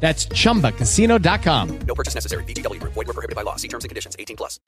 That's 0.00 0.26
chumbacasino.com. 0.26 1.78
No 1.86 1.94
purchase 1.94 2.14
necessary. 2.14 2.42
VGW. 2.44 2.80
Void 2.82 2.96
where 2.96 3.04
prohibited 3.04 3.36
by 3.36 3.42
law. 3.42 3.56
See 3.56 3.68
terms 3.68 3.84
and 3.84 3.90
conditions. 3.90 4.16
18 4.18 4.36
plus. 4.36 4.58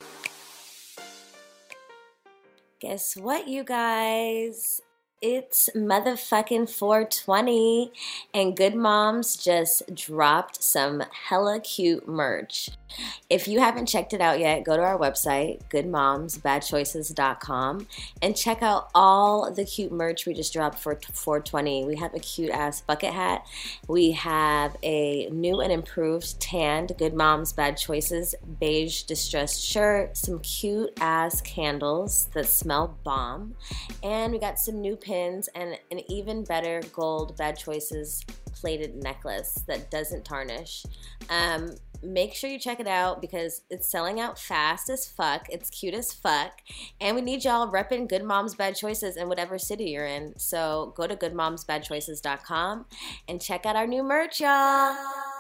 Guess 2.80 3.16
what, 3.16 3.46
you 3.46 3.62
guys? 3.62 4.80
It's 5.20 5.70
motherfucking 5.76 6.68
420, 6.68 7.92
and 8.34 8.56
Good 8.56 8.74
Moms 8.74 9.36
just 9.36 9.94
dropped 9.94 10.64
some 10.64 11.04
hella 11.28 11.60
cute 11.60 12.08
merch. 12.08 12.70
If 13.30 13.48
you 13.48 13.60
haven't 13.60 13.86
checked 13.86 14.12
it 14.12 14.20
out 14.20 14.40
yet, 14.40 14.64
go 14.64 14.76
to 14.76 14.82
our 14.82 14.98
website, 14.98 15.62
goodmomsbadchoices.com, 15.70 17.86
and 18.20 18.36
check 18.36 18.62
out 18.62 18.90
all 18.94 19.50
the 19.50 19.64
cute 19.64 19.92
merch 19.92 20.26
we 20.26 20.34
just 20.34 20.52
dropped 20.52 20.78
for 20.78 20.98
420. 21.12 21.84
We 21.84 21.96
have 21.96 22.12
a 22.14 22.18
cute 22.18 22.50
ass 22.50 22.82
bucket 22.82 23.12
hat. 23.12 23.46
We 23.88 24.12
have 24.12 24.76
a 24.82 25.28
new 25.30 25.60
and 25.60 25.72
improved 25.72 26.40
tanned 26.40 26.92
Good 26.98 27.14
Moms 27.14 27.52
Bad 27.52 27.76
Choices 27.76 28.34
beige 28.60 29.02
distressed 29.02 29.62
shirt, 29.62 30.16
some 30.16 30.38
cute 30.40 30.90
ass 31.00 31.40
candles 31.40 32.28
that 32.34 32.46
smell 32.46 32.98
bomb, 33.04 33.54
and 34.02 34.32
we 34.32 34.38
got 34.38 34.58
some 34.58 34.80
new 34.80 34.96
pins 34.96 35.48
and 35.54 35.78
an 35.90 36.00
even 36.10 36.44
better 36.44 36.82
gold 36.92 37.36
Bad 37.36 37.58
Choices 37.58 38.24
plated 38.62 39.02
necklace 39.02 39.64
that 39.66 39.90
doesn't 39.90 40.24
tarnish. 40.24 40.86
Um, 41.28 41.74
make 42.02 42.34
sure 42.34 42.50
you 42.50 42.58
check 42.58 42.80
it 42.80 42.86
out 42.86 43.20
because 43.20 43.62
it's 43.70 43.88
selling 43.88 44.20
out 44.20 44.38
fast 44.38 44.90
as 44.90 45.06
fuck. 45.06 45.46
It's 45.48 45.70
cute 45.70 45.94
as 45.94 46.12
fuck. 46.12 46.60
And 47.00 47.16
we 47.16 47.22
need 47.22 47.44
y'all 47.44 47.70
repping 47.70 48.08
Good 48.08 48.24
Moms 48.24 48.54
Bad 48.54 48.76
Choices 48.76 49.16
in 49.16 49.28
whatever 49.28 49.58
city 49.58 49.90
you're 49.90 50.06
in. 50.06 50.38
So 50.38 50.92
go 50.96 51.06
to 51.06 51.16
goodmomsbadchoices.com 51.16 52.86
and 53.28 53.40
check 53.40 53.66
out 53.66 53.76
our 53.76 53.86
new 53.86 54.02
merch, 54.02 54.40
y'all. 54.40 55.31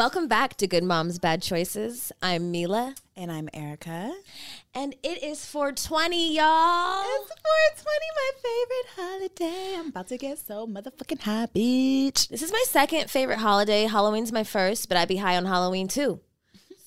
Welcome 0.00 0.28
back 0.28 0.56
to 0.56 0.66
Good 0.66 0.82
Moms 0.82 1.18
Bad 1.18 1.42
Choices. 1.42 2.10
I'm 2.22 2.50
Mila. 2.50 2.94
And 3.18 3.30
I'm 3.30 3.50
Erica. 3.52 4.14
And 4.74 4.94
it 5.02 5.22
is 5.22 5.44
420, 5.44 6.36
y'all. 6.36 7.02
It's 7.04 7.32
420, 7.76 8.06
my 8.16 8.30
favorite 8.40 8.88
holiday. 8.96 9.78
I'm 9.78 9.88
about 9.88 10.08
to 10.08 10.16
get 10.16 10.38
so 10.38 10.66
motherfucking 10.66 11.20
high, 11.20 11.48
bitch. 11.54 12.28
This 12.28 12.40
is 12.40 12.50
my 12.50 12.64
second 12.66 13.10
favorite 13.10 13.40
holiday. 13.40 13.84
Halloween's 13.84 14.32
my 14.32 14.42
first, 14.42 14.88
but 14.88 14.96
I'd 14.96 15.06
be 15.06 15.16
high 15.16 15.36
on 15.36 15.44
Halloween 15.44 15.86
too. 15.86 16.20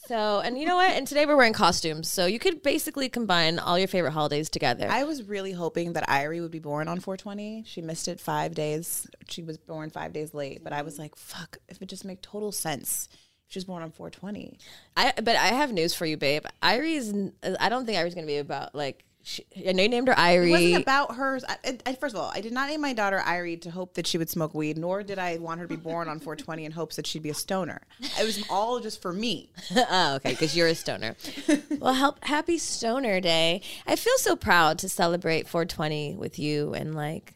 So, 0.08 0.40
and 0.40 0.59
you 0.59 0.66
know 0.66 0.75
what? 0.75 0.91
And 0.91 1.08
today 1.08 1.25
we're 1.25 1.38
wearing 1.38 1.53
costumes. 1.53 2.12
So 2.12 2.25
you 2.25 2.38
could 2.38 2.62
basically 2.62 3.08
combine 3.08 3.58
all 3.58 3.80
your 3.80 3.88
favorite 3.88 4.12
holidays 4.12 4.50
together. 4.50 4.88
I 4.90 5.06
was 5.06 5.24
really 5.24 5.53
hoping 5.53 5.94
that 5.94 6.08
Irie 6.09 6.41
would 6.41 6.52
be 6.52 6.59
born 6.59 6.88
on 6.88 7.00
420. 7.00 7.64
She 7.66 7.81
missed 7.81 8.08
it 8.08 8.19
five 8.19 8.53
days. 8.53 9.08
She 9.30 9.44
was 9.44 9.58
born 9.58 9.90
five 9.90 10.12
days 10.12 10.34
late. 10.34 10.64
But 10.64 10.74
I 10.74 10.81
was 10.81 11.00
like, 11.00 11.16
fuck, 11.16 11.58
if 11.69 11.81
it 11.81 11.88
just 11.88 12.03
make 12.03 12.22
total 12.22 12.52
sense. 12.52 13.08
She 13.47 13.59
was 13.59 13.66
born 13.66 13.84
on 13.84 13.91
420. 13.91 14.58
I 14.97 15.14
but 15.18 15.36
I 15.36 15.47
have 15.47 15.72
news 15.72 15.94
for 15.94 16.06
you, 16.06 16.18
babe. 16.18 16.44
Irie's. 16.64 17.14
I 17.59 17.70
don't 17.70 17.85
think 17.85 17.97
Irie's 17.97 18.16
gonna 18.16 18.28
be 18.28 18.38
about 18.38 18.74
like. 18.74 19.06
She, 19.25 19.45
I 19.67 19.72
know 19.72 19.84
you 19.84 19.89
named 19.89 20.09
her 20.09 20.13
Irie. 20.13 20.50
It 20.50 20.51
wasn't 20.51 20.81
about 20.81 21.16
hers. 21.16 21.45
I, 21.47 21.79
I, 21.85 21.95
first 21.95 22.13
of 22.13 22.19
all, 22.19 22.29
I 22.34 22.41
did 22.41 22.51
not 22.51 22.67
name 22.67 22.81
my 22.81 22.91
daughter 22.91 23.22
Irie 23.25 23.59
to 23.61 23.72
hope 23.72 23.94
that 23.94 24.06
she 24.06 24.17
would 24.17 24.29
smoke 24.29 24.53
weed, 24.53 24.78
nor 24.78 25.01
did 25.01 25.17
I 25.17 25.38
want 25.38 25.61
her 25.61 25.66
to 25.66 25.69
be 25.69 25.81
born 25.81 26.09
on 26.09 26.19
420 26.19 26.66
in 26.66 26.73
hopes 26.73 26.97
that 26.97 27.07
she'd 27.07 27.23
be 27.23 27.29
a 27.29 27.34
stoner. 27.34 27.81
It 28.19 28.25
was 28.25 28.45
all 28.50 28.81
just 28.81 29.01
for 29.01 29.13
me. 29.13 29.50
oh, 29.75 30.16
okay, 30.16 30.31
because 30.31 30.57
you're 30.57 30.67
a 30.67 30.75
stoner. 30.75 31.16
well, 31.79 31.94
help, 31.94 32.22
happy 32.25 32.57
Stoner 32.57 33.22
Day. 33.22 33.61
I 33.88 33.95
feel 33.95 34.17
so 34.17 34.35
proud 34.35 34.78
to 34.79 34.89
celebrate 34.89 35.47
420 35.47 36.16
with 36.16 36.38
you 36.38 36.73
and 36.73 36.94
like 36.94 37.35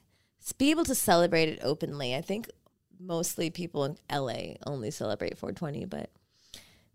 be 0.58 0.72
able 0.72 0.86
to 0.86 0.96
celebrate 0.96 1.48
it 1.48 1.60
openly. 1.64 2.16
I 2.16 2.22
think 2.22 2.50
mostly 3.00 3.50
people 3.50 3.86
in 3.86 3.98
LA 4.12 4.56
only 4.66 4.92
celebrate 4.92 5.38
420, 5.38 5.86
but 5.86 6.10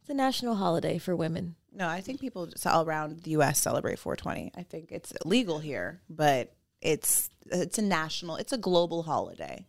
it's 0.03 0.11
a 0.11 0.15
national 0.15 0.57
holiday 0.57 0.99
for 0.99 1.15
women. 1.15 1.55
No, 1.73 1.89
I 1.89 2.01
think 2.01 2.21
people 2.21 2.49
all 2.67 2.85
around 2.85 3.21
the 3.21 3.31
U.S. 3.31 3.61
celebrate 3.61 4.01
420. 4.01 4.53
I 4.57 4.63
think 4.65 4.91
it's 4.91 5.13
illegal 5.25 5.61
here, 5.61 6.01
but 6.11 6.53
it's 6.81 7.31
it's 7.47 7.79
a 7.79 7.83
national, 7.83 8.37
it's 8.37 8.53
a 8.53 8.59
global 8.59 9.05
holiday. 9.05 9.65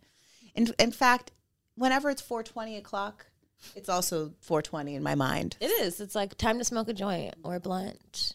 In 0.54 0.74
in 0.80 0.90
fact, 0.90 1.30
whenever 1.76 2.10
it's 2.10 2.20
420 2.20 2.76
o'clock, 2.76 3.26
it's 3.76 3.88
also 3.88 4.32
420 4.40 4.96
in 4.96 5.02
my 5.04 5.14
mind. 5.14 5.56
It 5.60 5.70
is. 5.70 6.00
It's 6.00 6.16
like 6.16 6.36
time 6.36 6.58
to 6.58 6.64
smoke 6.64 6.88
a 6.88 6.92
joint 6.92 7.34
or 7.44 7.54
a 7.54 7.60
blunt. 7.60 8.34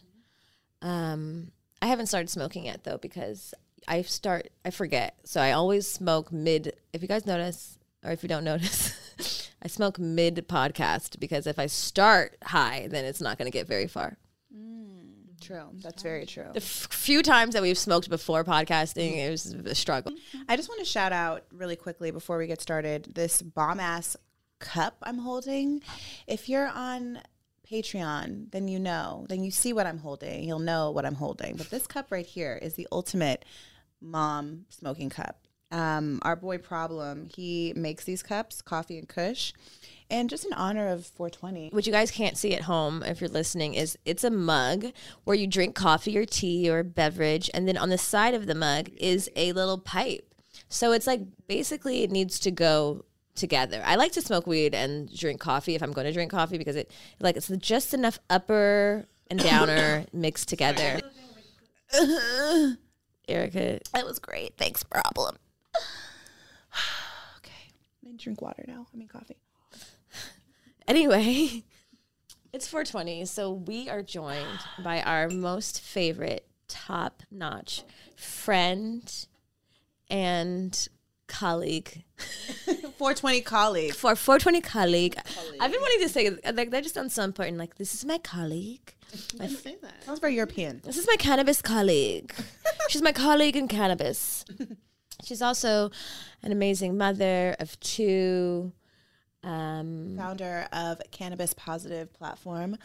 Um, 0.80 1.52
I 1.82 1.86
haven't 1.86 2.06
started 2.06 2.30
smoking 2.30 2.64
yet 2.64 2.82
though 2.84 2.98
because 2.98 3.54
I 3.86 4.02
start 4.02 4.48
I 4.64 4.70
forget. 4.70 5.16
So 5.24 5.40
I 5.40 5.52
always 5.52 5.86
smoke 5.86 6.32
mid. 6.32 6.74
If 6.94 7.02
you 7.02 7.08
guys 7.08 7.26
notice, 7.26 7.78
or 8.02 8.10
if 8.10 8.22
you 8.22 8.28
don't 8.30 8.44
notice, 8.52 8.94
I 9.62 9.68
smoke 9.68 9.98
mid 9.98 10.48
podcast 10.48 11.20
because 11.20 11.46
if 11.46 11.58
I 11.58 11.66
start 11.66 12.36
high, 12.42 12.88
then 12.90 13.04
it's 13.04 13.20
not 13.20 13.38
going 13.38 13.50
to 13.50 13.56
get 13.56 13.66
very 13.66 13.86
far. 13.86 14.16
Mm. 14.54 14.90
True. 15.40 15.70
That's 15.82 16.02
very 16.02 16.26
true. 16.26 16.50
The 16.52 16.60
f- 16.60 16.88
few 16.90 17.22
times 17.22 17.54
that 17.54 17.62
we've 17.62 17.78
smoked 17.78 18.10
before 18.10 18.44
podcasting, 18.44 19.16
it 19.16 19.30
was 19.30 19.46
a 19.46 19.74
struggle. 19.74 20.12
I 20.48 20.56
just 20.56 20.68
want 20.68 20.80
to 20.80 20.84
shout 20.84 21.12
out 21.12 21.44
really 21.52 21.76
quickly 21.76 22.10
before 22.10 22.36
we 22.38 22.46
get 22.46 22.60
started 22.60 23.12
this 23.14 23.40
bomb 23.42 23.80
ass 23.80 24.16
cup 24.58 24.96
I'm 25.02 25.18
holding. 25.18 25.82
If 26.26 26.48
you're 26.48 26.68
on 26.68 27.20
Patreon, 27.70 28.50
then 28.50 28.68
you 28.68 28.78
know, 28.78 29.26
then 29.28 29.42
you 29.42 29.50
see 29.50 29.72
what 29.72 29.86
I'm 29.86 29.98
holding. 29.98 30.44
You'll 30.44 30.58
know 30.58 30.90
what 30.90 31.06
I'm 31.06 31.14
holding. 31.14 31.56
But 31.56 31.70
this 31.70 31.86
cup 31.86 32.10
right 32.10 32.26
here 32.26 32.58
is 32.60 32.74
the 32.74 32.86
ultimate 32.92 33.44
mom 34.00 34.66
smoking 34.68 35.08
cup. 35.08 35.46
Um, 35.70 36.18
our 36.22 36.36
boy 36.36 36.58
Problem, 36.58 37.28
he 37.34 37.72
makes 37.76 38.04
these 38.04 38.22
cups, 38.22 38.60
coffee 38.60 38.98
and 38.98 39.08
Kush, 39.08 39.52
and 40.10 40.28
just 40.28 40.44
in 40.44 40.52
honor 40.52 40.88
of 40.88 41.06
420. 41.06 41.70
What 41.70 41.86
you 41.86 41.92
guys 41.92 42.10
can't 42.10 42.36
see 42.36 42.54
at 42.54 42.62
home 42.62 43.02
if 43.04 43.20
you're 43.20 43.30
listening 43.30 43.74
is 43.74 43.96
it's 44.04 44.24
a 44.24 44.30
mug 44.30 44.86
where 45.24 45.36
you 45.36 45.46
drink 45.46 45.76
coffee 45.76 46.18
or 46.18 46.24
tea 46.24 46.68
or 46.68 46.82
beverage, 46.82 47.50
and 47.54 47.68
then 47.68 47.76
on 47.76 47.88
the 47.88 47.98
side 47.98 48.34
of 48.34 48.46
the 48.46 48.54
mug 48.54 48.90
is 48.96 49.30
a 49.36 49.52
little 49.52 49.78
pipe. 49.78 50.34
So 50.68 50.92
it's 50.92 51.06
like 51.06 51.20
basically 51.46 52.02
it 52.02 52.10
needs 52.10 52.38
to 52.40 52.50
go 52.50 53.04
together. 53.34 53.82
I 53.84 53.96
like 53.96 54.12
to 54.12 54.22
smoke 54.22 54.46
weed 54.46 54.74
and 54.74 55.12
drink 55.14 55.40
coffee 55.40 55.74
if 55.74 55.82
I'm 55.82 55.92
going 55.92 56.06
to 56.06 56.12
drink 56.12 56.30
coffee 56.30 56.58
because 56.58 56.76
it 56.76 56.90
like 57.20 57.36
it's 57.36 57.48
just 57.48 57.94
enough 57.94 58.18
upper 58.28 59.06
and 59.30 59.40
downer 59.42 60.06
mixed 60.12 60.48
together. 60.48 61.00
Erica, 63.28 63.80
That 63.92 64.04
was 64.06 64.18
great. 64.18 64.56
Thanks, 64.56 64.82
Problem. 64.82 65.36
Okay. 68.04 68.12
I 68.12 68.16
drink 68.16 68.42
water 68.42 68.64
now. 68.66 68.86
I 68.92 68.96
mean 68.96 69.08
coffee. 69.08 69.36
Anyway, 70.88 71.62
it's 72.52 72.66
420, 72.66 73.24
so 73.26 73.52
we 73.52 73.88
are 73.88 74.02
joined 74.02 74.58
by 74.82 75.00
our 75.02 75.28
most 75.28 75.80
favorite, 75.80 76.48
top 76.66 77.22
notch 77.30 77.84
friend 78.16 79.26
and 80.08 80.88
colleague, 81.28 82.02
420 82.98 83.42
colleague. 83.42 83.94
For 83.94 84.16
420 84.16 84.60
colleague. 84.62 85.16
I've 85.60 85.70
been 85.70 85.80
wanting 85.80 86.00
to 86.00 86.08
say 86.08 86.30
like 86.52 86.70
that 86.70 86.82
just 86.82 86.96
sounds 86.96 87.14
so 87.14 87.22
important. 87.22 87.56
Like 87.56 87.76
this 87.76 87.94
is 87.94 88.04
my 88.04 88.18
colleague. 88.18 88.94
I 89.38 89.46
say 89.46 89.76
that. 89.82 90.02
Sounds 90.04 90.18
very 90.18 90.34
European. 90.34 90.80
This 90.84 90.96
is 90.96 91.06
my 91.06 91.16
cannabis 91.16 91.62
colleague. 91.62 92.34
She's 92.88 93.02
my 93.02 93.12
colleague 93.12 93.56
in 93.56 93.68
cannabis. 93.68 94.44
She's 95.24 95.42
also 95.42 95.90
an 96.42 96.52
amazing 96.52 96.96
mother 96.98 97.56
of 97.58 97.78
two. 97.80 98.72
Um, 99.42 100.16
Founder 100.18 100.66
of 100.70 101.00
Cannabis 101.12 101.54
Positive 101.54 102.12
platform, 102.12 102.76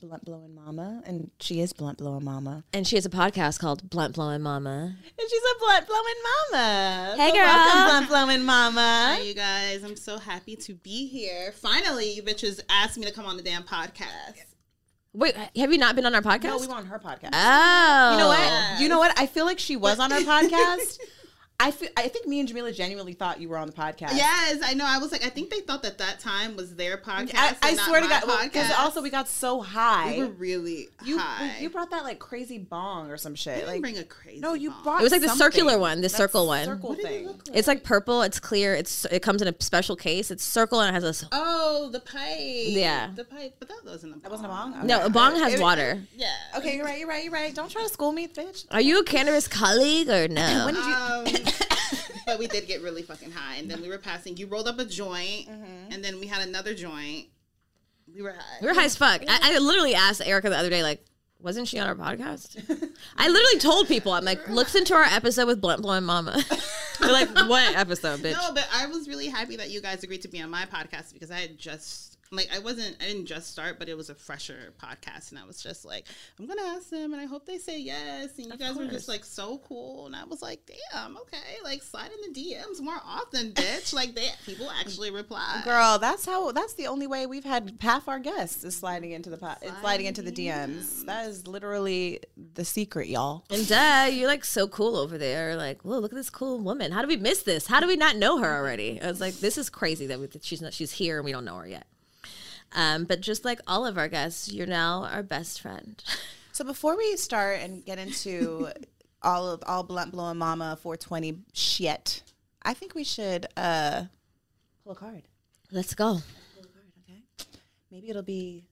Blunt 0.00 0.24
Blowing 0.24 0.54
Mama, 0.54 1.02
and 1.04 1.30
she 1.38 1.60
is 1.60 1.74
Blunt 1.74 1.98
Blowing 1.98 2.24
Mama. 2.24 2.64
and 2.72 2.86
she 2.86 2.96
has 2.96 3.04
a 3.04 3.10
podcast 3.10 3.58
called 3.58 3.90
Blunt 3.90 4.14
Blowing 4.14 4.40
Mama. 4.40 4.94
And 5.18 5.28
she's 5.30 5.42
a 5.42 5.58
Blunt 5.58 5.86
Blowing 5.86 6.14
Mama. 6.52 7.14
Hey, 7.18 7.28
So 7.28 7.34
girl. 7.34 7.44
welcome, 7.44 7.84
Blunt 7.88 8.08
Blowing 8.08 8.42
Mama. 8.46 9.16
Hi, 9.18 9.20
you 9.20 9.34
guys. 9.34 9.84
I'm 9.84 9.96
so 9.96 10.16
happy 10.16 10.56
to 10.56 10.72
be 10.76 11.06
here. 11.08 11.52
Finally, 11.52 12.10
you 12.12 12.22
bitches 12.22 12.58
asked 12.70 12.96
me 12.96 13.04
to 13.04 13.12
come 13.12 13.26
on 13.26 13.36
the 13.36 13.42
damn 13.42 13.64
podcast. 13.64 14.44
Wait, 15.12 15.34
have 15.36 15.70
you 15.72 15.76
not 15.78 15.94
been 15.94 16.06
on 16.06 16.14
our 16.14 16.22
podcast? 16.22 16.44
No, 16.44 16.58
we 16.58 16.66
were 16.68 16.74
on 16.74 16.86
her 16.86 16.98
podcast. 16.98 17.30
Oh, 17.34 18.12
You 18.12 18.18
know 18.18 18.28
what? 18.28 18.80
You 18.80 18.88
know 18.88 18.98
what? 18.98 19.18
I 19.20 19.26
feel 19.26 19.44
like 19.44 19.58
she 19.58 19.76
was 19.76 19.98
on 19.98 20.10
our 20.10 20.20
podcast. 20.20 21.00
I 21.60 21.72
feel, 21.72 21.88
I 21.96 22.06
think 22.06 22.28
me 22.28 22.38
and 22.38 22.48
Jamila 22.48 22.70
genuinely 22.72 23.14
thought 23.14 23.40
you 23.40 23.48
were 23.48 23.56
on 23.56 23.66
the 23.66 23.72
podcast. 23.72 24.14
Yes, 24.14 24.60
I 24.64 24.74
know. 24.74 24.84
I 24.86 24.98
was 24.98 25.10
like, 25.10 25.24
I 25.26 25.28
think 25.28 25.50
they 25.50 25.58
thought 25.58 25.82
that 25.82 25.98
that 25.98 26.20
time 26.20 26.54
was 26.54 26.76
their 26.76 26.96
podcast. 26.96 27.34
I, 27.34 27.56
I 27.60 27.68
and 27.70 27.76
not 27.76 27.86
swear 27.88 28.00
to 28.00 28.06
God, 28.08 28.22
because 28.44 28.68
podcast. 28.68 28.78
also 28.78 29.02
we 29.02 29.10
got 29.10 29.26
so 29.26 29.60
high. 29.60 30.12
we 30.18 30.20
were 30.22 30.28
really 30.28 30.88
you 31.04 31.18
high. 31.18 31.56
you 31.58 31.68
brought 31.68 31.90
that 31.90 32.04
like 32.04 32.20
crazy 32.20 32.58
bong 32.58 33.10
or 33.10 33.16
some 33.16 33.32
I 33.32 33.34
shit. 33.34 33.54
didn't 33.56 33.68
Like 33.70 33.80
bring 33.80 33.98
a 33.98 34.04
crazy. 34.04 34.38
no, 34.38 34.54
you 34.54 34.70
bomb. 34.70 34.82
brought. 34.84 35.00
It 35.00 35.02
was 35.02 35.10
like 35.10 35.20
the 35.22 35.30
circular 35.30 35.80
one, 35.80 35.96
the 36.00 36.02
That 36.02 36.10
circle 36.10 36.46
one. 36.46 36.64
Circle 36.64 36.90
What 36.90 36.98
did 36.98 37.06
it 37.06 37.08
thing. 37.08 37.26
look 37.26 37.48
like? 37.48 37.56
It's 37.58 37.66
like 37.66 37.82
purple. 37.82 38.22
It's 38.22 38.38
clear. 38.38 38.74
It's 38.76 39.04
it 39.06 39.22
comes 39.22 39.42
in 39.42 39.48
a 39.48 39.54
special 39.58 39.96
case. 39.96 40.30
It's 40.30 40.44
circle 40.44 40.80
and 40.80 40.90
it 40.90 40.94
has 40.94 41.02
a. 41.02 41.08
s- 41.08 41.24
Oh, 41.32 41.88
the 41.90 41.98
pipe. 41.98 42.36
Yeah. 42.38 43.10
the 43.16 43.24
pipe. 43.24 43.56
But 43.58 43.66
that 43.66 43.80
wasn't 43.84 44.12
a. 44.12 44.14
Bomb. 44.18 44.22
That 44.22 44.30
wasn't 44.30 44.46
a 44.46 44.48
bong. 44.50 44.86
No, 44.86 44.96
Okay. 44.98 45.06
a 45.06 45.10
bong 45.10 45.34
has 45.34 45.54
It- 45.54 45.60
water. 45.60 46.00
Yeah. 46.16 46.32
Okay, 46.56 46.76
you're 46.76 46.84
right. 46.84 47.00
You're 47.00 47.08
right. 47.08 47.24
You're 47.24 47.32
right. 47.32 47.52
Don't 47.52 47.68
try 47.68 47.82
to 47.82 47.88
school 47.88 48.12
me, 48.12 48.28
bitch. 48.28 48.64
Are 48.70 48.80
you 48.80 49.00
a 49.00 49.04
cannabis 49.04 49.48
colleague 49.48 50.08
or 50.08 50.28
no? 50.28 50.64
When 50.64 50.74
did 50.74 50.84
you? 50.84 50.92
Um, 50.94 51.24
but 52.28 52.38
we 52.38 52.46
did 52.46 52.66
get 52.66 52.82
really 52.82 53.02
fucking 53.02 53.30
high, 53.32 53.56
and 53.56 53.70
then 53.70 53.80
we 53.82 53.88
were 53.88 53.98
passing. 53.98 54.36
You 54.36 54.46
rolled 54.46 54.68
up 54.68 54.78
a 54.78 54.84
joint, 54.84 55.48
Mm-hmm. 55.48 55.92
and 55.92 56.04
then 56.04 56.20
we 56.20 56.26
had 56.26 56.46
another 56.46 56.74
joint. 56.74 57.26
We 58.14 58.22
were 58.22 58.32
high. 58.32 58.58
we 58.60 58.66
were 58.68 58.74
high 58.74 58.84
as 58.84 58.96
fuck. 58.96 59.22
I, 59.26 59.54
I 59.54 59.58
literally 59.58 59.94
asked 59.94 60.20
Erica 60.24 60.48
the 60.50 60.56
other 60.58 60.70
day, 60.70 60.82
like, 60.82 61.04
wasn't 61.40 61.68
she 61.68 61.78
on 61.78 61.86
our 61.88 61.94
podcast? 61.94 62.56
I 63.16 63.28
literally 63.28 63.58
told 63.60 63.86
people, 63.88 64.12
I'm 64.12 64.24
like, 64.24 64.48
listen 64.48 64.84
to 64.86 64.94
our 64.94 65.04
episode 65.04 65.46
with 65.46 65.60
Blunt 65.60 65.82
Blowing 65.82 66.04
Mama. 66.04 66.36
They're 67.00 67.12
like, 67.12 67.28
what 67.48 67.76
episode, 67.76 68.20
bitch? 68.20 68.32
No, 68.32 68.52
but 68.52 68.66
I 68.74 68.86
was 68.88 69.08
really 69.08 69.28
happy 69.28 69.56
that 69.56 69.70
you 69.70 69.80
guys 69.80 70.02
agreed 70.02 70.22
to 70.22 70.28
be 70.28 70.40
on 70.42 70.50
my 70.50 70.64
podcast 70.66 71.12
because 71.12 71.30
I 71.30 71.36
had 71.38 71.56
just 71.56 72.17
like 72.30 72.48
I 72.54 72.58
wasn't 72.58 72.96
I 73.00 73.06
didn't 73.06 73.26
just 73.26 73.50
start, 73.50 73.78
but 73.78 73.88
it 73.88 73.96
was 73.96 74.10
a 74.10 74.14
fresher 74.14 74.72
podcast, 74.82 75.30
and 75.30 75.38
I 75.38 75.44
was 75.44 75.62
just 75.62 75.84
like, 75.84 76.06
I'm 76.38 76.46
gonna 76.46 76.62
ask 76.62 76.90
them, 76.90 77.12
and 77.12 77.20
I 77.20 77.26
hope 77.26 77.46
they 77.46 77.58
say 77.58 77.78
yes. 77.78 78.30
And 78.38 78.46
you 78.46 78.56
guys 78.56 78.76
were 78.76 78.86
just 78.86 79.08
like 79.08 79.24
so 79.24 79.58
cool, 79.66 80.06
and 80.06 80.14
I 80.14 80.24
was 80.24 80.42
like, 80.42 80.60
damn, 80.92 81.16
okay, 81.16 81.36
like 81.64 81.82
slide 81.82 82.10
in 82.12 82.32
the 82.32 82.40
DMs 82.40 82.80
more 82.80 83.00
often, 83.04 83.52
bitch. 83.52 83.92
like 83.92 84.14
they 84.14 84.28
people 84.44 84.70
actually 84.70 85.10
reply. 85.10 85.62
Girl, 85.64 85.98
that's 85.98 86.26
how. 86.26 86.52
That's 86.52 86.74
the 86.74 86.86
only 86.86 87.06
way 87.06 87.26
we've 87.26 87.44
had 87.44 87.78
half 87.80 88.08
our 88.08 88.18
guests 88.18 88.64
is 88.64 88.76
sliding 88.76 89.12
into 89.12 89.30
the 89.30 89.36
pot, 89.36 89.62
sliding 89.80 90.06
into 90.06 90.22
the 90.22 90.32
DMs. 90.32 91.04
That 91.06 91.26
is 91.26 91.46
literally 91.46 92.20
the 92.54 92.64
secret, 92.64 93.08
y'all. 93.08 93.44
And 93.50 93.66
duh, 93.66 94.08
you're 94.10 94.28
like 94.28 94.44
so 94.44 94.68
cool 94.68 94.96
over 94.96 95.18
there. 95.18 95.56
Like, 95.56 95.82
whoa, 95.82 95.98
look 95.98 96.12
at 96.12 96.16
this 96.16 96.30
cool 96.30 96.58
woman. 96.58 96.92
How 96.92 97.02
do 97.02 97.08
we 97.08 97.16
miss 97.16 97.42
this? 97.42 97.66
How 97.66 97.80
do 97.80 97.86
we 97.86 97.96
not 97.96 98.16
know 98.16 98.38
her 98.38 98.56
already? 98.56 99.00
I 99.00 99.08
was 99.08 99.20
like, 99.20 99.34
this 99.34 99.58
is 99.58 99.70
crazy 99.70 100.06
that, 100.06 100.18
we, 100.18 100.26
that 100.26 100.44
she's 100.44 100.62
not 100.62 100.72
she's 100.72 100.92
here 100.92 101.18
and 101.18 101.24
we 101.24 101.32
don't 101.32 101.44
know 101.44 101.56
her 101.56 101.66
yet. 101.66 101.86
Um, 102.72 103.04
but 103.04 103.20
just 103.20 103.44
like 103.44 103.60
all 103.66 103.86
of 103.86 103.96
our 103.98 104.08
guests, 104.08 104.52
you're 104.52 104.66
now 104.66 105.04
our 105.04 105.22
best 105.22 105.60
friend. 105.60 106.02
So 106.50 106.64
before 106.64 106.96
we 106.96 107.16
start 107.16 107.60
and 107.60 107.84
get 107.84 108.00
into 108.00 108.70
all 109.22 109.48
of 109.48 109.62
all 109.64 109.84
blunt 109.84 110.10
blowing 110.10 110.38
mama 110.38 110.76
420 110.82 111.44
shit, 111.52 112.24
I 112.64 112.74
think 112.74 112.96
we 112.96 113.04
should 113.04 113.46
uh 113.56 114.06
pull 114.82 114.90
a 114.90 114.96
card. 114.96 115.22
Let's 115.70 115.94
go. 115.94 116.18
Okay, 117.04 117.22
maybe 117.92 118.10
it'll 118.10 118.22
be 118.22 118.64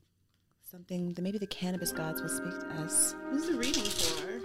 something 0.68 1.12
that 1.12 1.22
maybe 1.22 1.38
the 1.38 1.46
cannabis 1.46 1.92
gods 1.92 2.20
will 2.20 2.28
speak 2.28 2.58
to 2.58 2.66
us. 2.82 3.14
Who's 3.30 3.46
the 3.46 3.54
reading 3.54 3.84
for? 3.84 4.40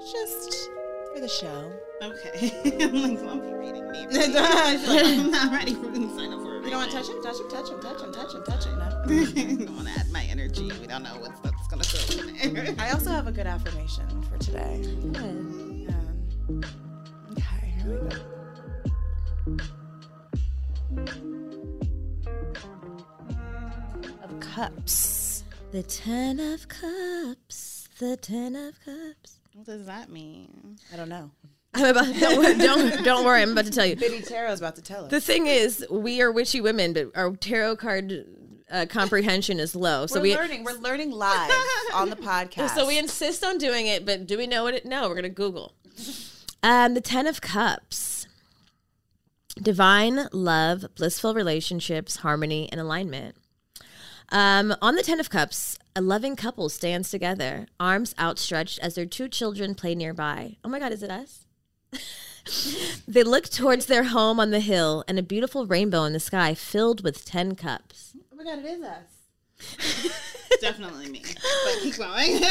Just 0.00 0.68
for 1.16 1.22
the 1.22 1.28
show. 1.28 1.72
Okay, 2.02 2.52
I'm 2.84 2.92
like, 2.94 3.18
I'll 3.24 3.40
be 3.40 3.52
reading 3.54 3.90
me. 3.90 4.06
I'm 4.06 5.30
not 5.30 5.50
ready 5.50 5.74
for 5.74 5.90
to 5.90 6.14
sign 6.14 6.32
up 6.32 6.42
for 6.42 6.58
a 6.58 6.62
You 6.62 6.70
don't 6.70 6.80
want 6.80 6.90
to 6.90 6.96
touch 6.96 7.08
him? 7.08 7.22
Touch 7.22 7.38
him, 7.40 7.48
touch 7.48 7.70
him, 7.70 7.80
touch 7.80 8.02
him, 8.02 8.12
touch 8.12 8.34
him, 8.34 8.44
touch 8.44 8.64
him. 8.66 8.76
No. 9.58 9.64
don't 9.64 9.76
want 9.76 9.88
to 9.88 9.94
add 9.98 10.10
my 10.10 10.24
energy. 10.24 10.70
We 10.80 10.86
don't 10.86 11.02
know 11.02 11.16
what's 11.18 11.40
that's 11.40 11.68
gonna 11.68 11.84
fill 11.84 12.28
in 12.28 12.54
there. 12.54 12.74
I 12.78 12.90
also 12.90 13.10
have 13.10 13.26
a 13.26 13.32
good 13.32 13.46
affirmation 13.46 14.22
for 14.22 14.36
today. 14.36 14.82
Um, 15.16 16.62
okay, 17.32 17.72
here 17.82 17.98
we 18.02 18.10
go. 18.10 18.16
Of 24.22 24.40
cups. 24.40 25.44
The 25.70 25.82
ten 25.82 26.40
of 26.40 26.68
cups. 26.68 27.88
The 27.98 28.18
ten 28.18 28.54
of 28.54 28.78
cups. 28.84 29.35
What 29.56 29.64
does 29.64 29.86
that 29.86 30.10
mean? 30.10 30.76
I 30.92 30.96
don't 30.96 31.08
know. 31.08 31.30
I'm 31.72 31.86
about 31.86 32.14
don't 32.20 32.36
worry, 32.36 32.58
don't 32.58 33.02
don't 33.04 33.24
worry. 33.24 33.40
I'm 33.40 33.52
about 33.52 33.64
to 33.64 33.70
tell 33.70 33.86
you. 33.86 33.96
Biddy 33.96 34.20
Tarot's 34.20 34.60
about 34.60 34.76
to 34.76 34.82
tell 34.82 35.06
us. 35.06 35.10
The 35.10 35.20
thing 35.20 35.46
is, 35.46 35.84
we 35.90 36.20
are 36.20 36.30
witchy 36.30 36.60
women, 36.60 36.92
but 36.92 37.06
our 37.14 37.34
tarot 37.36 37.76
card 37.76 38.26
uh, 38.70 38.84
comprehension 38.86 39.58
is 39.58 39.74
low. 39.74 40.06
So 40.06 40.16
we're 40.16 40.22
we 40.24 40.36
learning. 40.36 40.62
We're 40.64 40.72
learning 40.72 41.10
live 41.10 41.50
on 41.94 42.10
the 42.10 42.16
podcast. 42.16 42.74
So 42.74 42.86
we 42.86 42.98
insist 42.98 43.42
on 43.42 43.56
doing 43.56 43.86
it, 43.86 44.04
but 44.04 44.26
do 44.26 44.36
we 44.36 44.46
know 44.46 44.64
what 44.64 44.74
it? 44.74 44.84
No, 44.84 45.08
we're 45.08 45.14
gonna 45.14 45.30
Google. 45.30 45.72
Um, 46.62 46.92
the 46.92 47.00
Ten 47.00 47.26
of 47.26 47.40
Cups: 47.40 48.26
divine 49.56 50.28
love, 50.32 50.84
blissful 50.96 51.32
relationships, 51.32 52.16
harmony, 52.16 52.68
and 52.70 52.78
alignment. 52.78 53.36
Um, 54.28 54.74
on 54.82 54.96
the 54.96 55.02
Ten 55.02 55.18
of 55.18 55.30
Cups, 55.30 55.78
a 55.96 56.02
loving 56.02 56.36
couple 56.36 56.68
stands 56.68 57.10
together, 57.10 57.66
arms 57.80 58.14
outstretched 58.20 58.78
as 58.80 58.94
their 58.94 59.06
two 59.06 59.28
children 59.28 59.74
play 59.74 59.94
nearby. 59.94 60.56
Oh 60.62 60.68
my 60.68 60.78
God, 60.78 60.92
is 60.92 61.02
it 61.02 61.10
us? 61.10 61.46
they 63.08 63.22
look 63.22 63.48
towards 63.48 63.86
their 63.86 64.04
home 64.04 64.38
on 64.38 64.50
the 64.50 64.60
hill 64.60 65.02
and 65.08 65.18
a 65.18 65.22
beautiful 65.22 65.66
rainbow 65.66 66.04
in 66.04 66.12
the 66.12 66.20
sky 66.20 66.52
filled 66.52 67.02
with 67.02 67.24
ten 67.24 67.54
cups. 67.54 68.12
oh 68.30 68.36
my 68.36 68.44
god, 68.44 68.58
it 68.58 68.66
is 68.66 68.82
us. 68.82 70.12
Definitely 70.60 71.08
me. 71.08 71.22
But 71.24 71.82
keep 71.82 71.96
going. 71.96 72.42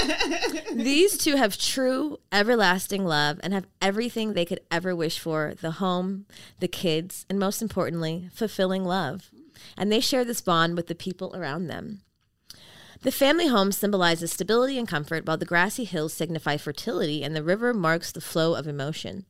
These 0.84 1.20
two 1.20 1.36
have 1.36 1.56
true, 1.56 2.18
everlasting 2.32 3.06
love 3.06 3.40
and 3.44 3.54
have 3.54 3.68
everything 3.80 4.34
they 4.34 4.46
could 4.46 4.62
ever 4.72 4.96
wish 4.96 5.20
for 5.20 5.54
the 5.62 5.72
home, 5.72 6.26
the 6.60 6.68
kids, 6.68 7.28
and 7.30 7.38
most 7.38 7.62
importantly, 7.62 8.28
fulfilling 8.34 8.84
love. 8.84 9.30
And 9.78 9.92
they 9.92 10.00
share 10.00 10.26
this 10.26 10.42
bond 10.42 10.76
with 10.76 10.88
the 10.88 10.96
people 10.96 11.36
around 11.36 11.68
them. 11.68 12.02
The 13.02 13.12
family 13.12 13.48
home 13.48 13.72
symbolizes 13.72 14.32
stability 14.32 14.78
and 14.78 14.88
comfort, 14.88 15.26
while 15.26 15.38
the 15.38 15.46
grassy 15.46 15.84
hills 15.84 16.14
signify 16.14 16.58
fertility 16.58 17.24
and 17.24 17.36
the 17.36 17.44
river 17.44 17.74
marks 17.74 18.12
the 18.12 18.22
flow 18.22 18.56
of 18.56 18.68
emotion. 18.68 19.26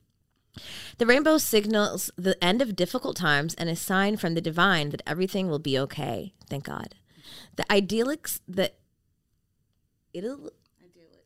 The 0.98 1.06
rainbow 1.06 1.38
signals 1.38 2.10
the 2.16 2.42
end 2.44 2.62
of 2.62 2.76
difficult 2.76 3.18
times 3.18 3.54
and 3.56 3.70
a 3.70 3.76
sign 3.76 4.18
from 4.18 4.34
the 4.34 4.42
divine 4.42 4.90
that 4.92 5.04
everything 5.06 5.50
will 5.50 5.60
be 5.60 5.78
okay. 5.80 6.34
Thank 6.50 6.64
God. 6.66 6.96
The 7.56 7.70
idyllic, 7.72 8.30
the 8.48 8.72
idyllic, 10.16 10.54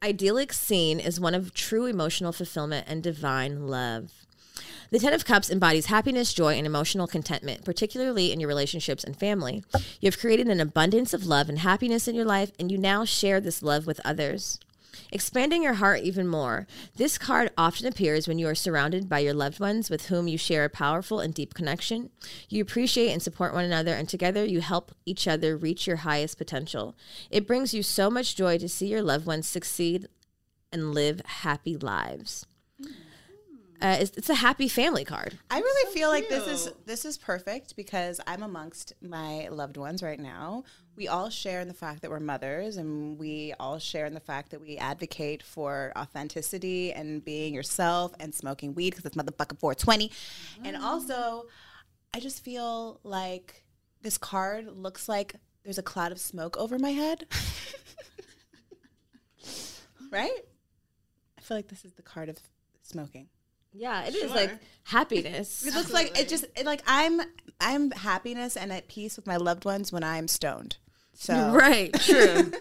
idyllic 0.01 0.53
scene 0.53 1.00
is 1.00 1.19
one 1.19 1.36
of 1.36 1.53
true 1.53 1.86
emotional 1.86 2.31
fulfillment 2.31 2.88
and 2.89 3.03
divine 3.03 3.67
love. 3.67 4.25
The 4.91 4.98
Ten 4.98 5.13
of 5.13 5.24
Cups 5.24 5.51
embodies 5.51 5.86
happiness, 5.86 6.34
joy, 6.34 6.55
and 6.55 6.65
emotional 6.65 7.05
contentment, 7.05 7.63
particularly 7.63 8.31
in 8.31 8.39
your 8.39 8.48
relationships 8.48 9.03
and 9.03 9.15
family. 9.15 9.63
You 10.01 10.08
have 10.08 10.17
created 10.17 10.48
an 10.48 10.60
abundance 10.60 11.13
of 11.13 11.27
love 11.27 11.48
and 11.48 11.60
happiness 11.60 12.08
in 12.08 12.15
your 12.15 12.25
life, 12.25 12.51
and 12.58 12.72
you 12.72 12.77
now 12.79 13.05
share 13.05 13.39
this 13.39 13.62
love 13.62 13.86
with 13.86 14.01
others. 14.03 14.60
Expanding 15.12 15.62
your 15.62 15.75
heart 15.75 16.01
even 16.01 16.27
more, 16.27 16.65
this 16.96 17.19
card 17.19 17.51
often 17.55 17.86
appears 17.86 18.27
when 18.27 18.39
you 18.39 18.48
are 18.48 18.55
surrounded 18.55 19.08
by 19.08 19.19
your 19.19 19.36
loved 19.36 19.60
ones 19.60 19.91
with 19.91 20.08
whom 20.08 20.27
you 20.27 20.39
share 20.39 20.65
a 20.65 20.69
powerful 20.69 21.19
and 21.19 21.36
deep 21.36 21.53
connection. 21.53 22.10
You 22.50 22.63
appreciate 22.63 23.12
and 23.12 23.22
support 23.22 23.53
one 23.53 23.65
another, 23.65 23.93
and 23.93 24.10
together 24.10 24.43
you 24.43 24.62
help 24.62 24.91
each 25.05 25.27
other 25.27 25.55
reach 25.55 25.86
your 25.86 25.98
highest 25.98 26.39
potential. 26.39 26.96
It 27.29 27.46
brings 27.46 27.75
you 27.75 27.84
so 27.84 28.10
much 28.10 28.36
joy 28.36 28.58
to 28.58 28.67
see 28.67 28.88
your 28.88 29.03
loved 29.03 29.27
ones 29.27 29.48
succeed 29.48 30.08
and 30.72 30.96
live 30.96 31.22
happy 31.25 31.77
lives. 31.77 32.48
Uh, 33.81 33.98
it's, 34.00 34.12
it's 34.17 34.29
a 34.29 34.36
happy 34.36 34.67
family 34.67 35.05
card. 35.05 35.39
I 35.50 35.59
really 35.59 35.93
feel 35.93 36.09
like 36.09 36.27
this 36.27 36.48
is 36.48 36.74
this 36.86 37.05
is 37.05 37.17
perfect 37.17 37.77
because 37.77 38.19
I'm 38.27 38.43
amongst 38.43 38.93
my 39.01 39.48
loved 39.48 39.77
ones 39.77 40.03
right 40.03 40.19
now. 40.19 40.65
We 40.98 41.07
all 41.07 41.29
share 41.29 41.62
in 41.62 41.69
the 41.69 41.74
fact 41.74 42.01
that 42.01 42.12
we're 42.12 42.19
mothers, 42.19 42.75
and 42.75 43.17
we 43.17 43.53
all 43.57 43.79
share 43.79 44.05
in 44.05 44.13
the 44.13 44.19
fact 44.19 44.51
that 44.51 44.59
we 44.59 44.75
advocate 44.77 45.41
for 45.41 45.93
authenticity 45.98 46.91
and 46.91 47.24
being 47.24 47.53
yourself 47.53 48.13
and 48.19 48.36
smoking 48.36 48.75
weed 48.75 48.89
because 48.89 49.05
it's 49.05 49.15
motherfucking 49.15 49.59
420. 49.59 50.12
And 50.65 50.75
also, 50.75 51.45
I 52.13 52.19
just 52.19 52.43
feel 52.43 53.00
like 53.03 53.63
this 54.01 54.17
card 54.17 54.75
looks 54.75 55.07
like 55.07 55.36
there's 55.63 55.77
a 55.77 55.83
cloud 55.83 56.12
of 56.12 56.19
smoke 56.19 56.57
over 56.57 56.77
my 56.77 56.91
head. 56.91 57.27
right? 60.12 60.39
I 61.38 61.41
feel 61.41 61.55
like 61.55 61.69
this 61.69 61.86
is 61.86 61.93
the 61.93 62.01
card 62.01 62.27
of 62.27 62.39
smoking. 62.81 63.29
Yeah, 63.73 64.03
it 64.05 64.15
is 64.15 64.21
Sure. 64.31 64.35
like 64.35 64.51
happiness. 64.83 65.65
It 65.65 65.73
looks 65.73 65.91
like 65.91 66.17
it 66.19 66.27
just 66.29 66.45
it, 66.55 66.65
like 66.65 66.81
I'm 66.88 67.21
I'm 67.61 67.91
happiness 67.91 68.57
and 68.57 68.71
at 68.71 68.88
peace 68.88 69.15
with 69.15 69.27
my 69.27 69.38
loved 69.38 69.65
ones 69.65 69.91
when 69.91 70.03
I'm 70.03 70.27
stoned. 70.27 70.77
So 71.13 71.33
Right, 71.53 71.93
true. 71.93 72.51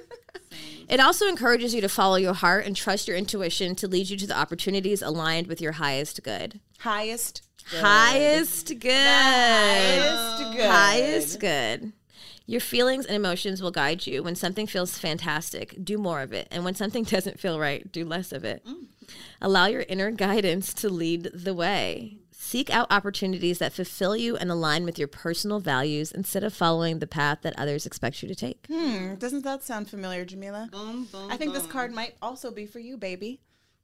it 0.88 1.00
also 1.00 1.26
encourages 1.28 1.74
you 1.74 1.80
to 1.80 1.88
follow 1.88 2.16
your 2.16 2.34
heart 2.34 2.66
and 2.66 2.74
trust 2.76 3.08
your 3.08 3.16
intuition 3.16 3.74
to 3.76 3.88
lead 3.88 4.10
you 4.10 4.16
to 4.18 4.26
the 4.26 4.36
opportunities 4.38 5.00
aligned 5.02 5.46
with 5.46 5.60
your 5.60 5.72
highest 5.72 6.22
good. 6.22 6.60
highest 6.80 7.42
good. 7.70 7.80
Highest 7.80 8.68
good. 8.80 8.92
highest 8.92 10.56
good. 10.56 10.70
Highest 10.70 11.40
good. 11.40 11.92
Your 12.46 12.60
feelings 12.62 13.04
and 13.04 13.14
emotions 13.14 13.60
will 13.60 13.70
guide 13.70 14.06
you. 14.06 14.22
When 14.22 14.34
something 14.34 14.66
feels 14.66 14.96
fantastic, 14.96 15.76
do 15.84 15.98
more 15.98 16.22
of 16.22 16.32
it. 16.32 16.48
And 16.50 16.64
when 16.64 16.74
something 16.74 17.04
doesn't 17.14 17.38
feel 17.38 17.58
right, 17.60 17.90
do 17.92 18.04
less 18.06 18.32
of 18.32 18.44
it. 18.44 18.64
Mm. 18.66 18.86
Allow 19.40 19.66
your 19.66 19.84
inner 19.88 20.10
guidance 20.10 20.72
to 20.74 20.88
lead 20.88 21.30
the 21.34 21.54
way. 21.54 22.18
Seek 22.32 22.70
out 22.70 22.86
opportunities 22.90 23.58
that 23.58 23.72
fulfill 23.72 24.16
you 24.16 24.36
and 24.36 24.50
align 24.50 24.84
with 24.84 24.98
your 24.98 25.08
personal 25.08 25.60
values 25.60 26.10
instead 26.12 26.42
of 26.42 26.54
following 26.54 26.98
the 26.98 27.06
path 27.06 27.40
that 27.42 27.58
others 27.58 27.84
expect 27.84 28.22
you 28.22 28.28
to 28.28 28.34
take. 28.34 28.64
Hmm, 28.68 29.16
doesn't 29.16 29.42
that 29.42 29.62
sound 29.64 29.90
familiar, 29.90 30.24
Jamila? 30.24 30.68
Boom, 30.72 31.08
boom, 31.12 31.30
I 31.30 31.36
think 31.36 31.52
this 31.52 31.66
card 31.66 31.92
might 31.92 32.14
also 32.22 32.50
be 32.50 32.64
for 32.64 32.78
you, 32.78 32.96
baby. 32.96 33.40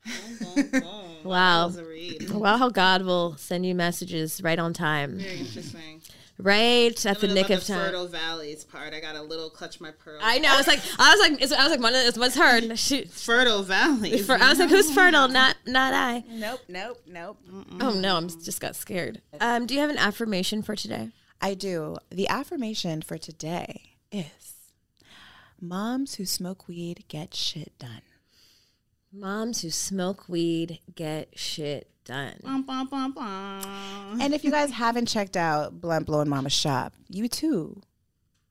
Boom, 0.06 0.38
boom, 0.54 0.80
boom. 0.80 1.24
Wow. 1.24 1.68
That 1.68 1.76
was 1.76 1.76
a 1.76 1.84
read. 1.84 2.30
Wow, 2.30 2.56
how 2.56 2.68
God 2.68 3.02
will 3.02 3.36
send 3.36 3.66
you 3.66 3.74
messages 3.74 4.42
right 4.42 4.58
on 4.58 4.72
time, 4.72 5.18
Very 5.18 5.40
interesting. 5.40 6.00
Right 6.38 7.06
at 7.06 7.20
the 7.20 7.28
nick 7.28 7.46
about 7.46 7.58
of 7.58 7.66
the 7.66 7.72
time. 7.72 7.84
fertile 7.86 8.06
valleys 8.06 8.64
part. 8.64 8.92
I 8.92 9.00
got 9.00 9.16
a 9.16 9.22
little 9.22 9.50
clutch 9.50 9.80
my 9.80 9.90
pearl. 9.92 10.18
I 10.22 10.38
know. 10.38 10.48
I 10.52 10.56
was 10.56 10.66
like, 10.66 10.80
I 10.98 11.14
was 11.14 11.20
like, 11.20 11.42
it's, 11.42 11.52
I 11.52 11.62
was 11.62 11.70
like, 11.70 11.80
one 11.80 11.94
of 11.94 12.06
it's 12.06 12.18
what's 12.18 12.36
her. 12.36 12.60
She, 12.76 13.04
fertile 13.04 13.62
valleys. 13.62 14.26
for, 14.26 14.34
I 14.34 14.48
was 14.48 14.58
like, 14.58 14.68
who's 14.68 14.92
fertile? 14.92 15.28
Not, 15.34 15.56
not 15.66 15.94
I. 15.94 16.24
Nope, 16.28 16.60
nope, 16.68 17.00
nope. 17.06 17.38
Oh 17.80 17.92
no, 17.92 18.16
I'm 18.16 18.28
just 18.28 18.60
got 18.60 18.76
scared. 18.76 19.22
Um, 19.40 19.66
do 19.66 19.74
you 19.74 19.80
have 19.80 19.90
an 19.90 19.98
affirmation 19.98 20.62
for 20.62 20.76
today? 20.76 21.10
I 21.40 21.54
do. 21.54 21.96
The 22.10 22.28
affirmation 22.28 23.02
for 23.02 23.16
today 23.18 23.96
is 24.10 24.54
moms 25.60 26.16
who 26.16 26.26
smoke 26.26 26.68
weed 26.68 27.04
get 27.08 27.34
shit 27.34 27.78
done. 27.78 28.02
Moms 29.12 29.62
who 29.62 29.70
smoke 29.70 30.28
weed 30.28 30.80
get 30.94 31.38
shit 31.38 31.90
done. 32.04 32.34
Bum, 32.42 32.62
bum, 32.62 32.86
bum, 32.88 33.12
bum. 33.12 34.20
And 34.20 34.34
if 34.34 34.44
you 34.44 34.50
guys 34.50 34.70
haven't 34.84 35.06
checked 35.06 35.36
out 35.36 35.80
Blunt 35.80 36.06
Blowing 36.06 36.28
Mama's 36.28 36.52
shop, 36.52 36.94
you 37.08 37.28
too 37.28 37.80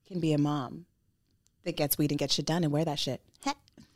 can 0.08 0.20
be 0.20 0.34
a 0.34 0.38
mom 0.38 0.86
that 1.64 1.78
gets 1.78 1.98
weed 1.98 2.12
and 2.12 2.20
gets 2.20 2.34
shit 2.36 2.46
done 2.46 2.64
and 2.64 2.74
wear 2.74 2.86
that 2.86 3.00
shit. 3.00 3.22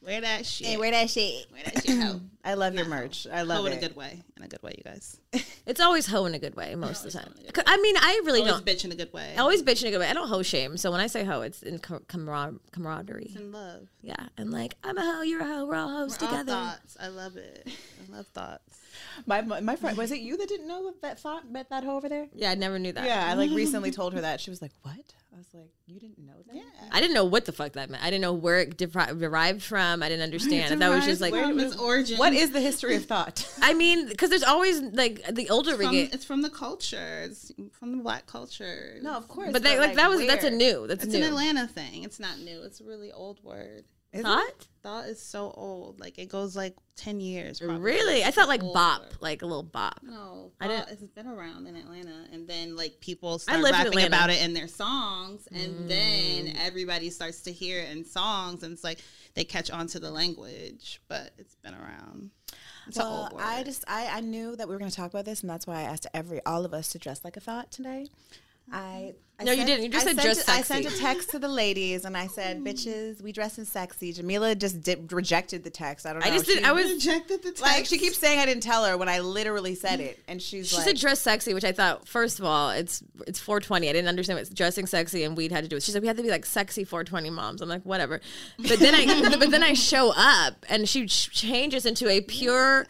Wear 0.08 0.22
that 0.22 0.46
shit. 0.46 0.68
Hey, 0.68 0.78
wear 0.78 0.90
that 0.92 1.10
shit. 1.10 1.48
Wear 1.52 1.62
that 1.66 1.84
shit 1.86 2.00
out. 2.00 2.22
I 2.46 2.54
love 2.54 2.74
your 2.76 2.86
merch. 2.86 3.28
I 3.30 3.42
love 3.42 3.58
Hoe 3.60 3.66
in 3.66 3.74
a 3.74 3.80
good 3.82 3.94
way. 3.94 4.22
In 4.38 4.44
a 4.44 4.48
good 4.48 4.64
way, 4.64 4.74
you 4.78 4.84
guys. 4.84 5.20
It's 5.68 5.82
always 5.82 6.08
hoe 6.08 6.24
in 6.24 6.34
a 6.34 6.40
good 6.40 6.56
way 6.56 6.76
most 6.76 7.04
of 7.06 7.12
the 7.12 7.20
time. 7.20 7.34
I 7.66 7.76
mean, 7.82 7.98
I 7.98 8.22
really 8.24 8.40
Always 8.40 8.54
don't. 8.54 8.66
bitch 8.66 8.86
in 8.86 8.94
a 8.94 8.96
good 8.96 9.12
way. 9.12 9.34
I 9.36 9.42
always 9.42 9.62
bitch 9.62 9.82
in 9.82 9.90
a 9.90 9.92
good 9.92 10.00
way. 10.00 10.08
I 10.08 10.14
don't 10.14 10.30
hoe 10.30 10.42
shame. 10.42 10.78
So 10.78 10.92
when 10.92 11.02
I 11.02 11.08
say 11.08 11.26
hoe, 11.26 11.42
it's 11.42 11.62
in 11.62 11.80
camar- 11.80 12.54
camaraderie. 12.72 13.34
in 13.36 13.52
love. 13.52 13.90
Yeah, 14.02 14.16
and 14.38 14.50
like 14.50 14.76
I'm 14.86 14.98
a 14.98 15.02
hoe, 15.02 15.22
you're 15.24 15.42
a 15.42 15.46
hoe, 15.46 15.66
we're 15.66 15.76
all 15.76 15.90
hoes 15.90 16.18
We're 16.22 16.28
all 16.28 16.32
together. 16.32 16.52
thoughts. 16.54 16.96
I 17.02 17.10
love 17.10 17.36
it. 17.36 17.68
I 17.68 18.16
love 18.16 18.28
thoughts. 18.28 18.80
My 19.26 19.42
my 19.42 19.76
friend 19.76 19.98
was 19.98 20.14
it 20.14 20.20
you 20.22 20.38
that 20.38 20.48
didn't 20.48 20.70
know 20.70 20.94
that 21.02 21.20
thought 21.20 21.52
met 21.52 21.70
that 21.70 21.84
hoe 21.84 21.98
over 21.98 22.08
there? 22.08 22.28
Yeah, 22.34 22.52
I 22.52 22.56
never 22.56 22.80
knew 22.80 22.94
that. 22.94 23.04
Yeah, 23.06 23.28
I 23.30 23.34
like 23.34 23.50
recently 23.64 23.92
told 23.92 24.14
her 24.14 24.22
that. 24.22 24.40
She 24.40 24.50
was 24.52 24.62
like, 24.62 24.72
"What?" 24.84 24.96
I 25.38 25.40
was 25.40 25.54
like, 25.54 25.70
"You 25.86 26.00
didn't 26.00 26.18
know 26.18 26.34
that?" 26.48 26.56
Yeah. 26.56 26.64
I 26.92 27.00
didn't 27.00 27.14
know 27.14 27.26
what 27.26 27.46
the 27.46 27.52
fuck 27.52 27.74
that 27.74 27.92
meant. 27.92 28.04
I 28.04 28.08
didn't 28.10 28.24
know 28.24 28.34
where 28.34 28.62
it 28.62 28.76
deri- 28.76 29.16
derived 29.20 29.62
from. 29.62 30.02
I 30.02 30.10
didn't 30.10 30.24
understand. 30.24 30.82
That 30.82 30.90
was 30.90 31.06
just 31.06 31.22
like, 31.22 31.32
Where 31.32 31.52
its 31.60 31.78
origin. 31.78 32.18
What 32.18 32.34
is 32.34 32.50
the 32.52 32.60
history 32.60 32.96
of 32.96 33.06
thought? 33.14 33.48
I 33.62 33.76
mean, 33.76 34.08
because 34.08 34.32
there's 34.32 34.42
always 34.44 34.82
like 34.82 35.24
the 35.36 35.50
older 35.52 35.78
we 35.78 35.86
from, 35.86 35.94
get, 35.94 36.14
it's 36.14 36.26
from 36.26 36.42
the 36.42 36.50
culture. 36.50 37.22
It's 37.26 37.52
from 37.74 37.98
the 37.98 38.02
black 38.02 38.26
culture. 38.26 38.98
no, 39.04 39.14
of 39.14 39.28
course. 39.28 39.52
but 39.54 39.62
they, 39.62 39.78
like, 39.80 39.96
that 39.96 40.10
was 40.10 40.26
that's 40.26 40.44
a 40.44 40.50
new. 40.50 40.88
That's 40.88 41.04
It's 41.04 41.14
new. 41.14 41.20
an 41.20 41.30
Atlanta 41.30 41.68
thing. 41.68 42.04
It's 42.04 42.20
not 42.20 42.40
new. 42.40 42.64
It's 42.64 42.82
a 42.82 42.84
really 42.84 43.12
old 43.12 43.44
word. 43.44 43.84
Is 44.14 44.22
it? 44.22 44.24
Thought? 44.24 44.68
Thought 44.84 45.06
is 45.08 45.22
so 45.22 45.52
old. 45.56 46.00
Like 46.00 46.18
it 46.18 46.30
goes 46.30 46.56
like 46.56 46.76
ten 46.96 47.20
years. 47.20 47.60
probably. 47.60 47.82
Really? 47.82 48.24
I 48.24 48.28
It's 48.28 48.38
thought 48.38 48.48
like 48.48 48.64
old 48.64 48.74
bop, 48.74 49.04
like 49.20 49.42
a 49.42 49.46
little 49.46 49.64
bop. 49.64 50.00
No, 50.02 50.52
I 50.62 50.66
I 50.66 50.68
didn't- 50.68 50.90
It's 50.90 51.04
been 51.04 51.28
around 51.28 51.68
in 51.68 51.76
Atlanta, 51.76 52.26
and 52.32 52.48
then 52.48 52.76
like 52.76 53.00
people 53.02 53.38
start 53.38 53.60
lived 53.60 53.78
in 53.78 53.86
rapping 53.86 54.06
about 54.06 54.30
it 54.30 54.42
in 54.42 54.54
their 54.54 54.68
songs, 54.68 55.48
and 55.52 55.74
mm. 55.74 55.88
then 55.90 56.56
everybody 56.58 57.10
starts 57.10 57.42
to 57.42 57.52
hear 57.52 57.82
it 57.82 57.90
in 57.90 58.06
songs, 58.06 58.64
and 58.64 58.74
it's 58.74 58.84
like 58.84 59.00
they 59.34 59.44
catch 59.44 59.70
on 59.70 59.88
to 59.88 60.00
the 60.00 60.10
language, 60.10 61.02
but 61.10 61.32
it's 61.38 61.56
been 61.56 61.74
around. 61.74 62.32
It's 62.88 62.98
an 62.98 63.04
Well. 63.04 63.38
I 63.38 63.64
just 63.64 63.84
I, 63.88 64.08
I 64.08 64.20
knew 64.22 64.56
that 64.56 64.70
we 64.70 64.74
were 64.74 64.80
going 64.80 64.90
to 64.90 64.96
talk 64.96 65.12
about 65.12 65.26
this, 65.26 65.42
and 65.42 65.50
that's 65.50 65.68
why 65.68 65.80
I 65.80 65.84
asked 65.84 66.08
every 66.14 66.42
all 66.46 66.64
of 66.64 66.74
us 66.74 66.94
to 66.94 66.98
dress 66.98 67.26
like 67.26 67.36
a 67.36 67.42
thought 67.42 67.72
today. 67.72 68.08
I, 68.72 69.14
I 69.40 69.44
No, 69.44 69.52
you 69.52 69.66
didn't. 69.66 69.84
You 69.84 69.90
just 69.90 70.06
I 70.06 70.10
said 70.10 70.22
sent 70.22 70.36
just 70.36 70.48
a- 70.50 70.52
I 70.52 70.62
sent 70.62 70.86
a 70.86 70.98
text 70.98 71.30
to 71.30 71.40
the 71.40 71.48
ladies, 71.48 72.06
and 72.06 72.18
I 72.18 72.28
said, 72.28 72.60
mm. 72.60 72.68
"Bitches, 72.68 73.22
we 73.22 73.32
dress 73.32 73.58
in 73.58 73.66
sexy." 73.66 74.12
Jamila 74.12 74.56
just 74.56 74.82
did, 74.82 75.12
rejected 75.14 75.64
the 75.64 75.70
text. 75.70 76.06
I 76.06 76.12
don't 76.12 76.22
know. 76.22 76.28
I 76.28 76.32
just 76.32 76.48
She- 76.48 76.56
did. 76.56 76.64
I 76.64 76.72
was. 76.72 76.92
rejected 76.92 77.44
the 77.44 77.50
text. 77.52 77.62
like 77.62 77.86
she 77.86 77.98
keeps 77.98 78.18
saying 78.18 78.40
I 78.40 78.46
didn't 78.46 78.64
tell 78.64 78.84
her 78.84 78.98
when 78.98 79.08
I 79.08 79.20
literally 79.20 79.76
said 79.76 80.00
it, 80.00 80.20
and 80.28 80.42
she's 80.42 80.68
She 80.70 80.76
like, 80.76 80.86
said 80.86 80.98
dress 80.98 81.20
sexy, 81.22 81.54
which 81.54 81.64
I 81.64 81.72
thought 81.72 82.08
first 82.08 82.40
of 82.40 82.46
all 82.46 82.72
it's 82.72 83.04
it's 83.28 83.40
420. 83.40 83.88
I 83.88 83.94
didn't 83.94 84.10
understand 84.10 84.40
what 84.40 84.54
dressing 84.54 84.86
sexy 84.86 85.24
and 85.24 85.38
weed 85.38 85.52
had 85.52 85.64
to 85.64 85.70
do 85.70 85.76
with. 85.78 85.84
She 85.84 85.92
said 85.92 86.02
we 86.02 86.08
had 86.08 86.18
to 86.18 86.24
be 86.24 86.30
like 86.32 86.46
sexy 86.46 86.84
420 86.84 87.30
moms. 87.30 87.62
I'm 87.62 87.70
like 87.70 87.84
whatever, 87.84 88.20
but 88.58 88.80
then 88.80 88.96
I 88.96 89.30
but 89.40 89.52
then 89.52 89.64
I 89.64 89.74
show 89.74 90.12
up 90.16 90.66
and 90.68 90.90
she 90.90 91.06
changes 91.08 91.86
into 91.86 92.10
a 92.10 92.22
pure 92.22 92.88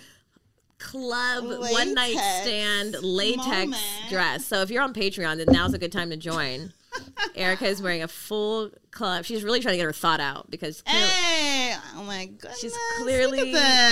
club 0.80 1.46
one 1.46 1.94
night 1.94 2.16
stand 2.44 2.96
latex 3.02 3.46
moment. 3.48 3.76
dress. 4.10 4.46
So 4.46 4.62
if 4.62 4.70
you're 4.70 4.84
on 4.84 4.94
Patreon, 4.94 5.38
then 5.38 5.48
now's 5.54 5.74
a 5.74 5.78
good 5.78 5.92
time 5.92 6.10
to 6.12 6.18
join. 6.18 6.74
Erica 7.36 7.66
is 7.68 7.82
wearing 7.82 8.02
a 8.04 8.08
full 8.08 8.72
club. 8.92 9.26
She's 9.26 9.44
really 9.44 9.60
trying 9.60 9.74
to 9.74 9.78
get 9.78 9.86
her 9.86 9.94
thought 9.94 10.20
out 10.20 10.50
because 10.50 10.82
clearly, 10.82 11.08
Hey, 11.08 11.76
oh 11.96 12.04
my 12.04 12.26
goodness! 12.26 12.60
She's 12.60 12.72
Look 12.74 12.82
clearly- 13.08 13.40
at 13.40 13.46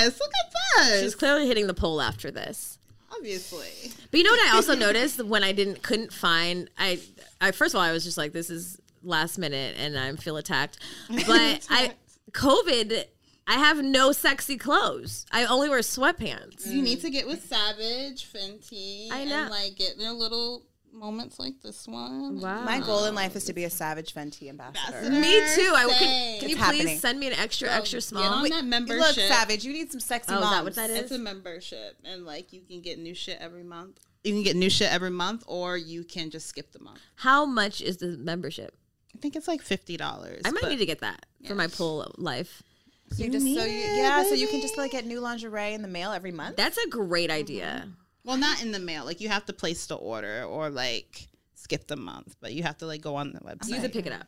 this. 0.10 0.20
Look 0.20 0.32
at 0.44 0.52
this. 0.92 1.02
she's 1.02 1.16
clearly 1.16 1.46
hitting 1.48 1.68
the 1.68 1.74
pole 1.74 2.02
after 2.02 2.32
this. 2.32 2.80
obviously. 3.16 3.68
But 4.12 4.18
you 4.18 4.24
know 4.24 4.32
what 4.32 4.52
I 4.52 4.56
also 4.56 4.76
noticed 4.76 5.24
when 5.24 5.44
I 5.44 5.52
didn't 5.52 5.84
couldn't 5.84 6.12
find 6.14 6.70
I 6.78 7.00
I 7.42 7.52
first 7.52 7.74
of 7.76 7.80
all 7.80 7.84
I 7.86 7.92
was 7.92 8.04
just 8.04 8.18
like 8.18 8.32
this 8.34 8.50
is 8.50 8.80
last 9.04 9.38
minute 9.38 9.76
and 9.78 9.98
I 9.98 10.12
feel 10.16 10.38
attacked. 10.38 10.80
But 11.28 11.68
I 11.70 11.94
COVID 12.32 13.06
I 13.48 13.54
have 13.56 13.84
no 13.84 14.12
sexy 14.12 14.58
clothes. 14.58 15.26
I 15.32 15.46
only 15.46 15.70
wear 15.70 15.80
sweatpants. 15.80 16.66
You 16.68 16.82
need 16.82 17.02
to 17.02 17.10
get 17.10 17.28
with 17.28 17.46
Savage, 17.46 18.32
Fenty, 18.32 19.10
I 19.12 19.24
know. 19.26 19.36
and 19.44 19.50
like 19.52 19.76
get 19.76 19.98
their 20.00 20.12
little 20.12 20.64
moments 20.92 21.38
like 21.38 21.62
this 21.62 21.88
one. 21.88 22.40
Wow. 22.40 22.64
"My 22.64 22.80
goal 22.80 23.06
in 23.06 23.14
life 23.14 23.36
is 23.36 23.44
to 23.46 23.54
be 23.54 23.66
a 23.66 23.70
Savage 23.70 24.14
Fenty 24.14 24.50
ambassador." 24.50 24.98
Ambassador. 24.98 25.20
Me 25.20 25.32
too. 25.56 25.74
I 25.76 25.86
can, 25.90 26.00
Same. 26.00 26.40
can 26.40 26.50
you 26.50 26.56
It's 26.56 26.66
please 26.70 27.00
send 27.02 27.20
me 27.20 27.28
an 27.28 27.34
extra 27.34 27.70
extra 27.70 27.98
Get 27.98 28.04
small? 28.04 28.24
on 28.24 28.44
Wait, 28.44 28.52
that 28.54 28.66
membership. 28.66 29.00
Look, 29.00 29.16
Savage, 29.16 29.64
you 29.64 29.74
need 29.74 29.92
some 29.92 30.00
sexy 30.00 30.34
Oh, 30.34 30.38
is 30.38 30.42
moms. 30.42 30.56
that 30.56 30.64
what 30.64 30.76
that 30.76 30.90
is? 30.90 31.00
It's 31.02 31.12
a 31.12 31.20
membership, 31.20 31.98
and 32.04 32.26
like 32.26 32.52
you 32.54 32.62
can 32.62 32.82
get 32.82 32.98
new 32.98 33.14
shit 33.14 33.38
every 33.40 33.64
month. 33.64 34.00
You 34.24 34.34
can 34.34 34.42
get 34.42 34.56
new 34.56 34.72
shit 34.72 34.92
every 34.92 35.12
month, 35.12 35.44
or 35.46 35.78
you 35.78 36.04
can 36.04 36.32
just 36.32 36.48
skip 36.48 36.72
the 36.72 36.80
month. 36.80 37.00
How 37.18 37.46
much 37.46 37.80
is 37.82 37.98
the 37.98 38.18
membership? 38.18 38.76
I 39.14 39.20
think 39.20 39.36
it's 39.36 39.48
like 39.48 39.62
fifty 39.62 39.98
dollars. 39.98 40.42
I 40.46 40.52
might 40.52 40.68
need 40.68 40.80
to 40.80 40.86
get 40.88 41.02
that 41.02 41.26
for 41.46 41.54
my 41.56 41.68
pool 41.68 42.12
life. 42.18 42.64
So 43.12 43.24
you 43.24 43.26
You 43.26 43.32
just 43.32 43.46
so 43.46 43.66
you, 43.66 43.80
it, 43.80 43.98
yeah, 43.98 44.24
so 44.24 44.34
you 44.34 44.48
can 44.48 44.62
just 44.62 44.78
like 44.78 44.92
get 44.92 45.06
new 45.06 45.20
lingerie 45.20 45.74
in 45.74 45.82
the 45.82 45.88
mail 45.88 46.12
every 46.12 46.32
month. 46.32 46.58
That's 46.58 46.78
a 46.78 46.88
great 46.90 47.32
idea. 47.32 47.84
Mm-hmm. 47.84 47.92
Well, 48.24 48.38
not 48.38 48.62
in 48.62 48.72
the 48.72 48.80
mail. 48.80 49.06
Like 49.06 49.22
you 49.22 49.30
have 49.30 49.46
to 49.46 49.54
place 49.54 49.86
the 49.86 49.96
order, 49.96 50.44
or 50.44 50.70
like 50.70 51.28
skip 51.54 51.88
the 51.88 51.96
month, 51.96 52.36
but 52.42 52.54
you 52.54 52.64
have 52.64 52.78
to 52.80 52.86
like 52.86 53.02
go 53.02 53.16
on 53.16 53.32
the 53.34 53.40
website. 53.40 53.70
Use 53.70 53.84
it, 53.84 53.94
pick 53.94 54.06
it 54.08 54.14
up. 54.14 54.28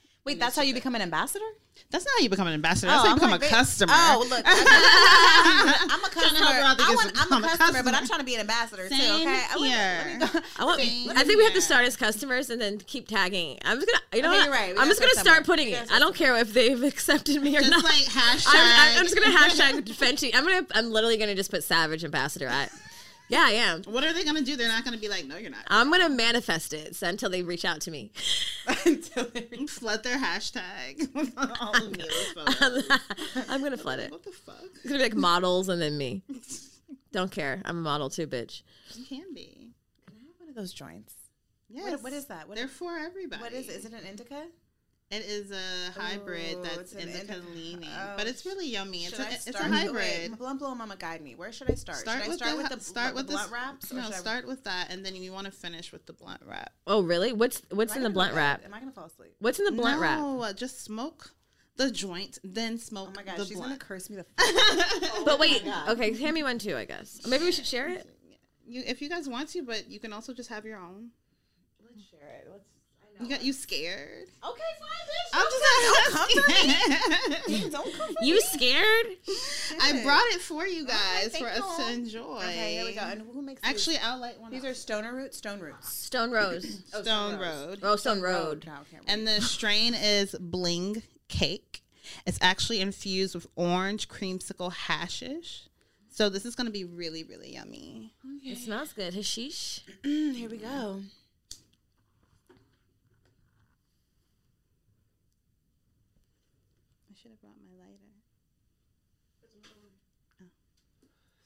Wait, 0.24 0.38
that's 0.38 0.54
how 0.54 0.62
you 0.62 0.74
become 0.74 0.94
an 0.94 1.02
ambassador? 1.02 1.44
That's 1.90 2.04
not 2.04 2.12
how 2.18 2.22
you 2.22 2.28
become 2.30 2.46
an 2.46 2.54
ambassador. 2.54 2.86
That's 2.88 3.00
oh, 3.00 3.02
how 3.02 3.06
you 3.06 3.12
I'm 3.12 3.16
become 3.18 3.30
like, 3.32 3.42
a 3.42 3.48
customer. 3.48 3.92
Oh, 3.96 4.26
look, 4.28 4.42
I'm 4.46 6.04
a 6.04 6.08
customer. 6.08 6.38
help 6.38 6.54
her 6.54 6.62
out 6.62 6.78
to 6.78 6.84
I 6.84 6.86
get 6.88 6.96
want, 6.96 7.16
some- 7.16 7.32
I'm 7.32 7.42
a 7.42 7.42
become 7.42 7.44
a 7.54 7.58
customer, 7.58 7.82
but. 7.82 7.94
I'm 7.94 8.06
trying 8.06 8.20
to 8.20 8.24
be 8.24 8.34
an 8.34 8.40
ambassador 8.42 8.88
too. 8.88 8.94
Okay, 8.94 9.26
I- 9.26 9.54
let 9.54 9.60
me- 9.60 9.68
here. 9.68 10.16
let 10.20 10.34
me 10.34 10.40
I 10.58 10.64
want. 10.64 10.80
Same 10.80 11.10
I 11.10 11.24
think 11.24 11.38
we 11.38 11.44
have 11.44 11.54
to 11.54 11.60
start 11.60 11.84
as 11.86 11.96
customers 11.96 12.50
and 12.50 12.60
then 12.60 12.78
keep 12.78 13.08
tagging. 13.08 13.58
I'm 13.64 13.78
just 13.78 13.86
gonna. 13.88 14.02
You 14.14 14.22
know 14.22 14.28
Okay, 14.30 14.38
what? 14.38 14.44
you're 14.44 14.54
right. 14.54 14.74
I'm 14.78 14.88
just 14.88 15.00
gonna 15.00 15.12
start 15.14 15.26
start 15.26 15.46
putting 15.46 15.68
it. 15.70 15.90
I 15.92 15.98
don't 15.98 16.14
care 16.14 16.36
if 16.36 16.52
they've 16.52 16.82
accepted 16.92 17.42
me 17.42 17.56
or 17.56 17.60
Just 17.60 17.70
not. 17.72 17.84
like 17.84 17.94
hashtag. 17.94 18.50
I'm, 18.54 18.98
I'm 18.98 19.04
just 19.06 19.16
gonna 19.16 19.36
hashtag 19.36 19.82
Fenty. 19.94 20.30
I'm 20.34 20.44
gonna. 20.44 20.66
I'm 20.74 20.90
literally 20.90 21.16
gonna 21.16 21.34
just 21.34 21.50
put 21.50 21.64
Savage 21.64 22.04
Ambassador 22.04 22.46
at. 22.46 22.70
Yeah, 23.30 23.44
I 23.46 23.50
am. 23.52 23.82
What 23.84 24.02
are 24.04 24.12
they 24.12 24.24
gonna 24.24 24.42
do? 24.42 24.56
They're 24.56 24.68
not 24.68 24.84
gonna 24.84 24.98
be 24.98 25.08
like, 25.08 25.24
no, 25.24 25.36
you're 25.38 25.50
not. 25.50 25.60
I'm 25.68 25.90
gonna 25.90 26.08
manifest 26.08 26.72
it 26.72 26.96
so 26.96 27.06
until 27.06 27.30
they 27.30 27.42
reach 27.42 27.64
out 27.64 27.80
to 27.82 27.90
me. 27.90 28.10
Until 28.84 29.24
they 29.32 29.42
Flood 29.66 30.02
their 30.04 30.18
hashtag. 30.18 31.08
All 31.60 31.74
of 31.74 31.90
Mila's. 31.96 32.84
I'm 33.48 33.62
gonna 33.62 33.76
flood 33.76 33.98
it. 34.00 34.10
What 34.10 34.22
the 34.22 34.30
fuck? 34.32 34.56
It's 34.74 34.84
gonna 34.84 34.98
be 34.98 35.02
like 35.04 35.14
models 35.14 35.68
and 35.68 35.80
then 35.80 35.96
me. 35.96 36.22
Don't 37.12 37.30
care. 37.30 37.62
I'm 37.64 37.78
a 37.78 37.80
model 37.80 38.10
too, 38.10 38.26
bitch. 38.26 38.62
You 38.94 39.04
can 39.04 39.32
be. 39.34 39.70
Can 40.06 40.16
I 40.16 40.26
have 40.26 40.34
one 40.40 40.48
of 40.50 40.54
those 40.54 40.72
joints. 40.72 41.14
Yes. 41.68 42.02
what 42.02 42.12
is 42.12 42.26
that? 42.26 42.48
What 42.48 42.56
They're 42.56 42.66
is- 42.66 42.70
for 42.72 42.96
everybody. 42.98 43.40
What 43.42 43.52
is 43.52 43.68
it? 43.68 43.76
Is 43.76 43.84
it 43.86 43.92
an 43.92 44.04
indica? 44.08 44.44
It 45.10 45.24
is 45.26 45.50
a 45.50 45.90
hybrid 46.00 46.58
Ooh, 46.58 46.62
that's 46.62 46.76
it's 46.78 46.92
an 46.94 47.00
indica 47.00 47.34
indica. 47.34 47.52
leaning, 47.52 47.88
Oh, 47.92 48.14
but 48.16 48.28
it's 48.28 48.46
really 48.46 48.68
yummy. 48.68 48.98
It's 49.06 49.10
Should 49.16 49.26
a, 49.26 49.28
I 49.28 49.32
it's 49.32 49.46
a 49.48 49.52
start- 49.54 49.70
hybrid. 49.72 49.94
Wait, 50.30 50.38
Blunt 50.38 50.60
Blow 50.60 50.72
Mama, 50.72 50.94
guide 50.96 51.20
me. 51.20 51.34
Where 51.34 51.50
should 51.50 51.68
I 51.68 51.74
start? 51.74 51.98
Start 51.98 52.20
should 52.22 52.28
with 52.30 52.42
I 52.42 52.44
start 52.46 52.56
the 52.56 52.62
with 52.62 52.70
the 52.78 52.80
start 52.84 53.14
with 53.16 53.26
the 53.26 53.32
blunt 53.32 53.50
wraps? 53.50 53.92
No, 53.92 54.02
should 54.04 54.12
I- 54.14 54.16
start 54.18 54.46
with 54.46 54.62
that, 54.64 54.92
and 54.92 55.04
then 55.04 55.16
you 55.16 55.32
want 55.32 55.46
to 55.46 55.50
finish 55.50 55.90
with 55.90 56.06
the 56.06 56.12
blunt 56.12 56.42
wrap. 56.46 56.72
Oh, 56.86 57.02
really? 57.02 57.32
What's 57.32 57.60
what's 57.70 57.92
Am 57.94 57.98
in 57.98 58.04
I 58.04 58.08
the 58.08 58.14
blunt 58.14 58.34
wrap? 58.36 58.64
Am 58.64 58.72
I 58.72 58.78
gonna 58.78 58.92
fall 58.92 59.06
asleep? 59.06 59.34
What's 59.40 59.58
in 59.58 59.64
the 59.64 59.72
blunt 59.72 60.00
wrap? 60.00 60.20
no, 60.20 60.42
uh, 60.42 60.52
just 60.52 60.84
smoke 60.84 61.32
the 61.76 61.90
joint, 61.90 62.38
then 62.44 62.78
smoke. 62.78 63.08
Oh 63.10 63.14
my 63.16 63.24
gosh, 63.24 63.36
the 63.38 63.46
she's 63.46 63.56
blunt. 63.56 63.70
gonna 63.70 63.78
curse 63.80 64.10
me 64.10 64.16
the. 64.16 64.26
F- 64.38 65.10
But 65.24 65.40
wait, 65.40 65.64
okay, 65.88 66.16
hand 66.16 66.34
me 66.34 66.44
one 66.44 66.60
too, 66.60 66.76
I 66.76 66.84
guess. 66.84 67.20
Or 67.26 67.30
maybe 67.30 67.44
we 67.46 67.50
should 67.52 67.66
share 67.66 67.88
it. 67.88 68.06
You, 68.64 68.84
if 68.86 69.02
you 69.02 69.08
guys 69.08 69.28
want 69.28 69.48
to, 69.48 69.62
but 69.64 69.90
you 69.90 69.98
can 69.98 70.12
also 70.12 70.32
just 70.32 70.50
have 70.50 70.64
your 70.64 70.78
own. 70.78 71.08
Let's 71.84 72.08
share 72.08 72.28
it. 72.42 72.48
Let's. 72.48 72.68
You 73.20 73.28
got 73.28 73.42
you 73.44 73.52
scared? 73.52 74.28
Okay, 74.42 74.62
fine, 74.78 74.88
bitch. 75.06 75.30
I'm 75.34 75.46
just 75.50 77.44
Please 77.44 77.68
don't 77.70 77.94
come 77.94 78.14
for 78.14 78.20
me. 78.22 78.28
You 78.28 78.34
me. 78.34 78.40
scared? 78.40 79.06
I 79.82 80.02
brought 80.02 80.26
it 80.28 80.40
for 80.40 80.66
you 80.66 80.86
guys 80.86 81.28
thank 81.28 81.44
for 81.44 81.50
us 81.50 81.76
to 81.76 81.92
enjoy. 81.92 82.38
Okay, 82.38 82.74
here 82.76 82.84
we 82.86 82.94
go. 82.94 83.02
And 83.02 83.22
who 83.22 83.42
makes 83.42 83.60
these? 83.60 83.70
Actually, 83.70 83.98
I'll 83.98 84.18
light 84.18 84.40
one. 84.40 84.50
these 84.50 84.64
up. 84.64 84.70
are 84.70 84.74
stoner 84.74 85.14
roots. 85.14 85.36
Stone 85.36 85.60
roots. 85.60 85.88
Stone 85.88 86.30
Rose. 86.30 86.82
Oh, 86.94 87.02
Stone 87.02 87.38
Road. 87.38 87.78
Oh, 87.82 87.96
Stone 87.96 88.22
Road. 88.22 88.64
No, 88.66 88.72
can't. 88.90 89.04
And 89.06 89.26
the 89.26 89.40
strain 89.42 89.94
is 89.94 90.34
Bling 90.40 91.02
Cake. 91.28 91.82
It's 92.26 92.38
actually 92.40 92.80
infused 92.80 93.34
with 93.34 93.46
orange 93.54 94.08
creamsicle 94.08 94.72
hashish. 94.72 95.68
So 96.08 96.28
this 96.28 96.44
is 96.44 96.54
going 96.54 96.66
to 96.66 96.72
be 96.72 96.84
really, 96.84 97.22
really 97.22 97.54
yummy. 97.54 98.12
It 98.42 98.58
smells 98.58 98.92
good. 98.92 99.14
Hashish. 99.14 99.80
here 100.02 100.48
we 100.50 100.56
go. 100.56 101.00
I 107.08 107.14
should 107.22 107.30
have 107.30 107.40
brought 107.40 107.54
my 107.62 107.84
lighter. 107.84 108.10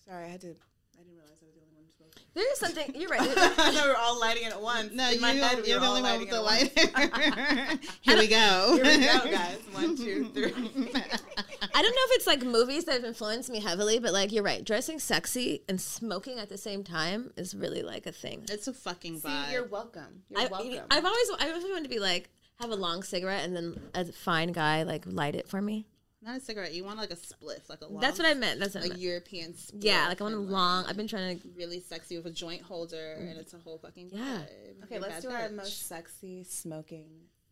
Sorry, 0.09 0.25
I 0.25 0.29
had 0.29 0.41
to. 0.43 0.49
I 0.97 1.03
didn't 1.03 1.15
realize 1.17 1.39
I 1.43 1.47
was 1.47 1.55
the 1.55 1.61
only 1.61 1.75
one 1.75 1.85
who 1.85 1.93
smoking. 1.97 2.23
There 2.35 2.53
is 2.53 2.59
something. 2.59 3.01
You're 3.01 3.09
right. 3.11 3.21
I 3.39 3.49
thought 3.51 3.75
we 3.85 3.89
were 3.91 3.97
all 3.97 4.21
lighting 4.21 4.45
it 4.45 4.53
at 4.53 4.61
once. 4.63 4.93
No, 4.93 5.09
In 5.11 5.15
you, 5.19 5.25
head, 5.25 5.63
we 5.63 5.69
you're 5.69 5.81
were 5.81 5.85
the 5.87 5.91
only 5.91 6.03
one 6.03 6.21
with 6.21 6.31
the 6.31 6.37
it 6.37 6.39
at 6.39 6.43
once. 6.45 7.37
lighter. 7.37 7.79
Here 8.03 8.19
we 8.19 8.27
go. 8.29 8.81
Here 8.83 8.85
we 8.85 8.99
go, 9.07 9.31
guys. 9.31 9.59
One, 9.73 9.97
two, 9.97 10.31
three. 10.35 10.53
I 10.53 11.83
don't 11.83 11.95
know 11.95 12.05
if 12.07 12.11
it's 12.17 12.27
like 12.27 12.43
movies 12.45 12.85
that 12.85 12.93
have 12.93 13.05
influenced 13.05 13.51
me 13.51 13.61
heavily, 13.61 13.99
but 13.99 14.13
like 14.13 14.31
you're 14.31 14.45
right. 14.45 14.65
Dressing 14.65 14.99
sexy 15.01 15.63
and 15.69 15.81
smoking 15.81 16.39
at 16.39 16.49
the 16.49 16.59
same 16.59 16.85
time 16.85 17.33
is 17.37 17.55
really 17.55 17.83
like 17.83 18.07
a 18.07 18.13
thing. 18.13 18.45
It's 18.49 18.69
a 18.69 18.73
fucking 18.73 19.19
See, 19.21 19.29
vibe. 19.29 19.53
you're 19.53 19.67
welcome. 19.67 20.23
You're 20.29 20.43
I, 20.43 20.47
welcome. 20.47 20.79
I've 20.91 21.05
always 21.05 21.31
I've 21.41 21.49
always 21.49 21.65
wanted 21.65 21.85
to 21.85 21.91
be 21.91 21.99
like 21.99 22.29
have 22.61 22.71
a 22.71 22.77
long 22.77 23.03
cigarette 23.03 23.45
and 23.45 23.57
then 23.57 23.81
a 23.95 24.05
fine 24.05 24.53
guy 24.53 24.85
like 24.85 25.03
light 25.07 25.35
it 25.35 25.49
for 25.49 25.61
me. 25.61 25.87
Not 26.25 26.39
a 26.39 26.41
cigarette. 26.41 26.73
You 26.73 26.85
want 26.85 26.99
like 26.99 27.11
a 27.11 27.17
spliff, 27.17 27.69
like 27.69 27.83
a 27.83 27.87
long, 27.87 28.01
That's 28.01 28.19
what 28.19 28.27
I 28.27 28.33
meant. 28.33 28.59
That's 28.59 28.75
what 28.75 28.85
I 28.85 28.87
a 28.87 28.89
meant. 28.91 29.01
European 29.01 29.53
spliff. 29.53 29.85
Yeah, 29.85 30.09
like 30.09 30.21
I 30.21 30.25
want 30.25 30.35
a 30.35 30.39
and, 30.39 30.51
long. 30.51 30.87
I've 30.87 30.97
been 30.97 31.07
trying 31.07 31.39
to. 31.39 31.49
really 31.55 31.81
sexy 31.81 32.17
with 32.17 32.25
a 32.27 32.31
joint 32.31 32.63
holder, 32.63 33.17
and 33.19 33.37
it's 33.39 33.53
a 33.53 33.59
whole 33.59 33.77
fucking 33.79 34.11
Yeah. 34.11 34.21
vibe. 34.23 34.85
okay, 34.85 34.95
You're 34.95 35.01
let's 35.03 35.15
bad 35.17 35.23
do 35.23 35.31
our 35.31 35.49
most 35.51 35.87
sexy 35.87 36.45
smoking 36.45 37.09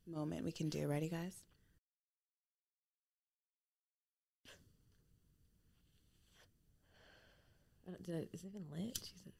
moment 0.06 0.44
we 0.44 0.52
can 0.52 0.70
do. 0.70 0.86
Ready, 0.88 1.08
guys? 1.10 1.36
Did 8.04 8.14
I, 8.14 8.18
is 8.32 8.42
it 8.44 8.48
even 8.48 8.64
lit? 8.70 8.94
Jesus. 8.94 9.32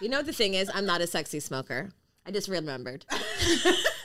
You 0.00 0.08
know 0.08 0.18
what 0.18 0.26
the 0.26 0.32
thing 0.32 0.54
is? 0.54 0.70
I'm 0.72 0.86
not 0.86 1.00
a 1.00 1.06
sexy 1.06 1.40
smoker. 1.40 1.90
I 2.26 2.30
just 2.30 2.48
remembered. 2.48 3.04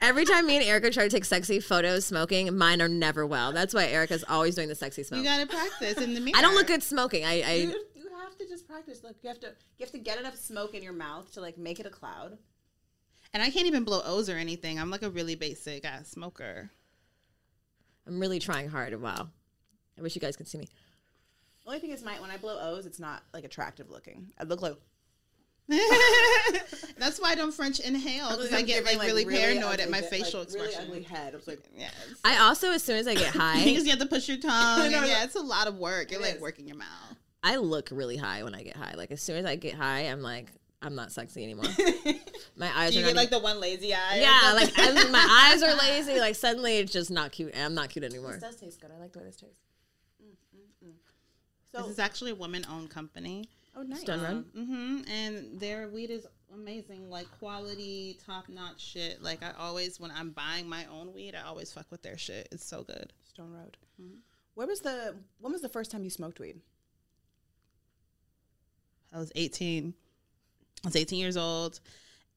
Every 0.00 0.24
time 0.24 0.46
me 0.46 0.56
and 0.56 0.64
Erica 0.64 0.90
try 0.90 1.04
to 1.04 1.10
take 1.10 1.26
sexy 1.26 1.60
photos 1.60 2.06
smoking, 2.06 2.56
mine 2.56 2.80
are 2.80 2.88
never 2.88 3.26
well. 3.26 3.52
That's 3.52 3.74
why 3.74 3.86
Erica's 3.86 4.24
always 4.28 4.54
doing 4.54 4.68
the 4.68 4.74
sexy 4.74 5.02
smoke. 5.02 5.18
You 5.18 5.24
gotta 5.24 5.46
practice 5.46 5.98
in 5.98 6.14
the 6.14 6.20
mirror. 6.20 6.36
I 6.38 6.42
don't 6.42 6.54
look 6.54 6.66
good 6.66 6.82
smoking. 6.82 7.24
I, 7.24 7.42
I 7.42 7.52
You, 7.54 7.84
you 7.94 8.08
have 8.18 8.36
to 8.38 8.48
just 8.48 8.66
practice. 8.66 9.04
Look, 9.04 9.16
you 9.22 9.28
have 9.28 9.40
to 9.40 9.48
you 9.48 9.84
have 9.84 9.92
to 9.92 9.98
get 9.98 10.18
enough 10.18 10.36
smoke 10.36 10.74
in 10.74 10.82
your 10.82 10.94
mouth 10.94 11.30
to 11.34 11.40
like 11.40 11.58
make 11.58 11.80
it 11.80 11.86
a 11.86 11.90
cloud. 11.90 12.38
And 13.32 13.42
I 13.42 13.50
can't 13.50 13.66
even 13.66 13.84
blow 13.84 14.00
O's 14.04 14.28
or 14.28 14.36
anything. 14.36 14.80
I'm 14.80 14.90
like 14.90 15.02
a 15.02 15.10
really 15.10 15.34
basic 15.34 15.84
ass 15.84 16.08
smoker. 16.08 16.70
I'm 18.06 18.18
really 18.18 18.38
trying 18.38 18.68
hard. 18.68 19.00
Wow. 19.00 19.28
I 19.98 20.02
wish 20.02 20.14
you 20.14 20.20
guys 20.20 20.36
could 20.36 20.48
see 20.48 20.58
me. 20.58 20.68
The 21.62 21.68
only 21.68 21.80
thing 21.80 21.90
is, 21.90 22.02
my 22.02 22.18
when 22.20 22.30
I 22.30 22.38
blow 22.38 22.58
O's, 22.58 22.86
it's 22.86 22.98
not 22.98 23.22
like 23.34 23.44
attractive 23.44 23.90
looking. 23.90 24.32
I 24.38 24.44
look 24.44 24.62
like 24.62 24.76
That's 26.98 27.20
why 27.20 27.30
I 27.30 27.34
don't 27.36 27.52
French 27.52 27.78
inhale 27.78 28.30
because 28.30 28.52
I 28.52 28.62
get 28.62 28.84
giving, 28.84 28.98
like 28.98 29.06
really, 29.06 29.24
paranoid 29.24 29.74
ugly 29.74 29.82
at 29.84 29.90
my 29.90 30.00
facial 30.00 30.40
like, 30.40 30.48
expression. 30.48 30.88
Really 30.88 31.04
ugly 31.06 31.16
head. 31.16 31.32
I 31.32 31.36
was 31.36 31.46
like, 31.46 31.60
Yes. 31.76 31.94
I 32.24 32.38
also, 32.38 32.72
as 32.72 32.82
soon 32.82 32.96
as 32.96 33.06
I 33.06 33.14
get 33.14 33.34
high, 33.34 33.64
Because 33.64 33.84
you 33.84 33.90
have 33.90 34.00
to 34.00 34.06
push 34.06 34.28
your 34.28 34.38
tongue. 34.40 34.90
No, 34.90 35.00
no. 35.00 35.06
yeah, 35.06 35.22
it's 35.22 35.36
a 35.36 35.40
lot 35.40 35.68
of 35.68 35.76
work. 35.76 36.10
You're 36.10 36.20
like 36.20 36.36
is. 36.36 36.40
working 36.40 36.66
your 36.66 36.76
mouth. 36.76 37.16
I 37.42 37.56
look 37.56 37.88
really 37.92 38.16
high 38.16 38.42
when 38.42 38.54
I 38.54 38.62
get 38.62 38.76
high. 38.76 38.94
Like 38.96 39.12
as 39.12 39.22
soon 39.22 39.36
as 39.36 39.44
I 39.44 39.56
get 39.56 39.74
high, 39.74 40.00
I'm 40.00 40.22
like, 40.22 40.48
I'm 40.82 40.94
not 40.94 41.12
sexy 41.12 41.44
anymore. 41.44 41.66
My 42.56 42.70
eyes 42.76 42.92
Do 42.92 42.98
you 42.98 43.04
are 43.04 43.08
get 43.08 43.14
not 43.14 43.20
like 43.20 43.30
the 43.30 43.38
one 43.38 43.60
lazy 43.60 43.94
eye? 43.94 44.18
Yeah, 44.20 44.52
like 44.54 44.72
I 44.76 44.92
mean, 44.92 45.12
my 45.12 45.50
eyes 45.52 45.62
are 45.62 45.74
lazy. 45.74 46.18
Like 46.18 46.34
suddenly, 46.34 46.78
it's 46.78 46.92
just 46.92 47.10
not 47.10 47.32
cute. 47.32 47.54
I'm 47.56 47.74
not 47.74 47.90
cute 47.90 48.04
anymore. 48.04 48.32
this 48.32 48.40
does 48.40 48.56
taste 48.56 48.80
good. 48.80 48.90
I 48.90 48.98
like 48.98 49.12
the 49.12 49.20
way 49.20 49.26
this 49.26 49.36
tastes. 49.36 49.60
Mm, 50.22 50.58
mm, 50.58 50.88
mm. 50.88 50.92
this 51.72 51.92
is 51.92 51.98
actually 51.98 52.32
a 52.32 52.34
woman-owned 52.34 52.90
company. 52.90 53.48
Oh, 53.80 53.82
nice. 53.82 54.00
Stone 54.00 54.22
Road. 54.22 54.44
Um, 54.56 54.66
hmm 54.66 55.10
And 55.10 55.58
their 55.58 55.88
weed 55.88 56.10
is 56.10 56.26
amazing, 56.54 57.08
like 57.08 57.26
quality, 57.38 58.18
top-notch 58.26 58.80
shit. 58.80 59.22
Like 59.22 59.42
I 59.42 59.52
always, 59.58 59.98
when 59.98 60.10
I'm 60.10 60.30
buying 60.30 60.68
my 60.68 60.84
own 60.92 61.14
weed, 61.14 61.34
I 61.34 61.46
always 61.48 61.72
fuck 61.72 61.86
with 61.90 62.02
their 62.02 62.18
shit. 62.18 62.48
It's 62.52 62.64
so 62.64 62.82
good. 62.82 63.12
Stone 63.24 63.52
Road. 63.52 63.76
Mm-hmm. 64.00 64.18
Where 64.54 64.66
was 64.66 64.80
the? 64.80 65.16
When 65.40 65.52
was 65.52 65.62
the 65.62 65.68
first 65.68 65.90
time 65.90 66.04
you 66.04 66.10
smoked 66.10 66.40
weed? 66.40 66.60
I 69.12 69.18
was 69.18 69.32
18. 69.34 69.94
I 70.84 70.88
was 70.88 70.96
18 70.96 71.18
years 71.18 71.36
old, 71.36 71.80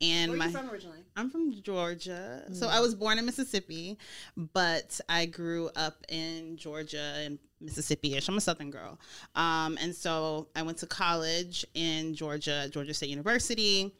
and 0.02 0.32
Where 0.32 0.42
are 0.42 0.44
my 0.46 0.52
from 0.52 0.70
originally? 0.70 1.00
I'm 1.16 1.30
from 1.30 1.62
Georgia. 1.62 2.44
So 2.52 2.68
mm. 2.68 2.72
I 2.72 2.80
was 2.82 2.94
born 2.94 3.20
in 3.20 3.26
Mississippi, 3.26 3.98
but 4.36 5.00
I 5.08 5.26
grew 5.26 5.70
up 5.76 6.04
in 6.10 6.58
Georgia 6.58 7.14
and 7.18 7.40
Mississippi 7.64 8.16
ish. 8.16 8.28
I'm 8.28 8.38
a 8.38 8.42
Southern 8.42 8.70
girl. 8.72 9.00
Um, 9.36 9.78
and 9.82 9.96
so 9.96 10.48
I 10.56 10.62
went 10.62 10.78
to 10.80 10.86
college 10.88 11.66
in 11.74 12.14
Georgia, 12.16 12.68
Georgia 12.72 12.94
State 12.94 13.10
University. 13.10 13.94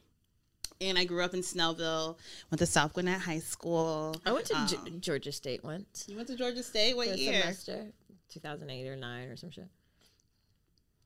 And 0.80 0.98
I 0.98 1.04
grew 1.04 1.22
up 1.22 1.34
in 1.34 1.40
Snellville, 1.40 2.18
went 2.50 2.58
to 2.58 2.66
South 2.66 2.92
Gwinnett 2.94 3.20
High 3.20 3.38
School. 3.38 4.16
I 4.26 4.32
went 4.32 4.46
to 4.46 4.54
Ge- 4.66 4.74
Um, 4.74 5.00
Georgia 5.00 5.30
State 5.30 5.62
once 5.62 6.04
You 6.08 6.16
went 6.16 6.28
to 6.28 6.36
Georgia 6.36 6.62
State? 6.64 6.96
What 6.96 7.08
for 7.08 7.14
year? 7.14 7.40
semester, 7.42 7.92
2008 8.30 8.88
or 8.88 8.96
nine 8.96 9.28
or 9.28 9.36
some 9.36 9.50
shit. 9.50 9.68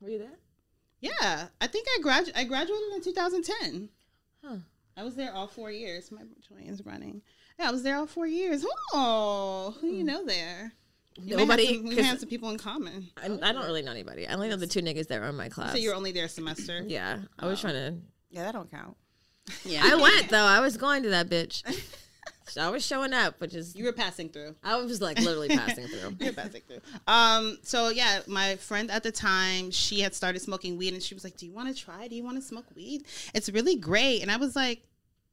Were 0.01 0.09
you 0.09 0.19
there? 0.19 0.39
Yeah, 1.01 1.49
I 1.61 1.67
think 1.67 1.87
I 1.97 2.01
gradu- 2.03 2.33
I 2.35 2.45
graduated 2.45 2.93
in 2.95 3.03
2010. 3.03 3.89
Huh. 4.43 4.57
I 4.97 5.05
was 5.05 5.15
there 5.15 5.33
all 5.33 5.47
four 5.47 5.71
years. 5.71 6.11
My 6.11 6.23
twins 6.47 6.85
running. 6.85 7.23
Yeah, 7.59 7.69
I 7.69 7.71
was 7.71 7.83
there 7.83 7.97
all 7.97 8.07
four 8.07 8.27
years. 8.27 8.65
Oh, 8.93 9.77
who 9.81 9.89
you 9.89 10.03
know 10.03 10.25
there? 10.25 10.73
We 11.23 11.31
have 11.31 11.41
Nobody. 11.41 11.67
some- 11.75 11.83
We 11.85 11.91
'cause 11.91 11.97
might 11.99 12.05
have 12.07 12.21
some 12.21 12.29
people 12.29 12.51
in 12.51 12.59
common. 12.59 13.09
I, 13.17 13.27
I 13.27 13.53
don't 13.53 13.67
really 13.67 13.83
know 13.83 13.91
anybody. 13.93 14.27
I 14.29 14.35
only 14.35 14.49
know 14.49 14.57
the 14.57 14.67
two 14.67 14.81
niggas 14.81 15.09
that 15.09 15.21
were 15.21 15.29
in 15.29 15.37
my 15.37 15.49
class. 15.49 15.73
So 15.73 15.79
you 15.79 15.91
were 15.91 15.95
only 15.97 16.13
there 16.13 16.27
a 16.27 16.29
semester. 16.29 16.83
yeah, 16.87 17.19
I 17.39 17.47
was 17.47 17.61
trying 17.61 17.75
to. 17.75 17.95
Yeah, 18.31 18.45
that 18.45 18.53
don't 18.53 18.71
count. 18.71 18.97
Yeah. 19.65 19.83
I 19.85 19.97
went 19.97 20.29
though. 20.31 20.45
I 20.45 20.61
was 20.61 20.77
going 20.77 21.03
to 21.05 21.11
that 21.11 21.29
bitch. 21.29 21.63
So 22.51 22.63
I 22.63 22.71
was 22.71 22.83
showing 22.85 23.13
up, 23.13 23.39
which 23.43 23.55
is 23.55 23.77
You 23.77 23.85
were 23.85 23.93
passing 23.93 24.31
through. 24.31 24.55
I 24.65 24.77
was 24.77 25.03
like 25.03 25.19
literally 25.21 25.49
passing 25.49 25.87
through. 25.87 26.17
You 26.19 26.27
were 26.29 26.33
passing 26.33 26.63
through. 26.67 26.81
Um. 27.07 27.59
So 27.63 27.91
yeah, 27.91 28.21
my 28.27 28.57
friend 28.57 28.91
at 28.91 29.03
the 29.03 29.13
time, 29.13 29.71
she 29.71 30.01
had 30.01 30.15
started 30.15 30.41
smoking 30.41 30.79
weed, 30.79 30.95
and 30.95 31.03
she 31.03 31.13
was 31.15 31.25
like, 31.25 31.37
"Do 31.37 31.45
you 31.45 31.53
want 31.53 31.69
to 31.69 31.79
try? 31.79 32.09
Do 32.09 32.17
you 32.17 32.25
want 32.25 32.37
to 32.39 32.43
smoke 32.43 32.65
weed? 32.75 33.05
It's 33.35 33.51
really 33.51 33.77
great." 33.77 34.23
And 34.23 34.31
I 34.31 34.39
was 34.39 34.57
like, 34.57 34.81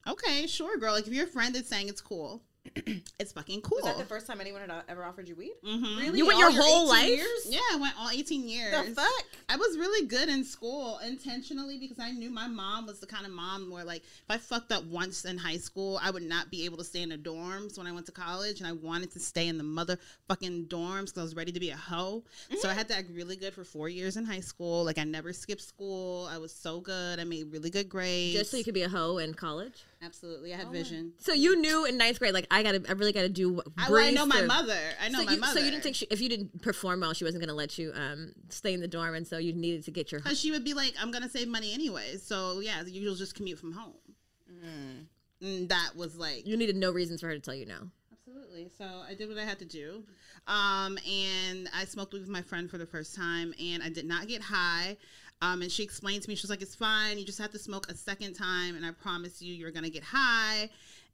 "Okay, 0.06 0.46
sure, 0.46 0.78
girl. 0.78 0.92
Like 0.94 1.08
if 1.08 1.14
your 1.14 1.26
friend 1.28 1.56
is 1.56 1.68
saying 1.70 1.88
it's 1.88 2.02
cool, 2.02 2.44
it's 3.20 3.32
fucking 3.32 3.62
cool." 3.62 3.80
Was 3.84 3.86
that 3.86 3.98
the 3.98 4.06
first 4.06 4.28
time 4.28 4.42
anyone 4.42 4.62
had 4.62 4.84
ever 4.88 5.04
offered 5.04 5.28
you 5.28 5.36
weed? 5.36 5.54
Mm-hmm. 5.66 6.00
Really? 6.00 6.18
You 6.18 6.26
went 6.26 6.42
All 6.42 6.52
your 6.52 6.62
whole 6.62 6.88
life? 6.88 7.10
Years? 7.10 7.48
Yeah, 7.48 7.60
I 7.72 7.78
went 7.78 7.94
all 8.00 8.10
18 8.10 8.48
years. 8.48 8.72
The 8.72 8.96
fuck? 8.96 9.24
I 9.50 9.58
was 9.58 9.78
really 9.78 10.08
good 10.08 10.30
in 10.30 10.44
school 10.44 11.00
intentionally 11.06 11.78
because 11.78 12.00
I 12.00 12.12
knew 12.12 12.30
my 12.30 12.48
mom 12.48 12.88
was 12.88 13.00
the 13.00 13.06
kind 13.06 13.26
of 13.26 13.32
mom 13.32 13.70
where, 13.70 13.84
like, 13.84 14.04
if 14.04 14.26
I 14.30 14.38
fucked 14.38 14.72
up 14.72 14.84
once 14.86 15.26
in 15.26 15.38
high 15.38 15.58
school, 15.58 16.00
I 16.02 16.12
would 16.12 16.24
not 16.24 16.50
be 16.50 16.66
able 16.66 16.78
to 16.78 16.84
stay 16.84 17.02
in 17.02 17.10
the 17.10 17.18
dorms 17.18 17.78
when 17.78 17.88
I 17.88 17.92
went 17.92 18.06
to 18.08 18.12
college. 18.12 18.60
And 18.60 18.68
I 18.68 18.74
wanted 18.74 19.12
to 19.12 19.20
stay 19.20 19.48
in 19.48 19.58
the 19.58 19.64
motherfucking 19.64 20.68
dorms 20.68 21.06
because 21.06 21.18
I 21.20 21.24
was 21.24 21.36
ready 21.36 21.52
to 21.52 21.60
be 21.60 21.70
a 21.70 21.78
hoe. 21.78 22.24
So 22.60 22.70
I 22.70 22.74
had 22.74 22.88
to 22.90 22.98
act 22.98 23.10
really 23.14 23.36
good 23.36 23.54
for 23.54 23.64
four 23.64 23.90
years 23.90 24.18
in 24.18 24.26
high 24.26 24.40
school. 24.40 24.84
Like, 24.84 24.98
I 24.98 25.04
never 25.04 25.34
skipped 25.34 25.62
school. 25.62 26.28
I 26.32 26.38
was 26.38 26.54
so 26.54 26.80
good. 26.80 27.20
I 27.20 27.24
made 27.24 27.52
really 27.52 27.70
good 27.70 27.90
grades. 27.90 28.38
Just 28.38 28.52
so 28.52 28.58
you 28.58 28.64
could 28.64 28.74
be 28.74 28.84
a 28.84 28.90
hoe 28.90 29.18
in 29.18 29.34
college. 29.34 29.84
Absolutely, 30.06 30.54
I 30.54 30.58
had 30.58 30.70
vision. 30.70 31.14
So 31.18 31.34
you 31.34 31.60
knew 31.60 31.86
in 31.86 31.98
ninth 31.98 32.20
grade, 32.20 32.34
like 32.34 32.46
I 32.52 32.62
gotta, 32.62 32.84
I 32.88 32.92
really 32.92 33.12
gotta 33.12 33.30
do. 33.30 33.62
I, 33.78 33.90
well, 33.90 34.00
I 34.00 34.12
brief 34.12 34.16
know 34.16 34.26
my 34.28 34.44
mother. 34.44 34.78
I 35.02 35.10
know 35.10 35.20
so 35.20 35.26
my 35.26 35.34
you, 35.34 35.40
mother. 35.40 35.60
So 35.60 35.66
you 35.66 35.72
didn't 35.72 35.84
think 35.84 35.96
she, 35.96 36.08
if 36.12 36.22
you 36.22 36.30
didn't 36.30 36.62
perform 36.62 37.00
well, 37.00 37.14
she 37.14 37.24
wasn't 37.24 37.42
gonna 37.42 37.56
let 37.56 37.80
you 37.80 37.92
um, 37.96 38.34
stay 38.50 38.74
in 38.74 38.82
the 38.82 38.88
dorm, 38.88 39.16
and 39.16 39.28
so 39.28 39.38
you 39.38 39.54
needed 39.54 39.84
to 39.86 39.92
get 39.92 40.12
your. 40.12 40.22
Because 40.22 40.40
she 40.40 40.52
would 40.52 40.64
be 40.64 40.74
like, 40.74 40.94
I'm 41.02 41.12
gonna 41.12 41.30
save 41.30 41.48
money 41.48 41.74
anyway. 41.74 42.18
So 42.18 42.60
yeah, 42.60 42.84
you'll 42.86 43.16
just 43.16 43.36
commute 43.36 43.58
from 43.58 43.72
home. 43.74 43.94
And 45.42 45.70
that 45.70 45.92
was 45.96 46.16
like 46.16 46.48
You 46.48 46.58
needed 46.58 46.76
no 46.76 46.92
reasons 46.92 47.22
for 47.22 47.28
her 47.28 47.34
to 47.34 47.40
tell 47.40 47.56
you 47.56 47.66
no. 47.66 47.90
Absolutely. 48.12 48.70
So 48.78 48.86
I 49.08 49.14
did 49.14 49.30
what 49.30 49.38
I 49.38 49.44
had 49.44 49.60
to 49.60 49.66
do. 49.66 50.04
Um, 50.48 50.98
and 51.08 51.70
I 51.74 51.86
smoked 51.86 52.14
with 52.14 52.28
my 52.28 52.42
friend 52.42 52.70
for 52.70 52.78
the 52.78 52.86
first 52.86 53.16
time, 53.16 53.54
and 53.60 53.82
I 53.82 53.90
did 53.90 54.06
not 54.06 54.28
get 54.28 54.42
high. 54.42 54.98
Um, 55.42 55.62
and 55.62 55.72
she 55.72 55.84
explained 55.84 56.24
to 56.24 56.30
me, 56.30 56.36
she 56.36 56.44
was 56.44 56.50
like, 56.50 56.62
"It's 56.62 56.76
fine. 56.76 57.18
You 57.18 57.26
just 57.26 57.40
have 57.40 57.52
to 57.52 57.60
smoke 57.60 57.90
a 57.90 57.96
second 57.96 58.34
time, 58.34 58.76
and 58.76 58.86
I 58.86 58.92
promise 58.92 59.42
you, 59.42 59.54
you're 59.54 59.72
gonna 59.72 59.90
get 59.90 60.04
high." 60.04 60.70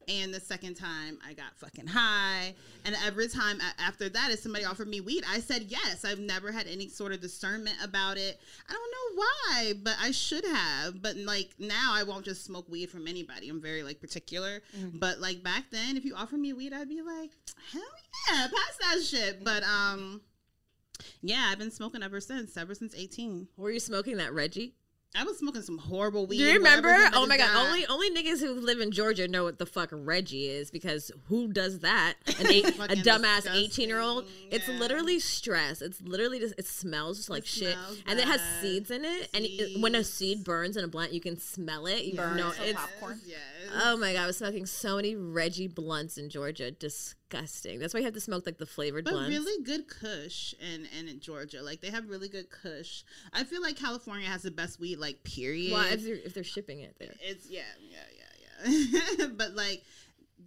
And 0.08 0.34
the 0.34 0.40
second 0.40 0.76
time, 0.76 1.20
I 1.24 1.34
got 1.34 1.56
fucking 1.58 1.86
high. 1.86 2.56
And 2.86 2.96
every 3.06 3.28
time 3.28 3.60
after 3.78 4.10
that, 4.10 4.32
if 4.32 4.40
somebody 4.40 4.66
offered 4.66 4.88
me 4.88 5.00
weed, 5.00 5.24
I 5.30 5.40
said 5.40 5.66
yes. 5.68 6.04
I've 6.04 6.20
never 6.20 6.52
had 6.52 6.66
any 6.68 6.88
sort 6.88 7.12
of 7.12 7.22
discernment 7.22 7.76
about 7.84 8.18
it. 8.18 8.40
I 8.68 8.74
don't 8.74 8.92
know 8.92 9.24
why, 9.24 9.74
but 9.84 9.96
I 10.02 10.10
should 10.12 10.44
have. 10.46 11.02
But 11.04 11.18
like 11.18 11.52
now, 11.60 11.92
I 11.94 12.02
won't 12.04 12.26
just 12.26 12.44
smoke 12.44 12.68
weed 12.68 12.90
from 12.90 13.08
anybody. 13.08 13.48
I'm 13.50 13.62
very 13.62 13.84
like 13.84 14.02
particular. 14.02 14.62
But 14.96 15.20
like 15.20 15.44
back 15.44 15.66
then, 15.72 15.98
if 15.98 16.04
you 16.04 16.16
offered 16.16 16.40
me 16.40 16.54
weed, 16.54 16.74
I'd 16.74 16.90
be 16.90 17.04
like, 17.04 17.32
hell 17.72 17.82
yeah, 18.30 18.48
pass 18.48 18.78
that 18.82 19.04
shit. 19.04 19.44
But 19.44 19.62
um, 19.64 20.22
yeah, 21.22 21.50
I've 21.52 21.60
been 21.60 21.72
smoking 21.72 22.04
ever 22.04 22.20
since. 22.20 22.58
Ever 22.58 22.76
since 22.76 22.96
18. 22.96 23.48
Were 23.58 23.72
you 23.72 23.80
smoking 23.80 24.18
that 24.18 24.34
Reggie? 24.34 24.76
I 25.14 25.26
was 25.26 25.40
smoking 25.40 25.62
some 25.62 25.78
horrible 25.78 26.26
weed. 26.26 26.38
Do 26.38 26.46
you 26.46 26.54
remember? 26.54 26.96
Oh 27.14 27.28
my 27.28 27.36
god! 27.36 27.50
somebody 27.54 27.86
Only 27.86 27.86
only 27.88 28.12
niggas 28.12 28.40
who 28.40 28.54
live 28.54 28.80
in 28.80 28.92
Georgia 28.92 29.28
know 29.28 29.44
what 29.44 29.60
the 29.60 29.66
fuck 29.66 29.90
Reggie 29.92 30.48
is 30.48 30.72
because 30.72 31.12
who 31.28 31.52
does 31.52 31.80
that? 31.80 32.14
An 32.40 32.48
eight, 32.48 32.66
a 32.66 32.96
dumbass 32.96 33.44
disgusting, 33.44 33.54
eighteen 33.56 33.90
year 33.90 34.00
old. 34.00 34.26
It's 34.52 34.70
literally 34.70 35.20
stress. 35.20 35.82
It's 35.82 36.02
literally 36.02 36.40
just 36.40 36.56
it 36.58 36.66
smells 36.66 37.18
just 37.18 37.30
like 37.30 37.46
shit, 37.46 37.76
and 38.08 38.20
it 38.20 38.26
has 38.26 38.42
seeds 38.62 38.90
in 38.90 39.04
it. 39.04 39.30
And 39.34 39.44
it, 39.46 39.82
when 39.82 39.96
a 39.96 40.04
seed 40.06 40.46
burns 40.46 40.78
in 40.78 40.86
a 40.86 40.88
blunt, 40.88 41.12
you 41.12 41.20
can 41.20 41.38
smell 41.38 41.88
it. 41.88 42.06
You 42.06 42.16
Burns 42.16 42.38
know 42.38 42.48
like 42.48 42.62
it's. 42.62 42.80
popcorn. 42.80 43.20
Yes. 43.26 43.40
Oh 43.84 43.98
my 43.98 44.14
god! 44.14 44.24
I 44.24 44.28
was 44.28 44.38
smoking 44.38 44.66
so 44.66 44.96
many 44.96 45.18
Reggie 45.18 45.68
blunts 45.68 46.18
in 46.18 46.30
Georgia. 46.30 46.72
Disgusting. 46.72 47.18
That's 47.32 47.94
why 47.94 48.00
you 48.00 48.06
have 48.06 48.14
to 48.14 48.22
smoke 48.22 48.46
like 48.46 48.58
the 48.58 48.66
flavored 48.66 49.06
But 49.06 49.12
blunts. 49.12 49.30
really 49.30 49.64
good 49.64 49.88
Kush 49.88 50.54
and 50.62 50.88
in 51.00 51.08
in 51.08 51.20
Georgia. 51.20 51.62
Like 51.62 51.82
they 51.82 51.90
have 51.90 52.10
really 52.10 52.30
good 52.30 52.50
Kush. 52.50 53.04
I 53.34 53.44
feel 53.44 53.62
like 53.62 53.78
California 53.78 54.28
has 54.28 54.44
the 54.44 54.52
best 54.52 54.80
weed, 54.80 54.98
like 54.98 55.24
period. 55.24 55.72
Why 55.72 55.90
if 55.90 56.04
they're, 56.04 56.16
if 56.16 56.34
they're 56.34 56.44
shipping 56.44 56.80
it 56.82 56.96
there? 57.00 57.14
It's 57.22 57.50
yeah, 57.50 57.62
yeah, 57.80 57.98
yeah, 58.18 58.72
yeah. 59.18 59.28
but 59.38 59.56
like 59.56 59.84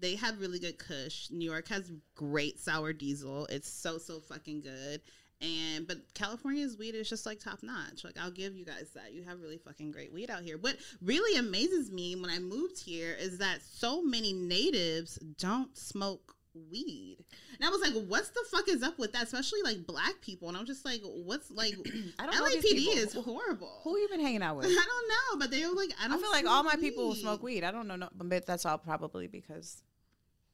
they 0.01 0.17
have 0.17 0.41
really 0.41 0.59
good 0.59 0.79
Kush. 0.79 1.31
New 1.31 1.51
York 1.51 1.69
has 1.69 1.91
great 2.15 2.59
sour 2.59 2.93
diesel. 2.93 3.47
It's 3.47 3.69
so 3.69 3.99
so 3.99 4.21
fucking 4.21 4.61
good. 4.61 5.01
And 5.41 5.87
but 5.87 5.99
California's 6.15 6.79
weed 6.79 6.95
is 6.95 7.09
just 7.09 7.27
like 7.27 7.41
top 7.41 7.63
notch. 7.63 8.05
Like 8.05 8.19
I'll 8.21 8.31
give 8.31 8.57
you 8.57 8.65
guys 8.65 8.91
that. 8.95 9.13
You 9.13 9.23
have 9.25 9.41
really 9.41 9.59
fucking 9.59 9.91
great 9.91 10.13
weed 10.13 10.31
out 10.31 10.43
here. 10.43 10.57
What 10.59 10.77
really 11.03 11.39
amazes 11.39 11.91
me 11.91 12.17
when 12.17 12.31
I 12.31 12.39
moved 12.39 12.79
here 12.79 13.17
is 13.19 13.39
that 13.39 13.61
so 13.63 14.03
many 14.03 14.33
natives 14.33 15.19
don't 15.39 15.77
smoke 15.77 16.35
weed. 16.71 17.19
And 17.57 17.65
I 17.65 17.71
was 17.71 17.81
like, 17.81 17.93
what's 18.07 18.31
the 18.31 18.45
fuck 18.51 18.69
is 18.69 18.83
up 18.83 18.99
with 18.99 19.13
that? 19.13 19.25
Especially 19.25 19.61
like 19.63 19.87
black 19.87 20.21
people. 20.21 20.49
And 20.49 20.57
I'm 20.57 20.67
just 20.67 20.85
like, 20.85 21.01
what's 21.03 21.51
like 21.51 21.75
I 22.19 22.27
don't 22.27 22.35
know 22.39 22.49
these 22.49 22.65
LAPD 22.65 22.77
people. 22.79 22.93
is 22.95 23.13
horrible. 23.15 23.81
Who 23.85 23.99
you 23.99 24.09
been 24.09 24.21
hanging 24.21 24.43
out 24.43 24.57
with? 24.59 24.67
I 24.67 24.69
don't 24.71 25.09
know, 25.09 25.39
but 25.39 25.51
they 25.51 25.67
were 25.67 25.75
like, 25.75 25.91
I 26.01 26.07
I 26.07 26.09
don't. 26.09 26.21
feel 26.21 26.31
like 26.31 26.47
all 26.47 26.63
my 26.63 26.77
people 26.77 27.11
weed. 27.11 27.21
smoke 27.21 27.43
weed. 27.43 27.65
I 27.65 27.71
don't 27.71 27.87
know, 27.89 27.97
no, 27.97 28.09
but 28.15 28.47
that's 28.47 28.65
all 28.67 28.79
probably 28.79 29.27
because 29.27 29.83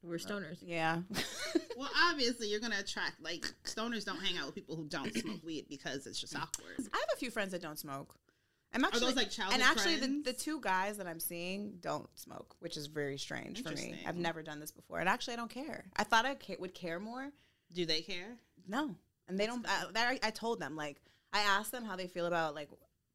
We're 0.03 0.19
stoners. 0.19 0.59
yeah. 0.63 1.03
Well, 1.77 1.89
obviously, 2.11 2.49
you're 2.49 2.61
gonna 2.61 2.77
attract 2.79 3.23
like 3.23 3.47
stoners. 3.65 4.05
Don't 4.05 4.21
hang 4.21 4.37
out 4.37 4.45
with 4.45 4.55
people 4.55 4.77
who 4.77 4.85
don't 4.87 5.17
smoke 5.17 5.41
weed 5.43 5.65
because 5.71 6.07
it's 6.07 6.21
just 6.21 6.37
awkward. 6.37 6.75
I 6.79 6.83
have 6.99 7.09
a 7.15 7.17
few 7.17 7.31
friends 7.31 7.53
that 7.53 7.63
don't 7.63 7.79
smoke. 7.79 8.15
I'm 8.73 8.85
actually 8.85 9.01
those, 9.01 9.17
like, 9.17 9.31
childhood 9.31 9.61
and 9.61 9.63
actually 9.63 9.95
the, 9.97 10.07
friends? 10.07 10.25
the 10.25 10.33
two 10.33 10.61
guys 10.61 10.97
that 10.99 11.07
I'm 11.07 11.21
seeing 11.21 11.79
don't 11.81 12.09
smoke, 12.19 12.55
which 12.61 12.77
is 12.77 12.87
very 12.87 13.19
strange 13.19 13.63
for 13.63 13.71
me. 13.71 13.75
Interesting. 13.75 14.07
I've 14.07 14.17
never 14.17 14.43
done 14.43 14.61
this 14.61 14.71
before, 14.71 15.01
and 15.01 15.09
actually 15.09 15.35
I 15.35 15.37
don't 15.37 15.51
care. 15.51 15.87
I 15.97 16.05
thought 16.05 16.25
I 16.25 16.35
ca- 16.35 16.57
would 16.59 16.75
care 16.75 17.01
more. 17.01 17.31
Do 17.73 17.85
they 17.85 18.01
care? 18.01 18.37
No, 18.69 18.95
and 19.29 19.39
they 19.39 19.47
don't. 19.47 19.67
I, 19.69 19.87
that, 19.93 20.19
I 20.23 20.31
told 20.31 20.61
them 20.61 20.77
like 20.77 21.01
I 21.33 21.41
asked 21.41 21.73
them 21.73 21.85
how 21.85 21.97
they 21.97 22.07
feel 22.07 22.27
about 22.27 22.55
like 22.55 22.69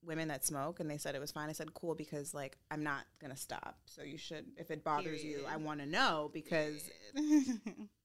women 0.04 0.28
that 0.28 0.46
smoke, 0.46 0.80
and 0.80 0.89
they 0.89 0.98
said 0.98 1.15
it 1.15 1.22
was 1.22 1.32
fine. 1.32 1.50
I 1.50 1.54
said 1.54 1.74
cool 1.74 1.96
because 1.96 2.34
like 2.34 2.58
I'm 2.72 2.84
not 2.84 3.06
gonna 3.20 3.38
stop. 3.38 3.78
So 3.86 4.04
you 4.04 4.18
should, 4.18 4.46
if 4.58 4.72
it 4.72 4.84
bothers 4.84 5.24
you, 5.24 5.46
I 5.50 5.58
want 5.58 5.80
to 5.80 5.86
know 5.86 6.30
because 6.34 6.89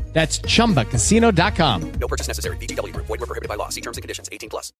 That's 0.13 0.39
chumbacasino.com. 0.39 1.91
No 1.93 2.07
purchase 2.07 2.27
necessary. 2.27 2.57
VGW 2.57 2.93
Group. 2.93 3.05
Void 3.07 3.21
were 3.21 3.27
prohibited 3.27 3.49
by 3.49 3.55
law. 3.55 3.69
See 3.69 3.81
terms 3.81 3.97
and 3.97 4.03
conditions. 4.03 4.27
18 4.31 4.49
plus. 4.49 4.73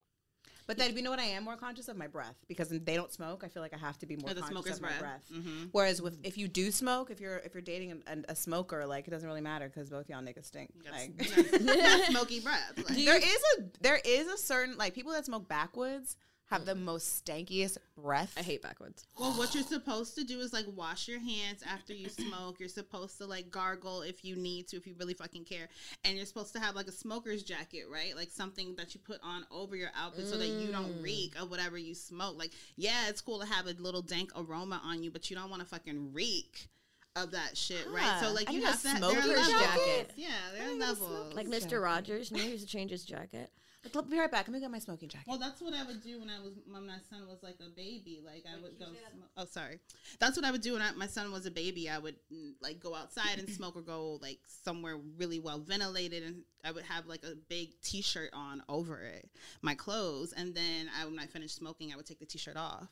But 0.67 0.78
then 0.78 0.96
you 0.96 1.02
know 1.04 1.10
what 1.10 1.20
I 1.20 1.24
am 1.26 1.44
more 1.44 1.58
conscious 1.58 1.89
of 1.89 1.98
my 1.98 2.08
breath 2.08 2.36
because 2.48 2.70
they 2.70 2.96
don't 2.96 3.12
smoke. 3.12 3.44
I 3.44 3.50
feel 3.50 3.62
like 3.62 3.74
I 3.74 3.78
have 3.78 3.98
to 4.00 4.06
be 4.06 4.15
more 4.15 4.30
Oh, 4.30 4.34
the 4.34 4.41
conscious 4.41 4.54
smoker's 4.54 4.76
of 4.78 4.82
my 4.84 4.88
breath. 5.00 5.28
breath. 5.30 5.44
Mhm. 5.44 5.70
Whereas 5.74 6.02
with 6.02 6.17
if 6.24 6.38
you 6.38 6.48
do 6.48 6.72
smoke, 6.72 7.12
if 7.12 7.20
you're 7.20 7.38
if 7.39 7.54
you're 7.54 7.62
dating 7.62 7.91
a, 8.08 8.12
a, 8.12 8.17
a 8.30 8.36
smoker, 8.36 8.86
like 8.86 9.06
it 9.08 9.12
doesn't 9.12 9.28
really 9.28 9.41
matter 9.41 9.67
because 9.67 9.89
both 9.89 10.08
y'all 10.10 10.22
niggas 10.22 10.46
stink. 10.46 10.70
Like, 10.89 11.17
That 11.17 12.06
smoky 12.12 12.39
breath. 12.39 12.74
Like, 12.78 13.04
there 13.04 13.17
is 13.17 13.39
a 13.58 13.63
there 13.82 14.00
is 14.06 14.28
a 14.28 14.38
certain 14.38 14.78
like 14.78 14.94
people 14.94 15.12
that 15.13 15.26
smoke 15.26 15.50
backwoods 15.50 16.15
have 16.51 16.65
the 16.65 16.75
most 16.75 17.25
stankiest 17.25 17.77
breath. 17.97 18.33
I 18.37 18.41
hate 18.41 18.61
backwoods. 18.61 19.05
Well, 19.19 19.31
what 19.33 19.53
you're 19.55 19.63
supposed 19.63 20.15
to 20.15 20.23
do 20.23 20.39
is 20.39 20.51
like 20.53 20.65
wash 20.75 21.07
your 21.07 21.19
hands 21.19 21.63
after 21.67 21.93
you 21.93 22.09
smoke. 22.09 22.59
You're 22.59 22.69
supposed 22.69 23.17
to 23.19 23.25
like 23.25 23.49
gargle 23.49 24.01
if 24.01 24.23
you 24.25 24.35
need 24.35 24.67
to, 24.69 24.77
if 24.77 24.85
you 24.85 24.93
really 24.99 25.13
fucking 25.13 25.45
care. 25.45 25.69
And 26.03 26.17
you're 26.17 26.25
supposed 26.25 26.53
to 26.53 26.59
have 26.59 26.75
like 26.75 26.87
a 26.87 26.91
smoker's 26.91 27.43
jacket, 27.43 27.83
right? 27.91 28.15
Like 28.15 28.29
something 28.31 28.75
that 28.75 28.93
you 28.93 28.99
put 28.99 29.19
on 29.23 29.45
over 29.51 29.75
your 29.75 29.89
outfit 29.95 30.27
so 30.27 30.37
that 30.37 30.47
you 30.47 30.71
don't 30.71 30.91
Mm. 30.99 31.03
reek 31.03 31.39
of 31.39 31.49
whatever 31.49 31.77
you 31.77 31.93
smoke. 31.95 32.37
Like, 32.37 32.51
yeah, 32.75 33.07
it's 33.07 33.21
cool 33.21 33.39
to 33.39 33.45
have 33.45 33.67
a 33.67 33.71
little 33.73 34.01
dank 34.01 34.31
aroma 34.35 34.81
on 34.83 35.03
you, 35.03 35.11
but 35.11 35.29
you 35.29 35.35
don't 35.35 35.49
want 35.49 35.61
to 35.61 35.67
fucking 35.67 36.11
reek 36.13 36.67
of 37.15 37.31
that 37.31 37.55
shit, 37.55 37.87
right? 37.89 38.19
So 38.21 38.31
like 38.33 38.49
I 38.49 38.53
you 38.53 38.59
need 38.59 38.65
a 38.65 38.71
have 38.71 38.77
to 38.81 38.87
there 38.87 38.97
smoker's 38.97 39.47
jacket. 39.47 40.11
Yeah, 40.15 40.29
there 40.57 40.69
are 40.69 40.73
levels. 40.73 41.33
Like 41.35 41.47
Mr. 41.47 41.81
Rogers, 41.81 42.31
you 42.31 42.37
know, 42.37 42.43
he 42.43 42.51
used 42.51 42.65
to 42.65 42.71
change 42.71 42.91
his 42.91 43.03
jacket. 43.05 43.51
But 43.84 43.96
I'll 43.96 44.02
be 44.04 44.20
right 44.20 44.30
back. 44.30 44.48
Let 44.48 44.54
me 44.54 44.60
get 44.60 44.70
my 44.70 44.80
smoking 44.80 45.10
jacket. 45.10 45.28
Well, 45.28 45.39
that's 45.39 45.62
what 45.62 45.74
I 45.74 45.84
would 45.84 46.04
do 46.04 46.20
when 46.20 46.30
I 46.30 46.39
was 46.39 46.54
when 46.70 46.86
my 46.86 46.98
son 47.10 47.28
was 47.28 47.41
like 47.41 47.58
a 47.60 47.70
baby. 47.76 48.22
Like 48.24 48.46
I 48.48 48.62
would 48.62 48.78
go. 48.78 48.86
Smoke. 48.86 49.30
Oh, 49.38 49.46
sorry. 49.46 49.80
That's 50.20 50.38
what 50.38 50.46
I 50.46 50.52
would 50.52 50.62
do 50.62 50.74
when 50.74 50.82
I, 50.82 50.91
my 50.91 51.08
son 51.08 51.32
was 51.32 51.46
a 51.46 51.52
baby. 51.52 51.89
I 51.89 51.98
would 51.98 52.15
mm, 52.32 52.54
like 52.62 52.80
go 52.80 52.94
outside 52.94 53.39
and 53.39 53.50
smoke, 53.50 53.76
or 53.76 53.82
go 53.82 54.20
like 54.22 54.39
somewhere 54.48 54.98
really 55.17 55.39
well 55.39 55.60
ventilated, 55.60 56.24
and 56.24 56.44
I 56.63 56.72
would 56.72 56.84
have 56.86 57.08
like 57.08 57.24
a 57.24 57.36
big 57.50 57.70
T-shirt 57.82 58.30
on 58.34 58.62
over 58.70 59.02
it, 59.02 59.30
my 59.62 59.74
clothes, 59.74 60.34
and 60.34 60.54
then 60.54 60.89
I, 61.00 61.06
when 61.06 61.20
I 61.20 61.26
finished 61.26 61.56
smoking, 61.56 61.91
I 61.91 61.96
would 61.96 62.06
take 62.06 62.20
the 62.20 62.26
T-shirt 62.26 62.58
off. 62.58 62.88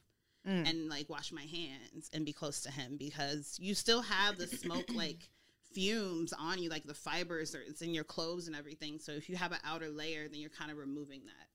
And 0.46 0.90
like 0.90 1.08
wash 1.10 1.32
my 1.32 1.44
hands 1.44 2.10
and 2.12 2.26
be 2.26 2.34
close 2.34 2.62
to 2.62 2.72
him 2.72 2.98
because 2.98 3.60
you 3.62 3.76
still 3.76 4.02
have 4.02 4.40
the 4.40 4.48
smoke 4.48 4.86
like 4.96 5.30
fumes 5.72 6.34
on 6.34 6.60
you, 6.62 6.70
like 6.70 6.84
the 6.86 6.94
fibers 6.94 7.56
are 7.56 7.62
it's 7.62 7.82
in 7.82 7.94
your 7.94 8.04
clothes 8.04 8.48
and 8.48 8.56
everything. 8.56 9.00
So 9.00 9.12
if 9.12 9.30
you 9.30 9.36
have 9.36 9.52
an 9.52 9.60
outer 9.64 9.90
layer, 9.90 10.28
then 10.28 10.40
you're 10.40 10.50
kind 10.50 10.72
of 10.72 10.78
removing 10.78 11.22
that. 11.26 11.48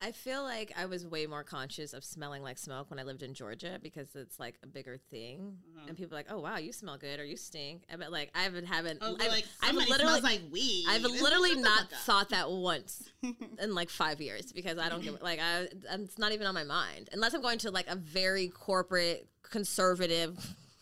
I 0.00 0.12
feel 0.12 0.44
like 0.44 0.72
I 0.78 0.86
was 0.86 1.04
way 1.04 1.26
more 1.26 1.42
conscious 1.42 1.92
of 1.92 2.04
smelling 2.04 2.40
like 2.44 2.56
smoke 2.56 2.88
when 2.88 3.00
I 3.00 3.02
lived 3.02 3.24
in 3.24 3.34
Georgia 3.34 3.80
because 3.82 4.14
it's 4.14 4.38
like 4.38 4.54
a 4.62 4.66
bigger 4.68 4.96
thing, 5.10 5.56
Mm-hmm. 5.76 5.88
and 5.88 5.96
people 5.96 6.14
are 6.14 6.20
like, 6.20 6.30
"Oh 6.30 6.38
wow, 6.38 6.56
you 6.58 6.72
smell 6.72 6.96
good 6.98 7.18
or 7.18 7.24
you 7.24 7.36
stink." 7.36 7.82
I 7.92 7.96
bet 7.96 8.12
like 8.12 8.30
I 8.32 8.42
haven't 8.44 8.66
haven't. 8.66 9.00
Oh, 9.02 9.16
I've, 9.20 9.28
like 9.32 9.44
I've 9.60 9.74
literally 9.74 10.20
like 10.20 10.42
weed. 10.52 10.84
I've 10.88 11.02
literally 11.22 11.56
not 11.56 11.90
thought 11.90 12.28
that 12.28 12.48
once 12.48 13.10
in 13.60 13.74
like 13.74 13.90
five 13.90 14.20
years 14.20 14.52
because 14.52 14.78
I 14.78 14.88
don't 14.88 15.02
give 15.02 15.20
like 15.20 15.40
I 15.40 15.62
I'm- 15.90 16.04
it's 16.04 16.16
not 16.16 16.30
even 16.30 16.46
on 16.46 16.54
my 16.54 16.62
mind 16.64 17.08
unless 17.12 17.34
I'm 17.34 17.42
going 17.42 17.58
to 17.60 17.72
like 17.72 17.88
a 17.88 17.96
very 17.96 18.46
corporate 18.46 19.26
conservative. 19.42 20.38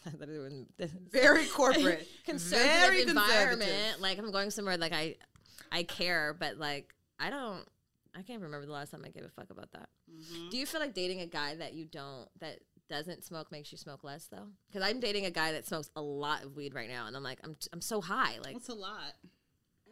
Very 1.10 1.46
corporate. 1.46 2.06
conservative 2.24 2.80
Very 2.80 3.02
environment. 3.02 4.00
Like 4.00 4.18
I'm 4.18 4.30
going 4.30 4.50
somewhere 4.50 4.76
like 4.76 4.92
I, 4.92 5.16
I 5.72 5.82
care, 5.82 6.34
but 6.38 6.58
like 6.58 6.94
I 7.18 7.30
don't. 7.30 7.64
I 8.18 8.22
can't 8.22 8.40
remember 8.40 8.64
the 8.64 8.72
last 8.72 8.92
time 8.92 9.02
I 9.04 9.10
gave 9.10 9.24
a 9.24 9.28
fuck 9.28 9.50
about 9.50 9.72
that. 9.72 9.90
Mm-hmm. 10.10 10.48
Do 10.48 10.56
you 10.56 10.64
feel 10.64 10.80
like 10.80 10.94
dating 10.94 11.20
a 11.20 11.26
guy 11.26 11.54
that 11.56 11.74
you 11.74 11.84
don't 11.84 12.26
that 12.40 12.60
doesn't 12.88 13.24
smoke 13.24 13.52
makes 13.52 13.70
you 13.72 13.78
smoke 13.78 14.04
less 14.04 14.26
though? 14.28 14.46
Because 14.68 14.88
I'm 14.88 15.00
dating 15.00 15.26
a 15.26 15.30
guy 15.30 15.52
that 15.52 15.66
smokes 15.66 15.90
a 15.96 16.00
lot 16.00 16.42
of 16.42 16.56
weed 16.56 16.74
right 16.74 16.88
now, 16.88 17.06
and 17.06 17.16
I'm 17.16 17.22
like 17.22 17.40
I'm 17.44 17.56
I'm 17.72 17.82
so 17.82 18.00
high. 18.00 18.38
Like 18.42 18.56
it's 18.56 18.68
a 18.68 18.74
lot? 18.74 19.14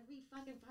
every 0.00 0.20
fucking 0.30 0.38
five 0.44 0.44
minutes. 0.44 0.63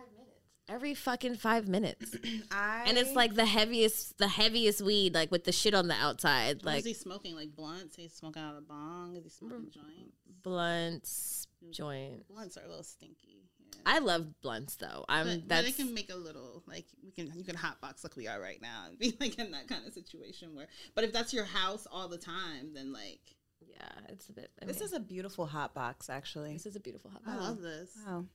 Every 0.70 0.94
fucking 0.94 1.36
five 1.36 1.68
minutes, 1.68 2.16
I 2.52 2.86
and 2.88 2.98
it's 2.98 3.14
like 3.14 3.36
the 3.36 3.46
heaviest, 3.46 4.18
the 4.18 4.30
heaviest 4.30 4.82
weed, 4.82 5.14
like 5.14 5.30
with 5.32 5.44
the 5.44 5.52
shit 5.52 5.74
on 5.74 5.90
the 5.90 5.96
outside, 5.96 6.58
What 6.58 6.66
like 6.66 6.80
is 6.80 6.86
he 6.86 6.94
smoking? 6.94 7.36
Like 7.36 7.56
blunts? 7.56 7.96
He's 7.98 8.14
smoking 8.14 8.42
out 8.42 8.54
of 8.54 8.60
a 8.60 8.62
bong? 8.62 9.16
Is 9.18 9.24
he 9.24 9.30
smoking 9.30 9.68
mm. 9.68 9.74
joints? 9.74 10.18
blunts, 10.44 11.48
joint. 11.72 12.28
Blunts 12.28 12.58
are 12.58 12.64
a 12.64 12.68
little 12.68 12.84
stinky. 12.84 13.50
Yeah. 13.60 13.82
I 13.86 14.00
love 14.00 14.42
blunts 14.42 14.76
though. 14.76 15.06
I'm 15.10 15.26
but, 15.26 15.40
but 15.40 15.50
that's 15.50 15.68
it 15.70 15.76
can 15.78 15.94
make 15.94 16.12
a 16.12 16.16
little 16.16 16.64
like 16.68 16.86
we 17.04 17.12
can 17.12 17.32
you 17.36 17.44
can 17.44 17.56
hotbox 17.56 18.04
like 18.04 18.16
we 18.16 18.28
are 18.28 18.40
right 18.40 18.62
now 18.62 18.86
and 18.88 19.00
be 19.00 19.16
like 19.20 19.40
in 19.40 19.52
that 19.52 19.68
kind 19.68 19.86
of 19.88 19.94
situation 19.94 20.56
where. 20.56 20.68
But 20.96 21.06
if 21.06 21.14
that's 21.14 21.34
your 21.34 21.46
house 21.46 21.88
all 21.92 22.08
the 22.08 22.18
time, 22.18 22.74
then 22.74 22.94
like 22.94 23.22
yeah, 23.68 23.90
it's 24.10 24.30
a 24.30 24.34
bit. 24.34 24.52
I 24.62 24.66
This 24.66 24.80
mean, 24.80 24.86
is 24.86 24.94
a 24.94 25.00
beautiful 25.00 25.46
hot 25.46 25.74
box, 25.74 26.10
actually. 26.10 26.54
this 26.54 26.66
is 26.66 26.76
a 26.76 26.80
beautiful 26.82 27.10
hot. 27.12 27.24
box. 27.26 27.38
I 27.38 27.42
love 27.42 27.62
this. 27.62 27.98
Wow. 28.06 28.26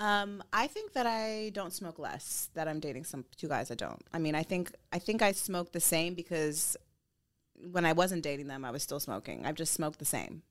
Um, 0.00 0.42
I 0.50 0.66
think 0.66 0.94
that 0.94 1.06
I 1.06 1.50
don't 1.52 1.72
smoke 1.74 1.98
less. 1.98 2.48
That 2.54 2.66
I'm 2.66 2.80
dating 2.80 3.04
some 3.04 3.24
two 3.36 3.48
guys 3.48 3.70
I 3.70 3.74
don't. 3.74 4.02
I 4.14 4.18
mean, 4.18 4.34
I 4.34 4.42
think 4.42 4.72
I 4.92 4.98
think 4.98 5.20
I 5.20 5.32
smoke 5.32 5.72
the 5.72 5.80
same 5.80 6.14
because 6.14 6.76
when 7.70 7.84
I 7.84 7.92
wasn't 7.92 8.22
dating 8.22 8.48
them, 8.48 8.64
I 8.64 8.70
was 8.70 8.82
still 8.82 8.98
smoking. 8.98 9.44
I've 9.44 9.56
just 9.56 9.74
smoked 9.74 9.98
the 9.98 10.06
same. 10.06 10.42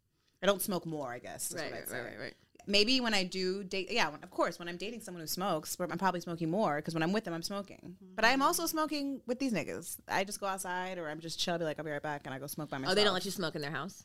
I 0.43 0.45
don't 0.45 0.61
smoke 0.61 0.85
more. 0.85 1.11
I 1.11 1.17
guess. 1.17 1.51
Right, 1.53 1.71
right, 1.71 1.91
right, 1.91 2.03
right, 2.03 2.19
right. 2.19 2.33
Maybe 2.67 3.01
when 3.01 3.15
I 3.15 3.23
do 3.23 3.63
date, 3.63 3.87
yeah, 3.89 4.09
of 4.09 4.29
course, 4.29 4.59
when 4.59 4.69
I'm 4.69 4.77
dating 4.77 5.01
someone 5.01 5.21
who 5.21 5.27
smokes, 5.27 5.75
I'm 5.79 5.97
probably 5.97 6.21
smoking 6.21 6.51
more 6.51 6.75
because 6.75 6.93
when 6.93 7.01
I'm 7.01 7.11
with 7.11 7.23
them, 7.23 7.33
I'm 7.33 7.41
smoking. 7.41 7.95
But 8.15 8.25
I 8.25 8.29
am 8.29 8.43
also 8.43 8.67
smoking 8.67 9.21
with 9.25 9.39
these 9.39 9.51
niggas. 9.51 9.97
I 10.07 10.23
just 10.23 10.39
go 10.39 10.45
outside 10.45 10.99
or 10.99 11.09
I'm 11.09 11.19
just 11.19 11.39
chill, 11.39 11.57
be 11.57 11.63
like, 11.63 11.79
I'll 11.79 11.85
be 11.85 11.89
right 11.89 12.01
back, 12.01 12.21
and 12.25 12.33
I 12.35 12.37
go 12.37 12.45
smoke 12.45 12.69
by 12.69 12.77
myself. 12.77 12.91
Oh, 12.91 12.95
they 12.95 13.03
don't 13.03 13.15
let 13.15 13.25
you 13.25 13.31
smoke 13.31 13.55
in 13.55 13.63
their 13.63 13.71
house. 13.71 14.03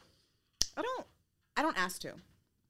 I 0.79 0.81
don't. 0.81 1.07
I 1.59 1.63
don't 1.63 1.77
ask 1.79 2.01
to. 2.03 2.15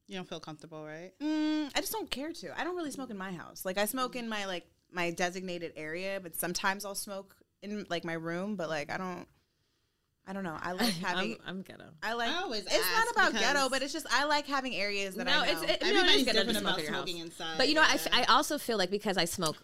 You 0.06 0.16
don't 0.16 0.28
feel 0.28 0.40
comfortable, 0.40 0.84
right? 0.84 1.12
Mm, 1.20 1.70
I 1.74 1.80
just 1.80 1.92
don't 1.92 2.10
care 2.10 2.32
to. 2.32 2.60
I 2.60 2.64
don't 2.64 2.76
really 2.76 2.90
smoke 2.90 3.10
in 3.10 3.16
my 3.16 3.32
house. 3.32 3.64
Like 3.64 3.78
I 3.78 3.86
smoke 3.86 4.16
in 4.16 4.28
my 4.28 4.44
like 4.46 4.66
my 4.92 5.10
designated 5.10 5.72
area, 5.76 6.20
but 6.22 6.36
sometimes 6.36 6.84
I'll 6.84 6.94
smoke 6.94 7.34
in 7.62 7.86
like 7.88 8.04
my 8.04 8.12
room. 8.12 8.56
But 8.56 8.68
like 8.68 8.90
I 8.90 8.98
don't. 8.98 9.26
I 10.26 10.32
don't 10.32 10.44
know. 10.44 10.56
I 10.60 10.72
like 10.80 10.92
having. 10.94 11.36
I'm, 11.46 11.58
I'm 11.58 11.62
ghetto. 11.62 11.84
I 12.02 12.12
like. 12.14 12.30
I 12.30 12.36
always 12.42 12.64
it's 12.66 12.74
ask 12.74 13.06
not 13.16 13.30
about 13.30 13.40
ghetto, 13.40 13.68
but 13.70 13.82
it's 13.82 13.92
just 13.92 14.06
I 14.10 14.24
like 14.24 14.46
having 14.46 14.74
areas 14.74 15.14
that 15.16 15.26
I 15.28 15.30
know. 15.32 15.42
it's 15.46 15.62
it, 15.62 15.82
no, 15.82 15.88
Everybody's 15.88 16.16
is 16.16 16.24
ghetto 16.24 16.38
to 16.40 16.44
different 16.46 16.66
about 16.66 16.78
in 16.78 16.84
your 16.84 16.92
house. 16.92 17.02
smoking 17.04 17.22
inside. 17.22 17.54
But 17.56 17.68
you 17.68 17.74
know, 17.74 17.82
I, 17.82 17.94
f- 17.94 18.08
yeah. 18.12 18.24
I 18.28 18.32
also 18.34 18.58
feel 18.58 18.76
like 18.78 18.90
because 18.90 19.16
I 19.16 19.24
smoke 19.24 19.56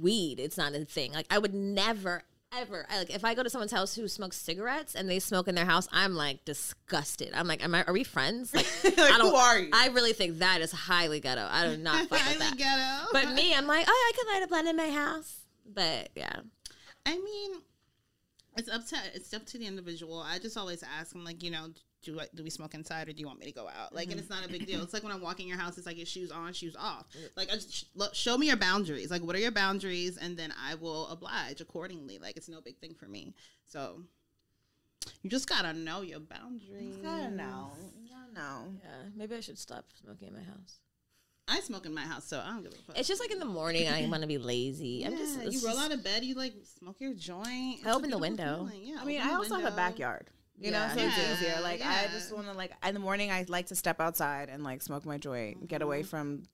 weed, 0.00 0.38
it's 0.40 0.56
not 0.58 0.74
a 0.74 0.84
thing. 0.84 1.12
Like 1.12 1.26
I 1.30 1.38
would 1.38 1.54
never. 1.54 2.22
Ever 2.54 2.86
I, 2.88 2.98
like 2.98 3.10
if 3.10 3.24
I 3.24 3.34
go 3.34 3.42
to 3.42 3.50
someone's 3.50 3.72
house 3.72 3.94
who 3.94 4.08
smokes 4.08 4.36
cigarettes 4.36 4.94
and 4.94 5.10
they 5.10 5.18
smoke 5.18 5.46
in 5.48 5.54
their 5.54 5.64
house, 5.66 5.88
I'm 5.92 6.14
like 6.14 6.44
disgusted. 6.44 7.32
I'm 7.34 7.46
like, 7.46 7.62
am 7.62 7.74
I? 7.74 7.82
Are 7.84 7.92
we 7.92 8.04
friends? 8.04 8.54
Like, 8.54 8.66
I 8.98 9.18
don't. 9.18 9.30
who 9.30 9.34
are 9.34 9.58
you? 9.58 9.70
I 9.74 9.88
really 9.88 10.12
think 10.12 10.38
that 10.38 10.60
is 10.60 10.72
highly 10.72 11.20
ghetto. 11.20 11.46
I 11.50 11.68
do 11.68 11.76
not 11.76 11.96
fuck 12.08 12.12
with 12.12 12.20
Highly 12.20 12.38
that. 12.38 12.56
ghetto. 12.56 13.08
But 13.12 13.34
me, 13.34 13.54
I'm 13.54 13.66
like, 13.66 13.84
oh, 13.86 14.12
I 14.12 14.16
could 14.16 14.26
light 14.32 14.42
a 14.44 14.46
blunt 14.48 14.68
in 14.68 14.76
my 14.76 14.90
house. 14.90 15.40
But 15.74 16.10
yeah, 16.14 16.36
I 17.04 17.18
mean, 17.18 17.60
it's 18.56 18.70
up 18.70 18.86
to 18.86 18.96
it's 19.14 19.34
up 19.34 19.44
to 19.46 19.58
the 19.58 19.66
individual. 19.66 20.20
I 20.20 20.38
just 20.38 20.56
always 20.56 20.82
ask 20.82 21.12
them, 21.12 21.24
like, 21.24 21.42
you 21.42 21.50
know, 21.50 21.66
do 22.06 22.20
I, 22.20 22.26
do 22.34 22.42
we 22.42 22.50
smoke 22.50 22.74
inside 22.74 23.08
or 23.08 23.12
do 23.12 23.20
you 23.20 23.26
want 23.26 23.40
me 23.40 23.46
to 23.46 23.52
go 23.52 23.68
out? 23.68 23.94
Like, 23.94 24.04
and 24.04 24.12
mm-hmm. 24.12 24.20
it's 24.20 24.30
not 24.30 24.46
a 24.46 24.48
big 24.48 24.66
deal. 24.66 24.80
It's 24.82 24.94
like 24.94 25.02
when 25.02 25.12
I'm 25.12 25.20
walking 25.20 25.48
your 25.48 25.58
house, 25.58 25.76
it's 25.76 25.86
like 25.86 25.96
your 25.96 26.06
shoes 26.06 26.30
on, 26.30 26.52
shoes 26.52 26.76
off. 26.78 27.06
Like, 27.36 27.50
I 27.50 27.54
just, 27.54 27.74
sh- 27.74 27.84
look, 27.94 28.14
show 28.14 28.38
me 28.38 28.46
your 28.46 28.56
boundaries. 28.56 29.10
Like, 29.10 29.22
what 29.22 29.34
are 29.36 29.40
your 29.40 29.50
boundaries, 29.50 30.16
and 30.16 30.36
then 30.36 30.54
I 30.58 30.76
will 30.76 31.08
oblige 31.08 31.60
accordingly. 31.60 32.18
Like, 32.18 32.36
it's 32.36 32.48
no 32.48 32.60
big 32.60 32.78
thing 32.78 32.94
for 32.94 33.06
me. 33.06 33.34
So. 33.66 34.02
You 35.22 35.30
just 35.30 35.48
gotta 35.48 35.72
know 35.72 36.00
your 36.00 36.18
boundaries. 36.18 36.96
I 37.06 37.20
don't 37.20 37.36
know. 37.36 37.70
I 37.76 38.24
don't 38.24 38.34
know. 38.34 38.72
yeah. 38.82 39.08
Maybe 39.14 39.36
I 39.36 39.40
should 39.40 39.58
stop 39.58 39.84
smoking 40.02 40.28
in 40.28 40.34
my 40.34 40.42
house. 40.42 40.80
I 41.48 41.60
smoke 41.60 41.86
in 41.86 41.94
my 41.94 42.02
house, 42.02 42.24
so 42.24 42.42
I 42.44 42.48
don't 42.50 42.64
give 42.64 42.72
a 42.72 42.76
fuck. 42.76 42.98
It's 42.98 43.06
just 43.06 43.20
like 43.20 43.30
in 43.30 43.38
the 43.38 43.44
morning, 43.44 43.86
I 43.88 44.08
want 44.08 44.22
to 44.22 44.26
be 44.26 44.38
lazy. 44.38 45.04
I'm 45.04 45.16
just. 45.16 45.40
You 45.44 45.68
roll 45.68 45.78
out 45.78 45.92
of 45.92 46.02
bed, 46.02 46.24
you 46.24 46.34
like 46.34 46.54
smoke 46.78 46.96
your 47.00 47.14
joint. 47.14 47.86
I 47.86 47.92
open 47.92 48.10
the 48.10 48.18
window. 48.18 48.68
feeling. 48.68 48.86
Yeah, 48.86 48.98
I 49.00 49.04
mean, 49.04 49.20
I 49.20 49.28
the 49.28 49.34
also 49.36 49.54
have 49.56 49.72
a 49.72 49.76
backyard. 49.76 50.26
You 50.58 50.70
know, 50.70 50.78
Yeah. 50.78 50.94
so 50.94 51.00
it's 51.00 51.16
Yeah, 51.18 51.32
easier. 51.34 51.60
Like 51.62 51.82
I 51.84 52.06
just 52.12 52.32
want 52.32 52.46
to 52.46 52.52
like 52.52 52.72
in 52.86 52.94
the 52.94 53.00
morning. 53.00 53.30
I 53.30 53.44
like 53.48 53.66
to 53.66 53.74
step 53.74 54.00
outside 54.00 54.48
and 54.48 54.64
like 54.64 54.82
smoke 54.82 55.04
my 55.04 55.18
joint, 55.18 55.68
get 55.68 55.82
away 55.82 56.00
mm-hmm. 56.00 56.08
from 56.08 56.28
It's 56.36 56.42
an 56.42 56.48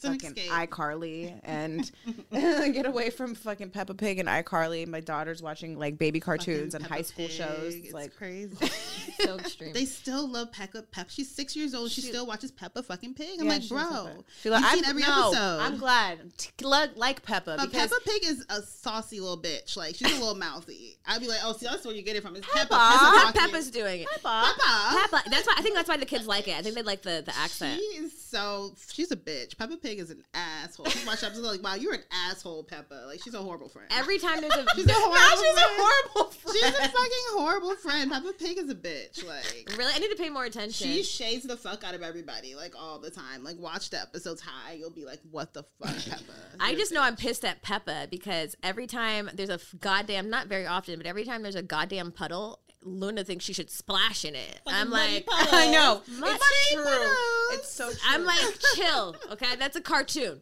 fucking 0.00 0.34
iCarly 0.34 1.38
and 1.44 1.90
get 2.32 2.86
away 2.86 3.10
from 3.10 3.34
fucking 3.34 3.70
Peppa 3.70 3.94
Pig 3.94 4.18
and 4.18 4.28
iCarly. 4.28 4.86
My 4.86 5.00
daughter's 5.00 5.42
watching 5.42 5.78
like 5.78 5.98
baby 5.98 6.20
cartoons 6.20 6.74
and 6.74 6.82
Peppa 6.84 6.94
high 6.94 7.02
school 7.02 7.26
Pig, 7.26 7.36
shows. 7.36 7.74
It's 7.74 7.92
like 7.92 8.16
crazy. 8.16 8.56
so 9.20 9.36
extreme. 9.38 9.72
they 9.72 9.84
still 9.84 10.28
love 10.28 10.52
Peppa. 10.52 10.82
Pep. 10.82 11.08
She's 11.10 11.30
six 11.30 11.56
years 11.56 11.74
old. 11.74 11.90
She, 11.90 12.00
still 12.00 12.26
watches 12.26 12.50
Peppa 12.50 12.82
fucking 12.82 13.14
Pig. 13.14 13.40
I'm 13.40 13.46
Yeah, 13.46 13.52
like, 13.52 13.62
she 13.62 13.68
bro, 13.68 13.82
Peppa. 13.82 14.24
She 14.42 14.50
like, 14.50 14.60
you've 14.62 14.70
seen 14.70 14.84
every 14.84 15.02
no, 15.02 15.28
episode. 15.28 15.58
I'm 15.60 15.76
glad. 15.78 16.18
Like- 16.62 16.96
like 16.96 17.22
Peppa 17.22 17.56
But 17.58 17.70
because 17.70 17.90
Peppa 17.90 18.02
Pig 18.04 18.24
is 18.24 18.44
a 18.48 18.62
saucy 18.62 19.20
little 19.20 19.40
bitch. 19.40 19.76
Like 19.76 19.94
she's 19.94 20.10
a 20.10 20.18
little 20.18 20.34
mouthy. 20.34 20.96
I'd 21.06 21.20
be 21.20 21.28
like, 21.28 21.40
oh, 21.44 21.52
see, 21.52 21.66
that's 21.66 21.84
where 21.84 21.94
you 21.94 22.02
get 22.02 22.16
it 22.16 22.22
from. 22.22 22.36
It's 22.36 22.46
Peppa. 22.46 22.68
Peppa. 22.68 23.10
Peppa 23.14 23.32
Pep- 23.32 23.50
Peppa's 23.50 23.70
doing 23.70 24.02
it. 24.02 24.08
Peppa. 24.08 24.52
Peppa. 24.56 25.08
Peppa. 25.10 25.30
That's 25.30 25.46
why 25.46 25.54
I 25.56 25.62
think 25.62 25.74
that's 25.74 25.88
why 25.88 25.96
the 25.96 26.06
kids 26.06 26.26
like 26.26 26.48
it. 26.48 26.56
I 26.56 26.62
think 26.62 26.74
they 26.74 26.82
like 26.82 27.02
the 27.02 27.22
the 27.24 27.36
accent. 27.36 27.78
She 27.78 27.98
is 27.98 28.20
so 28.20 28.74
she's 28.92 29.10
a 29.10 29.16
bitch. 29.16 29.56
Peppa 29.56 29.76
Pig 29.76 29.87
is 29.96 30.10
an 30.10 30.22
asshole. 30.34 30.86
She 30.86 31.06
watched 31.06 31.24
episodes 31.24 31.46
like, 31.46 31.62
wow, 31.62 31.74
you're 31.74 31.94
an 31.94 32.02
asshole, 32.28 32.64
Peppa. 32.64 33.04
Like 33.06 33.22
she's 33.22 33.34
a 33.34 33.38
horrible 33.42 33.68
friend. 33.68 33.88
Every 33.90 34.18
time 34.18 34.40
there's 34.40 34.52
a 34.54 34.66
she's 34.74 34.86
a 34.86 34.92
horrible. 34.92 35.42
she's 35.42 35.52
a 35.52 35.54
friend. 35.54 35.72
horrible 35.78 36.30
friend. 36.32 36.56
She's 36.58 36.74
a 36.74 36.88
fucking 36.88 37.26
horrible 37.30 37.74
friend. 37.76 38.10
Peppa 38.10 38.32
Pig 38.38 38.58
is 38.58 38.70
a 38.70 38.74
bitch. 38.74 39.26
Like 39.26 39.72
really, 39.78 39.92
I 39.94 39.98
need 39.98 40.10
to 40.10 40.16
pay 40.16 40.28
more 40.28 40.44
attention. 40.44 40.86
she 40.86 41.02
shades 41.02 41.44
the 41.44 41.56
fuck 41.56 41.84
out 41.84 41.94
of 41.94 42.02
everybody, 42.02 42.54
like 42.54 42.74
all 42.78 42.98
the 42.98 43.10
time. 43.10 43.42
Like 43.44 43.58
watch 43.58 43.90
the 43.90 44.00
episodes 44.00 44.40
high, 44.42 44.74
you'll 44.74 44.90
be 44.90 45.04
like, 45.04 45.20
what 45.30 45.54
the 45.54 45.62
fuck, 45.62 45.96
Peppa? 46.08 46.22
I 46.60 46.72
a 46.72 46.76
just 46.76 46.92
know. 46.92 47.02
I'm 47.02 47.16
pissed 47.16 47.44
at 47.44 47.62
Peppa 47.62 48.08
because 48.10 48.54
every 48.62 48.86
time 48.86 49.30
there's 49.34 49.48
a 49.48 49.60
goddamn, 49.80 50.28
not 50.28 50.46
very 50.48 50.66
often, 50.66 50.98
but 50.98 51.06
every 51.06 51.24
time 51.24 51.42
there's 51.42 51.54
a 51.54 51.62
goddamn 51.62 52.12
puddle, 52.12 52.60
Luna 52.82 53.24
thinks 53.24 53.44
she 53.44 53.52
should 53.52 53.70
splash 53.70 54.24
in 54.24 54.34
it. 54.34 54.60
I'm 54.66 54.90
like, 54.90 55.26
puddle. 55.26 55.48
I 55.52 55.70
know. 55.70 56.02
Muddy 56.18 56.32
It's 56.34 56.72
true. 56.74 56.84
puddles. 56.84 57.16
It's 57.52 57.70
so 57.70 57.88
true. 57.90 57.98
I'm 58.06 58.24
like, 58.24 58.38
chill, 58.74 59.16
okay? 59.32 59.56
That's 59.58 59.76
a 59.76 59.80
cartoon. 59.80 60.40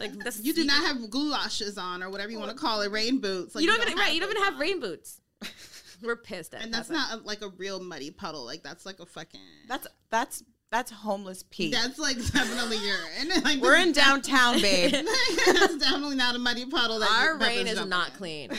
Like 0.00 0.12
this, 0.18 0.40
You 0.42 0.52
do 0.52 0.64
not 0.64 0.84
have 0.84 0.96
goulashes 1.10 1.78
on 1.78 2.02
or 2.02 2.10
whatever 2.10 2.30
you 2.30 2.38
want 2.38 2.50
to 2.50 2.56
call 2.56 2.80
it, 2.82 2.90
rain 2.90 3.20
boots. 3.20 3.54
Like, 3.54 3.62
you 3.64 3.70
don't 3.70 3.80
even 3.82 3.96
right. 3.96 4.12
You 4.12 4.20
don't 4.20 4.28
those 4.30 4.36
even 4.36 4.44
have 4.44 4.54
on. 4.54 4.60
rain 4.60 4.80
boots. 4.80 5.20
We're 6.02 6.16
pissed 6.16 6.52
at 6.54 6.62
And 6.64 6.74
that's 6.74 6.90
not 6.90 7.12
a, 7.12 7.16
like 7.22 7.42
a 7.42 7.48
real 7.50 7.78
muddy 7.80 8.10
puddle. 8.10 8.44
Like 8.44 8.62
that's 8.64 8.84
like 8.84 8.98
a 9.00 9.06
fucking. 9.06 9.40
That's 9.68 9.86
that's 10.10 10.42
that's 10.72 10.90
homeless 10.90 11.44
Pete. 11.50 11.72
That's 11.72 11.98
like 11.98 12.16
definitely 12.16 12.78
urine. 12.78 13.42
Like 13.44 13.60
We're 13.60 13.76
in 13.76 13.92
downtown, 13.92 14.60
babe. 14.60 14.90
that's 14.92 15.78
definitely 15.78 16.16
not 16.16 16.34
a 16.34 16.38
muddy 16.40 16.66
puddle. 16.66 16.98
That 16.98 17.10
Our 17.10 17.38
rain 17.38 17.66
is 17.68 17.74
jumping 17.74 17.90
not 17.90 18.08
in. 18.08 18.14
clean. 18.16 18.50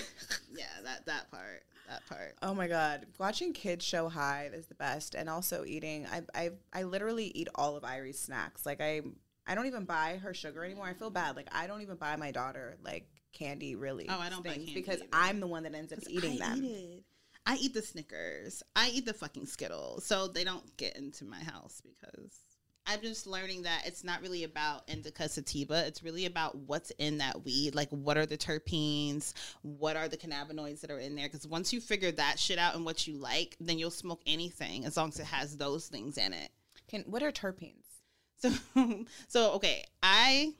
Yeah, 0.55 0.63
that 0.85 1.05
that 1.07 1.29
part. 1.31 1.63
That 1.89 2.05
part. 2.07 2.35
Oh 2.41 2.53
my 2.53 2.67
god, 2.67 3.05
watching 3.19 3.53
kids 3.53 3.85
show 3.85 4.07
Hive 4.07 4.53
is 4.53 4.67
the 4.67 4.75
best, 4.75 5.15
and 5.15 5.29
also 5.29 5.65
eating. 5.65 6.07
I 6.11 6.21
I 6.33 6.49
I 6.71 6.83
literally 6.83 7.31
eat 7.35 7.49
all 7.55 7.75
of 7.75 7.83
Irie's 7.83 8.19
snacks. 8.19 8.65
Like 8.65 8.81
I 8.81 9.01
I 9.45 9.55
don't 9.55 9.65
even 9.65 9.85
buy 9.85 10.19
her 10.23 10.33
sugar 10.33 10.63
anymore. 10.63 10.85
I 10.87 10.93
feel 10.93 11.09
bad. 11.09 11.35
Like 11.35 11.49
I 11.51 11.67
don't 11.67 11.81
even 11.81 11.97
buy 11.97 12.15
my 12.15 12.31
daughter 12.31 12.77
like 12.83 13.07
candy 13.33 13.75
really. 13.75 14.07
Oh, 14.09 14.19
I 14.19 14.29
don't 14.29 14.43
buy 14.43 14.51
candy 14.51 14.73
because 14.73 14.99
either. 14.99 15.09
I'm 15.11 15.39
the 15.39 15.47
one 15.47 15.63
that 15.63 15.75
ends 15.75 15.91
up 15.91 15.99
eating 16.07 16.41
I 16.41 16.49
them. 16.49 16.63
Eat. 16.63 17.03
I 17.45 17.57
eat 17.57 17.73
the 17.73 17.81
Snickers. 17.81 18.63
I 18.75 18.89
eat 18.89 19.05
the 19.05 19.13
fucking 19.13 19.47
Skittles. 19.47 20.05
So 20.05 20.27
they 20.27 20.45
don't 20.45 20.77
get 20.77 20.95
into 20.95 21.25
my 21.25 21.43
house 21.43 21.81
because 21.81 22.39
I'm 22.85 23.01
just 23.01 23.27
learning 23.27 23.63
that 23.63 23.83
it's 23.85 24.03
not 24.03 24.21
really 24.21 24.43
about 24.43 24.83
indica 24.87 25.29
sativa. 25.29 25.85
It's 25.87 26.03
really 26.03 26.25
about 26.25 26.55
what's 26.55 26.91
in 26.91 27.19
that 27.19 27.45
weed. 27.45 27.75
Like, 27.75 27.89
what 27.89 28.17
are 28.17 28.25
the 28.25 28.37
terpenes? 28.37 29.33
What 29.61 29.95
are 29.95 30.09
the 30.09 30.17
cannabinoids 30.17 30.81
that 30.81 30.91
are 30.91 30.99
in 30.99 31.15
there? 31.15 31.27
Because 31.27 31.47
once 31.47 31.71
you 31.71 31.79
figure 31.79 32.11
that 32.11 32.39
shit 32.39 32.59
out 32.59 32.75
and 32.75 32.83
what 32.83 33.07
you 33.07 33.15
like, 33.15 33.55
then 33.59 33.79
you'll 33.79 33.89
smoke 33.89 34.21
anything 34.27 34.85
as 34.85 34.97
long 34.97 35.09
as 35.09 35.19
it 35.19 35.25
has 35.25 35.55
those 35.55 35.87
things 35.87 36.17
in 36.17 36.33
it. 36.33 36.49
Can 36.89 37.03
what 37.07 37.23
are 37.23 37.31
terpenes? 37.31 37.83
So, 38.39 38.51
so 39.29 39.51
okay, 39.53 39.85
I 40.01 40.53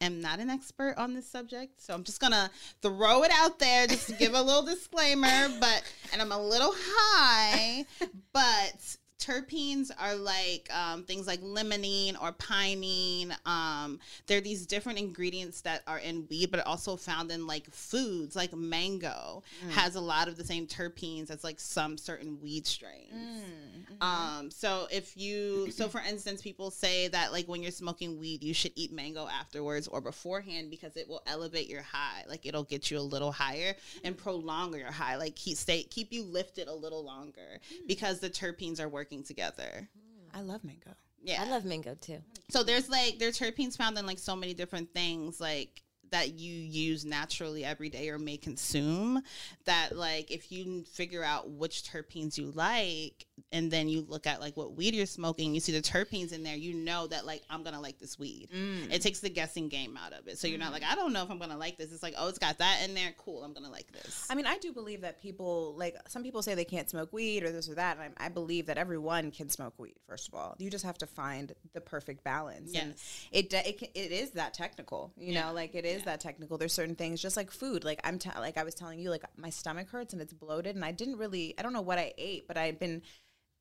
am 0.00 0.20
not 0.20 0.40
an 0.40 0.50
expert 0.50 0.94
on 0.96 1.14
this 1.14 1.28
subject, 1.28 1.80
so 1.80 1.94
I'm 1.94 2.02
just 2.02 2.20
gonna 2.20 2.50
throw 2.82 3.22
it 3.22 3.30
out 3.32 3.60
there 3.60 3.86
just 3.86 4.08
to 4.08 4.14
give 4.14 4.34
a 4.34 4.42
little 4.42 4.62
disclaimer. 4.66 5.48
But 5.60 5.82
and 6.12 6.20
I'm 6.20 6.32
a 6.32 6.42
little 6.42 6.72
high, 6.74 7.84
but 8.32 8.96
terpenes 9.20 9.90
are 9.98 10.14
like 10.16 10.68
um, 10.74 11.04
things 11.04 11.26
like 11.26 11.40
limonene 11.42 12.20
or 12.20 12.32
pinene. 12.32 13.32
Um, 13.46 14.00
they're 14.26 14.40
these 14.40 14.66
different 14.66 14.98
ingredients 14.98 15.60
that 15.62 15.82
are 15.86 15.98
in 15.98 16.26
weed, 16.30 16.50
but 16.50 16.66
also 16.66 16.96
found 16.96 17.30
in 17.30 17.46
like 17.46 17.70
foods, 17.70 18.34
like 18.34 18.52
mango 18.54 19.42
Mm. 19.64 19.70
has 19.72 19.94
a 19.96 20.00
lot 20.00 20.28
of 20.28 20.36
the 20.36 20.44
same 20.44 20.66
terpenes 20.66 21.30
as 21.30 21.44
like 21.44 21.60
some 21.60 21.98
certain 21.98 22.38
weed 22.40 22.66
strains. 22.66 23.12
Mm, 23.12 24.02
Um, 24.02 24.50
so 24.50 24.86
if 24.90 25.16
you, 25.16 25.70
so 25.70 25.88
for 25.88 26.00
instance, 26.00 26.40
people 26.40 26.70
say 26.70 27.08
that 27.08 27.32
like 27.32 27.46
when 27.48 27.62
you're 27.62 27.70
smoking 27.72 28.18
weed, 28.18 28.42
you 28.42 28.54
should 28.54 28.72
eat 28.76 28.92
mango 28.92 29.26
afterwards 29.28 29.88
or 29.88 30.00
beforehand 30.00 30.70
because 30.70 30.96
it 30.96 31.08
will 31.08 31.22
elevate 31.26 31.68
your 31.68 31.82
high. 31.82 32.24
Like 32.28 32.46
it'll 32.46 32.64
get 32.64 32.90
you 32.90 32.98
a 32.98 33.00
little 33.00 33.32
higher 33.32 33.74
and 34.04 34.16
prolong 34.16 34.72
your 34.78 34.92
high. 34.92 35.16
Like 35.16 35.34
keep 35.36 35.56
stay 35.56 35.82
keep 35.82 36.12
you 36.12 36.22
lifted 36.22 36.68
a 36.68 36.74
little 36.74 37.04
longer 37.04 37.60
because 37.86 38.20
the 38.20 38.30
terpenes 38.30 38.80
are 38.80 38.88
working 38.88 39.09
together. 39.18 39.88
I 40.32 40.40
love 40.40 40.64
mango. 40.64 40.94
Yeah. 41.22 41.42
I 41.42 41.50
love 41.50 41.64
mango 41.64 41.96
too. 42.00 42.18
So 42.50 42.62
there's 42.62 42.88
like 42.88 43.18
there's 43.18 43.38
terpenes 43.38 43.76
found 43.76 43.98
in 43.98 44.06
like 44.06 44.18
so 44.18 44.34
many 44.34 44.54
different 44.54 44.92
things 44.94 45.40
like 45.40 45.82
that 46.10 46.38
you 46.38 46.52
use 46.52 47.04
naturally 47.04 47.64
every 47.64 47.88
day 47.88 48.08
or 48.08 48.18
may 48.18 48.36
consume 48.36 49.22
that 49.64 49.96
like 49.96 50.30
if 50.30 50.50
you 50.52 50.82
figure 50.84 51.22
out 51.24 51.48
which 51.50 51.82
terpenes 51.84 52.36
you 52.36 52.50
like 52.52 53.26
and 53.52 53.70
then 53.70 53.88
you 53.88 54.04
look 54.08 54.26
at 54.26 54.40
like 54.40 54.56
what 54.56 54.74
weed 54.76 54.94
you're 54.94 55.06
smoking 55.06 55.54
you 55.54 55.60
see 55.60 55.72
the 55.72 55.80
terpenes 55.80 56.32
in 56.32 56.42
there 56.42 56.56
you 56.56 56.74
know 56.74 57.06
that 57.06 57.24
like 57.26 57.42
i'm 57.50 57.62
gonna 57.62 57.80
like 57.80 57.98
this 57.98 58.18
weed 58.18 58.48
Mm. 58.54 58.92
it 58.92 59.00
takes 59.02 59.20
the 59.20 59.30
guessing 59.30 59.68
game 59.68 59.96
out 59.96 60.12
of 60.12 60.26
it 60.28 60.38
so 60.38 60.46
you're 60.46 60.58
not 60.58 60.72
like 60.72 60.82
i 60.82 60.94
don't 60.94 61.12
know 61.12 61.22
if 61.22 61.30
i'm 61.30 61.38
gonna 61.38 61.56
like 61.56 61.78
this 61.78 61.92
it's 61.92 62.02
like 62.02 62.14
oh 62.18 62.28
it's 62.28 62.38
got 62.38 62.58
that 62.58 62.80
in 62.84 62.94
there 62.94 63.12
cool 63.18 63.42
i'm 63.44 63.52
gonna 63.52 63.70
like 63.70 63.90
this 63.92 64.26
I 64.30 64.34
mean, 64.34 64.46
I 64.46 64.58
do 64.58 64.72
believe 64.72 65.00
that 65.00 65.20
people 65.20 65.74
like 65.76 65.96
some 66.08 66.22
people 66.22 66.42
say 66.42 66.54
they 66.54 66.64
can't 66.64 66.88
smoke 66.88 67.12
weed 67.12 67.42
or 67.42 67.50
this 67.50 67.68
or 67.68 67.74
that, 67.74 67.98
and 68.00 68.14
I, 68.18 68.26
I 68.26 68.28
believe 68.28 68.66
that 68.66 68.78
everyone 68.78 69.30
can 69.32 69.48
smoke 69.48 69.74
weed. 69.78 69.96
First 70.06 70.28
of 70.28 70.34
all, 70.34 70.54
you 70.58 70.70
just 70.70 70.84
have 70.84 70.98
to 70.98 71.06
find 71.06 71.52
the 71.72 71.80
perfect 71.80 72.22
balance. 72.22 72.72
And 72.74 72.90
Yes. 72.96 73.26
it 73.32 73.50
de- 73.50 73.68
it, 73.68 73.90
it 73.94 74.12
is 74.12 74.30
that 74.32 74.54
technical. 74.54 75.12
You 75.16 75.34
know, 75.34 75.52
like 75.52 75.74
it 75.74 75.84
is 75.84 75.99
that 76.04 76.20
technical. 76.20 76.58
There's 76.58 76.72
certain 76.72 76.94
things, 76.94 77.20
just 77.20 77.36
like 77.36 77.50
food. 77.50 77.84
Like 77.84 78.00
I'm 78.04 78.18
t- 78.18 78.30
like 78.38 78.58
I 78.58 78.64
was 78.64 78.74
telling 78.74 78.98
you, 78.98 79.10
like 79.10 79.24
my 79.36 79.50
stomach 79.50 79.88
hurts 79.88 80.12
and 80.12 80.22
it's 80.22 80.32
bloated, 80.32 80.76
and 80.76 80.84
I 80.84 80.92
didn't 80.92 81.16
really 81.16 81.54
I 81.58 81.62
don't 81.62 81.72
know 81.72 81.80
what 81.80 81.98
I 81.98 82.12
ate, 82.18 82.46
but 82.48 82.56
I've 82.56 82.78
been 82.78 83.02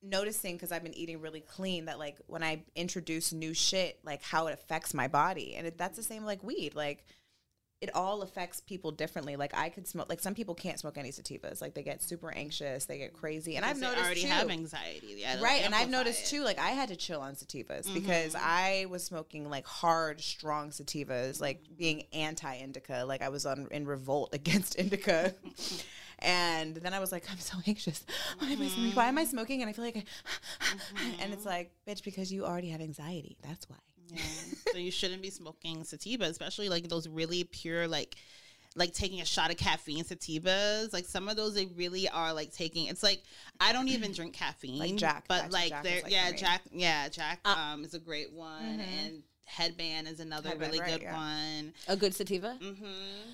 noticing 0.02 0.56
because 0.56 0.71
I've 0.71 0.84
been 0.84 0.97
eating 0.97 1.19
really 1.19 1.41
clean 1.41 1.86
that 1.86 1.99
like 1.99 2.17
when 2.28 2.43
I 2.43 2.63
introduce 2.75 3.34
new 3.34 3.54
shit, 3.54 3.99
like 4.04 4.23
how 4.23 4.47
it 4.47 4.54
affects 4.54 4.93
my 4.93 5.08
body, 5.08 5.56
and 5.56 5.67
it, 5.67 5.78
that's 5.78 5.97
the 5.97 6.04
same 6.04 6.25
like 6.25 6.43
weed, 6.43 6.75
like 6.75 7.06
it 7.81 7.95
all 7.95 8.21
affects 8.23 8.59
people 8.59 8.91
differently. 8.91 9.37
Like 9.37 9.55
I 9.55 9.69
could 9.69 9.87
smoke, 9.87 10.09
like 10.09 10.19
some 10.19 10.35
people 10.35 10.53
can't 10.53 10.77
smoke 10.77 10.97
any 10.97 11.11
sativas. 11.11 11.61
Like 11.61 11.73
they 11.75 11.81
get 11.83 12.01
super 12.03 12.29
anxious, 12.31 12.85
they 12.85 12.97
get 12.97 13.13
crazy, 13.13 13.55
and 13.55 13.63
I've 13.65 13.75
Because 13.79 13.91
noticed 13.91 14.05
already 14.05 14.21
too, 14.23 14.27
have 14.27 14.49
anxiety 14.49 15.15
yeah 15.17 15.41
right? 15.41 15.61
And 15.63 15.73
I've 15.73 15.89
noticed 15.89 16.23
it. 16.23 16.35
too, 16.35 16.43
like 16.43 16.59
I 16.59 16.71
had 16.71 16.89
to 16.89 16.97
chill 16.97 17.21
on 17.21 17.35
sativas 17.35 17.91
because 17.93 18.33
Mhm. 18.33 18.41
I 18.41 18.85
was 18.89 19.03
smoking 19.05 19.49
like 19.49 19.65
hard, 19.65 20.19
strong 20.19 20.71
sativas, 20.71 21.39
like 21.39 21.63
being 21.77 22.03
anti 22.11 22.53
indica. 22.57 23.05
Like 23.07 23.21
I 23.21 23.29
was 23.29 23.45
on 23.45 23.67
in 23.71 23.85
revolt 23.85 24.33
against 24.33 24.75
indica. 24.75 25.33
And 26.21 26.75
then 26.75 26.93
I 26.93 26.99
was 26.99 27.13
like, 27.13 27.23
I'm 27.31 27.39
so 27.39 27.57
anxious. 27.65 28.05
Why 28.39 28.49
am 28.49 28.61
I 28.61 28.67
smoking? 28.67 28.91
Why 28.93 29.05
am 29.07 29.17
I 29.17 29.23
smoking? 29.23 29.61
And 29.61 29.69
I 29.69 29.71
feel 29.73 29.85
like, 29.85 29.95
I, 30.59 31.11
and 31.21 31.31
it's 31.31 31.45
like, 31.45 31.71
bitch, 31.87 32.03
because 32.03 32.29
you 32.29 32.45
already 32.45 32.67
have 32.71 32.81
anxiety. 32.81 33.37
That's 33.41 33.69
why. 33.69 33.77
Yeah. 34.13 34.72
so 34.72 34.78
you 34.78 34.91
shouldn't 34.91 35.22
be 35.22 35.30
smoking 35.30 35.84
sativa, 35.84 36.26
especially 36.26 36.69
like 36.69 36.88
those 36.88 37.08
really 37.08 37.43
pure 37.43 37.88
like 37.88 38.15
like 38.76 38.93
taking 38.93 39.19
a 39.19 39.26
shot 39.26 39.50
of 39.52 39.58
caffeine 39.58 40.04
sativas. 40.04 40.93
Like 40.93 41.06
some 41.06 41.28
of 41.28 41.36
those 41.36 41.56
they 41.56 41.65
really 41.65 42.08
are 42.10 42.34
like 42.34 42.54
taking 42.54 42.88
it's 42.88 43.04
like 43.04 43.22
I 43.60 43.74
don't 43.74 43.88
even 43.89 44.12
drink 44.13 44.34
caffeine. 44.34 44.80
Like 44.80 44.95
Jack. 44.95 45.26
But 45.28 45.41
That's 45.43 45.54
like 45.54 45.69
Jack 45.69 45.84
they're 45.84 46.02
like 46.04 46.12
yeah, 46.12 46.30
for. 46.30 46.38
Jack 46.38 46.62
yeah, 46.72 47.10
Jack 47.10 47.39
um 47.48 47.84
is 47.84 47.93
a 47.93 48.00
great 48.00 48.32
one 48.32 48.80
and 48.80 49.24
Headband 49.45 50.08
is 50.08 50.19
another 50.19 50.50
Headband, 50.50 50.72
really 50.72 50.82
right, 50.82 50.91
good 50.91 51.02
yeah. 51.02 51.15
one. 51.17 51.74
A 51.88 51.98
good 51.98 52.13
sativa. 52.13 52.56
Mm-hmm. 52.62 52.86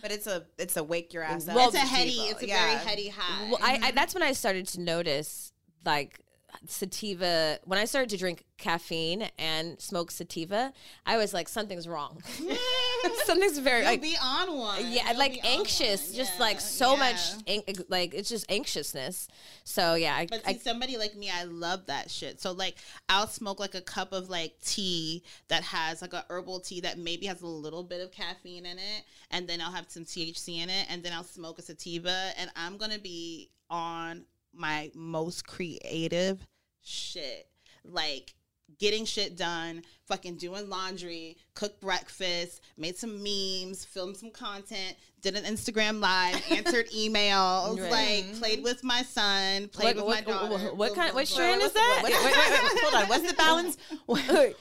But 0.01 0.11
it's 0.13 0.27
a 0.27 0.45
it's 0.57 0.77
a 0.77 0.83
wake 0.83 1.13
your 1.13 1.23
ass 1.23 1.47
up. 1.49 1.55
Well, 1.55 1.67
it's 1.67 1.75
a 1.75 1.79
heady, 1.79 2.11
it's 2.11 2.41
a 2.41 2.47
Yeah. 2.47 2.65
very 2.65 2.79
heady 2.85 3.09
high. 3.09 3.49
Well, 3.49 3.59
I, 3.61 3.79
I 3.83 3.91
that's 3.91 4.13
when 4.13 4.23
I 4.23 4.31
started 4.31 4.65
to 4.69 4.79
notice 4.81 5.51
like 5.85 6.21
sativa. 6.67 7.59
When 7.63 7.79
I 7.79 7.85
started 7.85 8.09
to 8.11 8.17
drink 8.17 8.45
caffeine 8.57 9.29
and 9.37 9.79
smoke 9.79 10.11
sativa, 10.11 10.71
I 11.05 11.17
was 11.17 11.33
like, 11.33 11.47
something's 11.49 11.87
wrong. 11.87 12.21
something's 13.25 13.59
very 13.59 13.79
You'll 13.81 13.89
like 13.91 14.01
be 14.01 14.15
on 14.21 14.57
one. 14.57 14.79
yeah, 14.91 15.09
You'll 15.09 15.19
like 15.19 15.39
anxious, 15.43 16.11
just 16.13 16.39
like 16.39 16.59
so 16.59 16.93
yeah. 16.93 16.99
much, 16.99 17.19
an- 17.47 17.85
like 17.89 18.13
it's 18.13 18.29
just 18.29 18.49
anxiousness. 18.51 19.27
So 19.63 19.95
yeah, 19.95 20.15
I, 20.15 20.25
But 20.27 20.45
see, 20.45 20.53
I, 20.53 20.57
somebody 20.57 20.97
like 20.97 21.15
me, 21.15 21.29
I 21.29 21.43
love 21.43 21.85
that 21.87 22.09
shit. 22.09 22.39
So 22.41 22.51
like, 22.51 22.75
I'll 23.09 23.27
smoke 23.27 23.59
like 23.59 23.75
a 23.75 23.81
cup 23.81 24.13
of 24.13 24.29
like 24.29 24.55
tea 24.63 25.23
that 25.49 25.63
has 25.63 26.01
like 26.01 26.13
a 26.13 26.25
herbal 26.29 26.61
tea 26.61 26.81
that 26.81 26.97
maybe 26.97 27.25
has 27.27 27.41
a 27.41 27.47
little 27.47 27.83
bit 27.83 28.01
of 28.01 28.11
caffeine 28.11 28.65
in 28.65 28.77
it, 28.77 29.03
and 29.31 29.47
then 29.47 29.61
I'll 29.61 29.71
have 29.71 29.85
some 29.89 30.05
THC 30.05 30.63
in 30.63 30.69
it, 30.69 30.85
and 30.89 31.03
then 31.03 31.13
I'll 31.13 31.23
smoke 31.23 31.59
a 31.59 31.61
sativa, 31.61 32.31
and 32.37 32.49
I'm 32.55 32.77
gonna 32.77 32.99
be 32.99 33.49
on 33.69 34.23
my 34.55 34.91
most 34.93 35.45
creative 35.47 36.45
shit, 36.81 37.47
like 37.83 38.33
getting 38.79 39.05
shit 39.05 39.37
done, 39.37 39.81
fucking 40.07 40.35
doing 40.37 40.67
laundry, 40.69 41.37
cooked 41.53 41.79
breakfast, 41.79 42.61
made 42.77 42.97
some 42.97 43.21
memes, 43.23 43.85
filmed 43.85 44.17
some 44.17 44.31
content, 44.31 44.95
did 45.21 45.35
an 45.35 45.43
Instagram 45.45 45.99
live, 46.01 46.41
answered 46.51 46.87
emails, 46.89 47.79
Right. 47.79 48.25
like 48.25 48.39
played 48.39 48.63
with 48.63 48.83
my 48.83 49.03
son, 49.03 49.67
played 49.69 49.95
what, 49.97 50.05
with 50.05 50.05
what, 50.05 50.27
my 50.27 50.31
daughter. 50.33 50.65
what, 50.65 50.77
what 50.77 50.95
kind? 50.95 51.13
What 51.13 51.27
strain 51.27 51.61
is 51.61 51.71
that? 51.73 52.01
Wait, 52.03 52.13
wait, 52.13 52.23
wait, 52.25 52.35
wait, 52.35 52.81
hold 52.83 53.03
on. 53.03 53.07
What's 53.09 53.27
the 53.29 53.35
balance? 53.35 53.77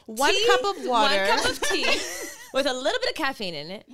One 0.06 0.30
Tea, 0.30 0.46
cup 0.48 0.76
of 0.76 0.86
water. 0.86 1.26
one 1.26 1.38
cup 1.38 1.44
of 1.50 1.62
tea 1.68 1.84
with 2.54 2.66
a 2.66 2.72
little 2.74 2.98
bit 3.00 3.10
of 3.10 3.14
caffeine 3.16 3.54
in 3.54 3.70
it. 3.70 3.86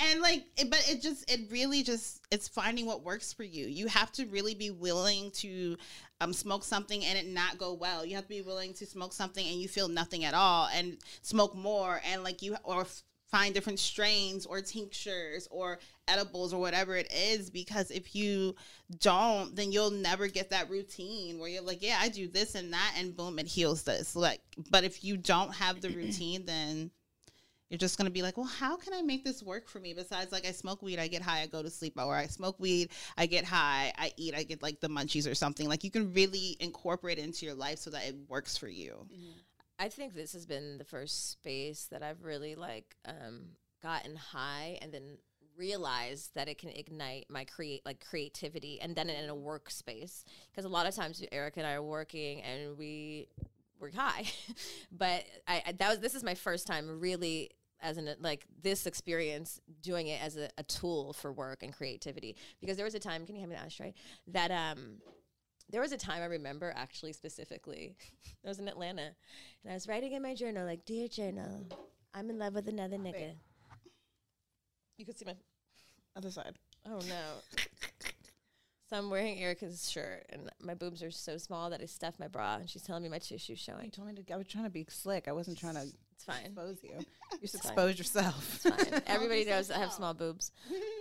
And 0.00 0.20
like 0.20 0.46
it, 0.56 0.70
but 0.70 0.84
it 0.88 1.02
just 1.02 1.30
it 1.30 1.50
really 1.50 1.82
just 1.82 2.20
it's 2.30 2.48
finding 2.48 2.86
what 2.86 3.04
works 3.04 3.32
for 3.32 3.44
you. 3.44 3.66
You 3.66 3.86
have 3.88 4.12
to 4.12 4.26
really 4.26 4.54
be 4.54 4.70
willing 4.70 5.30
to 5.32 5.76
um 6.20 6.32
smoke 6.32 6.64
something 6.64 7.04
and 7.04 7.18
it 7.18 7.26
not 7.26 7.58
go 7.58 7.74
well. 7.74 8.04
You 8.04 8.14
have 8.16 8.24
to 8.24 8.28
be 8.28 8.42
willing 8.42 8.74
to 8.74 8.86
smoke 8.86 9.12
something 9.12 9.46
and 9.46 9.60
you 9.60 9.68
feel 9.68 9.88
nothing 9.88 10.24
at 10.24 10.34
all 10.34 10.68
and 10.74 10.98
smoke 11.22 11.54
more 11.54 12.00
and 12.10 12.22
like 12.22 12.42
you 12.42 12.56
or 12.64 12.82
f- 12.82 13.02
find 13.30 13.52
different 13.52 13.80
strains 13.80 14.46
or 14.46 14.60
tinctures 14.60 15.48
or 15.50 15.78
edibles 16.06 16.54
or 16.54 16.60
whatever 16.60 16.94
it 16.94 17.12
is 17.12 17.50
because 17.50 17.90
if 17.90 18.14
you 18.14 18.54
don't 19.00 19.56
then 19.56 19.72
you'll 19.72 19.90
never 19.90 20.28
get 20.28 20.50
that 20.50 20.70
routine 20.70 21.38
where 21.38 21.48
you're 21.48 21.62
like 21.62 21.82
yeah 21.82 21.98
i 22.00 22.08
do 22.08 22.28
this 22.28 22.54
and 22.54 22.72
that 22.72 22.94
and 22.96 23.16
boom 23.16 23.38
it 23.38 23.46
heals 23.46 23.82
this. 23.82 24.14
Like 24.14 24.40
but 24.70 24.84
if 24.84 25.02
you 25.02 25.16
don't 25.16 25.52
have 25.54 25.80
the 25.80 25.88
routine 25.96 26.44
then 26.44 26.92
you're 27.74 27.78
just 27.78 27.98
gonna 27.98 28.08
be 28.08 28.22
like, 28.22 28.36
well, 28.36 28.46
how 28.46 28.76
can 28.76 28.94
I 28.94 29.02
make 29.02 29.24
this 29.24 29.42
work 29.42 29.68
for 29.68 29.80
me? 29.80 29.94
Besides, 29.94 30.30
like, 30.30 30.46
I 30.46 30.52
smoke 30.52 30.80
weed, 30.80 31.00
I 31.00 31.08
get 31.08 31.22
high, 31.22 31.40
I 31.40 31.48
go 31.48 31.60
to 31.60 31.68
sleep, 31.68 31.94
or 31.98 32.14
I 32.14 32.26
smoke 32.26 32.60
weed, 32.60 32.90
I 33.18 33.26
get 33.26 33.44
high, 33.44 33.92
I 33.98 34.12
eat, 34.16 34.32
I 34.32 34.44
get 34.44 34.62
like 34.62 34.78
the 34.78 34.86
munchies 34.86 35.28
or 35.28 35.34
something. 35.34 35.68
Like, 35.68 35.82
you 35.82 35.90
can 35.90 36.12
really 36.12 36.56
incorporate 36.60 37.18
it 37.18 37.24
into 37.24 37.46
your 37.46 37.56
life 37.56 37.80
so 37.80 37.90
that 37.90 38.06
it 38.06 38.14
works 38.28 38.56
for 38.56 38.68
you. 38.68 39.08
I 39.80 39.88
think 39.88 40.14
this 40.14 40.34
has 40.34 40.46
been 40.46 40.78
the 40.78 40.84
first 40.84 41.32
space 41.32 41.88
that 41.90 42.00
I've 42.00 42.22
really 42.22 42.54
like 42.54 42.94
um, 43.06 43.46
gotten 43.82 44.14
high 44.14 44.78
and 44.80 44.94
then 44.94 45.18
realized 45.58 46.30
that 46.36 46.46
it 46.46 46.58
can 46.58 46.70
ignite 46.70 47.26
my 47.28 47.44
create 47.44 47.82
like 47.84 48.04
creativity 48.08 48.80
and 48.80 48.94
then 48.94 49.10
in 49.10 49.28
a 49.28 49.34
workspace 49.34 50.22
because 50.50 50.64
a 50.64 50.68
lot 50.68 50.86
of 50.86 50.94
times 50.94 51.24
Eric 51.32 51.56
and 51.56 51.66
I 51.66 51.72
are 51.74 51.82
working 51.82 52.40
and 52.42 52.78
we 52.78 53.28
we're 53.80 53.92
high, 53.92 54.24
but 54.92 55.24
I, 55.46 55.62
I 55.66 55.72
that 55.72 55.88
was 55.88 55.98
this 55.98 56.14
is 56.14 56.24
my 56.24 56.34
first 56.34 56.66
time 56.66 57.00
really 57.00 57.50
as 57.84 57.96
an 57.98 58.08
like 58.20 58.44
this 58.62 58.86
experience 58.86 59.60
doing 59.82 60.08
it 60.08 60.20
as 60.20 60.36
a, 60.36 60.48
a 60.58 60.62
tool 60.64 61.12
for 61.12 61.32
work 61.32 61.62
and 61.62 61.72
creativity 61.72 62.34
because 62.60 62.76
there 62.76 62.84
was 62.84 62.94
a 62.94 62.98
time 62.98 63.24
can 63.26 63.36
you 63.36 63.40
have 63.42 63.50
me 63.50 63.54
an 63.56 63.62
ashtray 63.64 63.94
that 64.26 64.50
um 64.50 64.96
there 65.70 65.80
was 65.80 65.92
a 65.92 65.96
time 65.96 66.20
I 66.22 66.26
remember 66.26 66.72
actually 66.76 67.12
specifically. 67.14 67.96
I 68.44 68.48
was 68.48 68.58
in 68.58 68.68
Atlanta 68.68 69.02
and 69.62 69.70
I 69.70 69.72
was 69.72 69.88
writing 69.88 70.12
in 70.12 70.20
my 70.22 70.34
journal, 70.34 70.66
like, 70.66 70.84
Dear 70.84 71.08
Journal, 71.08 71.66
I'm 72.12 72.28
in 72.28 72.38
love 72.38 72.54
with 72.54 72.68
another 72.68 72.98
nigga. 72.98 73.32
You 74.98 75.06
can 75.06 75.16
see 75.16 75.24
my 75.24 75.34
Other 76.16 76.30
side. 76.30 76.54
oh 76.86 77.00
no. 77.08 77.24
So 78.90 78.96
I'm 78.98 79.08
wearing 79.08 79.38
Erica's 79.38 79.90
shirt 79.90 80.26
and 80.28 80.50
my 80.60 80.74
boobs 80.74 81.02
are 81.02 81.10
so 81.10 81.38
small 81.38 81.70
that 81.70 81.80
I 81.80 81.86
stuffed 81.86 82.20
my 82.20 82.28
bra 82.28 82.56
and 82.56 82.68
she's 82.68 82.82
telling 82.82 83.02
me 83.02 83.08
my 83.08 83.18
tissue 83.18 83.52
You 83.52 83.56
showing. 83.56 83.90
told 83.90 84.08
me 84.08 84.22
to. 84.22 84.32
I 84.34 84.36
was 84.36 84.46
trying 84.46 84.64
to 84.64 84.70
be 84.70 84.84
slick. 84.90 85.26
I 85.28 85.32
wasn't 85.32 85.58
trying 85.58 85.74
to 85.76 85.86
It's 86.26 86.36
fine. 86.36 86.46
expose 86.46 86.82
you. 86.82 86.98
You 87.32 87.40
just 87.40 87.56
exposed 87.56 87.98
yourself. 87.98 88.60
It's 88.64 88.88
fine. 88.88 89.02
Everybody 89.06 89.44
knows 89.44 89.70
I 89.70 89.78
have 89.78 89.92
small 89.92 90.14
boobs. 90.14 90.52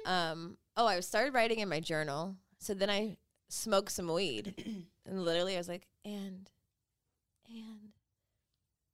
Um, 0.06 0.58
oh, 0.76 0.88
I 0.88 1.00
started 1.02 1.34
writing 1.34 1.60
in 1.60 1.70
my 1.70 1.80
journal. 1.80 2.36
So 2.60 2.74
then 2.74 2.90
I 2.90 3.18
smoked 3.50 3.92
some 3.92 4.12
weed. 4.12 4.54
and 5.06 5.24
literally 5.24 5.56
I 5.56 5.60
was 5.60 5.70
like, 5.70 5.88
and, 6.04 6.50
and, 7.48 7.92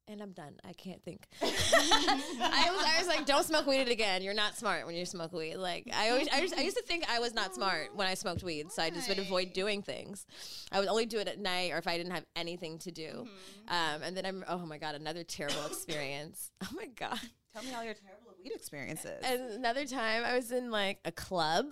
and 0.10 0.22
I'm 0.22 0.32
done. 0.32 0.56
I 0.68 0.74
can't 0.74 1.02
think. 1.04 1.28
I 1.42 1.48
was, 1.48 2.86
I 2.86 2.96
was 2.98 3.08
like, 3.08 3.26
don't 3.26 3.46
smoke 3.46 3.68
weed 3.68 3.88
again. 3.88 4.24
You're 4.24 4.34
not 4.34 4.58
smart 4.58 4.86
when 4.86 4.96
you 4.96 5.06
smoke 5.06 5.32
weed. 5.32 5.56
Like 5.56 5.90
I 5.94 6.10
always, 6.10 6.28
I, 6.34 6.42
just, 6.42 6.58
I 6.58 6.62
used 6.62 6.78
to 6.78 6.84
think 6.84 7.06
I 7.10 7.20
was 7.20 7.34
not 7.34 7.54
smart 7.54 7.96
when 7.96 8.08
I 8.08 8.16
smoked 8.16 8.44
weed, 8.44 8.72
so 8.72 8.82
I 8.82 8.90
just 8.90 9.08
would 9.08 9.20
avoid 9.20 9.54
doing 9.54 9.82
things. 9.84 10.26
I 10.72 10.80
would 10.80 10.90
only 10.90 11.06
do 11.06 11.20
it 11.20 11.28
at 11.28 11.40
night 11.40 11.72
or 11.72 11.78
if 11.78 11.88
I 11.88 11.96
didn't 11.96 12.14
have 12.14 12.26
anything 12.36 12.80
to 12.80 12.92
do. 12.92 13.28
Um, 13.68 14.02
and 14.04 14.18
then 14.18 14.26
I'm, 14.26 14.44
oh 14.48 14.66
my 14.66 14.80
god, 14.80 14.96
another 14.96 15.24
terrible 15.24 15.66
experience. 15.66 16.52
Oh 16.62 16.76
my 16.76 16.88
god. 16.88 17.20
Tell 17.54 17.64
me 17.64 17.74
all 17.74 17.84
your 17.84 17.94
terrible 17.94 18.34
weed 18.44 18.52
experiences. 18.54 19.24
And 19.24 19.42
another 19.52 19.86
time 19.86 20.24
I 20.24 20.36
was 20.36 20.52
in 20.52 20.72
like 20.72 21.00
a 21.04 21.12
club 21.12 21.72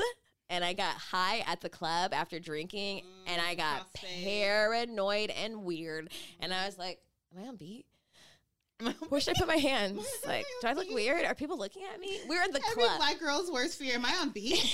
and 0.50 0.64
I 0.64 0.74
got 0.74 0.96
high 0.96 1.44
at 1.46 1.62
the 1.62 1.70
club 1.70 2.14
after 2.14 2.40
drinking 2.40 3.04
and 3.28 3.42
I 3.42 3.54
got 3.56 3.94
paranoid 3.94 5.30
and 5.30 5.64
weird. 5.64 6.10
And 6.40 6.54
I 6.54 6.66
was 6.66 6.78
like, 6.78 7.00
Am 7.36 7.44
I 7.44 7.48
on 7.48 7.58
beat? 7.58 7.86
Where 9.10 9.20
should 9.20 9.36
I 9.36 9.40
put 9.40 9.48
my 9.48 9.56
hands? 9.56 10.06
Like, 10.26 10.46
do 10.62 10.68
I 10.68 10.74
look 10.74 10.88
weird? 10.92 11.26
Are 11.26 11.34
people 11.34 11.58
looking 11.58 11.84
at 11.92 12.00
me? 12.00 12.20
We're 12.28 12.44
in 12.44 12.52
the 12.52 12.62
Every 12.72 12.84
club. 12.84 12.98
black 12.98 13.20
girl's 13.20 13.52
worst 13.52 13.80
fear. 13.80 13.96
Am 13.96 14.06
I 14.06 14.14
on 14.22 14.30
beat? 14.30 14.52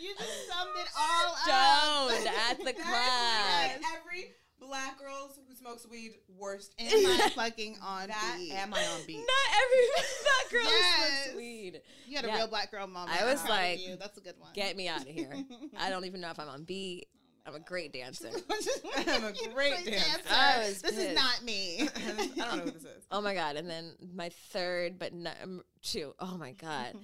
you 0.00 0.14
just 0.18 0.48
summed 0.48 0.70
it 0.76 0.88
all 0.98 1.32
up. 1.32 1.38
Stoned 1.38 2.26
up. 2.28 2.34
at 2.50 2.58
the 2.58 2.64
Like 2.64 2.76
club. 2.78 3.70
every 4.00 4.32
black 4.60 4.98
girl 4.98 5.30
who 5.48 5.54
smokes 5.54 5.86
weed, 5.90 6.12
worst. 6.38 6.74
Am 6.78 6.86
I 6.88 7.28
fucking 7.34 7.76
on 7.82 8.08
that? 8.08 8.34
beat? 8.38 8.52
Am 8.52 8.72
I 8.72 8.78
on 8.86 9.00
beat? 9.06 9.18
Not 9.18 9.26
every 9.62 9.86
black 10.22 10.50
girl 10.50 10.64
Yes. 10.72 11.24
smokes 11.24 11.36
weed. 11.36 11.82
You 12.06 12.16
had 12.16 12.24
a 12.24 12.28
Yeah. 12.28 12.36
real 12.36 12.46
black 12.48 12.70
girl 12.70 12.86
mom. 12.86 13.08
I 13.10 13.24
was 13.24 13.40
I'm 13.42 13.46
proud 13.46 13.56
of 13.58 13.62
like, 13.64 13.86
you. 13.86 13.96
that's 13.96 14.16
a 14.18 14.20
good 14.20 14.38
one. 14.38 14.50
Get 14.54 14.76
me 14.76 14.88
out 14.88 15.02
of 15.02 15.08
here. 15.08 15.34
I 15.78 15.90
don't 15.90 16.04
even 16.06 16.20
know 16.20 16.30
if 16.30 16.38
I'm 16.40 16.48
on 16.48 16.64
beat. 16.64 17.08
I'm 17.48 17.54
a 17.54 17.60
great 17.60 17.92
dancer. 17.94 18.28
I'm 18.96 19.24
a 19.24 19.32
great 19.54 19.84
dancer. 19.86 20.20
I 20.30 20.58
was 20.58 20.82
this 20.82 20.98
is 20.98 21.14
not 21.14 21.42
me. 21.42 21.88
I 21.96 22.10
don't 22.12 22.36
know 22.36 22.44
who 22.64 22.70
this 22.70 22.82
is. 22.82 23.06
Oh 23.10 23.22
my 23.22 23.34
god! 23.34 23.56
And 23.56 23.68
then 23.68 23.94
my 24.14 24.28
third, 24.52 24.98
but 24.98 25.14
not, 25.14 25.34
um, 25.42 25.62
two. 25.82 26.14
Oh 26.20 26.36
my 26.36 26.52
god! 26.52 26.94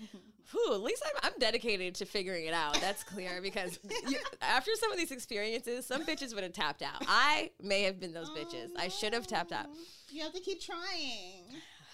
Whew, 0.51 0.75
at 0.75 0.83
least 0.83 1.03
I'm, 1.07 1.31
I'm 1.33 1.39
dedicated 1.39 1.95
to 1.97 2.05
figuring 2.05 2.45
it 2.45 2.53
out. 2.53 2.79
That's 2.81 3.03
clear 3.03 3.41
because 3.41 3.79
you, 4.07 4.19
after 4.43 4.73
some 4.75 4.93
of 4.93 4.99
these 4.99 5.11
experiences, 5.11 5.87
some 5.87 6.05
bitches 6.05 6.35
would 6.35 6.45
have 6.45 6.53
tapped 6.53 6.83
out. 6.83 7.03
I 7.09 7.51
may 7.63 7.83
have 7.85 7.99
been 7.99 8.13
those 8.13 8.29
bitches. 8.31 8.69
I 8.79 8.89
should 8.89 9.15
have 9.15 9.27
tapped 9.27 9.53
out. 9.53 9.67
you 10.11 10.23
have 10.23 10.35
to 10.35 10.41
keep 10.41 10.61
trying. 10.61 11.45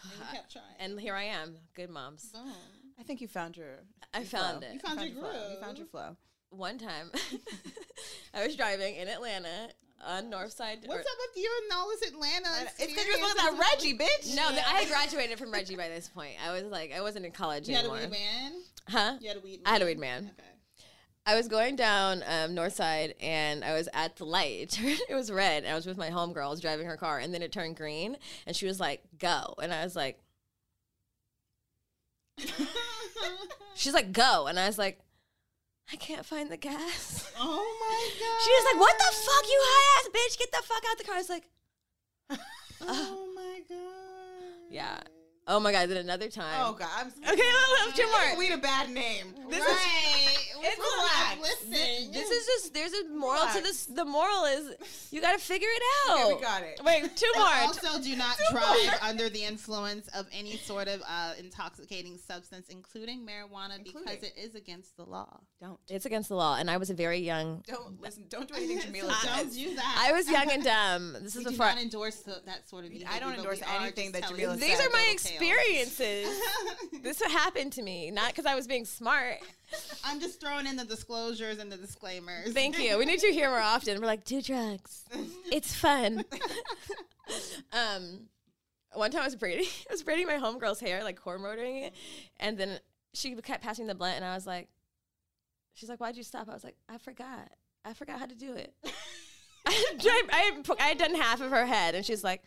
And 0.03 0.13
you 0.19 0.25
kept 0.33 0.53
trying. 0.53 0.65
And 0.81 0.99
here 0.99 1.15
I 1.15 1.25
am, 1.25 1.55
good 1.77 1.91
moms. 1.91 2.33
Boom. 2.33 2.53
I 2.99 3.03
think 3.05 3.21
you 3.21 3.29
found 3.29 3.57
your. 3.57 3.85
I 4.13 4.19
your 4.19 4.27
found 4.27 4.59
flow. 4.59 4.69
it. 4.69 4.75
You 4.75 4.81
found 4.81 5.01
your 5.01 5.13
flow. 5.13 5.31
groove. 5.31 5.51
You 5.53 5.61
found 5.61 5.79
your 5.79 5.87
flow. 5.87 6.17
One 6.51 6.79
time, 6.79 7.11
I 8.35 8.45
was 8.45 8.57
driving 8.57 8.97
in 8.97 9.09
Atlanta 9.09 9.71
on 10.05 10.31
North 10.31 10.53
Side. 10.53 10.79
What's 10.85 11.01
up 11.01 11.17
with 11.29 11.43
you 11.43 11.51
and 11.63 11.79
all 11.79 11.89
this 11.89 12.11
Atlanta? 12.11 12.49
It's 12.79 12.87
because 12.93 13.07
you're 13.07 13.17
supposed 13.17 13.37
to 13.37 13.43
have 13.43 13.59
Reggie, 13.59 13.97
bitch. 13.97 14.35
No, 14.35 14.51
th- 14.51 14.65
I 14.67 14.81
had 14.81 14.89
graduated 14.89 15.39
from 15.39 15.53
Reggie 15.53 15.77
by 15.77 15.89
this 15.89 16.09
point. 16.09 16.33
I 16.45 16.53
was 16.53 16.65
like, 16.65 16.93
I 16.93 17.01
wasn't 17.03 17.27
in 17.27 17.33
college 17.33 17.69
You 17.69 17.77
had 17.77 17.85
a 17.85 17.91
weed 17.91 18.11
man. 18.11 18.53
Huh? 18.89 19.17
You 19.21 19.29
had 19.29 19.37
a 19.37 19.41
weed. 19.41 19.63
Man? 19.63 19.67
I 19.67 19.71
had 19.71 19.83
a 19.83 19.85
weed 19.87 19.99
man. 19.99 20.31
Okay. 20.39 20.49
I 21.27 21.37
was 21.37 21.49
going 21.49 21.77
down 21.77 22.25
um, 22.27 22.55
North 22.55 22.75
Side 22.75 23.15
and 23.21 23.63
I 23.63 23.75
was 23.75 23.89
at 23.93 24.17
the 24.17 24.25
light. 24.25 24.79
It, 24.81 25.01
it 25.11 25.15
was 25.15 25.31
red. 25.31 25.63
And 25.65 25.73
I 25.73 25.77
was 25.77 25.87
with 25.87 25.99
my 25.99 26.11
homegirl. 26.11 26.45
I 26.45 26.51
was 26.51 26.61
driving 26.61 26.87
her 26.87 26.97
car 26.97 27.19
and 27.19 27.33
then 27.33 27.43
it 27.43 27.53
turned 27.53 27.77
green 27.77 28.17
and 28.47 28.57
she 28.57 28.67
was 28.67 28.81
like, 28.81 29.03
go. 29.19 29.55
And 29.63 29.73
I 29.73 29.85
was 29.85 29.95
like, 29.95 30.19
she's 33.75 33.95
like, 33.95 34.13
go. 34.13 34.47
And 34.47 34.59
I 34.59 34.67
was 34.67 34.79
like, 34.79 34.99
I 35.93 35.97
can't 35.97 36.25
find 36.25 36.49
the 36.51 36.57
gas. 36.57 37.31
Oh 37.39 37.77
my 37.81 38.21
god. 38.21 38.41
She 38.45 38.51
was 38.51 38.65
like, 38.73 38.81
what 38.81 38.97
the 38.99 39.05
fuck, 39.05 39.45
you 39.51 39.61
high 39.63 39.99
ass 39.99 40.09
bitch? 40.15 40.39
Get 40.39 40.53
the 40.53 40.63
fuck 40.63 40.83
out 40.89 40.93
of 40.93 40.99
the 40.99 41.05
car. 41.05 41.15
I 41.15 41.19
was 41.19 41.29
like, 41.29 41.49
Oh 42.83 43.29
my 43.35 43.61
god. 43.69 44.71
yeah. 44.71 44.99
Oh 45.47 45.59
my 45.61 45.73
God. 45.73 45.89
Then 45.89 45.97
another 45.99 46.29
time. 46.29 46.55
Oh 46.61 46.73
God, 46.73 46.89
I'm 46.97 47.09
Okay, 47.09 47.43
no, 47.43 47.87
no, 47.87 47.93
two 47.95 48.07
more. 48.07 48.39
Weed 48.39 48.53
a 48.53 48.59
bad 48.59 48.91
name. 48.91 49.35
This 49.51 49.59
is 49.61 49.67
right. 49.67 50.50
It's 50.63 50.79
relax. 50.79 51.41
Listen. 51.41 52.13
This 52.13 52.31
is 52.31 52.47
just 52.47 52.75
there's 52.75 52.93
a 52.93 53.09
moral 53.09 53.47
to 53.55 53.63
this. 53.63 53.87
The 53.87 54.05
moral 54.05 54.45
is 54.45 55.09
you 55.11 55.21
got 55.21 55.33
to 55.33 55.39
figure 55.39 55.69
it 55.71 55.83
out. 56.09 56.21
Okay, 56.21 56.35
we 56.35 56.41
got 56.41 56.63
it. 56.63 56.81
Wait, 56.85 57.17
two 57.17 57.31
more. 57.37 57.47
also 57.47 58.01
do 58.01 58.17
not 58.17 58.39
drive 58.51 58.99
under 59.03 59.29
the 59.29 59.45
influence 59.45 60.09
of 60.09 60.27
any 60.33 60.57
sort 60.57 60.89
of 60.89 61.03
uh, 61.09 61.33
intoxicating 61.39 62.19
substance, 62.19 62.69
including 62.69 63.27
marijuana, 63.27 63.83
because 63.83 64.23
it 64.23 64.33
is 64.37 64.55
against 64.55 64.97
the 64.97 65.05
law. 65.05 65.41
Don't. 65.61 65.79
It's 65.89 66.07
against 66.07 66.29
the 66.29 66.37
law, 66.37 66.57
and 66.57 66.71
I 66.71 66.77
was 66.77 66.91
a 66.91 66.95
very 66.95 67.19
young. 67.19 67.63
Don't 67.67 68.01
listen. 68.01 68.25
Don't 68.29 68.49
do 68.49 68.55
anything 68.57 68.81
Jamila 68.81 69.17
Don't 69.25 69.53
do 69.53 69.75
that. 69.77 69.97
I 69.99 70.13
was 70.13 70.31
young 70.31 70.51
and 70.51 70.65
dumb. 70.65 71.17
This 71.31 71.35
we 71.37 71.43
is 71.43 71.51
before. 71.51 71.67
not 71.67 71.79
endorse 71.79 72.17
the, 72.21 72.41
that 72.47 72.69
sort 72.69 72.85
of. 72.85 72.93
I 73.09 73.19
don't 73.21 73.35
endorse 73.35 73.61
anything 73.81 74.13
that 74.13 74.27
Jamila 74.29 74.57
These 74.57 74.81
are 74.81 74.91
my 74.91 75.09
experiences. 75.13 76.29
this 77.03 77.21
happened 77.23 77.73
to 77.75 77.83
me, 77.83 78.11
not 78.11 78.29
because 78.29 78.47
I 78.47 78.55
was 78.55 78.67
being 78.67 78.85
smart. 78.85 79.37
I'm 80.05 80.21
just 80.21 80.41
throwing 80.41 80.67
in 80.67 80.77
the 80.77 80.85
disclosures 80.85 81.59
and 81.59 81.71
the 81.71 81.77
disclaimers. 81.77 82.53
Thank 82.53 82.79
you. 82.79 82.99
We 82.99 83.05
need 83.05 83.23
you 83.23 83.33
here 83.33 83.51
more 83.51 83.61
often. 83.61 84.01
We're 84.01 84.07
like, 84.07 84.25
do 84.25 84.43
drugs. 84.43 85.05
It's 85.53 85.75
fun. 85.75 86.25
um, 87.73 88.29
one 88.95 89.11
time 89.11 89.23
I 89.23 89.27
was 89.27 89.37
braiding, 89.37 89.67
I 89.91 89.93
was 89.93 90.03
braiding 90.03 90.27
my 90.27 90.37
homegirl's 90.37 90.81
hair, 90.81 91.05
like 91.05 91.21
cornrowing 91.21 91.87
it, 91.87 91.95
and 92.39 92.59
then 92.59 92.81
she 93.15 93.35
kept 93.37 93.63
passing 93.63 93.87
the 93.87 93.95
blunt, 93.95 94.17
and 94.17 94.25
I 94.25 94.35
was 94.35 94.47
like, 94.47 94.69
she's 95.75 95.89
like, 95.89 96.01
why'd 96.01 96.17
you 96.17 96.23
stop? 96.23 96.49
I 96.49 96.55
was 96.55 96.65
like, 96.65 96.77
I 96.89 96.99
forgot. 96.99 97.51
I 97.85 97.95
forgot 97.95 98.19
how 98.19 98.27
to 98.27 98.35
do 98.35 98.55
it. 98.55 98.75
I, 99.67 99.85
I, 100.33 100.63
I 100.79 100.85
had 100.89 100.99
done 100.99 101.15
half 101.15 101.41
of 101.41 101.51
her 101.51 101.67
head, 101.67 101.95
and 101.95 102.05
she's 102.05 102.25
like, 102.25 102.43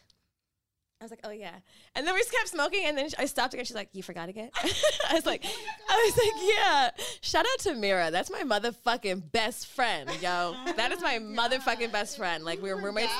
I 1.03 1.05
was 1.05 1.11
like, 1.11 1.19
oh 1.25 1.31
yeah. 1.31 1.55
And 1.95 2.07
then 2.07 2.13
we 2.13 2.21
just 2.21 2.31
kept 2.31 2.47
smoking, 2.47 2.85
and 2.85 2.97
then 2.97 3.09
I 3.19 3.25
stopped 3.25 3.53
again. 3.53 3.65
She's 3.65 3.75
like, 3.75 3.89
you 3.91 4.01
forgot 4.01 4.29
again? 4.29 4.49
I 5.09 5.13
was 5.13 5.25
like, 5.25 5.43
I 5.89 6.13
was 6.15 6.17
like, 6.17 6.49
yeah. 6.55 6.89
Shout 7.19 7.45
out 7.45 7.59
to 7.63 7.73
Mira. 7.73 8.09
That's 8.09 8.31
my 8.31 8.43
motherfucking 8.43 9.33
best 9.33 9.67
friend, 9.67 10.09
yo. 10.21 10.55
That 10.77 10.93
is 10.93 11.01
my 11.01 11.19
motherfucking 11.21 11.91
best 11.91 12.15
friend. 12.15 12.45
Like 12.45 12.61
we 12.61 12.73
were 12.73 12.81
roommates. 12.81 13.11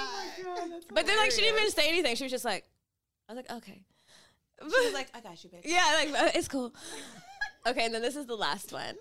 but 0.93 1.05
then 1.05 1.17
like 1.17 1.31
she 1.31 1.41
didn't 1.41 1.59
even 1.59 1.71
say 1.71 1.89
anything. 1.89 2.15
She 2.15 2.23
was 2.23 2.31
just 2.31 2.45
like, 2.45 2.63
I 3.27 3.34
was 3.34 3.43
like, 3.43 3.57
okay. 3.57 3.81
She 4.61 4.86
was 4.86 4.93
like, 4.93 5.09
I 5.13 5.19
got 5.19 5.43
you, 5.43 5.49
bitch. 5.49 5.63
Yeah, 5.65 5.84
like 5.93 6.21
uh, 6.21 6.31
it's 6.36 6.47
cool. 6.47 6.73
Okay, 7.67 7.84
and 7.84 7.93
then 7.93 8.01
this 8.01 8.15
is 8.15 8.27
the 8.27 8.36
last 8.36 8.71
one. 8.71 8.95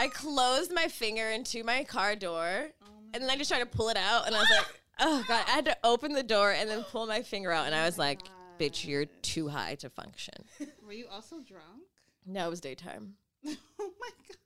I 0.00 0.08
closed 0.08 0.74
my 0.74 0.88
finger 0.88 1.30
into 1.30 1.62
my 1.62 1.84
car 1.84 2.16
door, 2.16 2.70
and 3.14 3.22
then 3.22 3.30
I 3.30 3.36
just 3.36 3.48
tried 3.48 3.60
to 3.60 3.66
pull 3.66 3.90
it 3.90 3.96
out, 3.96 4.26
and 4.26 4.34
I 4.34 4.40
was 4.40 4.48
like, 4.50 4.66
"Oh 4.98 5.24
God!" 5.28 5.44
I 5.46 5.50
had 5.50 5.64
to 5.66 5.76
open 5.84 6.12
the 6.12 6.22
door 6.22 6.52
and 6.52 6.68
then 6.68 6.82
pull 6.84 7.06
my 7.06 7.22
finger 7.22 7.52
out, 7.52 7.66
and 7.66 7.74
I 7.74 7.84
was 7.84 7.98
oh 7.98 8.02
like, 8.02 8.20
"Bitch, 8.58 8.86
you're 8.86 9.06
too 9.06 9.48
high 9.48 9.74
to 9.76 9.90
function." 9.90 10.34
Were 10.86 10.92
you 10.92 11.06
also 11.10 11.36
drunk? 11.40 11.82
No, 12.26 12.46
it 12.46 12.50
was 12.50 12.60
daytime. 12.60 13.14
oh 13.46 13.56
my 13.78 14.10
god. 14.28 14.36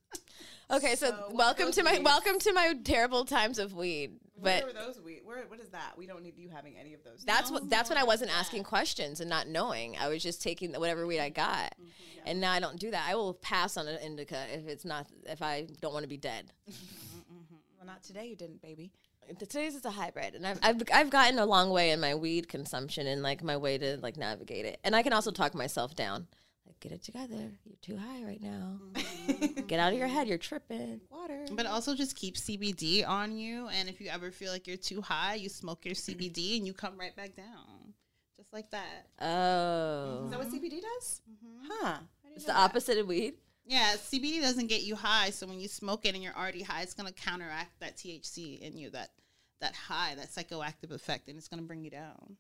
Okay, 0.71 0.95
so, 0.95 1.09
So 1.09 1.35
welcome 1.35 1.71
to 1.71 1.83
my 1.83 1.93
weeds? 1.93 2.05
welcome 2.05 2.39
to 2.39 2.53
my 2.55 2.75
terrible 2.83 3.25
times 3.27 3.59
of 3.59 3.75
weed. 3.75 4.13
Where 4.37 4.61
But 4.61 4.67
were 4.69 4.73
those 4.73 5.01
weed? 5.01 5.21
Where, 5.23 5.45
what 5.49 5.61
is 5.61 5.69
that? 5.69 5.93
We 5.99 6.07
don't 6.07 6.23
need 6.23 6.39
you 6.39 6.49
having 6.49 6.77
any 6.79 6.95
of 6.95 7.05
those. 7.05 7.23
that's 7.25 7.51
what 7.51 7.69
that's 7.69 7.91
when 7.91 7.99
I 7.99 8.05
wasn't 8.05 8.31
asking 8.37 8.65
questions 8.65 9.21
and 9.21 9.29
not 9.29 9.49
knowing. 9.49 9.97
I 10.01 10.09
was 10.09 10.23
just 10.23 10.43
taking 10.43 10.73
whatever 10.73 11.07
weed 11.07 11.21
I 11.21 11.31
mm-hmm, 11.31 11.35
got, 11.35 11.75
and 12.25 12.41
now 12.41 12.53
I 12.53 12.61
don't 12.61 12.79
do 12.79 12.91
that. 12.91 13.07
I 13.07 13.15
will 13.15 13.35
pass 13.35 13.77
on 13.77 13.87
an 13.87 13.99
indica 14.03 14.47
if 14.51 14.67
it's 14.67 14.85
not 14.85 15.07
if 15.27 15.43
I 15.43 15.67
don't 15.81 15.93
want 15.93 16.05
to 16.05 16.09
be 16.09 16.17
dead. 16.17 16.53
Mm-hmm, 16.73 17.37
mm-hmm. 17.37 17.57
Well, 17.79 17.87
not 17.87 18.03
today. 18.03 18.27
You 18.27 18.37
didn't, 18.37 18.63
baby. 18.63 18.93
Today's 19.39 19.75
is 19.75 19.85
a 19.85 19.91
hybrid, 19.91 20.35
and 20.35 20.47
I've, 20.47 20.59
I've 20.63 20.83
I've 20.93 21.11
gotten 21.11 21.39
a 21.39 21.47
long 21.47 21.71
way 21.71 21.91
in 21.91 22.01
my 22.01 22.15
weed 22.15 22.49
consumption 22.49 23.07
and 23.07 23.23
like 23.23 23.43
my 23.43 23.57
way 23.57 23.79
to 23.79 23.97
like 24.03 24.17
navigate 24.17 24.67
it. 24.67 24.79
And 24.85 24.95
I 24.95 25.03
can 25.03 25.13
also 25.13 25.31
talk 25.31 25.55
myself 25.55 25.95
down. 25.95 26.27
Like, 26.67 26.79
get 26.81 26.93
it 26.93 27.03
together. 27.03 27.51
You're 27.65 27.77
too 27.81 27.97
high 27.97 28.23
right 28.25 28.41
now. 28.43 28.79
Mm-hmm. 28.93 29.67
get 29.67 29.81
out 29.81 29.93
of 29.93 29.99
your 29.99 30.09
head. 30.09 30.29
You're 30.29 30.39
tripping. 30.39 31.01
Water. 31.11 31.47
But 31.53 31.67
also 31.67 31.95
just 31.95 32.15
keep 32.17 32.37
CBD 32.37 33.07
on 33.09 33.37
you, 33.37 33.69
and 33.69 33.89
if 33.89 34.01
you 34.01 34.09
ever 34.11 34.31
feel 34.31 34.53
like 34.53 34.67
you're 34.67 34.77
too 34.77 35.01
high, 35.01 35.35
you 35.37 35.49
smoke 35.49 35.85
your 35.85 35.95
CBD 35.95 36.59
and 36.59 36.67
you 36.67 36.75
come 36.75 36.99
right 36.99 37.15
back 37.17 37.35
down, 37.37 37.95
just 38.37 38.53
like 38.53 38.71
that. 38.71 39.07
Oh, 39.21 40.25
Is 40.27 40.31
that 40.31 40.39
what 40.41 40.49
CBD 40.51 40.81
does? 40.83 41.23
Mm-hmm. 41.31 41.67
Huh. 41.71 41.87
I 41.87 41.99
didn't 42.25 42.37
it's 42.37 42.45
the 42.45 42.53
that. 42.53 42.59
opposite 42.59 42.99
of 42.99 43.07
weed. 43.07 43.35
Yeah, 43.65 43.95
CBD 43.97 44.41
doesn't 44.41 44.67
get 44.67 44.83
you 44.83 44.97
high, 44.97 45.31
so 45.31 45.47
when 45.47 45.61
you 45.61 45.69
smoke 45.69 46.05
it 46.05 46.15
and 46.15 46.23
you're 46.23 46.37
already 46.37 46.63
high, 46.63 46.83
it's 46.83 46.95
gonna 46.95 47.13
counteract 47.13 47.79
that 47.81 47.97
THC 47.97 48.61
in 48.61 48.77
you, 48.77 48.91
that 48.91 49.11
that 49.61 49.75
high, 49.75 50.17
that 50.17 50.31
psychoactive 50.31 50.91
effect, 50.91 51.29
and 51.29 51.39
it's 51.39 51.49
gonna 51.49 51.63
bring 51.63 51.85
you 51.85 51.91
down. 51.91 52.37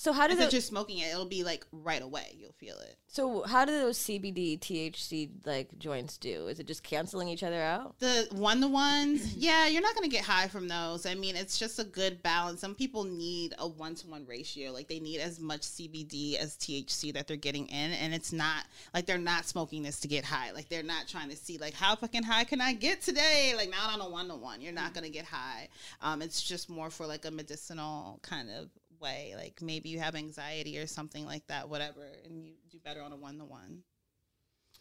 So 0.00 0.14
how 0.14 0.26
does 0.26 0.40
it? 0.40 0.50
you're 0.50 0.62
smoking 0.62 0.96
it, 0.96 1.10
it'll 1.10 1.26
be 1.26 1.44
like 1.44 1.66
right 1.72 2.00
away. 2.00 2.34
You'll 2.38 2.54
feel 2.54 2.78
it. 2.78 2.96
So 3.06 3.42
how 3.42 3.66
do 3.66 3.72
those 3.72 3.98
CBD 3.98 4.58
THC 4.58 5.28
like 5.44 5.78
joints 5.78 6.16
do? 6.16 6.46
Is 6.46 6.58
it 6.58 6.66
just 6.66 6.82
canceling 6.82 7.28
each 7.28 7.42
other 7.42 7.60
out? 7.60 7.98
The 7.98 8.26
one 8.32 8.62
to 8.62 8.68
ones, 8.68 9.34
yeah, 9.36 9.66
you're 9.66 9.82
not 9.82 9.94
gonna 9.94 10.08
get 10.08 10.24
high 10.24 10.48
from 10.48 10.68
those. 10.68 11.04
I 11.04 11.16
mean, 11.16 11.36
it's 11.36 11.58
just 11.58 11.78
a 11.78 11.84
good 11.84 12.22
balance. 12.22 12.62
Some 12.62 12.74
people 12.74 13.04
need 13.04 13.52
a 13.58 13.68
one 13.68 13.94
to 13.96 14.06
one 14.06 14.24
ratio, 14.24 14.72
like 14.72 14.88
they 14.88 15.00
need 15.00 15.20
as 15.20 15.38
much 15.38 15.60
CBD 15.60 16.36
as 16.36 16.56
THC 16.56 17.12
that 17.12 17.26
they're 17.26 17.36
getting 17.36 17.66
in, 17.66 17.92
and 17.92 18.14
it's 18.14 18.32
not 18.32 18.64
like 18.94 19.04
they're 19.04 19.18
not 19.18 19.44
smoking 19.44 19.82
this 19.82 20.00
to 20.00 20.08
get 20.08 20.24
high. 20.24 20.52
Like 20.52 20.70
they're 20.70 20.82
not 20.82 21.08
trying 21.08 21.28
to 21.28 21.36
see 21.36 21.58
like 21.58 21.74
how 21.74 21.94
fucking 21.94 22.22
high 22.22 22.44
can 22.44 22.62
I 22.62 22.72
get 22.72 23.02
today? 23.02 23.52
Like 23.54 23.68
not 23.68 23.92
on 23.92 24.00
a 24.00 24.08
one 24.08 24.28
to 24.28 24.34
one, 24.34 24.62
you're 24.62 24.72
not 24.72 24.94
gonna 24.94 25.10
get 25.10 25.26
high. 25.26 25.68
Um, 26.00 26.22
it's 26.22 26.40
just 26.40 26.70
more 26.70 26.88
for 26.88 27.04
like 27.04 27.26
a 27.26 27.30
medicinal 27.30 28.18
kind 28.22 28.48
of 28.48 28.70
way. 29.00 29.34
Like 29.36 29.62
maybe 29.62 29.88
you 29.88 29.98
have 30.00 30.14
anxiety 30.14 30.78
or 30.78 30.86
something 30.86 31.24
like 31.24 31.46
that, 31.48 31.68
whatever, 31.68 32.06
and 32.24 32.44
you 32.44 32.52
do 32.70 32.78
better 32.84 33.02
on 33.02 33.12
a 33.12 33.16
one 33.16 33.38
to 33.38 33.44
one. 33.44 33.82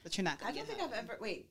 But 0.03 0.17
you're 0.17 0.24
not 0.24 0.39
I 0.43 0.51
don't 0.51 0.65
think 0.65 0.80
high. 0.80 0.86
I've 0.86 0.93
ever. 0.93 1.17
Wait, 1.20 1.49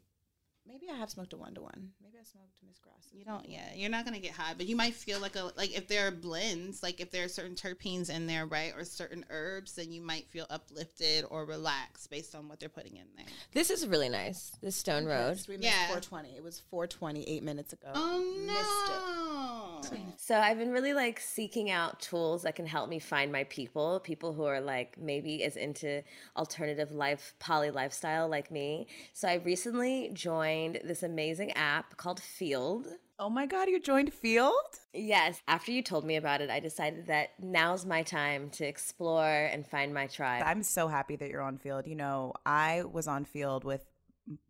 maybe 0.68 0.86
I 0.92 0.96
have 0.96 1.10
smoked 1.10 1.32
a 1.32 1.36
one 1.36 1.54
to 1.54 1.62
one. 1.62 1.90
Maybe 2.02 2.18
I 2.20 2.24
smoked 2.24 2.58
Miss 2.66 2.78
Grass. 2.78 2.94
You 3.12 3.24
don't, 3.24 3.48
yeah, 3.48 3.74
you're 3.74 3.90
not 3.90 4.04
gonna 4.04 4.18
get 4.20 4.32
high, 4.32 4.52
but 4.56 4.66
you 4.66 4.76
might 4.76 4.94
feel 4.94 5.18
like 5.20 5.34
a 5.36 5.50
like 5.56 5.76
if 5.76 5.88
there 5.88 6.06
are 6.06 6.10
blends, 6.10 6.82
like 6.82 7.00
if 7.00 7.10
there 7.10 7.24
are 7.24 7.28
certain 7.28 7.54
terpenes 7.54 8.10
in 8.10 8.26
there, 8.26 8.46
right, 8.46 8.72
or 8.76 8.84
certain 8.84 9.24
herbs, 9.30 9.72
then 9.74 9.90
you 9.90 10.02
might 10.02 10.28
feel 10.28 10.46
uplifted 10.50 11.24
or 11.30 11.44
relaxed 11.46 12.10
based 12.10 12.34
on 12.34 12.48
what 12.48 12.60
they're 12.60 12.68
putting 12.68 12.96
in 12.96 13.06
there. 13.16 13.26
This 13.52 13.70
is 13.70 13.86
really 13.86 14.08
nice. 14.10 14.52
This 14.62 14.76
Stone 14.76 15.06
Road. 15.06 15.40
We 15.48 15.56
missed 15.56 15.64
Yeah. 15.64 15.86
420. 15.88 16.36
It 16.36 16.42
was 16.42 16.60
420 16.70 17.24
eight 17.28 17.42
minutes 17.42 17.72
ago. 17.72 17.88
Oh 17.94 18.18
Missed 18.46 19.92
it. 19.92 19.98
So 20.16 20.38
I've 20.38 20.58
been 20.58 20.72
really 20.72 20.92
like 20.92 21.20
seeking 21.20 21.70
out 21.70 22.00
tools 22.00 22.42
that 22.42 22.54
can 22.56 22.66
help 22.66 22.90
me 22.90 22.98
find 22.98 23.32
my 23.32 23.44
people, 23.44 24.00
people 24.00 24.32
who 24.34 24.44
are 24.44 24.60
like 24.60 24.98
maybe 24.98 25.42
as 25.44 25.56
into 25.56 26.02
alternative 26.36 26.92
life, 26.92 27.34
poly 27.38 27.70
lifestyle 27.70 28.28
like 28.28 28.50
me. 28.50 28.88
So 29.14 29.28
I 29.28 29.34
recently 29.34 30.10
joined 30.12 30.57
this 30.84 31.02
amazing 31.02 31.52
app 31.52 31.96
called 31.96 32.20
Feeld. 32.20 32.86
Oh 33.18 33.28
my 33.28 33.46
God, 33.46 33.68
you 33.68 33.80
joined 33.80 34.12
Feeld? 34.12 34.52
Yes, 34.92 35.42
after 35.48 35.72
you 35.72 35.82
told 35.82 36.04
me 36.04 36.16
about 36.16 36.40
it, 36.40 36.50
I 36.50 36.60
decided 36.60 37.06
that 37.06 37.30
now's 37.40 37.84
my 37.84 38.02
time 38.02 38.50
to 38.50 38.64
explore 38.64 39.24
and 39.24 39.66
find 39.66 39.92
my 39.92 40.06
tribe. 40.06 40.44
I'm 40.46 40.62
so 40.62 40.86
happy 40.86 41.16
that 41.16 41.28
you're 41.28 41.42
on 41.42 41.58
Feeld. 41.58 41.86
You 41.86 41.96
know, 41.96 42.32
I 42.46 42.84
was 42.84 43.08
on 43.08 43.24
Feeld 43.24 43.64
with 43.64 43.84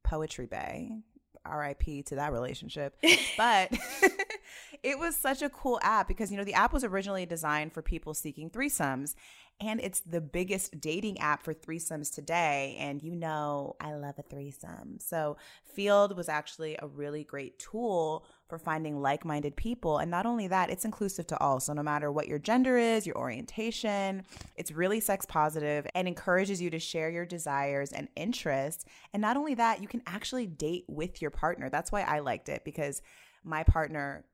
Poetry 0.03 0.47
Bay. 0.47 1.03
RIP 1.49 2.05
to 2.05 2.17
that 2.17 2.33
relationship. 2.33 2.97
But 3.37 3.73
it 4.83 4.99
was 4.99 5.17
such 5.17 5.43
a 5.43 5.49
cool 5.49 5.79
app 5.83 6.09
because, 6.09 6.31
you 6.31 6.37
know, 6.37 6.45
the 6.45 6.55
app 6.55 6.73
was 6.73 6.85
originally 6.85 7.27
designed 7.27 7.73
for 7.73 7.83
people 7.83 8.15
seeking 8.15 8.51
threesomes. 8.51 9.15
And 9.61 9.81
it's 9.81 10.01
the 10.01 10.21
biggest 10.21 10.81
dating 10.81 11.19
app 11.19 11.43
for 11.43 11.53
threesomes 11.53 12.15
today. 12.15 12.77
And 12.79 13.03
you 13.03 13.17
know, 13.17 13.75
I 13.81 13.95
love 13.95 14.15
a 14.19 14.23
threesome. 14.23 14.99
So, 15.01 15.37
Feeld 15.77 16.15
was 16.17 16.29
actually 16.29 16.77
a 16.81 16.87
really 16.87 17.25
great 17.25 17.59
tool 17.59 18.25
for 18.49 18.59
finding 18.59 19.01
like 19.01 19.25
minded 19.25 19.57
people. 19.57 19.99
And 19.99 20.11
not 20.11 20.27
only 20.27 20.47
that, 20.47 20.71
it's 20.71 20.85
inclusive 20.85 21.27
to 21.29 21.39
all. 21.41 21.59
So, 21.59 21.73
no 21.73 21.83
matter 21.83 22.13
what 22.13 22.29
your 22.29 22.39
gender 22.39 22.79
is, 22.79 23.05
your 23.05 23.19
orientation, 23.19 24.23
it's 24.57 24.71
really 24.71 25.01
sex 25.01 25.27
positive 25.27 25.87
and 25.95 26.07
encourages 26.07 26.63
you 26.63 26.71
to 26.71 26.79
share 26.79 27.11
your 27.11 27.27
desires 27.27 27.91
and 27.91 28.09
interests. 28.15 28.85
And 29.13 29.21
not 29.21 29.37
only 29.37 29.55
that, 29.55 29.83
you 29.83 29.89
can 29.89 30.03
actually 30.07 30.47
date 30.47 30.85
with 30.87 31.21
your 31.21 31.33
partner. 31.33 31.69
That's 31.69 31.91
why 31.91 32.03
I 32.03 32.21
liked 32.21 32.49
it 32.49 32.65
because 32.65 33.03
my 33.43 33.65
partner 33.65 34.25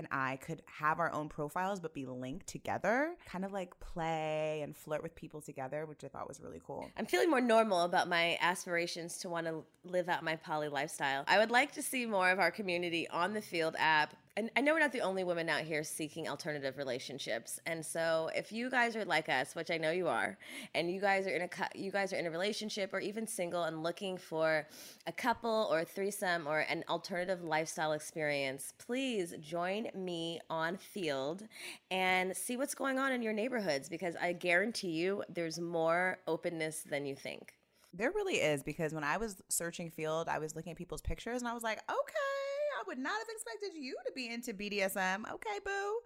and 0.00 0.08
I 0.10 0.36
could 0.36 0.62
have 0.64 0.98
our 0.98 1.12
own 1.12 1.28
profiles 1.28 1.78
but 1.78 1.92
be 1.92 2.06
linked 2.06 2.46
together, 2.46 3.12
kind 3.26 3.44
of 3.44 3.52
like 3.52 3.78
play 3.80 4.62
and 4.62 4.74
flirt 4.74 5.02
with 5.02 5.14
people 5.14 5.42
together, 5.42 5.84
which 5.84 6.02
I 6.02 6.08
thought 6.08 6.26
was 6.26 6.40
really 6.40 6.62
cool. 6.66 6.90
I'm 6.96 7.04
feeling 7.04 7.28
more 7.28 7.42
normal 7.42 7.82
about 7.82 8.08
my 8.08 8.38
aspirations 8.40 9.18
to 9.18 9.28
want 9.28 9.46
to 9.46 9.62
live 9.84 10.08
out 10.08 10.24
my 10.24 10.36
poly 10.36 10.68
lifestyle. 10.68 11.24
I 11.28 11.36
would 11.36 11.50
like 11.50 11.72
to 11.72 11.82
see 11.82 12.06
more 12.06 12.30
of 12.30 12.38
our 12.38 12.50
community 12.50 13.08
on 13.10 13.34
the 13.34 13.40
Feeld 13.40 13.74
app. 13.78 14.14
And 14.36 14.48
I 14.56 14.60
know 14.60 14.72
we're 14.72 14.80
not 14.80 14.92
the 14.92 15.00
only 15.00 15.24
women 15.24 15.48
out 15.48 15.62
here 15.62 15.82
seeking 15.82 16.28
alternative 16.28 16.78
relationships. 16.78 17.58
And 17.66 17.84
so 17.84 18.30
if 18.34 18.52
you 18.52 18.70
guys 18.70 18.94
are 18.94 19.04
like 19.04 19.28
us, 19.28 19.54
which 19.54 19.70
I 19.70 19.76
know 19.76 19.90
you 19.90 20.06
are, 20.06 20.38
and 20.74 20.90
you 20.90 21.00
guys 21.00 21.26
are 21.26 21.30
in 21.30 21.42
a 21.42 21.48
you 21.74 21.90
guys 21.90 22.12
are 22.12 22.16
in 22.16 22.26
a 22.26 22.30
relationship 22.30 22.94
or 22.94 23.00
even 23.00 23.26
single 23.26 23.64
and 23.64 23.82
looking 23.82 24.16
for 24.16 24.68
a 25.06 25.12
couple 25.12 25.68
or 25.70 25.80
a 25.80 25.84
threesome 25.84 26.46
or 26.46 26.60
an 26.60 26.84
alternative 26.88 27.42
lifestyle 27.42 27.92
experience, 27.92 28.72
please 28.78 29.34
join 29.40 29.88
me 29.94 30.40
on 30.48 30.76
Feeld 30.76 31.46
and 31.90 32.36
see 32.36 32.56
what's 32.56 32.74
going 32.74 32.98
on 32.98 33.12
in 33.12 33.22
your 33.22 33.32
neighborhoods 33.32 33.88
because 33.88 34.14
I 34.16 34.32
guarantee 34.32 34.92
you 34.92 35.24
there's 35.28 35.58
more 35.58 36.18
openness 36.28 36.82
than 36.88 37.04
you 37.04 37.16
think. 37.16 37.54
There 37.92 38.12
really 38.12 38.36
is 38.36 38.62
because 38.62 38.94
when 38.94 39.02
I 39.02 39.16
was 39.16 39.42
searching 39.48 39.90
Feeld, 39.90 40.28
I 40.28 40.38
was 40.38 40.54
looking 40.54 40.70
at 40.70 40.78
people's 40.78 41.02
pictures 41.02 41.42
and 41.42 41.48
I 41.48 41.54
was 41.54 41.64
like, 41.64 41.80
okay, 41.90 42.39
I 42.80 42.82
would 42.86 42.98
not 42.98 43.12
have 43.12 43.28
expected 43.30 43.78
you 43.78 43.94
to 44.06 44.12
be 44.14 44.32
into 44.32 44.54
BDSM. 44.54 45.30
Okay, 45.30 45.58
boo. 45.64 45.98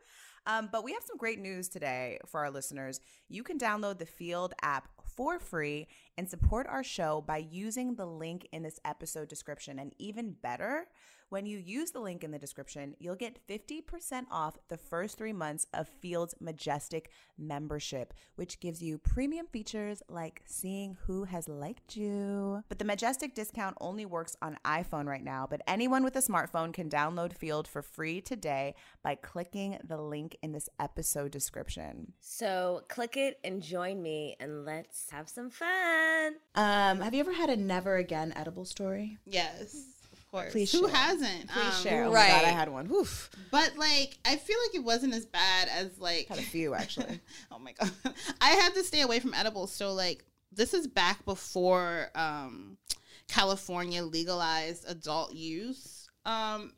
Um, 0.47 0.69
but 0.73 0.83
we 0.83 0.93
have 0.93 1.05
some 1.05 1.17
great 1.17 1.39
news 1.39 1.69
today 1.69 2.19
for 2.27 2.41
our 2.41 2.51
listeners. 2.51 3.01
You 3.29 3.45
can 3.45 3.59
download 3.59 3.99
the 3.99 4.07
Feeld 4.07 4.53
app 4.61 4.89
for 5.17 5.39
free 5.39 5.87
and 6.19 6.29
support 6.29 6.67
our 6.67 6.83
show 6.83 7.23
by 7.27 7.39
using 7.39 7.95
the 7.95 8.07
link 8.07 8.49
in 8.53 8.63
this 8.63 8.81
episode 8.85 9.29
description. 9.29 9.79
And 9.79 9.95
even 9.99 10.35
better, 10.43 10.89
when 11.29 11.47
you 11.47 11.59
use 11.59 11.91
the 11.91 12.01
link 12.01 12.23
in 12.25 12.31
the 12.31 12.39
description, 12.39 12.95
you'll 12.99 13.15
get 13.17 13.47
50% 13.49 14.27
off 14.31 14.57
the 14.69 14.77
first 14.77 15.19
three 15.19 15.33
months 15.33 15.67
of 15.73 15.89
Feeld's 15.89 16.35
Majestic 16.41 17.11
membership, 17.39 18.15
which 18.37 18.61
gives 18.61 18.83
you 18.83 18.99
premium 18.99 19.47
features 19.47 20.03
like 20.09 20.43
seeing 20.47 20.97
who 21.07 21.25
has 21.25 21.49
liked 21.49 21.97
you. 21.97 22.63
But 22.69 22.79
the 22.79 22.85
Majestic 22.85 23.35
discount 23.35 23.77
only 23.81 24.07
works 24.07 24.37
on 24.43 24.59
iPhone 24.65 25.07
right 25.07 25.25
now, 25.25 25.47
but 25.49 25.63
anyone 25.67 26.05
with 26.05 26.17
a 26.17 26.21
smartphone 26.21 26.73
can 26.73 26.89
download 26.89 27.37
Feeld 27.37 27.67
for 27.67 27.83
free 27.83 28.21
today 28.21 28.75
by 29.03 29.15
clicking 29.15 29.79
the 29.85 30.01
link 30.01 30.37
in 30.43 30.53
this 30.53 30.69
episode 30.79 31.31
description. 31.31 32.13
So 32.21 32.83
click 32.89 33.17
it 33.17 33.39
and 33.45 33.63
join 33.63 34.03
me 34.03 34.37
and 34.41 34.65
let's 34.65 35.11
have 35.11 35.29
some 35.29 35.51
fun. 35.51 36.35
Um, 36.55 37.01
have 37.01 37.15
you 37.15 37.21
ever 37.21 37.33
had 37.33 37.51
a 37.51 37.57
never 37.57 37.97
again 37.97 38.33
edible 38.37 38.65
story? 38.65 39.19
Yes, 39.25 39.75
of 39.75 39.94
course. 40.35 40.53
Please 40.53 40.73
Who 40.73 40.87
share. 40.89 40.97
hasn't? 40.97 41.49
Please 41.51 41.77
Um, 41.77 41.83
share. 41.83 42.05
Oh 42.05 42.13
my 42.13 42.27
god, 42.29 42.45
I 42.45 42.49
had 42.49 42.69
one. 42.69 42.89
Woof. 42.89 43.31
But 43.51 43.77
like, 43.77 44.19
I 44.25 44.37
feel 44.37 44.57
like 44.67 44.75
it 44.75 44.85
wasn't 44.85 45.15
as 45.15 45.27
bad 45.27 45.69
as 45.69 45.99
like 45.99 46.29
Had 46.29 46.39
a 46.39 46.43
few 46.43 46.75
actually. 46.75 47.21
oh 47.53 47.59
my 47.59 47.73
god, 47.73 47.91
I 48.41 48.51
had 48.51 48.75
to 48.75 48.85
stay 48.85 49.03
away 49.03 49.21
from 49.21 49.35
edibles. 49.35 49.73
So 49.73 49.93
like, 49.93 50.25
this 50.53 50.75
is 50.75 50.87
back 50.87 51.25
before 51.25 52.11
um, 52.15 52.77
California 53.29 54.03
legalized 54.03 54.85
adult 54.89 55.33
use. 55.35 56.09
Um, 56.27 56.73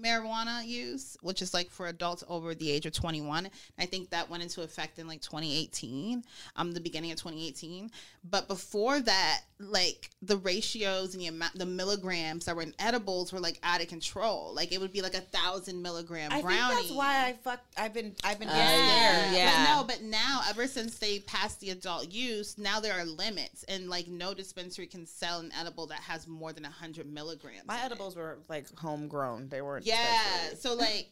marijuana 0.00 0.66
use 0.66 1.16
which 1.22 1.42
is 1.42 1.52
like 1.52 1.70
for 1.70 1.88
adults 1.88 2.22
over 2.28 2.54
the 2.54 2.70
age 2.70 2.86
of 2.86 2.92
21 2.92 3.48
i 3.78 3.86
think 3.86 4.10
that 4.10 4.28
went 4.28 4.42
into 4.42 4.62
effect 4.62 4.98
in 4.98 5.06
like 5.06 5.20
2018 5.20 6.22
um 6.56 6.72
the 6.72 6.80
beginning 6.80 7.10
of 7.10 7.18
2018 7.18 7.90
but 8.24 8.48
before 8.48 9.00
that 9.00 9.40
like 9.58 10.10
the 10.22 10.36
ratios 10.38 11.14
and 11.14 11.22
the 11.22 11.28
amount 11.28 11.54
the 11.58 11.66
milligrams 11.66 12.44
that 12.44 12.54
were 12.54 12.62
in 12.62 12.74
edibles 12.78 13.32
were 13.32 13.40
like 13.40 13.58
out 13.62 13.80
of 13.80 13.88
control 13.88 14.52
like 14.54 14.72
it 14.72 14.80
would 14.80 14.92
be 14.92 15.02
like 15.02 15.14
a 15.14 15.20
thousand 15.20 15.80
milligram 15.80 16.30
I 16.32 16.42
brownie 16.42 16.74
think 16.74 16.88
that's 16.88 16.92
why 16.92 17.26
I 17.26 17.32
fucked. 17.32 17.72
I've 17.78 17.94
been. 17.94 18.14
I've 18.24 18.38
been. 18.38 18.48
yeah. 18.48 19.30
scared. 19.30 19.52
But 19.52 19.74
no, 19.74 19.84
but 19.84 20.02
now, 20.02 20.40
ever 20.48 20.66
since 20.66 20.98
they 20.98 21.20
passed 21.20 21.60
the 21.60 21.70
adult 21.70 22.12
use, 22.12 22.58
now 22.58 22.80
there 22.80 22.92
are 22.94 23.04
limits, 23.04 23.64
and 23.64 23.88
like 23.88 24.08
no 24.08 24.34
dispensary 24.34 24.86
can 24.86 25.06
sell 25.06 25.40
an 25.40 25.52
edible 25.58 25.86
that 25.86 26.00
has 26.00 26.26
more 26.26 26.52
than 26.52 26.64
a 26.64 26.70
hundred 26.70 27.06
milligrams. 27.06 27.66
My 27.66 27.82
edibles 27.82 28.16
were 28.16 28.38
like 28.48 28.66
homegrown. 28.78 29.48
They 29.48 29.62
weren't. 29.62 29.85
Yeah. 29.86 30.54
So 30.58 30.74
like 30.74 31.10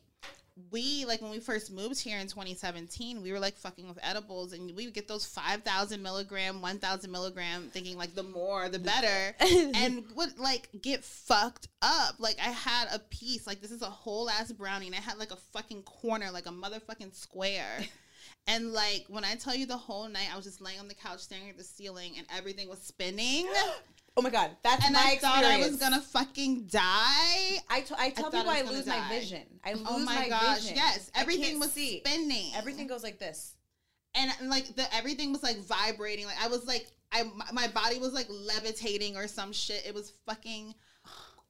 we 0.70 1.05
like 1.05 1.20
when 1.20 1.31
we 1.31 1.41
first 1.41 1.72
moved 1.72 2.01
here 2.01 2.18
in 2.18 2.27
2017, 2.29 3.22
we 3.22 3.33
were 3.33 3.41
like 3.41 3.57
fucking 3.57 3.89
with 3.89 3.99
edibles, 4.03 4.53
and 4.53 4.75
we 4.77 4.85
would 4.85 4.95
get 4.95 5.09
those 5.09 5.27
5,000 5.27 6.03
milligram, 6.03 6.61
1,000 6.62 7.11
milligram, 7.11 7.70
thinking 7.72 7.97
like 7.97 8.14
the 8.14 8.22
more 8.22 8.68
the 8.68 8.79
better, 8.79 9.35
and 9.75 10.05
would 10.14 10.39
like 10.39 10.68
get 10.81 11.03
fucked 11.03 11.68
up. 11.83 12.16
Like 12.18 12.37
I 12.39 12.51
had 12.51 12.89
a 12.93 12.99
piece, 12.99 13.47
like 13.47 13.61
this 13.61 13.72
is 13.72 13.83
a 13.83 13.87
whole 13.87 14.31
ass 14.31 14.53
brownie, 14.53 14.87
and 14.87 14.95
I 14.95 15.01
had 15.01 15.18
like 15.18 15.33
a 15.33 15.37
fucking 15.37 15.83
corner, 15.83 16.31
like 16.31 16.47
a 16.47 16.51
motherfucking 16.51 17.14
square. 17.14 17.79
And 18.47 18.75
like 18.75 19.07
when 19.09 19.25
I 19.25 19.37
tell 19.37 19.55
you 19.55 19.64
the 19.64 19.77
whole 19.77 20.07
night, 20.07 20.29
I 20.31 20.37
was 20.37 20.45
just 20.45 20.61
laying 20.61 20.79
on 20.79 20.87
the 20.87 20.95
couch 20.95 21.20
staring 21.20 21.49
at 21.49 21.57
the 21.57 21.64
ceiling, 21.64 22.12
and 22.18 22.27
everything 22.37 22.68
was 22.68 22.79
spinning. 22.79 23.49
Oh 24.17 24.23
my 24.23 24.31
god, 24.31 24.51
that's 24.62 24.85
and 24.85 24.95
my 24.95 25.01
I 25.01 25.12
experience. 25.15 25.23
thought 25.23 25.45
I 25.45 25.59
was 25.59 25.77
gonna 25.77 26.01
fucking 26.01 26.67
die. 26.67 27.59
I, 27.69 27.81
t- 27.81 27.95
I 27.99 28.11
tell 28.11 28.31
thought 28.31 28.33
people 28.45 28.51
I 28.51 28.59
I, 28.59 28.62
lose 28.62 28.87
my 28.87 28.97
die. 28.99 29.09
vision. 29.09 29.43
I 29.65 29.73
oh 29.73 29.77
lose 29.79 29.87
Oh 29.89 29.99
my 29.99 30.15
my 30.15 30.29
gosh, 30.29 30.61
vision. 30.61 30.77
yes. 30.77 31.11
Everything 31.17 31.59
was 31.59 31.73
see. 31.73 31.99
spinning. 32.05 32.53
Everything 32.57 32.87
goes 32.87 33.03
like 33.03 33.19
this. 33.19 33.55
and, 34.15 34.31
and, 34.41 34.49
like 34.49 34.67
the 34.77 34.85
everything 34.95 35.33
was 35.33 35.43
like 35.43 35.59
vibrating. 35.59 36.27
Like 36.27 36.41
I 36.41 36.47
was 36.47 36.65
like 36.67 36.87
I 37.11 37.25
my- 37.25 37.51
my 37.53 37.69
body 37.69 37.99
was 37.99 38.12
like 38.12 38.27
levitating 38.31 39.17
or 39.17 39.27
some 39.27 39.53
shit. 39.53 39.85
It 39.85 39.95
was 39.95 40.12
fucking 40.27 40.75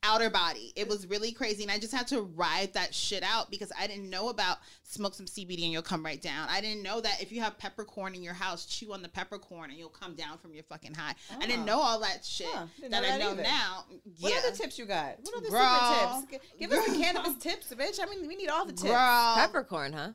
outer 0.05 0.31
body. 0.31 0.73
It 0.77 0.89
was 0.89 1.07
really 1.09 1.33
crazy, 1.33 1.63
and 1.63 1.73
I 1.73 1.79
just 1.79 1.93
had 1.95 2.07
to 2.09 2.23
ride 2.23 2.73
that 2.75 2.95
shit 2.95 3.23
out 3.23 3.51
because 3.51 3.73
I 3.79 3.87
didn't 3.87 4.11
know 4.11 4.29
about 4.29 4.59
smoke 4.83 5.15
some 5.15 5.27
CBD 5.27 5.65
and 5.65 5.73
you'll 5.73 5.83
come 5.83 6.05
right 6.05 6.21
down. 6.21 6.47
I 6.51 6.61
didn't 6.61 6.83
know 6.83 7.01
that 7.01 7.21
if 7.23 7.33
you 7.33 7.41
have 7.41 7.59
peppercorn 7.59 8.15
in 8.15 8.23
your 8.23 8.35
house, 8.35 8.67
chew 8.67 8.93
on 8.93 9.03
the 9.03 9.09
peppercorn 9.09 9.71
and 9.71 9.79
you'll 9.79 9.89
come 9.89 10.15
down 10.15 10.39
from 10.39 10.55
your 10.55 10.63
fucking 10.65 10.95
high. 10.95 11.15
I 11.41 11.47
didn't 11.47 11.63
Oh. 11.63 11.65
know 11.65 11.81
all 11.81 12.01
that 12.01 12.25
shit 12.25 12.47
Huh, 12.53 12.67
didn't 12.77 12.91
that 12.93 13.05
I 13.05 13.17
know 13.19 13.31
either. 13.33 13.43
now. 13.43 13.85
What 14.21 14.33
yeah. 14.33 14.39
other 14.47 14.55
tips 14.57 14.79
you 14.79 14.85
got? 14.85 15.17
What 15.23 15.35
other 15.39 15.49
Girl. 15.51 16.21
secret 16.21 16.43
tips? 16.43 16.55
Give 16.61 16.71
us 16.73 16.87
the 16.87 16.99
cannabis 17.03 17.35
tips, 17.43 17.75
bitch. 17.75 17.99
I 18.01 18.09
mean, 18.11 18.29
we 18.29 18.37
need 18.37 18.49
all 18.49 18.65
the 18.67 18.73
tips. 18.73 18.83
Girl. 18.85 19.35
Peppercorn, 19.37 19.93
huh? 19.95 20.11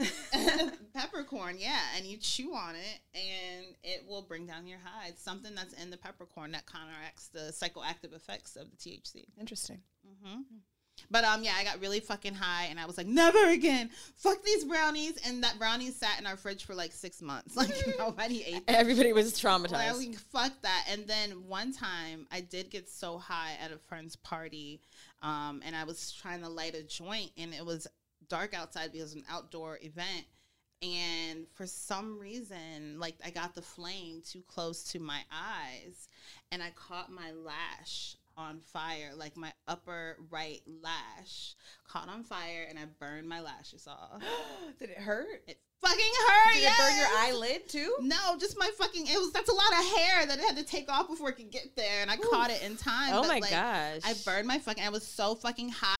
peppercorn, 0.94 1.56
yeah, 1.58 1.80
and 1.96 2.04
you 2.06 2.16
chew 2.16 2.54
on 2.54 2.74
it, 2.74 3.00
and 3.14 3.66
it 3.82 4.04
will 4.08 4.22
bring 4.22 4.46
down 4.46 4.66
your 4.66 4.78
high. 4.82 5.08
It's 5.08 5.22
something 5.22 5.54
that's 5.54 5.72
in 5.74 5.90
the 5.90 5.96
peppercorn 5.96 6.52
that 6.52 6.64
counteracts 6.66 7.28
the 7.28 7.52
psychoactive 7.52 8.14
effects 8.14 8.56
of 8.56 8.66
the 8.70 8.76
THC. 8.76 9.24
Interesting. 9.38 9.80
hmm 10.24 10.40
But 11.10 11.24
um, 11.24 11.42
yeah, 11.42 11.52
I 11.56 11.64
got 11.64 11.80
really 11.80 12.00
fucking 12.00 12.34
high, 12.34 12.66
and 12.70 12.78
I 12.78 12.86
was 12.86 12.96
like, 12.98 13.06
never 13.06 13.48
again. 13.50 13.90
Fuck 14.16 14.42
these 14.44 14.64
brownies, 14.64 15.18
and 15.26 15.42
that 15.44 15.58
brownies 15.58 15.96
sat 15.96 16.18
in 16.20 16.26
our 16.26 16.36
fridge 16.36 16.64
for 16.64 16.74
like 16.74 16.92
six 16.92 17.22
months. 17.22 17.56
Like 17.60 17.70
nobody 17.98 18.42
ate. 18.46 18.66
them. 18.66 18.76
Everybody 18.76 19.12
was 19.12 19.42
Like, 19.42 19.62
traumatized. 19.62 19.98
we- 19.98 20.14
fuck 20.14 20.52
that. 20.62 20.86
And 20.90 21.06
then 21.06 21.46
one 21.48 21.72
time, 21.72 22.26
I 22.30 22.40
did 22.40 22.70
get 22.70 22.88
so 22.88 23.18
high 23.18 23.52
at 23.62 23.72
a 23.72 23.78
friend's 23.78 24.16
party, 24.16 24.80
um, 25.22 25.62
and 25.64 25.74
I 25.76 25.84
was 25.84 26.12
trying 26.12 26.40
to 26.42 26.48
light 26.48 26.74
a 26.74 26.82
joint, 26.82 27.30
and 27.38 27.52
it 27.54 27.64
was 27.64 27.86
dark 28.30 28.54
outside 28.54 28.92
because 28.92 29.12
it 29.12 29.16
was 29.16 29.24
an 29.24 29.24
outdoor 29.30 29.78
event. 29.82 30.24
And 30.82 31.46
for 31.52 31.66
some 31.66 32.18
reason, 32.18 32.98
like 32.98 33.16
I 33.22 33.28
got 33.28 33.54
the 33.54 33.60
flame 33.60 34.22
too 34.26 34.42
close 34.48 34.82
to 34.92 34.98
my 34.98 35.20
eyes, 35.30 36.08
and 36.50 36.62
I 36.62 36.70
caught 36.70 37.12
my 37.12 37.32
lash 37.32 38.16
on 38.34 38.60
fire, 38.60 39.10
like 39.14 39.36
my 39.36 39.52
upper 39.68 40.16
right 40.30 40.62
lash 40.82 41.54
caught 41.86 42.08
on 42.08 42.24
fire, 42.24 42.66
and 42.66 42.78
I 42.78 42.84
burned 42.98 43.28
my 43.28 43.40
lashes 43.42 43.86
off. 43.86 44.22
Did 44.78 44.88
it 44.88 44.96
hurt? 44.96 45.42
It 45.46 45.58
fucking 45.82 46.12
hurt. 46.28 46.54
Did 46.54 46.62
it 46.62 46.78
burn 46.78 46.96
your 46.96 47.08
eyelid 47.18 47.68
too? 47.68 47.96
No, 48.00 48.38
just 48.38 48.58
my 48.58 48.70
fucking. 48.78 49.06
It 49.06 49.18
was 49.18 49.32
that's 49.32 49.50
a 49.50 49.54
lot 49.54 49.72
of 49.72 49.98
hair 49.98 50.26
that 50.26 50.38
it 50.38 50.44
had 50.44 50.56
to 50.56 50.64
take 50.64 50.90
off 50.90 51.08
before 51.08 51.28
it 51.28 51.36
could 51.36 51.50
get 51.50 51.76
there, 51.76 52.00
and 52.00 52.10
I 52.10 52.16
caught 52.16 52.50
it 52.50 52.62
in 52.62 52.78
time. 52.78 53.10
Oh 53.12 53.20
but, 53.20 53.28
my 53.28 53.38
like, 53.40 53.50
gosh. 53.50 54.00
I 54.02 54.14
burned 54.24 54.48
my 54.48 54.58
fucking. 54.58 54.82
I 54.82 54.88
was 54.88 55.06
so 55.06 55.34
fucking 55.34 55.68
hot. 55.68 55.99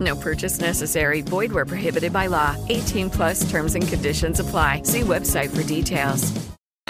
No 0.00 0.16
purchase 0.16 0.60
necessary. 0.60 1.22
Void 1.22 1.52
where 1.52 1.66
prohibited 1.66 2.12
by 2.12 2.26
law. 2.26 2.56
18 2.68 3.10
plus 3.10 3.50
terms 3.50 3.74
and 3.74 3.86
conditions 3.86 4.40
apply. 4.40 4.82
See 4.82 5.00
website 5.00 5.54
for 5.54 5.62
details. 5.62 6.32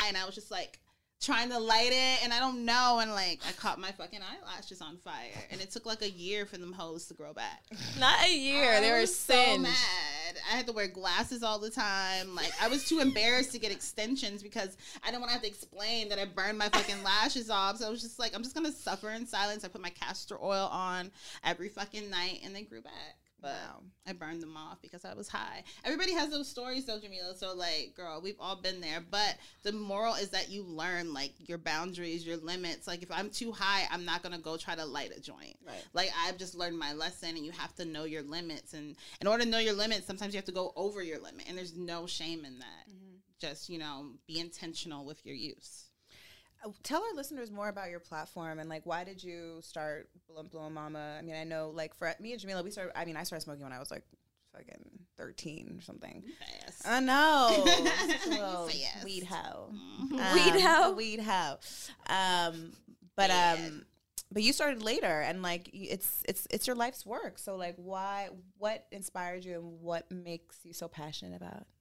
And 0.07 0.17
I 0.17 0.25
was 0.25 0.35
just 0.35 0.51
like 0.51 0.80
trying 1.21 1.51
to 1.51 1.59
light 1.59 1.91
it, 1.93 2.25
and 2.25 2.33
I 2.33 2.39
don't 2.41 2.65
know, 2.65 2.99
and 3.01 3.11
like 3.13 3.41
I 3.47 3.53
caught 3.53 3.79
my 3.79 3.93
fucking 3.93 4.21
eyelashes 4.23 4.81
on 4.81 4.97
fire, 4.99 5.45
and 5.51 5.61
it 5.61 5.71
took 5.71 5.85
like 5.87 6.03
a 6.03 6.11
year 6.11 6.47
for 6.47 6.57
them 6.57 6.73
hoes 6.73 7.07
to 7.07 7.15
grow 7.15 7.33
back. 7.33 7.63
Not 7.99 8.25
a 8.27 8.35
year. 8.35 8.75
I 8.75 8.81
they 8.81 8.91
were 8.91 9.01
was 9.01 9.17
so 9.17 9.35
singed. 9.35 9.63
mad. 9.63 9.75
I 10.51 10.57
had 10.57 10.67
to 10.67 10.73
wear 10.73 10.89
glasses 10.89 11.43
all 11.43 11.59
the 11.59 11.71
time. 11.71 12.35
Like 12.35 12.53
I 12.61 12.69
was 12.69 12.89
too 12.89 13.01
embarrassed 13.01 13.53
to 13.53 13.59
get 13.59 13.71
extensions 13.73 14.43
because 14.43 14.77
I 15.03 15.09
didn't 15.09 15.21
want 15.21 15.31
to 15.31 15.35
have 15.35 15.43
to 15.43 15.49
explain 15.49 16.09
that 16.09 16.19
I 16.19 16.25
burned 16.25 16.57
my 16.59 16.69
fucking 16.69 17.03
lashes 17.03 17.51
off. 17.51 17.79
So 17.79 17.87
I 17.87 17.91
was 17.91 18.01
just 18.01 18.19
like, 18.19 18.35
I'm 18.35 18.43
just 18.43 18.55
gonna 18.55 18.73
suffer 18.73 19.11
in 19.11 19.27
silence. 19.27 19.65
I 19.65 19.69
put 19.69 19.83
my 19.83 19.91
castor 19.91 20.39
oil 20.43 20.69
on 20.73 21.11
every 21.45 21.69
fucking 21.69 22.09
night, 22.09 22.41
and 22.45 22.55
they 22.55 22.63
grew 22.63 22.81
back. 22.81 23.17
But 23.41 23.57
I 24.07 24.13
burned 24.13 24.43
them 24.43 24.57
off 24.57 24.83
because 24.83 25.05
I 25.05 25.15
was 25.15 25.29
high. 25.29 25.65
Everybody 25.85 26.13
has 26.13 26.31
those 26.31 26.49
stories, 26.49 26.87
though, 26.87 26.99
Jamila. 26.99 27.35
So, 27.37 27.55
like, 27.55 27.95
girl, 27.97 28.21
we've 28.23 28.39
all 28.39 28.57
been 28.57 28.81
there. 28.81 29.03
But 29.09 29.37
the 29.63 29.73
moral 29.73 30.15
is 30.15 30.31
that 30.31 30.51
you 30.51 30.63
learn, 30.63 31.13
like, 31.15 31.33
your 31.49 31.59
boundaries, 31.59 32.27
your 32.27 32.37
limits. 32.37 32.87
Like, 32.87 33.03
if 33.03 33.11
I'm 33.11 33.31
too 33.31 33.53
high, 33.53 33.87
I'm 33.91 34.05
not 34.05 34.23
gonna 34.23 34.39
go 34.39 34.57
try 34.57 34.75
to 34.75 34.85
light 34.85 35.13
a 35.17 35.21
joint. 35.21 35.57
Right. 35.67 35.85
Like, 35.93 36.11
I've 36.27 36.39
just 36.39 36.55
learned 36.55 36.79
my 36.79 36.93
lesson, 36.93 37.31
and 37.31 37.45
you 37.45 37.53
have 37.53 37.75
to 37.77 37.85
know 37.85 38.05
your 38.05 38.23
limits. 38.23 38.75
And 38.75 38.97
in 39.21 39.27
order 39.27 39.45
to 39.45 39.51
know 39.51 39.59
your 39.59 39.75
limits, 39.75 40.07
sometimes 40.07 40.35
you 40.35 40.39
have 40.39 40.47
to 40.47 40.53
go 40.53 40.73
over 40.77 41.03
your 41.03 41.19
limit, 41.19 41.47
and 41.49 41.57
there's 41.57 41.77
no 41.77 42.07
shame 42.07 42.45
in 42.45 42.59
that. 42.59 42.89
Mm-hmm. 42.89 43.17
Just 43.41 43.69
you 43.71 43.79
know, 43.79 44.11
be 44.27 44.39
intentional 44.39 45.05
with 45.05 45.25
your 45.25 45.35
use. 45.35 45.90
Uh, 46.65 46.71
Tell 46.83 47.03
our 47.03 47.15
listeners 47.15 47.51
more 47.51 47.69
about 47.69 47.91
your 47.91 48.01
platform 48.01 48.59
and 48.59 48.69
like 48.69 48.85
why 48.87 49.05
did 49.05 49.23
you 49.23 49.59
start 49.63 50.09
Blunt 50.29 50.51
Blowin' 50.51 50.73
Mama? 50.73 51.17
I 51.19 51.23
mean, 51.23 51.35
I 51.37 51.45
know 51.45 51.71
like 51.75 51.95
for 51.95 52.13
me 52.21 52.33
and 52.33 52.41
Jamila, 52.41 52.63
we 52.63 52.71
started. 52.71 52.93
I 52.99 53.05
mean, 53.05 53.17
I 53.17 53.23
started 53.25 53.45
smoking 53.45 53.63
when 53.65 53.73
I 53.73 53.79
was 53.79 53.91
like 53.91 54.05
fucking 54.53 54.91
thirteen 55.17 55.77
or 55.79 55.81
something. 55.83 56.25
Fast. 56.65 56.83
I 56.87 57.01
know, 57.01 57.65
Such 57.67 58.27
a 58.27 58.31
little 58.31 58.67
Fast. 58.69 59.05
weed 59.05 59.25
hoe, 59.25 59.71
Weed 60.11 60.21
Um, 60.21 60.61
hoe? 60.61 60.93
weed 60.93 61.21
hoe. 61.21 61.57
Um, 62.09 62.73
but 63.17 63.31
um, 63.31 63.85
but 64.33 64.43
you 64.43 64.53
started 64.53 64.83
later, 64.83 65.21
and 65.21 65.43
like 65.43 65.71
it's 65.73 66.23
it's 66.29 66.47
it's 66.51 66.67
your 66.67 66.77
life's 66.77 67.05
work. 67.07 67.39
So 67.39 67.57
like, 67.57 67.77
why? 67.77 68.29
What 68.59 68.87
inspired 68.91 69.45
you, 69.45 69.55
and 69.59 69.81
what 69.81 70.11
makes 70.11 70.59
you 70.65 70.73
so 70.73 70.89
passionate 70.89 71.37
about 71.37 71.53
cannabis? 71.53 71.80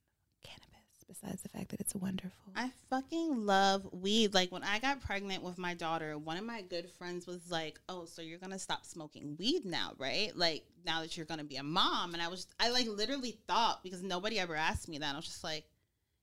Besides 1.10 1.42
the 1.42 1.48
fact 1.48 1.70
that 1.70 1.80
it's 1.80 1.92
wonderful. 1.96 2.52
I 2.54 2.70
fucking 2.88 3.44
love 3.44 3.84
weed. 3.92 4.32
Like 4.32 4.52
when 4.52 4.62
I 4.62 4.78
got 4.78 5.00
pregnant 5.00 5.42
with 5.42 5.58
my 5.58 5.74
daughter, 5.74 6.16
one 6.16 6.36
of 6.36 6.44
my 6.44 6.62
good 6.62 6.88
friends 6.88 7.26
was 7.26 7.50
like, 7.50 7.80
"Oh, 7.88 8.04
so 8.04 8.22
you're 8.22 8.38
gonna 8.38 8.60
stop 8.60 8.86
smoking 8.86 9.34
weed 9.36 9.64
now, 9.64 9.94
right? 9.98 10.30
Like 10.36 10.62
now 10.86 11.00
that 11.00 11.16
you're 11.16 11.26
gonna 11.26 11.42
be 11.42 11.56
a 11.56 11.64
mom." 11.64 12.14
And 12.14 12.22
I 12.22 12.28
was, 12.28 12.46
I 12.60 12.70
like 12.70 12.86
literally 12.86 13.36
thought 13.48 13.82
because 13.82 14.04
nobody 14.04 14.38
ever 14.38 14.54
asked 14.54 14.88
me 14.88 14.98
that. 14.98 15.12
I 15.12 15.16
was 15.16 15.24
just 15.24 15.42
like, 15.42 15.64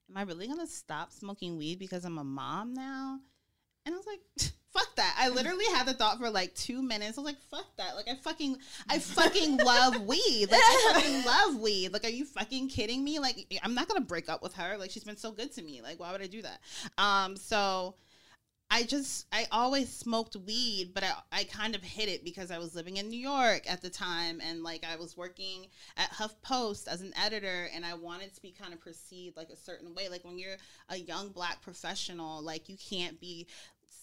"Am 0.10 0.16
I 0.16 0.22
really 0.22 0.48
gonna 0.48 0.66
stop 0.66 1.12
smoking 1.12 1.58
weed 1.58 1.80
because 1.80 2.06
I'm 2.06 2.18
a 2.18 2.24
mom 2.24 2.74
now?" 2.74 3.20
And 3.86 3.94
I 3.94 3.98
was 3.98 4.08
like, 4.08 4.22
"Fuck 4.78 4.96
that!" 4.96 5.16
I 5.18 5.30
literally 5.30 5.66
had 5.74 5.88
the 5.88 5.94
thought 5.94 6.20
for 6.20 6.30
like 6.30 6.54
two 6.54 6.82
minutes. 6.82 7.18
I 7.18 7.22
was 7.22 7.26
like, 7.26 7.42
"Fuck 7.50 7.66
that!" 7.78 7.96
Like 7.96 8.08
I 8.08 8.16
fucking, 8.16 8.58
I 8.90 9.00
fucking 9.00 9.58
love 9.66 10.02
weed. 10.02 10.48
Like 10.52 10.62
I 10.62 10.92
fucking 10.94 11.26
love 11.26 11.62
weed. 11.62 11.94
Like, 11.94 12.06
are 12.06 12.10
you 12.10 12.26
fucking 12.26 12.70
kidding 12.70 13.04
me? 13.04 13.20
Like, 13.20 13.48
I'm 13.64 13.74
not 13.74 13.88
gonna 13.88 14.02
break 14.02 14.30
up 14.30 14.44
with 14.44 14.54
her. 14.56 14.78
Like, 14.78 14.92
she's 14.92 15.04
been 15.04 15.18
so 15.18 15.32
good 15.32 15.52
to 15.54 15.62
me. 15.62 15.82
Like, 15.82 16.00
why 16.00 16.12
would 16.12 16.22
I 16.22 16.28
do 16.28 16.42
that? 16.42 16.60
Um, 16.98 17.36
so 17.36 17.96
I 18.70 18.84
just 18.84 19.28
I 19.32 19.48
always 19.52 19.90
smoked 19.90 20.36
weed, 20.36 20.92
but 20.94 21.04
I, 21.04 21.14
I 21.32 21.44
kind 21.46 21.74
of 21.74 21.82
hid 21.82 22.10
it 22.10 22.26
because 22.26 22.52
I 22.52 22.58
was 22.58 22.76
living 22.76 22.98
in 22.98 23.08
New 23.08 23.20
York 23.20 23.64
at 23.70 23.82
the 23.82 23.90
time 23.90 24.42
and 24.44 24.62
like 24.62 24.86
I 24.86 24.98
was 24.98 25.16
working 25.16 25.68
at 25.96 26.12
HuffPost 26.12 26.88
as 26.88 27.02
an 27.02 27.14
editor 27.16 27.70
and 27.74 27.86
I 27.86 27.94
wanted 27.94 28.36
to 28.36 28.42
be 28.42 28.52
kind 28.52 28.74
of 28.74 28.82
perceived 28.82 29.38
like 29.38 29.50
a 29.50 29.56
certain 29.56 29.96
way. 29.96 30.10
Like 30.10 30.26
when 30.26 30.38
you're 30.38 30.58
a 30.90 30.98
young 30.98 31.30
black 31.30 31.62
professional, 31.62 32.42
like 32.42 32.68
you 32.68 32.76
can't 32.78 33.20
be 33.22 33.48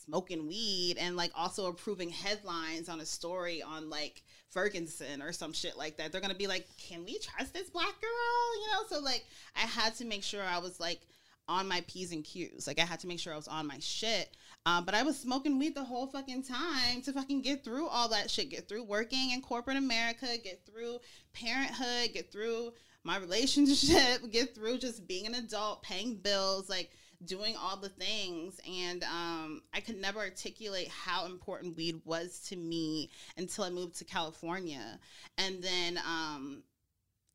smoking 0.07 0.47
weed 0.47 0.97
and 0.99 1.17
like 1.17 1.31
also 1.35 1.67
approving 1.67 2.11
headlines 2.11 2.89
on 2.89 3.01
a 3.01 3.07
story 3.07 3.63
on 3.63 3.91
like 3.91 4.23
Ferguson 4.51 5.23
or 5.23 5.33
some 5.33 5.53
shit 5.53 5.77
like 5.77 5.97
that. 5.97 6.13
They're 6.13 6.21
gonna 6.21 6.35
be 6.35 6.47
like, 6.47 6.67
Can 6.79 7.05
we 7.05 7.19
trust 7.19 7.55
this 7.55 7.71
black 7.71 8.01
girl? 8.01 8.63
You 8.63 8.67
know, 8.73 8.83
so 8.89 9.01
like 9.01 9.25
I 9.57 9.61
had 9.61 9.95
to 9.97 10.05
make 10.05 10.23
sure 10.23 10.43
I 10.43 10.59
was 10.59 10.79
like 10.81 11.01
on 11.49 11.69
my 11.69 11.83
P's 11.87 12.13
and 12.13 12.25
Q's. 12.25 12.67
Like 12.67 12.79
I 12.79 12.85
had 12.85 13.01
to 13.01 13.07
make 13.07 13.21
sure 13.21 13.33
I 13.33 13.37
was 13.37 13.49
on 13.49 13.67
my 13.67 13.79
shit. 13.81 14.37
Um, 14.67 14.85
but 14.85 14.95
I 14.95 15.03
was 15.03 15.19
smoking 15.19 15.59
weed 15.59 15.75
the 15.75 15.85
whole 15.85 16.07
fucking 16.07 16.45
time 16.45 17.03
to 17.03 17.13
fucking 17.13 17.43
get 17.43 17.65
through 17.65 17.87
all 17.87 18.09
that 18.09 18.31
shit, 18.31 18.49
get 18.49 18.67
through 18.67 18.85
working 18.85 19.33
in 19.33 19.43
corporate 19.43 19.77
America, 19.77 20.27
get 20.43 20.65
through 20.65 21.01
parenthood, 21.35 22.15
get 22.15 22.33
through 22.33 22.73
my 23.03 23.19
relationship, 23.19 24.23
get 24.31 24.55
through 24.55 24.79
just 24.79 25.07
being 25.07 25.27
an 25.27 25.35
adult, 25.35 25.83
paying 25.83 26.17
bills, 26.17 26.71
like 26.71 26.91
doing 27.27 27.57
all 27.57 27.77
the 27.77 27.89
things. 27.89 28.61
And 28.69 29.05
um, 29.05 29.63
I 29.73 29.81
could 29.81 30.01
never 30.01 30.21
articulate 30.21 30.89
how 30.89 31.27
important 31.27 31.77
weed 31.77 32.01
was 32.05 32.41
to 32.49 32.57
me 32.57 33.11
until 33.37 33.65
I 33.65 33.71
moved 33.71 33.97
to 33.99 34.05
California. 34.05 34.99
And 35.39 35.63
then 35.63 35.99
um, 35.99 36.63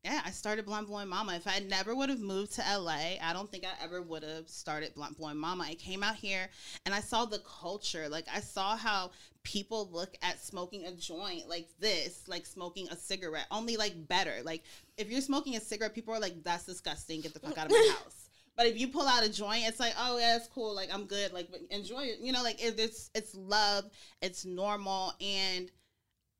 yeah, 0.03 0.21
I 0.25 0.31
started 0.31 0.65
Blunt 0.65 0.87
Blowing 0.87 1.09
Mama. 1.09 1.35
If 1.35 1.45
I 1.45 1.59
never 1.59 1.93
would 1.93 2.07
have 2.07 2.21
moved 2.21 2.53
to 2.53 2.61
LA, 2.61 3.17
I 3.21 3.33
don't 3.33 3.51
think 3.51 3.65
I 3.65 3.83
ever 3.83 4.01
would 4.01 4.23
have 4.23 4.47
started 4.47 4.93
Blunt 4.95 5.17
Blowing 5.17 5.37
Mama. 5.37 5.65
I 5.65 5.75
came 5.75 6.03
out 6.03 6.15
here 6.15 6.47
and 6.85 6.95
I 6.95 7.01
saw 7.01 7.25
the 7.25 7.39
culture. 7.39 8.07
Like 8.07 8.25
I 8.33 8.39
saw 8.39 8.77
how 8.77 9.11
people 9.43 9.89
look 9.91 10.15
at 10.21 10.41
smoking 10.41 10.85
a 10.85 10.93
joint 10.93 11.49
like 11.49 11.67
this, 11.79 12.23
like 12.27 12.45
smoking 12.45 12.87
a 12.89 12.95
cigarette, 12.95 13.47
only 13.51 13.75
like 13.75 14.07
better. 14.07 14.37
Like 14.43 14.63
if 14.97 15.11
you're 15.11 15.19
smoking 15.19 15.57
a 15.57 15.59
cigarette, 15.59 15.93
people 15.93 16.13
are 16.13 16.19
like, 16.19 16.43
"That's 16.45 16.65
disgusting. 16.65 17.19
Get 17.19 17.33
the 17.33 17.41
fuck 17.41 17.57
out 17.57 17.65
of 17.65 17.71
my 17.71 17.95
house." 18.01 18.28
But 18.59 18.67
if 18.67 18.77
you 18.77 18.89
pull 18.89 19.07
out 19.07 19.23
a 19.23 19.31
joint, 19.31 19.63
it's 19.65 19.79
like, 19.79 19.93
oh 19.97 20.17
yeah, 20.17 20.35
it's 20.35 20.49
cool. 20.49 20.75
Like 20.75 20.93
I'm 20.93 21.05
good. 21.05 21.31
Like 21.31 21.47
enjoy 21.69 22.01
it. 22.01 22.19
You 22.19 22.33
know, 22.33 22.43
like 22.43 22.57
it's 22.59 23.09
it's 23.15 23.33
love. 23.33 23.85
It's 24.21 24.43
normal 24.43 25.13
and. 25.21 25.71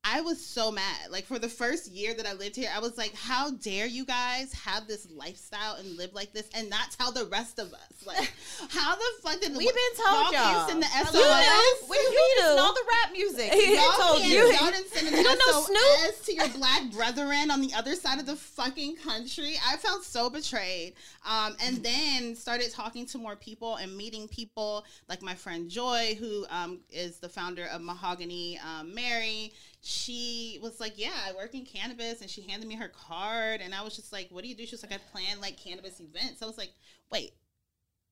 I 0.04 0.22
was 0.22 0.43
so 0.43 0.72
mad. 0.72 1.12
Like 1.12 1.26
for 1.26 1.39
the 1.39 1.50
first 1.50 1.91
year 1.91 2.14
that 2.14 2.26
I 2.26 2.34
lived 2.34 2.56
here, 2.56 2.70
I 2.74 2.80
was 2.80 2.97
like, 2.97 3.14
"How 3.16 3.52
dare 3.52 3.86
you 3.86 4.06
guys 4.06 4.54
have 4.54 4.88
this 4.88 5.08
lifestyle 5.12 5.76
and 5.76 5.97
live 5.97 6.14
like 6.14 6.32
this, 6.32 6.50
and 6.56 6.70
not 6.70 6.91
tell 6.91 7.12
the 7.12 7.26
rest 7.26 7.60
of 7.60 7.74
us? 7.74 8.06
Like, 8.06 8.18
how 8.70 8.95
the 8.95 9.04
fuck 9.22 9.41
did 9.41 9.56
We've 9.56 9.68
been 9.68 10.06
told 10.06 10.32
y'all 10.34 10.68
can't 10.68 10.80
the 10.80 10.88
SOS? 10.88 11.14
You 11.14 11.20
knew. 11.20 11.76
We, 11.89 11.97
You 11.97 12.36
knew 12.39 12.60
all 12.60 12.74
the 12.74 12.84
rap 12.88 13.12
music. 13.12 13.52
He 13.52 13.76
Y'all 13.76 13.91
told 13.97 14.24
you. 14.24 14.38
Y'all 14.38 14.72
didn't 14.72 14.89
send 14.89 15.08
an 15.08 15.18
You 15.18 15.24
don't 15.24 15.74
know 15.74 16.12
SOS 16.12 16.26
to 16.26 16.34
your 16.34 16.50
black 16.50 16.91
brethren 16.91 17.52
on 17.52 17.62
the 17.62 17.74
other 17.74 17.95
side 17.95 18.20
of 18.20 18.26
the 18.26 18.36
fucking 18.36 18.97
country. 18.97 19.56
I 19.68 19.78
felt 19.78 20.04
so 20.04 20.30
betrayed. 20.30 20.93
Um, 21.28 21.56
and 21.64 21.84
then 21.84 22.36
started 22.36 22.72
talking 22.72 23.06
to 23.08 23.18
more 23.18 23.36
people 23.36 23.76
and 23.76 23.95
meeting 23.97 24.28
people 24.28 24.86
like 25.08 25.22
my 25.22 25.36
friend 25.36 25.70
Joy, 25.70 26.16
who 26.20 26.45
um, 26.50 26.80
is 26.91 27.18
the 27.18 27.30
founder 27.30 27.66
of 27.66 27.82
Mahogany 27.82 28.60
um, 28.60 28.93
Mary. 28.93 29.52
She 29.82 30.59
was 30.61 30.80
like, 30.80 30.97
"Yeah, 30.97 31.15
I 31.25 31.34
work 31.34 31.53
in 31.53 31.65
cannabis," 31.65 32.21
and 32.21 32.30
she 32.30 32.41
handed 32.41 32.67
me 32.67 32.75
her 32.75 32.89
card, 32.89 33.61
and 33.61 33.73
I 33.73 33.82
was 33.82 33.95
just 33.95 34.11
like, 34.11 34.30
"What 34.30 34.43
do 34.43 34.49
you 34.49 34.55
do?" 34.55 34.65
She 34.65 34.73
was 34.73 34.84
like, 34.84 34.93
"I 34.93 34.97
plan 34.97 35.39
like 35.39 35.57
cannabis 35.57 35.99
events." 35.99 36.41
I 36.41 36.45
was 36.45 36.57
like, 36.57 36.73
"Wait." 37.11 37.34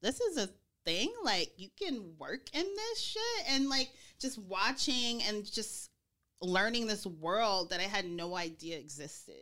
this 0.02 0.22
is 0.22 0.38
a 0.38 0.50
thing. 0.86 1.14
Like 1.24 1.52
you 1.58 1.70
can 1.80 2.16
work 2.18 2.48
in 2.54 2.64
this 2.64 3.00
shit, 3.00 3.52
and 3.52 3.70
like 3.70 3.90
just 4.20 4.38
watching 4.40 5.24
and 5.24 5.46
just 5.46 5.92
learning 6.40 6.86
this 6.86 7.06
world 7.06 7.72
that 7.72 7.80
I 7.80 7.84
had 7.84 8.06
no 8.06 8.36
idea 8.36 8.78
existed. 8.78 9.42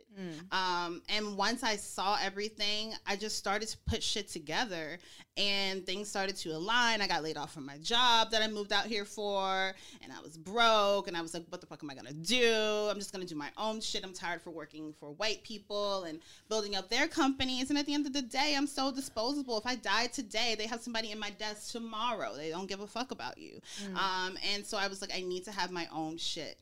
Um, 0.50 1.02
and 1.10 1.36
once 1.36 1.62
I 1.62 1.76
saw 1.76 2.16
everything, 2.22 2.94
I 3.06 3.16
just 3.16 3.36
started 3.36 3.68
to 3.68 3.76
put 3.86 4.02
shit 4.02 4.28
together 4.28 4.98
and 5.36 5.84
things 5.84 6.08
started 6.08 6.36
to 6.36 6.50
align. 6.50 7.02
I 7.02 7.06
got 7.06 7.22
laid 7.22 7.36
off 7.36 7.52
from 7.52 7.66
my 7.66 7.76
job 7.78 8.30
that 8.30 8.40
I 8.40 8.48
moved 8.48 8.72
out 8.72 8.86
here 8.86 9.04
for, 9.04 9.74
and 10.00 10.10
I 10.10 10.20
was 10.22 10.38
broke. 10.38 11.08
And 11.08 11.16
I 11.16 11.20
was 11.20 11.34
like, 11.34 11.44
what 11.50 11.60
the 11.60 11.66
fuck 11.66 11.82
am 11.82 11.90
I 11.90 11.94
gonna 11.94 12.14
do? 12.14 12.88
I'm 12.90 12.96
just 12.96 13.12
gonna 13.12 13.26
do 13.26 13.34
my 13.34 13.50
own 13.58 13.82
shit. 13.82 14.02
I'm 14.02 14.14
tired 14.14 14.40
for 14.40 14.50
working 14.50 14.94
for 14.98 15.10
white 15.12 15.42
people 15.42 16.04
and 16.04 16.20
building 16.48 16.76
up 16.76 16.88
their 16.88 17.08
companies. 17.08 17.68
And 17.68 17.78
at 17.78 17.84
the 17.84 17.92
end 17.92 18.06
of 18.06 18.14
the 18.14 18.22
day, 18.22 18.54
I'm 18.56 18.66
so 18.66 18.90
disposable. 18.90 19.58
If 19.58 19.66
I 19.66 19.74
die 19.74 20.06
today, 20.06 20.54
they 20.56 20.66
have 20.66 20.80
somebody 20.80 21.10
in 21.10 21.18
my 21.18 21.30
desk 21.30 21.72
tomorrow. 21.72 22.34
They 22.34 22.48
don't 22.48 22.66
give 22.68 22.80
a 22.80 22.86
fuck 22.86 23.10
about 23.10 23.36
you. 23.36 23.60
Um, 23.94 24.38
and 24.54 24.64
so 24.64 24.78
I 24.78 24.88
was 24.88 25.02
like, 25.02 25.12
I 25.14 25.20
need 25.20 25.44
to 25.44 25.52
have 25.52 25.70
my 25.70 25.86
own 25.92 26.16
shit. 26.16 26.58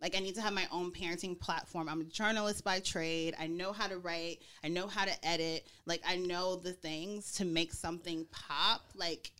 Like 0.00 0.14
I 0.14 0.20
need 0.20 0.34
to 0.34 0.42
have 0.42 0.52
my 0.52 0.66
own 0.70 0.92
parenting 0.92 1.38
platform. 1.38 1.88
I'm 1.88 2.02
a 2.02 2.04
journalist 2.04 2.64
by 2.64 2.80
trade. 2.80 3.34
I 3.38 3.46
know 3.46 3.72
how 3.72 3.86
to 3.86 3.98
write. 3.98 4.42
I 4.62 4.68
know 4.68 4.86
how 4.86 5.04
to 5.04 5.26
edit. 5.26 5.66
Like 5.86 6.02
I 6.06 6.16
know 6.16 6.56
the 6.56 6.72
things 6.72 7.32
to 7.32 7.44
make 7.44 7.72
something 7.72 8.26
pop. 8.30 8.82
Like 8.94 9.32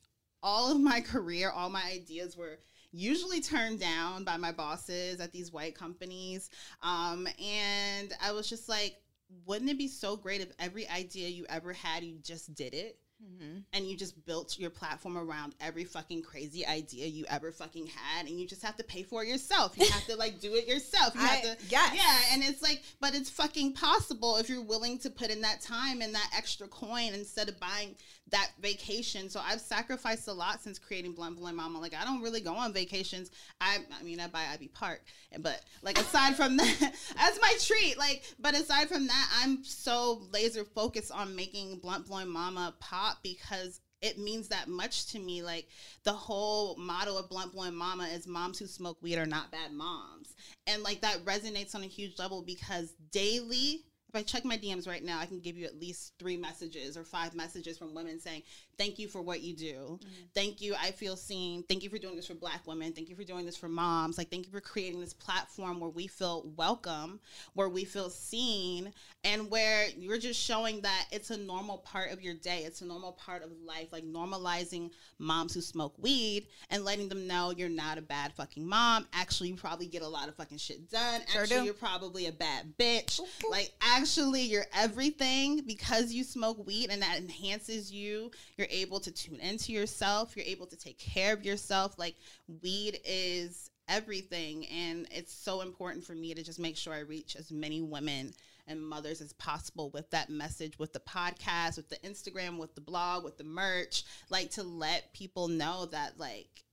all 0.42 0.72
of 0.72 0.80
my 0.80 1.00
career, 1.00 1.50
all 1.50 1.68
my 1.68 1.84
ideas 1.92 2.36
were 2.36 2.58
usually 2.92 3.40
turned 3.40 3.80
down 3.80 4.24
by 4.24 4.36
my 4.36 4.52
bosses 4.52 5.20
at 5.20 5.32
these 5.32 5.52
white 5.52 5.74
companies. 5.74 6.48
Um, 6.82 7.28
and 7.42 8.12
I 8.22 8.32
was 8.32 8.48
just 8.48 8.68
like, 8.68 8.96
wouldn't 9.44 9.70
it 9.70 9.78
be 9.78 9.88
so 9.88 10.16
great 10.16 10.40
if 10.40 10.52
every 10.58 10.88
idea 10.88 11.28
you 11.28 11.44
ever 11.48 11.72
had, 11.72 12.04
you 12.04 12.18
just 12.22 12.54
did 12.54 12.74
it? 12.74 12.98
Mm-hmm. 13.24 13.60
and 13.72 13.86
you 13.86 13.96
just 13.96 14.26
built 14.26 14.58
your 14.58 14.68
platform 14.68 15.16
around 15.16 15.54
every 15.58 15.84
fucking 15.84 16.22
crazy 16.22 16.66
idea 16.66 17.06
you 17.06 17.24
ever 17.30 17.50
fucking 17.50 17.86
had 17.86 18.26
and 18.26 18.38
you 18.38 18.46
just 18.46 18.62
have 18.62 18.76
to 18.76 18.84
pay 18.84 19.02
for 19.02 19.22
it 19.24 19.28
yourself. 19.28 19.72
You 19.78 19.86
have 19.86 20.04
to 20.06 20.16
like 20.16 20.38
do 20.38 20.54
it 20.54 20.68
yourself. 20.68 21.14
You 21.14 21.20
have 21.26 21.40
to 21.40 21.56
yes. 21.70 21.94
yeah 21.94 22.34
and 22.34 22.44
it's 22.44 22.60
like 22.60 22.82
but 23.00 23.14
it's 23.14 23.30
fucking 23.30 23.72
possible 23.72 24.36
if 24.36 24.50
you're 24.50 24.62
willing 24.62 24.98
to 24.98 25.08
put 25.08 25.30
in 25.30 25.40
that 25.40 25.62
time 25.62 26.02
and 26.02 26.14
that 26.14 26.30
extra 26.36 26.68
coin 26.68 27.14
instead 27.14 27.48
of 27.48 27.58
buying 27.58 27.96
that 28.32 28.50
vacation. 28.60 29.30
So 29.30 29.40
i've 29.42 29.62
sacrificed 29.62 30.28
a 30.28 30.32
lot 30.34 30.60
since 30.62 30.78
creating 30.78 31.12
blunt 31.12 31.38
blowing 31.38 31.56
mama. 31.56 31.80
Like 31.80 31.94
i 31.94 32.04
don't 32.04 32.20
really 32.20 32.42
go 32.42 32.54
on 32.54 32.74
vacations. 32.74 33.30
I 33.62 33.78
i 33.98 34.02
mean 34.02 34.20
i 34.20 34.26
buy 34.26 34.44
ivy 34.52 34.68
park 34.68 35.02
but 35.40 35.62
like 35.82 35.98
aside 35.98 36.36
from 36.36 36.56
that 36.58 36.94
that's 37.16 37.40
my 37.40 37.54
treat. 37.60 37.98
Like 37.98 38.24
but 38.38 38.54
aside 38.54 38.88
from 38.88 39.06
that 39.06 39.30
i'm 39.42 39.64
so 39.64 40.20
laser 40.32 40.64
focused 40.64 41.12
on 41.12 41.34
making 41.34 41.78
blunt 41.78 42.06
blowing 42.06 42.28
mama 42.28 42.74
pop 42.78 43.05
because 43.22 43.80
it 44.02 44.18
means 44.18 44.48
that 44.48 44.68
much 44.68 45.06
to 45.12 45.18
me. 45.18 45.42
Like 45.42 45.68
the 46.04 46.12
whole 46.12 46.76
motto 46.76 47.16
of 47.16 47.28
Blunt 47.28 47.52
Blowing 47.52 47.74
Mama 47.74 48.04
is 48.04 48.26
moms 48.26 48.58
who 48.58 48.66
smoke 48.66 48.98
weed 49.02 49.18
are 49.18 49.26
not 49.26 49.50
bad 49.50 49.72
moms. 49.72 50.34
And 50.66 50.82
like 50.82 51.00
that 51.00 51.24
resonates 51.24 51.74
on 51.74 51.82
a 51.82 51.86
huge 51.86 52.18
level 52.18 52.42
because 52.42 52.92
daily, 53.10 53.84
if 54.08 54.14
I 54.14 54.22
check 54.22 54.44
my 54.44 54.56
DMs 54.56 54.86
right 54.86 55.04
now, 55.04 55.18
I 55.18 55.26
can 55.26 55.40
give 55.40 55.56
you 55.56 55.66
at 55.66 55.80
least 55.80 56.14
three 56.18 56.36
messages 56.36 56.96
or 56.96 57.04
five 57.04 57.34
messages 57.34 57.78
from 57.78 57.94
women 57.94 58.20
saying, 58.20 58.42
Thank 58.78 58.98
you 58.98 59.08
for 59.08 59.22
what 59.22 59.40
you 59.40 59.54
do. 59.54 59.74
Mm-hmm. 59.74 60.24
Thank 60.34 60.60
you. 60.60 60.74
I 60.74 60.90
feel 60.90 61.16
seen. 61.16 61.62
Thank 61.62 61.82
you 61.82 61.90
for 61.90 61.98
doing 61.98 62.16
this 62.16 62.26
for 62.26 62.34
black 62.34 62.66
women. 62.66 62.92
Thank 62.92 63.08
you 63.08 63.16
for 63.16 63.24
doing 63.24 63.46
this 63.46 63.56
for 63.56 63.68
moms. 63.68 64.18
Like, 64.18 64.30
thank 64.30 64.46
you 64.46 64.52
for 64.52 64.60
creating 64.60 65.00
this 65.00 65.14
platform 65.14 65.80
where 65.80 65.90
we 65.90 66.06
feel 66.06 66.50
welcome, 66.56 67.20
where 67.54 67.68
we 67.68 67.84
feel 67.84 68.10
seen, 68.10 68.92
and 69.24 69.50
where 69.50 69.86
you're 69.96 70.18
just 70.18 70.40
showing 70.40 70.82
that 70.82 71.06
it's 71.10 71.30
a 71.30 71.36
normal 71.36 71.78
part 71.78 72.12
of 72.12 72.20
your 72.20 72.34
day. 72.34 72.64
It's 72.64 72.82
a 72.82 72.84
normal 72.84 73.12
part 73.12 73.42
of 73.42 73.50
life. 73.64 73.92
Like, 73.92 74.04
normalizing 74.04 74.90
moms 75.18 75.54
who 75.54 75.60
smoke 75.60 75.94
weed 75.98 76.46
and 76.70 76.84
letting 76.84 77.08
them 77.08 77.26
know 77.26 77.52
you're 77.56 77.68
not 77.68 77.98
a 77.98 78.02
bad 78.02 78.32
fucking 78.34 78.66
mom. 78.66 79.06
Actually, 79.12 79.48
you 79.50 79.56
probably 79.56 79.86
get 79.86 80.02
a 80.02 80.08
lot 80.08 80.28
of 80.28 80.34
fucking 80.36 80.58
shit 80.58 80.90
done. 80.90 81.22
Sure 81.28 81.42
actually, 81.42 81.60
do. 81.60 81.64
you're 81.64 81.74
probably 81.74 82.26
a 82.26 82.32
bad 82.32 82.74
bitch. 82.78 83.20
Like, 83.50 83.72
actually, 83.80 84.42
you're 84.42 84.66
everything 84.74 85.62
because 85.66 86.12
you 86.12 86.24
smoke 86.24 86.64
weed 86.66 86.90
and 86.90 87.00
that 87.02 87.18
enhances 87.18 87.90
you. 87.90 88.30
You're 88.56 88.65
able 88.70 89.00
to 89.00 89.10
tune 89.10 89.40
into 89.40 89.72
yourself. 89.72 90.36
You're 90.36 90.46
able 90.46 90.66
to 90.66 90.76
take 90.76 90.98
care 90.98 91.32
of 91.32 91.44
yourself. 91.44 91.98
Like, 91.98 92.16
weed 92.62 93.00
is 93.04 93.70
everything. 93.88 94.66
And 94.66 95.06
it's 95.10 95.32
so 95.32 95.60
important 95.60 96.04
for 96.04 96.14
me 96.14 96.34
to 96.34 96.42
just 96.42 96.58
make 96.58 96.76
sure 96.76 96.92
I 96.92 97.00
reach 97.00 97.36
as 97.36 97.52
many 97.52 97.82
women 97.82 98.32
and 98.66 98.84
mothers 98.84 99.20
as 99.20 99.32
possible 99.34 99.90
with 99.90 100.10
that 100.10 100.28
message, 100.28 100.78
with 100.78 100.92
the 100.92 101.00
podcast, 101.00 101.76
with 101.76 101.88
the 101.88 101.98
Instagram, 101.98 102.58
with 102.58 102.74
the 102.74 102.80
blog, 102.80 103.22
with 103.24 103.38
the 103.38 103.44
merch, 103.44 104.04
like 104.28 104.50
to 104.52 104.62
let 104.62 105.12
people 105.12 105.46
know 105.48 105.86
that, 105.86 106.18
like, 106.18 106.64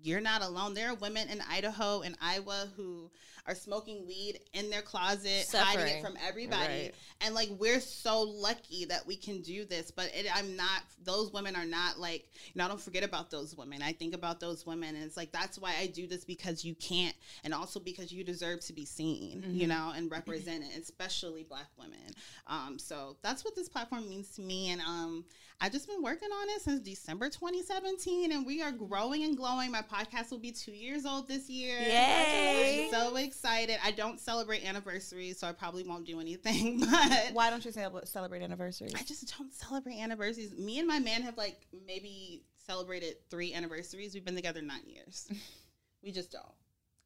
you're 0.00 0.20
not 0.20 0.42
alone. 0.42 0.74
There 0.74 0.90
are 0.90 0.94
women 0.94 1.28
in 1.28 1.40
Idaho 1.48 2.00
and 2.00 2.16
Iowa 2.20 2.68
who 2.76 3.10
are 3.46 3.54
smoking 3.56 4.06
weed 4.06 4.38
in 4.52 4.70
their 4.70 4.82
closet, 4.82 5.48
hiding 5.52 5.96
it 5.96 6.02
from 6.02 6.16
everybody. 6.26 6.72
Right. 6.84 6.94
And 7.22 7.34
like 7.34 7.48
we're 7.58 7.80
so 7.80 8.22
lucky 8.22 8.84
that 8.86 9.04
we 9.04 9.16
can 9.16 9.42
do 9.42 9.64
this, 9.64 9.90
but 9.90 10.06
it, 10.14 10.26
I'm 10.34 10.54
not. 10.56 10.82
Those 11.04 11.32
women 11.32 11.56
are 11.56 11.64
not 11.64 11.98
like 11.98 12.24
you 12.46 12.52
know. 12.54 12.64
I 12.64 12.68
don't 12.68 12.80
forget 12.80 13.02
about 13.02 13.30
those 13.30 13.56
women. 13.56 13.82
I 13.82 13.92
think 13.92 14.14
about 14.14 14.38
those 14.38 14.64
women, 14.64 14.94
and 14.94 15.04
it's 15.04 15.16
like 15.16 15.32
that's 15.32 15.58
why 15.58 15.74
I 15.78 15.88
do 15.88 16.06
this 16.06 16.24
because 16.24 16.64
you 16.64 16.74
can't, 16.76 17.14
and 17.42 17.52
also 17.52 17.80
because 17.80 18.12
you 18.12 18.22
deserve 18.22 18.60
to 18.66 18.72
be 18.72 18.84
seen, 18.84 19.42
you 19.48 19.66
Mhm. 19.66 19.68
know, 19.70 19.92
and 19.94 20.10
represented, 20.10 20.70
especially 20.80 21.42
Black 21.42 21.68
women. 21.76 22.14
Um, 22.46 22.78
so 22.78 23.16
that's 23.22 23.44
what 23.44 23.56
this 23.56 23.68
platform 23.68 24.08
means 24.08 24.30
to 24.36 24.42
me, 24.42 24.70
and 24.70 24.80
um, 24.82 25.24
I've 25.62 25.70
just 25.70 25.86
been 25.86 26.02
working 26.02 26.28
on 26.28 26.48
it 26.48 26.60
since 26.60 26.80
December 26.80 27.28
2017, 27.28 28.32
and 28.32 28.44
we 28.44 28.60
are 28.62 28.72
growing 28.72 29.22
and 29.22 29.36
glowing. 29.36 29.70
My 29.70 29.82
podcast 29.82 30.32
will 30.32 30.40
be 30.40 30.50
two 30.50 30.72
years 30.72 31.06
old 31.06 31.28
this 31.28 31.48
year. 31.48 31.78
Yay. 31.78 32.86
I'm 32.86 32.90
so 32.90 33.14
excited! 33.14 33.76
I 33.84 33.92
don't 33.92 34.18
celebrate 34.18 34.66
anniversaries, 34.66 35.38
so 35.38 35.46
I 35.46 35.52
probably 35.52 35.84
won't 35.84 36.04
do 36.04 36.20
anything. 36.20 36.80
But 36.92 37.32
Why 37.32 37.48
don't 37.48 37.64
you 37.64 37.70
celebrate 37.70 38.42
anniversaries? 38.42 38.92
I 38.96 39.04
just 39.04 39.38
don't 39.38 39.54
celebrate 39.54 40.00
anniversaries. 40.00 40.52
Me 40.58 40.80
and 40.80 40.88
my 40.88 40.98
man 40.98 41.22
have 41.22 41.36
like 41.36 41.64
maybe 41.86 42.42
celebrated 42.66 43.18
three 43.30 43.54
anniversaries. 43.54 44.14
We've 44.14 44.24
been 44.24 44.34
together 44.34 44.62
nine 44.62 44.86
years. 44.86 45.28
we 46.02 46.10
just 46.10 46.32
don't. 46.32 46.44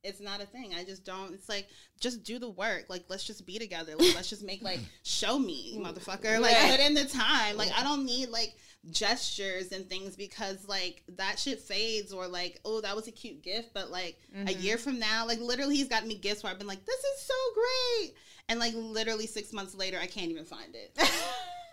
It's 0.03 0.21
not 0.21 0.41
a 0.41 0.47
thing. 0.47 0.73
I 0.75 0.85
just 0.85 1.05
don't. 1.05 1.35
It's 1.35 1.49
like 1.49 1.67
just 2.01 2.23
do 2.23 2.39
the 2.39 2.49
work. 2.51 2.87
Like 2.89 3.05
let's 3.09 3.25
just 3.25 3.45
be 3.47 3.59
together. 3.59 3.97
Like 3.97 4.15
let's 4.15 4.29
just 4.31 4.45
make 4.45 4.63
like 4.63 4.81
show 5.03 5.39
me, 5.39 5.79
motherfucker. 5.81 6.39
Like 6.41 6.57
put 6.71 6.81
in 6.81 6.95
the 6.95 7.05
time. 7.07 7.57
Like 7.57 7.71
I 7.77 7.83
don't 7.83 8.05
need 8.05 8.29
like 8.29 8.55
gestures 8.91 9.73
and 9.73 9.89
things 9.89 10.15
because 10.15 10.67
like 10.69 11.03
that 11.17 11.41
shit 11.41 11.59
fades 11.61 12.13
or 12.13 12.29
like 12.29 12.61
oh 12.65 12.81
that 12.83 12.95
was 12.95 13.09
a 13.09 13.13
cute 13.13 13.43
gift, 13.43 13.71
but 13.75 13.91
like 13.91 14.17
a 14.33 14.37
Mhm. 14.37 14.63
year 14.63 14.79
from 14.79 14.99
now, 15.01 15.27
like 15.27 15.41
literally 15.41 15.75
he's 15.77 15.89
gotten 15.89 16.07
me 16.09 16.15
gifts 16.17 16.43
where 16.45 16.53
I've 16.53 16.59
been 16.59 16.69
like 16.69 16.85
this 16.87 17.01
is 17.01 17.21
so 17.23 17.35
great, 17.55 18.15
and 18.49 18.61
like 18.61 18.75
literally 18.77 19.27
six 19.27 19.53
months 19.53 19.75
later 19.75 19.99
I 20.01 20.07
can't 20.07 20.31
even 20.31 20.45
find 20.45 20.75
it. 20.77 20.97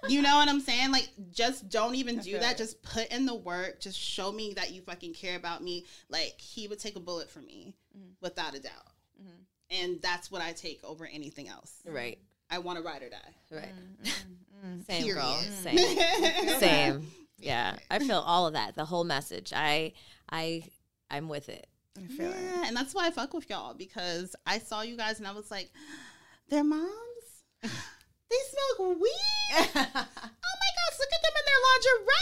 You 0.07 0.21
know 0.21 0.35
what 0.35 0.49
I'm 0.49 0.59
saying? 0.59 0.91
Like, 0.91 1.09
just 1.31 1.69
don't 1.69 1.95
even 1.95 2.17
do 2.17 2.31
feel 2.31 2.39
that. 2.41 2.53
it. 2.53 2.57
Just 2.57 2.81
put 2.81 3.07
in 3.07 3.25
the 3.25 3.35
work. 3.35 3.79
Just 3.79 3.97
show 3.99 4.31
me 4.31 4.53
that 4.55 4.71
you 4.71 4.81
fucking 4.81 5.13
care 5.13 5.35
about 5.37 5.63
me. 5.63 5.85
Like, 6.09 6.39
he 6.39 6.67
would 6.67 6.79
take 6.79 6.95
a 6.95 6.99
bullet 6.99 7.29
for 7.29 7.39
me 7.39 7.75
without 8.21 8.55
a 8.55 8.59
doubt. 8.59 8.87
And 9.71 9.99
that's 10.01 10.29
what 10.29 10.41
I 10.41 10.51
take 10.51 10.83
over 10.83 11.05
anything 11.11 11.47
else. 11.47 11.73
Right. 11.85 12.19
I 12.49 12.59
want 12.59 12.77
to 12.77 12.83
ride 12.83 13.01
or 13.01 13.09
die. 13.09 13.17
Right. 13.51 13.71
Mm, 14.63 14.85
Same 14.87 15.03
Period. 15.03 15.15
girl. 15.15 15.39
Same. 15.61 15.77
Same. 16.59 17.11
Yeah. 17.39 17.77
I 17.89 17.99
feel 17.99 18.19
all 18.19 18.45
of 18.45 18.53
that. 18.53 18.75
The 18.75 18.85
whole 18.85 19.03
message. 19.03 19.51
I 19.55 19.93
I 20.31 20.63
I'm 21.09 21.27
with 21.27 21.49
it. 21.49 21.65
Yeah, 22.09 22.63
and 22.65 22.75
that's 22.75 22.93
why 22.93 23.07
I 23.07 23.11
fuck 23.11 23.33
with 23.33 23.49
y'all 23.49 23.73
because 23.73 24.35
I 24.45 24.59
saw 24.59 24.81
you 24.81 24.97
guys 24.97 25.19
and 25.19 25.27
I 25.27 25.31
was 25.31 25.49
like, 25.51 25.71
their 26.49 26.63
moms, 26.63 26.91
they 28.33 28.49
smoke 28.49 28.99
weed. 28.99 29.11
oh 29.51 29.75
my 29.75 30.71
gosh, 30.79 30.99
look 30.99 31.09
at 31.13 31.21
them 31.21 31.35
in 31.37 31.45
their 31.45 31.61
lingerie. 31.69 32.13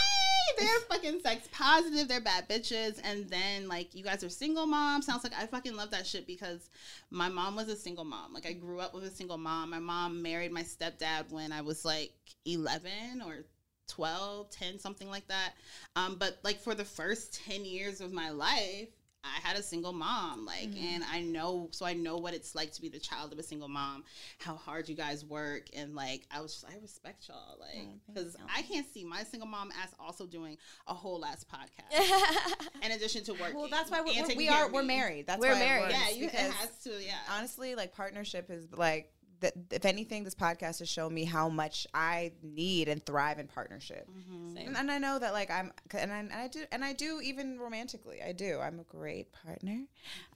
They're 0.58 0.80
fucking 0.88 1.20
sex 1.20 1.48
positive. 1.52 2.08
They're 2.08 2.20
bad 2.20 2.48
bitches. 2.48 3.00
And 3.04 3.28
then 3.28 3.68
like 3.68 3.94
you 3.94 4.04
guys 4.04 4.22
are 4.22 4.28
single 4.28 4.66
moms. 4.66 5.06
Sounds 5.06 5.24
like 5.24 5.32
I 5.38 5.46
fucking 5.46 5.74
love 5.74 5.90
that 5.90 6.06
shit 6.06 6.26
because 6.26 6.70
my 7.10 7.28
mom 7.28 7.56
was 7.56 7.68
a 7.68 7.76
single 7.76 8.04
mom. 8.04 8.32
Like 8.32 8.46
I 8.46 8.52
grew 8.52 8.80
up 8.80 8.94
with 8.94 9.04
a 9.04 9.10
single 9.10 9.38
mom. 9.38 9.70
My 9.70 9.78
mom 9.78 10.22
married 10.22 10.52
my 10.52 10.62
stepdad 10.62 11.30
when 11.30 11.52
I 11.52 11.62
was 11.62 11.84
like 11.84 12.12
11 12.44 13.22
or 13.24 13.44
12, 13.88 14.50
10, 14.50 14.78
something 14.78 15.08
like 15.08 15.26
that. 15.28 15.54
Um, 15.96 16.16
but 16.18 16.38
like 16.42 16.60
for 16.60 16.74
the 16.74 16.84
first 16.84 17.42
10 17.46 17.64
years 17.64 18.00
of 18.00 18.12
my 18.12 18.30
life, 18.30 18.88
I 19.24 19.46
had 19.46 19.56
a 19.56 19.62
single 19.62 19.92
mom, 19.92 20.44
like, 20.44 20.70
mm-hmm. 20.70 20.94
and 20.94 21.04
I 21.10 21.20
know, 21.20 21.68
so 21.70 21.86
I 21.86 21.92
know 21.92 22.16
what 22.16 22.34
it's 22.34 22.54
like 22.54 22.72
to 22.72 22.82
be 22.82 22.88
the 22.88 22.98
child 22.98 23.32
of 23.32 23.38
a 23.38 23.42
single 23.42 23.68
mom, 23.68 24.02
how 24.38 24.56
hard 24.56 24.88
you 24.88 24.96
guys 24.96 25.24
work, 25.24 25.68
and 25.76 25.94
like, 25.94 26.22
I 26.30 26.40
was, 26.40 26.54
just, 26.54 26.66
I 26.66 26.76
respect 26.82 27.28
y'all, 27.28 27.56
like, 27.60 27.86
oh, 27.86 28.12
because 28.12 28.36
I 28.54 28.62
can't 28.62 28.86
see 28.92 29.04
my 29.04 29.22
single 29.22 29.48
mom 29.48 29.70
as 29.82 29.94
also 30.00 30.26
doing 30.26 30.58
a 30.88 30.94
whole 30.94 31.24
ass 31.24 31.44
podcast 31.44 32.66
in 32.82 32.90
addition 32.90 33.22
to 33.24 33.32
working. 33.34 33.56
Well, 33.56 33.68
that's 33.70 33.90
why 33.90 34.00
we're, 34.00 34.26
we're, 34.26 34.36
we 34.36 34.48
are 34.48 34.68
we're 34.68 34.82
married. 34.82 35.26
That's 35.26 35.40
why 35.40 35.50
We're 35.50 35.54
why 35.54 35.60
it 35.60 35.64
married. 35.64 35.90
Yeah, 35.92 36.10
you, 36.16 36.26
it 36.26 36.32
has 36.32 36.70
to. 36.84 36.90
Yeah, 36.90 37.14
honestly, 37.30 37.74
like 37.74 37.94
partnership 37.94 38.50
is 38.50 38.66
like 38.72 39.12
that 39.42 39.52
if 39.70 39.84
anything, 39.84 40.24
this 40.24 40.34
podcast 40.34 40.78
has 40.80 40.88
shown 40.88 41.12
me 41.12 41.24
how 41.24 41.48
much 41.48 41.86
I 41.94 42.32
need 42.42 42.88
and 42.88 43.04
thrive 43.04 43.38
in 43.38 43.46
partnership. 43.46 44.08
And, 44.56 44.76
and 44.76 44.90
I 44.90 44.98
know 44.98 45.18
that 45.18 45.32
like 45.32 45.50
I'm, 45.50 45.72
and 45.96 46.12
I, 46.12 46.18
and 46.18 46.32
I 46.32 46.48
do, 46.48 46.64
and 46.72 46.84
I 46.84 46.92
do 46.94 47.20
even 47.22 47.58
romantically. 47.58 48.22
I 48.22 48.32
do. 48.32 48.58
I'm 48.58 48.80
a 48.80 48.84
great 48.84 49.32
partner, 49.32 49.84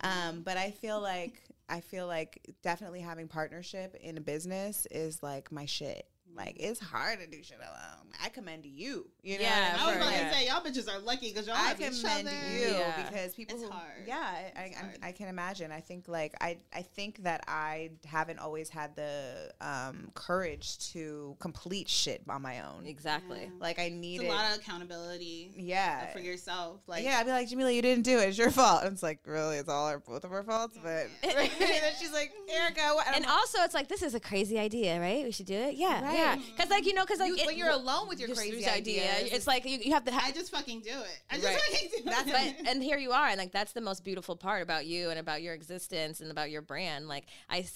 um, 0.03 0.43
but 0.43 0.57
I 0.57 0.71
feel 0.71 1.01
like 1.01 1.43
I 1.69 1.81
feel 1.81 2.07
like 2.07 2.55
definitely 2.63 3.01
having 3.01 3.29
partnership 3.29 3.97
in 4.01 4.19
a 4.19 4.21
business 4.21 4.87
is 4.91 5.23
like 5.23 5.51
my 5.51 5.65
shit. 5.65 6.07
Like 6.37 6.57
it's 6.59 6.81
hard 6.81 7.21
to 7.21 7.27
do 7.27 7.43
shit 7.43 7.59
alone. 7.59 8.07
I 8.23 8.29
commend 8.29 8.65
you. 8.67 9.09
You 9.23 9.37
know, 9.39 9.43
Yeah, 9.45 9.73
what 9.73 9.81
I 9.81 9.87
was 9.87 9.95
mean? 9.95 10.03
about 10.03 10.13
Yeah. 10.13 10.29
to 10.29 10.35
say 10.35 10.47
y'all 10.47 10.61
bitches 10.63 10.95
are 10.95 10.99
lucky 11.01 11.29
because 11.33 11.47
y'all 11.47 11.57
I 11.57 11.69
have 11.69 11.81
each 11.81 12.01
commend 12.03 12.29
other. 12.29 12.37
you 12.53 12.69
Yeah. 12.73 13.03
because 13.11 13.35
people 13.35 13.57
It's 13.57 13.65
who, 13.65 13.71
hard. 13.71 14.05
yeah, 14.07 14.17
I, 14.55 14.59
I, 14.59 14.63
I'm- 14.77 14.93
I 15.03 15.13
can 15.13 15.29
imagine. 15.29 15.71
I 15.73 15.81
think 15.81 16.09
like 16.09 16.35
I, 16.41 16.59
I 16.75 16.83
think 16.83 17.23
that 17.25 17.43
I 17.49 17.91
haven't 18.07 18.39
always 18.39 18.69
had 18.71 18.97
the 18.97 19.53
um, 19.61 20.11
courage 20.15 20.79
to 20.93 21.37
complete 21.41 21.89
shit 21.89 22.23
on 22.29 22.43
my 22.43 22.61
own. 22.61 22.87
Exactly. 22.87 23.51
Like 23.59 23.79
I 23.79 23.85
It's 23.85 23.95
needed, 23.97 24.27
a 24.29 24.33
lot 24.33 24.51
of 24.53 24.61
accountability. 24.61 25.53
yeah, 25.57 26.13
For 26.13 26.19
yourself, 26.21 26.81
like 26.87 27.05
yeah. 27.05 27.19
I'd 27.19 27.27
be 27.27 27.33
like, 27.33 27.49
Jamila, 27.49 27.71
you 27.71 27.83
didn't 27.83 28.05
do 28.05 28.19
it. 28.19 28.29
It's 28.29 28.39
your 28.39 28.51
fault. 28.51 28.83
And 28.85 28.93
it's 28.93 29.03
like, 29.03 29.21
really, 29.27 29.57
it's 29.59 29.69
all 29.69 29.87
our 29.87 29.99
both 29.99 30.25
of 30.25 30.33
our 30.33 30.43
faults. 30.43 30.79
But 30.83 31.07
and 31.23 31.33
then 31.59 31.81
she's 31.99 32.13
like, 32.13 32.33
Erica, 32.49 32.95
what? 32.95 33.07
And 33.15 33.27
also, 33.27 33.59
it's 33.63 33.75
like 33.75 33.89
this 33.89 34.03
is 34.03 34.15
a 34.15 34.21
crazy 34.21 34.59
idea, 34.59 34.99
right? 35.01 35.25
We 35.25 35.33
should 35.33 35.47
do 35.47 35.55
it. 35.55 35.75
Yeah, 35.77 36.03
Right. 36.05 36.17
yeah. 36.19 36.26
Because 36.35 36.71
like 36.71 36.85
you 36.87 36.95
know, 36.95 37.05
because 37.05 37.21
like 37.21 37.29
You- 37.31 37.37
it- 37.37 37.47
when 37.47 37.57
you're 37.57 37.71
alone 37.71 38.09
with 38.09 38.19
your 38.19 38.35
crazy 38.35 38.67
idea, 38.67 39.03
ideas, 39.13 39.33
it's 39.33 39.47
like 39.47 39.65
you, 39.65 39.79
you 39.79 39.93
have 39.93 40.05
to. 40.05 40.11
Ha- 40.13 40.23
I 40.25 40.33
just 40.33 40.51
fucking 40.51 40.81
do 40.81 40.91
it. 40.91 41.21
I 41.31 41.35
just 41.37 41.47
Right. 41.47 41.59
fucking 41.61 41.89
do 42.05 42.11
That's 42.11 42.29
it. 42.29 42.57
but 42.63 42.69
and 42.71 42.83
here 42.83 42.99
you 42.99 43.13
are, 43.13 43.29
and 43.29 43.39
like 43.39 43.53
that's 43.53 43.73
the 43.73 43.81
most 43.81 44.03
beautiful 44.03 44.35
part 44.37 44.63
about 44.63 44.87
you 44.87 45.11
and 45.11 45.19
about 45.19 45.43
your 45.43 45.55
existence 45.55 46.21
and 46.21 46.31
about 46.31 46.51
your 46.51 46.63
brand. 46.63 47.07
Like 47.09 47.27
I, 47.49 47.67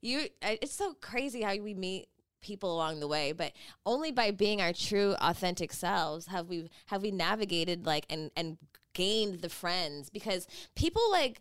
you, 0.00 0.26
I, 0.42 0.58
it's 0.60 0.74
so 0.74 0.94
crazy 1.00 1.42
how 1.42 1.56
we 1.56 1.74
meet 1.74 2.08
people 2.42 2.74
along 2.74 3.00
the 3.00 3.06
way, 3.08 3.32
but 3.32 3.52
only 3.84 4.10
by 4.12 4.30
being 4.30 4.62
our 4.62 4.72
true, 4.72 5.14
authentic 5.20 5.72
selves 5.72 6.26
have 6.26 6.48
we 6.48 6.68
have 6.86 7.02
we 7.02 7.10
navigated 7.10 7.84
like 7.86 8.06
and 8.08 8.30
and 8.36 8.56
gained 8.94 9.40
the 9.42 9.48
friends 9.48 10.10
because 10.10 10.46
people 10.74 11.02
like 11.12 11.40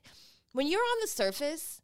when 0.52 0.68
you're 0.68 0.80
on 0.82 0.98
the 1.02 1.08
surface 1.08 1.82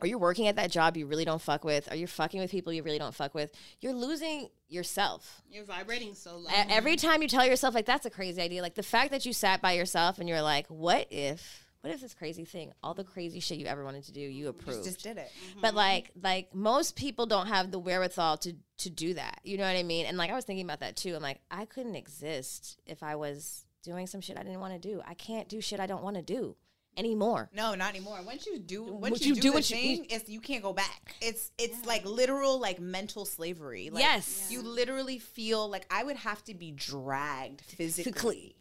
or 0.00 0.06
you're 0.06 0.18
working 0.18 0.48
at 0.48 0.56
that 0.56 0.70
job 0.70 0.96
you 0.96 1.06
really 1.06 1.24
don't 1.24 1.40
fuck 1.40 1.64
with, 1.64 1.90
or 1.90 1.96
you're 1.96 2.08
fucking 2.08 2.40
with 2.40 2.50
people 2.50 2.72
you 2.72 2.82
really 2.82 2.98
don't 2.98 3.14
fuck 3.14 3.34
with, 3.34 3.50
you're 3.80 3.92
losing 3.92 4.48
yourself. 4.68 5.42
You're 5.50 5.64
vibrating 5.64 6.14
so 6.14 6.36
low. 6.36 6.50
Every 6.52 6.96
time 6.96 7.22
you 7.22 7.28
tell 7.28 7.46
yourself 7.46 7.74
like 7.74 7.86
that's 7.86 8.06
a 8.06 8.10
crazy 8.10 8.40
idea, 8.40 8.62
like 8.62 8.74
the 8.74 8.82
fact 8.82 9.10
that 9.12 9.24
you 9.24 9.32
sat 9.32 9.62
by 9.62 9.72
yourself 9.72 10.18
and 10.18 10.28
you're 10.28 10.42
like, 10.42 10.66
what 10.68 11.06
if, 11.10 11.64
what 11.80 11.92
if 11.92 12.00
this 12.00 12.14
crazy 12.14 12.44
thing, 12.46 12.72
all 12.82 12.94
the 12.94 13.04
crazy 13.04 13.40
shit 13.40 13.58
you 13.58 13.66
ever 13.66 13.84
wanted 13.84 14.04
to 14.04 14.12
do, 14.12 14.20
you 14.20 14.48
approved, 14.48 14.84
just 14.84 15.02
did 15.02 15.18
it. 15.18 15.30
But 15.60 15.68
mm-hmm. 15.68 15.76
like, 15.76 16.10
like 16.22 16.54
most 16.54 16.96
people 16.96 17.26
don't 17.26 17.46
have 17.48 17.70
the 17.70 17.78
wherewithal 17.78 18.38
to 18.38 18.54
to 18.78 18.90
do 18.90 19.14
that. 19.14 19.40
You 19.44 19.58
know 19.58 19.64
what 19.64 19.76
I 19.76 19.82
mean? 19.82 20.06
And 20.06 20.16
like 20.16 20.30
I 20.30 20.34
was 20.34 20.44
thinking 20.44 20.64
about 20.64 20.80
that 20.80 20.96
too. 20.96 21.14
I'm 21.14 21.22
like, 21.22 21.40
I 21.50 21.66
couldn't 21.66 21.94
exist 21.94 22.80
if 22.86 23.02
I 23.02 23.16
was 23.16 23.66
doing 23.82 24.06
some 24.06 24.22
shit 24.22 24.38
I 24.38 24.42
didn't 24.42 24.60
want 24.60 24.72
to 24.72 24.88
do. 24.88 25.02
I 25.06 25.14
can't 25.14 25.46
do 25.48 25.60
shit 25.60 25.78
I 25.78 25.86
don't 25.86 26.02
want 26.02 26.16
to 26.16 26.22
do 26.22 26.56
anymore. 26.96 27.50
No, 27.54 27.74
not 27.74 27.90
anymore. 27.90 28.18
Once 28.24 28.46
you 28.46 28.58
do, 28.58 28.82
once 28.84 29.00
Once 29.12 29.22
you, 29.26 29.28
you 29.28 29.34
do, 29.36 29.40
do 29.40 29.48
the 29.50 29.54
what 29.54 29.70
you- 29.70 29.76
thing, 29.76 30.06
it's 30.10 30.28
you 30.28 30.40
can't 30.40 30.62
go 30.62 30.72
back. 30.72 31.14
It's 31.20 31.52
it's 31.58 31.84
like 31.86 32.04
literal 32.04 32.58
like 32.60 32.80
mental 32.80 33.24
slavery. 33.24 33.90
Like, 33.90 34.02
Yes. 34.02 34.48
you 34.50 34.62
literally 34.62 35.18
feel 35.18 35.68
like 35.68 35.86
I 35.90 36.02
would 36.04 36.16
have 36.16 36.42
to 36.44 36.54
be 36.54 36.70
dragged 36.72 37.60
physically 37.62 38.56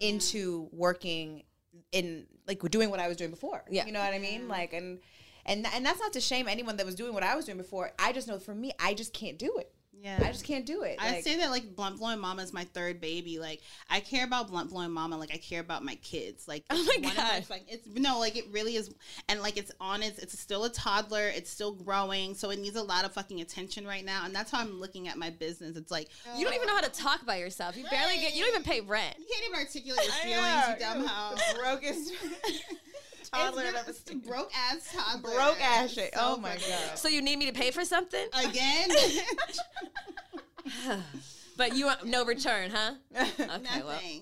into 0.00 0.68
working 0.72 1.42
in 1.92 2.26
like 2.46 2.60
doing 2.70 2.90
what 2.90 3.00
I 3.00 3.08
was 3.08 3.16
doing 3.16 3.30
before. 3.30 3.64
Yeah. 3.70 3.86
you 3.86 3.92
know 3.92 4.00
what 4.00 4.12
I 4.14 4.18
mean. 4.18 4.48
Like 4.48 4.72
and 4.72 4.98
and 5.46 5.66
and 5.74 5.84
that's 5.84 6.00
not 6.00 6.12
to 6.14 6.20
shame 6.20 6.48
anyone 6.48 6.76
that 6.76 6.86
was 6.86 6.94
doing 6.94 7.14
what 7.14 7.22
I 7.22 7.34
was 7.36 7.44
doing 7.44 7.58
before. 7.58 7.92
I 7.98 8.12
just 8.12 8.28
know 8.28 8.38
for 8.38 8.54
me, 8.54 8.72
I 8.80 8.94
just 8.94 9.12
can't 9.12 9.38
do 9.38 9.56
it. 9.58 9.72
Yeah. 10.02 10.18
I 10.20 10.32
just 10.32 10.44
can't 10.44 10.66
do 10.66 10.82
it. 10.82 10.96
I 11.00 11.12
Like- 11.12 11.22
say 11.24 11.36
that 11.36 11.50
like 11.50 11.76
blunt 11.76 11.98
blowing 11.98 12.18
mama 12.18 12.42
is 12.42 12.52
my 12.52 12.64
third 12.64 13.00
baby. 13.00 13.38
Like 13.38 13.60
I 13.88 14.00
care 14.00 14.24
about 14.24 14.48
blunt 14.50 14.70
blowing 14.70 14.90
mama. 14.90 15.16
Like 15.16 15.32
I 15.32 15.36
care 15.36 15.60
about 15.60 15.84
my 15.84 15.94
kids. 15.96 16.48
Like 16.48 16.64
Oh 16.70 16.76
my 16.76 16.96
one 17.08 17.10
of 17.12 17.16
God. 17.16 17.40
those, 17.42 17.50
like 17.50 17.64
it's 17.68 17.86
no 17.86 18.18
like 18.18 18.36
it 18.36 18.46
really 18.50 18.74
is. 18.74 18.92
And 19.28 19.40
like 19.40 19.56
it's 19.56 19.70
on 19.80 20.02
its. 20.02 20.18
It's 20.18 20.36
still 20.38 20.64
a 20.64 20.70
toddler. 20.70 21.28
It's 21.28 21.48
still 21.50 21.72
growing. 21.72 22.34
So 22.34 22.50
it 22.50 22.58
needs 22.58 22.74
a 22.76 22.82
lot 22.82 23.04
of 23.04 23.12
fucking 23.12 23.40
attention 23.40 23.86
right 23.86 24.04
now. 24.04 24.24
And 24.24 24.34
that's 24.34 24.50
how 24.50 24.58
I'm 24.58 24.80
looking 24.80 25.06
at 25.06 25.16
my 25.18 25.30
business. 25.30 25.76
It's 25.76 25.90
like 25.92 26.08
You 26.36 26.44
don't 26.44 26.54
even 26.54 26.66
know 26.66 26.74
how 26.74 26.80
to 26.80 26.90
talk 26.90 27.24
by 27.24 27.36
yourself. 27.36 27.76
You 27.76 27.84
barely 27.88 28.16
get. 28.16 28.34
You 28.34 28.40
don't 28.42 28.54
even 28.54 28.64
pay 28.64 28.80
rent. 28.80 29.14
you 29.20 29.26
can't 29.32 29.44
even 29.48 29.60
articulate 29.60 30.02
your 30.04 30.14
feelings. 30.14 30.68
You 30.68 30.76
dumb 30.80 31.06
hoe. 31.06 31.36
The 31.36 31.58
brokest 31.60 32.12
toddler 33.32 33.62
It's 33.62 33.70
I've 33.70 33.88
ever 33.88 33.92
seen. 33.92 34.20
broke 34.20 34.50
ass 34.56 34.92
toddler. 34.94 35.34
Broke 35.34 35.60
ass 35.60 35.92
shit. 35.92 36.14
So 36.14 36.20
Oh 36.22 36.36
my 36.36 36.54
god. 36.54 36.96
So 36.98 37.08
you 37.08 37.22
need 37.22 37.38
me 37.38 37.46
to 37.46 37.52
pay 37.52 37.70
for 37.70 37.84
something? 37.84 38.26
Again. 38.44 38.90
But 41.56 41.76
you 41.76 41.86
want 41.86 42.06
no 42.06 42.24
return, 42.24 42.70
huh? 42.70 42.94
Okay, 43.14 43.38
well. 43.38 43.88
Nothing. 43.88 44.20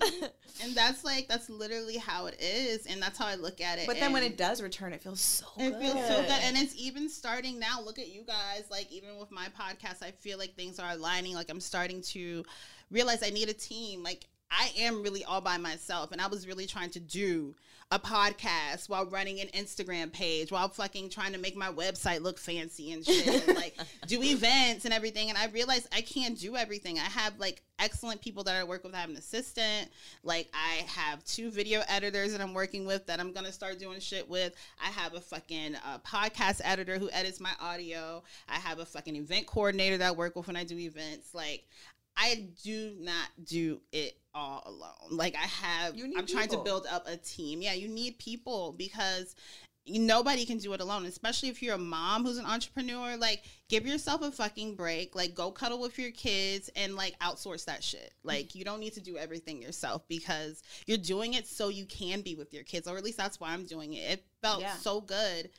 and 0.63 0.75
that's 0.75 1.03
like 1.03 1.27
that's 1.27 1.49
literally 1.49 1.97
how 1.97 2.25
it 2.25 2.39
is, 2.41 2.85
and 2.85 3.01
that's 3.01 3.17
how 3.17 3.25
I 3.25 3.35
look 3.35 3.61
at 3.61 3.79
it. 3.79 3.87
But 3.87 3.99
then 3.99 4.11
when 4.13 4.23
it 4.23 4.37
does 4.37 4.61
return, 4.61 4.93
it 4.93 5.01
feels 5.01 5.21
so 5.21 5.45
good. 5.57 5.67
It 5.67 5.71
good. 5.71 5.81
feels 5.81 6.07
so 6.07 6.21
good. 6.21 6.39
And 6.43 6.57
it's 6.57 6.75
even 6.77 7.09
starting 7.09 7.59
now. 7.59 7.81
Look 7.81 7.99
at 7.99 8.09
you 8.09 8.23
guys. 8.23 8.65
Like, 8.69 8.91
even 8.91 9.17
with 9.17 9.31
my 9.31 9.47
podcast, 9.59 10.03
I 10.03 10.11
feel 10.11 10.37
like 10.37 10.55
things 10.55 10.77
are 10.79 10.91
aligning. 10.91 11.33
Like, 11.33 11.49
I'm 11.49 11.61
starting 11.61 12.01
to 12.01 12.43
realize 12.89 13.23
I 13.23 13.29
need 13.29 13.49
a 13.49 13.53
team. 13.53 14.03
Like, 14.03 14.27
I 14.51 14.71
am 14.77 15.01
really 15.01 15.23
all 15.23 15.41
by 15.41 15.57
myself. 15.57 16.11
And 16.11 16.19
I 16.19 16.27
was 16.27 16.45
really 16.45 16.65
trying 16.67 16.89
to 16.91 16.99
do 16.99 17.55
a 17.91 17.99
podcast 17.99 18.87
while 18.87 19.05
running 19.05 19.41
an 19.41 19.47
Instagram 19.49 20.11
page, 20.11 20.51
while 20.51 20.69
fucking 20.69 21.09
trying 21.09 21.33
to 21.33 21.37
make 21.37 21.57
my 21.57 21.69
website 21.69 22.21
look 22.21 22.39
fancy 22.39 22.93
and 22.93 23.05
shit. 23.05 23.47
and, 23.47 23.55
like, 23.57 23.77
do 24.07 24.23
events 24.23 24.85
and 24.85 24.93
everything. 24.93 25.29
And 25.29 25.37
I 25.37 25.47
realized 25.47 25.87
I 25.93 26.01
can't 26.01 26.39
do 26.39 26.55
everything. 26.55 26.97
I 26.97 27.03
have, 27.03 27.37
like, 27.37 27.61
excellent 27.79 28.21
people 28.21 28.43
that 28.45 28.55
I 28.55 28.63
work 28.63 28.85
with. 28.85 28.95
I 28.95 28.99
have 28.99 29.09
an 29.09 29.17
assistant. 29.17 29.89
Like, 30.23 30.47
I 30.53 30.83
have 30.87 31.23
two 31.25 31.51
video 31.51 31.81
editors 31.89 32.31
that 32.31 32.39
I'm 32.39 32.53
working 32.53 32.85
with 32.85 33.05
that 33.07 33.19
I'm 33.19 33.33
going 33.33 33.45
to 33.45 33.51
start 33.51 33.77
doing 33.77 33.99
shit 33.99 34.29
with. 34.29 34.53
I 34.81 34.89
have 34.89 35.13
a 35.13 35.19
fucking 35.19 35.75
uh, 35.75 35.97
podcast 35.99 36.61
editor 36.63 36.97
who 36.97 37.09
edits 37.11 37.41
my 37.41 37.51
audio. 37.59 38.23
I 38.47 38.55
have 38.55 38.79
a 38.79 38.85
fucking 38.85 39.17
event 39.17 39.47
coordinator 39.47 39.97
that 39.97 40.07
I 40.07 40.11
work 40.11 40.37
with 40.37 40.47
when 40.47 40.55
I 40.55 40.63
do 40.63 40.77
events. 40.77 41.33
Like, 41.33 41.65
I 42.17 42.49
do 42.63 42.95
not 42.99 43.29
do 43.43 43.81
it 43.91 44.17
all 44.33 44.63
alone. 44.65 45.17
Like 45.17 45.35
I 45.35 45.47
have 45.47 45.95
I'm 46.17 46.25
trying 46.25 46.49
to 46.49 46.57
build 46.63 46.85
up 46.89 47.07
a 47.07 47.17
team. 47.17 47.61
Yeah, 47.61 47.73
you 47.73 47.87
need 47.87 48.19
people 48.19 48.75
because 48.77 49.35
nobody 49.87 50.45
can 50.45 50.57
do 50.57 50.73
it 50.73 50.81
alone, 50.81 51.05
especially 51.05 51.49
if 51.49 51.61
you're 51.61 51.75
a 51.75 51.79
mom 51.79 52.23
who's 52.23 52.37
an 52.37 52.45
entrepreneur. 52.45 53.17
Like, 53.17 53.43
give 53.67 53.85
yourself 53.85 54.21
a 54.21 54.31
fucking 54.31 54.75
break. 54.75 55.15
Like, 55.15 55.33
go 55.33 55.51
cuddle 55.51 55.81
with 55.81 55.97
your 55.97 56.11
kids 56.11 56.69
and 56.75 56.95
like 56.95 57.17
outsource 57.19 57.65
that 57.65 57.83
shit. 57.83 58.13
Like, 58.23 58.55
you 58.55 58.63
don't 58.63 58.79
need 58.79 58.93
to 58.93 59.01
do 59.01 59.17
everything 59.17 59.61
yourself 59.61 60.07
because 60.07 60.61
you're 60.85 60.97
doing 60.97 61.33
it 61.33 61.47
so 61.47 61.69
you 61.69 61.85
can 61.85 62.21
be 62.21 62.35
with 62.35 62.53
your 62.53 62.63
kids, 62.63 62.87
or 62.87 62.97
at 62.97 63.03
least 63.03 63.17
that's 63.17 63.39
why 63.39 63.51
I'm 63.51 63.65
doing 63.65 63.93
it. 63.93 64.11
It 64.11 64.25
felt 64.41 64.61
Yeah. 64.61 64.75
so 64.75 65.01
good 65.01 65.49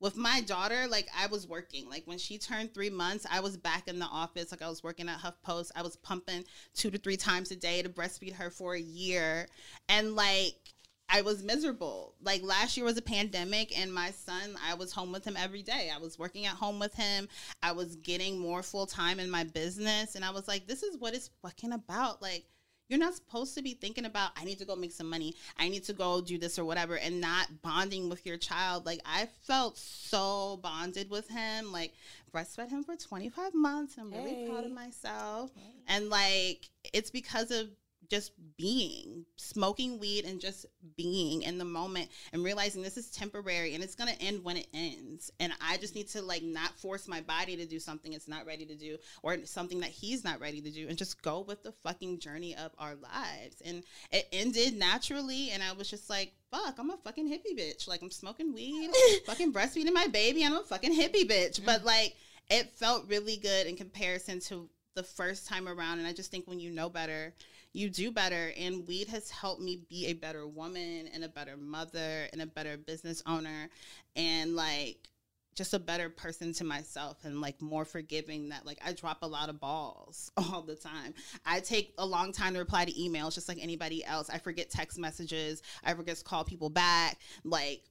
with 0.00 0.16
my 0.16 0.40
daughter, 0.42 0.86
like 0.88 1.08
I 1.18 1.26
was 1.26 1.46
working. 1.46 1.88
Like 1.88 2.02
when 2.06 2.18
she 2.18 2.38
turned 2.38 2.74
three 2.74 2.90
months, 2.90 3.26
I 3.30 3.40
was 3.40 3.56
back 3.56 3.88
in 3.88 3.98
the 3.98 4.06
office. 4.06 4.50
Like 4.50 4.62
I 4.62 4.68
was 4.68 4.82
working 4.82 5.08
at 5.08 5.18
HuffPost. 5.18 5.70
I 5.74 5.82
was 5.82 5.96
pumping 5.96 6.44
two 6.74 6.90
to 6.90 6.98
three 6.98 7.16
times 7.16 7.50
a 7.50 7.56
day 7.56 7.82
to 7.82 7.88
breastfeed 7.88 8.34
her 8.34 8.50
for 8.50 8.74
a 8.74 8.80
year. 8.80 9.48
And 9.88 10.14
like 10.14 10.74
I 11.08 11.22
was 11.22 11.42
miserable. 11.42 12.14
Like 12.22 12.42
last 12.42 12.76
year 12.76 12.84
was 12.86 12.96
a 12.96 13.02
pandemic, 13.02 13.78
and 13.78 13.92
my 13.92 14.10
son, 14.10 14.56
I 14.66 14.74
was 14.74 14.92
home 14.92 15.12
with 15.12 15.24
him 15.24 15.36
every 15.36 15.62
day. 15.62 15.90
I 15.94 15.98
was 15.98 16.18
working 16.18 16.46
at 16.46 16.56
home 16.56 16.78
with 16.78 16.94
him. 16.94 17.28
I 17.62 17.72
was 17.72 17.96
getting 17.96 18.38
more 18.38 18.62
full 18.62 18.86
time 18.86 19.20
in 19.20 19.30
my 19.30 19.44
business. 19.44 20.16
And 20.16 20.24
I 20.24 20.30
was 20.30 20.48
like, 20.48 20.66
this 20.66 20.82
is 20.82 20.96
what 20.98 21.14
it's 21.14 21.30
fucking 21.42 21.72
about. 21.72 22.22
Like, 22.22 22.44
you're 22.88 22.98
not 22.98 23.14
supposed 23.14 23.54
to 23.54 23.62
be 23.62 23.74
thinking 23.74 24.04
about, 24.04 24.32
I 24.36 24.44
need 24.44 24.58
to 24.58 24.64
go 24.64 24.76
make 24.76 24.92
some 24.92 25.08
money. 25.08 25.34
I 25.58 25.68
need 25.68 25.84
to 25.84 25.92
go 25.92 26.20
do 26.20 26.38
this 26.38 26.58
or 26.58 26.64
whatever, 26.64 26.96
and 26.96 27.20
not 27.20 27.62
bonding 27.62 28.08
with 28.08 28.26
your 28.26 28.36
child. 28.36 28.84
Like, 28.84 29.00
I 29.04 29.28
felt 29.46 29.78
so 29.78 30.58
bonded 30.62 31.10
with 31.10 31.28
him. 31.28 31.72
Like, 31.72 31.92
breastfed 32.34 32.70
him 32.70 32.84
for 32.84 32.96
25 32.96 33.54
months. 33.54 33.96
I'm 33.98 34.10
really 34.12 34.46
proud 34.46 34.64
of 34.64 34.72
myself. 34.72 35.50
And, 35.88 36.10
like, 36.10 36.68
it's 36.92 37.10
because 37.10 37.50
of 37.50 37.68
just 38.08 38.32
being, 38.56 39.24
smoking 39.36 39.98
weed 39.98 40.24
and 40.24 40.40
just 40.40 40.66
being 40.96 41.42
in 41.42 41.58
the 41.58 41.64
moment 41.64 42.08
and 42.32 42.44
realizing 42.44 42.82
this 42.82 42.96
is 42.96 43.10
temporary 43.10 43.74
and 43.74 43.82
it's 43.82 43.94
going 43.94 44.12
to 44.12 44.22
end 44.22 44.44
when 44.44 44.56
it 44.56 44.66
ends. 44.74 45.30
And 45.40 45.52
I 45.60 45.76
just 45.78 45.94
need 45.94 46.08
to 46.10 46.22
like 46.22 46.42
not 46.42 46.78
force 46.78 47.08
my 47.08 47.20
body 47.20 47.56
to 47.56 47.66
do 47.66 47.78
something 47.78 48.12
it's 48.12 48.28
not 48.28 48.46
ready 48.46 48.66
to 48.66 48.74
do 48.74 48.96
or 49.22 49.38
something 49.44 49.80
that 49.80 49.90
he's 49.90 50.24
not 50.24 50.40
ready 50.40 50.60
to 50.60 50.70
do 50.70 50.88
and 50.88 50.98
just 50.98 51.22
go 51.22 51.40
with 51.40 51.62
the 51.62 51.72
fucking 51.82 52.18
journey 52.18 52.54
of 52.56 52.72
our 52.78 52.94
lives. 52.94 53.62
And 53.64 53.82
it 54.10 54.28
ended 54.32 54.76
naturally 54.76 55.50
and 55.50 55.62
I 55.62 55.72
was 55.72 55.88
just 55.90 56.10
like, 56.10 56.32
fuck, 56.50 56.78
I'm 56.78 56.90
a 56.90 56.96
fucking 56.98 57.28
hippie 57.28 57.58
bitch. 57.58 57.88
Like 57.88 58.02
I'm 58.02 58.10
smoking 58.10 58.54
weed, 58.54 58.90
fucking 59.26 59.52
breastfeeding 59.52 59.92
my 59.92 60.06
baby, 60.06 60.44
and 60.44 60.54
I'm 60.54 60.60
a 60.60 60.64
fucking 60.64 60.94
hippie 60.94 61.28
bitch. 61.28 61.64
But 61.64 61.84
like 61.84 62.14
it 62.50 62.70
felt 62.74 63.08
really 63.08 63.36
good 63.36 63.66
in 63.66 63.76
comparison 63.76 64.40
to 64.40 64.68
the 64.94 65.02
first 65.02 65.48
time 65.48 65.68
around 65.68 65.98
and 65.98 66.06
i 66.06 66.12
just 66.12 66.30
think 66.30 66.46
when 66.46 66.60
you 66.60 66.70
know 66.70 66.88
better 66.88 67.34
you 67.74 67.90
do 67.90 68.10
better 68.12 68.52
and 68.56 68.86
weed 68.86 69.08
has 69.08 69.28
helped 69.30 69.60
me 69.60 69.82
be 69.90 70.06
a 70.06 70.12
better 70.14 70.46
woman 70.46 71.08
and 71.12 71.24
a 71.24 71.28
better 71.28 71.56
mother 71.56 72.28
and 72.32 72.40
a 72.40 72.46
better 72.46 72.76
business 72.76 73.22
owner 73.26 73.68
and 74.16 74.54
like 74.54 75.08
just 75.56 75.74
a 75.74 75.78
better 75.78 76.08
person 76.08 76.52
to 76.52 76.64
myself 76.64 77.24
and 77.24 77.40
like 77.40 77.60
more 77.60 77.84
forgiving 77.84 78.48
that 78.48 78.64
like 78.64 78.78
I 78.84 78.92
drop 78.92 79.18
a 79.22 79.26
lot 79.26 79.48
of 79.48 79.60
balls 79.60 80.30
all 80.36 80.62
the 80.62 80.76
time. 80.76 81.14
I 81.44 81.60
take 81.60 81.94
a 81.98 82.06
long 82.06 82.32
time 82.32 82.54
to 82.54 82.60
reply 82.60 82.84
to 82.84 82.92
emails 82.92 83.34
just 83.34 83.48
like 83.48 83.58
anybody 83.60 84.04
else. 84.04 84.30
I 84.30 84.38
forget 84.38 84.70
text 84.70 84.98
messages. 84.98 85.62
I 85.84 85.94
forget 85.94 86.16
to 86.16 86.24
call 86.24 86.44
people 86.44 86.70
back. 86.70 87.18
Like 87.44 87.82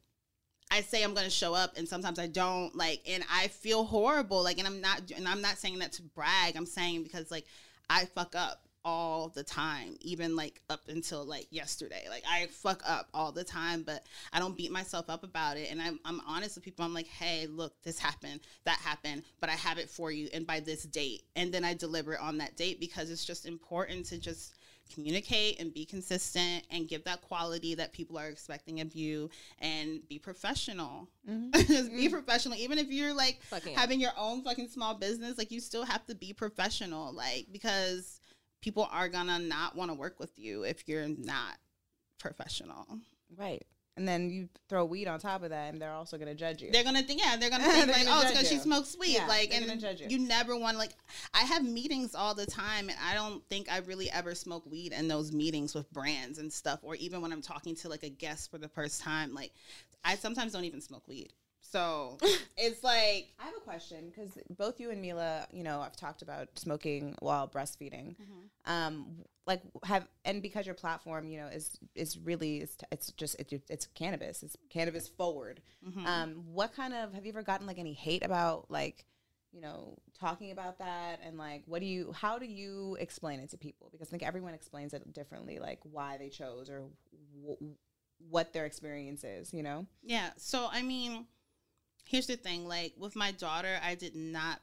I 0.71 0.81
say 0.81 1.03
I'm 1.03 1.13
going 1.13 1.25
to 1.25 1.29
show 1.29 1.53
up 1.53 1.77
and 1.77 1.87
sometimes 1.87 2.19
I 2.19 2.27
don't 2.27 2.73
like 2.73 3.01
and 3.07 3.23
I 3.31 3.49
feel 3.49 3.83
horrible 3.83 4.43
like 4.43 4.59
and 4.59 4.67
I'm 4.67 4.79
not 4.79 5.11
and 5.13 5.27
I'm 5.27 5.41
not 5.41 5.57
saying 5.57 5.79
that 5.79 5.91
to 5.93 6.03
brag. 6.03 6.55
I'm 6.55 6.65
saying 6.65 7.03
because 7.03 7.29
like 7.31 7.45
I 7.89 8.05
fuck 8.05 8.33
up 8.35 8.63
all 8.85 9.29
the 9.29 9.43
time, 9.43 9.95
even 10.01 10.35
like 10.35 10.61
up 10.69 10.81
until 10.87 11.25
like 11.25 11.47
yesterday. 11.51 12.05
Like 12.09 12.23
I 12.29 12.47
fuck 12.47 12.81
up 12.85 13.07
all 13.13 13.31
the 13.31 13.43
time, 13.43 13.83
but 13.83 14.05
I 14.31 14.39
don't 14.39 14.57
beat 14.57 14.71
myself 14.71 15.09
up 15.09 15.23
about 15.23 15.57
it. 15.57 15.71
And 15.71 15.81
I'm, 15.81 15.99
I'm 16.05 16.21
honest 16.27 16.55
with 16.55 16.65
people. 16.65 16.83
I'm 16.83 16.93
like, 16.93 17.07
hey, 17.07 17.47
look, 17.47 17.73
this 17.83 17.97
happened, 17.97 18.41
that 18.65 18.77
happened, 18.79 19.23
but 19.39 19.49
I 19.49 19.53
have 19.53 19.77
it 19.77 19.89
for 19.89 20.11
you. 20.11 20.29
And 20.33 20.45
by 20.45 20.59
this 20.59 20.83
date, 20.83 21.23
and 21.35 21.53
then 21.53 21.63
I 21.63 21.73
deliver 21.73 22.13
it 22.13 22.21
on 22.21 22.37
that 22.39 22.57
date 22.57 22.79
because 22.79 23.09
it's 23.09 23.25
just 23.25 23.45
important 23.45 24.05
to 24.07 24.17
just 24.17 24.55
communicate 24.93 25.59
and 25.59 25.73
be 25.73 25.85
consistent 25.85 26.65
and 26.69 26.87
give 26.87 27.03
that 27.05 27.21
quality 27.21 27.75
that 27.75 27.93
people 27.93 28.17
are 28.17 28.27
expecting 28.27 28.81
of 28.81 28.93
you 28.93 29.29
and 29.59 30.07
be 30.07 30.19
professional. 30.19 31.07
Mm-hmm. 31.29 31.95
be 31.95 32.09
professional. 32.09 32.57
Even 32.57 32.77
if 32.77 32.91
you're 32.91 33.13
like 33.13 33.41
fucking 33.43 33.75
having 33.75 33.99
your 33.99 34.11
own 34.17 34.43
fucking 34.43 34.67
small 34.67 34.93
business, 34.93 35.37
like 35.37 35.51
you 35.51 35.59
still 35.59 35.85
have 35.85 36.05
to 36.07 36.15
be 36.15 36.33
professional. 36.33 37.13
Like, 37.13 37.47
because 37.51 38.19
people 38.63 38.87
are 38.91 39.09
gonna 39.09 39.37
not 39.37 39.75
want 39.75 39.91
to 39.91 39.95
work 39.95 40.19
with 40.19 40.39
you 40.39 40.63
if 40.63 40.87
you're 40.87 41.07
not 41.07 41.57
professional. 42.17 42.87
Right. 43.37 43.63
And 43.95 44.07
then 44.07 44.31
you 44.31 44.49
throw 44.69 44.85
weed 44.85 45.07
on 45.07 45.19
top 45.19 45.43
of 45.43 45.51
that, 45.51 45.71
and 45.71 45.79
they're 45.79 45.91
also 45.91 46.17
gonna 46.17 46.33
judge 46.33 46.63
you. 46.63 46.71
They're 46.71 46.83
gonna 46.83 47.03
think, 47.03 47.21
yeah, 47.21 47.35
they're 47.35 47.49
gonna 47.49 47.63
think 47.71 47.85
they're 47.85 47.95
like, 47.95 48.05
gonna 48.05 48.17
oh, 48.17 48.21
it's 48.21 48.31
because 48.31 48.49
she 48.49 48.57
smokes 48.57 48.95
weed, 48.99 49.15
yeah, 49.15 49.27
like, 49.27 49.53
and 49.53 49.81
you. 49.99 50.07
you 50.07 50.19
never 50.19 50.57
want 50.57 50.77
like. 50.77 50.91
I 51.33 51.41
have 51.41 51.63
meetings 51.63 52.15
all 52.15 52.33
the 52.33 52.45
time, 52.47 52.89
and 52.89 52.97
I 53.05 53.13
don't 53.13 53.47
think 53.49 53.71
I 53.71 53.79
really 53.79 54.09
ever 54.09 54.33
smoke 54.33 54.65
weed 54.65 54.93
in 54.93 55.07
those 55.07 55.31
meetings 55.31 55.75
with 55.75 55.91
brands 55.91 56.39
and 56.39 56.51
stuff, 56.51 56.79
or 56.81 56.95
even 56.95 57.21
when 57.21 57.31
I'm 57.31 57.41
talking 57.41 57.75
to 57.75 57.89
like 57.89 58.03
a 58.03 58.09
guest 58.09 58.49
for 58.49 58.57
the 58.57 58.69
first 58.69 59.01
time. 59.01 59.35
Like, 59.35 59.51
I 60.03 60.15
sometimes 60.15 60.53
don't 60.53 60.65
even 60.65 60.81
smoke 60.81 61.07
weed. 61.07 61.33
So 61.73 62.17
it's 62.57 62.83
like 62.83 63.29
I 63.39 63.45
have 63.45 63.55
a 63.57 63.61
question 63.61 64.11
because 64.11 64.37
both 64.57 64.79
you 64.79 64.91
and 64.91 65.01
Mila, 65.01 65.47
you 65.51 65.63
know, 65.63 65.81
I've 65.81 65.95
talked 65.95 66.21
about 66.21 66.47
smoking 66.55 67.15
while 67.19 67.47
breastfeeding. 67.47 68.15
Mm-hmm. 68.15 68.71
Um, 68.71 69.07
like 69.47 69.61
have 69.83 70.07
and 70.23 70.41
because 70.43 70.67
your 70.67 70.75
platform, 70.75 71.27
you 71.27 71.39
know, 71.39 71.47
is 71.47 71.79
is 71.95 72.19
really 72.19 72.57
it's, 72.59 72.77
it's 72.91 73.11
just 73.13 73.35
it's, 73.39 73.51
it's 73.69 73.87
cannabis. 73.87 74.43
It's 74.43 74.55
cannabis 74.69 75.07
forward. 75.07 75.61
Mm-hmm. 75.85 76.05
Um, 76.05 76.43
what 76.53 76.75
kind 76.75 76.93
of 76.93 77.11
have 77.15 77.25
you 77.25 77.31
ever 77.31 77.41
gotten 77.41 77.65
like 77.65 77.79
any 77.79 77.93
hate 77.93 78.23
about 78.23 78.69
like 78.69 79.05
you 79.51 79.59
know 79.59 79.97
talking 80.19 80.51
about 80.51 80.77
that 80.77 81.19
and 81.25 81.37
like 81.39 81.63
what 81.65 81.79
do 81.79 81.87
you 81.87 82.11
how 82.11 82.37
do 82.37 82.45
you 82.45 82.97
explain 82.99 83.39
it 83.39 83.51
to 83.51 83.55
people 83.55 83.87
because 83.91 84.07
i 84.07 84.09
think 84.09 84.23
everyone 84.23 84.55
explains 84.55 84.95
it 84.95 85.13
differently 85.13 85.59
like 85.59 85.77
why 85.83 86.17
they 86.17 86.27
chose 86.27 86.71
or 86.71 86.85
w- 87.39 87.75
what 88.29 88.51
their 88.51 88.65
experience 88.65 89.23
is 89.23 89.53
you 89.53 89.61
know 89.61 89.85
yeah 90.01 90.31
so 90.37 90.67
i 90.71 90.81
mean 90.81 91.27
here's 92.03 92.27
the 92.27 92.35
thing 92.35 92.67
like 92.67 92.93
with 92.97 93.15
my 93.15 93.31
daughter 93.31 93.79
i 93.83 93.95
did 93.95 94.15
not 94.15 94.59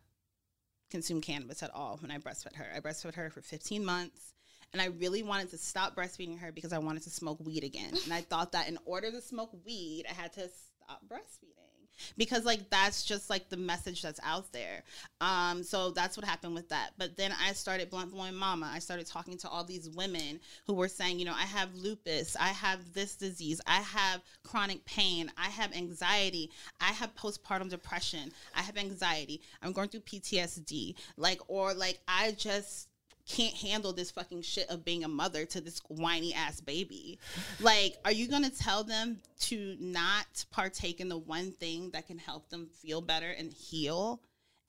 consume 0.91 1.21
cannabis 1.21 1.63
at 1.63 1.75
all 1.75 1.99
when 2.01 2.11
i 2.11 2.19
breastfed 2.19 2.57
her. 2.57 2.67
I 2.75 2.81
breastfed 2.81 3.15
her 3.15 3.31
for 3.31 3.43
15 3.43 3.85
months 3.85 4.35
and 4.73 4.83
i 4.83 4.87
really 4.87 5.23
wanted 5.23 5.51
to 5.51 5.59
stop 5.59 5.97
breastfeeding 5.97 6.39
her 6.41 6.53
because 6.53 6.73
i 6.73 6.79
wanted 6.79 7.03
to 7.05 7.11
smoke 7.11 7.39
weed 7.45 7.65
again. 7.65 7.93
And 8.05 8.13
i 8.13 8.21
thought 8.21 8.53
that 8.53 8.69
in 8.69 8.79
order 8.85 9.11
to 9.11 9.21
smoke 9.21 9.51
weed 9.65 10.05
i 10.11 10.15
had 10.15 10.33
to 10.35 10.49
stop 10.49 11.03
breastfeeding 11.09 11.70
because 12.17 12.45
like 12.45 12.71
that's 12.71 13.05
just 13.05 13.31
like 13.31 13.49
the 13.49 13.57
message 13.57 14.03
that's 14.03 14.21
out 14.23 14.53
there. 14.53 14.83
Um, 15.21 15.63
so 15.63 15.91
that's 15.91 16.17
what 16.17 16.27
happened 16.27 16.55
with 16.55 16.69
that. 16.69 16.91
But 16.99 17.17
then 17.17 17.33
I 17.33 17.53
started 17.53 17.91
blunt 17.91 18.13
blowing 18.13 18.35
mama. 18.35 18.71
I 18.73 18.79
started 18.79 19.07
talking 19.07 19.37
to 19.39 19.49
all 19.49 19.65
these 19.65 19.89
women 19.91 20.41
who 20.67 20.75
were 20.75 20.89
saying, 20.89 21.19
you 21.19 21.25
know, 21.25 21.35
I 21.35 21.47
have 21.47 21.75
lupus, 21.75 22.37
I 22.37 22.49
have 22.49 22.93
this 22.93 23.17
disease, 23.17 23.61
I 23.67 23.81
have 23.81 24.23
chronic 24.45 24.85
pain, 24.85 25.31
I 25.37 25.49
have 25.49 25.75
anxiety, 25.75 26.51
I 26.81 26.93
have 26.93 27.15
postpartum 27.15 27.71
depression, 27.71 28.33
I 28.55 28.63
have 28.63 28.77
anxiety, 28.77 29.41
I'm 29.63 29.73
going 29.73 29.89
through 29.89 30.01
PTSD, 30.01 30.95
like 31.17 31.41
or 31.49 31.75
like 31.75 32.01
I 32.07 32.33
just 32.33 32.90
can't 33.31 33.55
handle 33.55 33.93
this 33.93 34.11
fucking 34.11 34.43
shit 34.43 34.69
of 34.69 34.85
being 34.85 35.05
a 35.05 35.09
mother 35.09 35.45
to 35.47 35.61
this 35.61 35.81
whiny 35.89 36.35
ass 36.35 36.61
baby. 36.61 37.19
Like, 37.61 37.97
are 38.05 38.13
you 38.13 38.29
gonna 38.29 38.51
tell 38.51 38.85
them 38.85 39.21
to 39.41 39.77
not 39.79 40.45
partake 40.51 41.01
in 41.01 41.09
the 41.09 41.19
one 41.19 41.53
thing 41.53 41.91
that 41.91 42.07
can 42.07 42.19
help 42.19 42.49
them 42.49 42.69
feel 42.83 43.01
better 43.01 43.31
and 43.31 43.53
heal? 43.53 44.21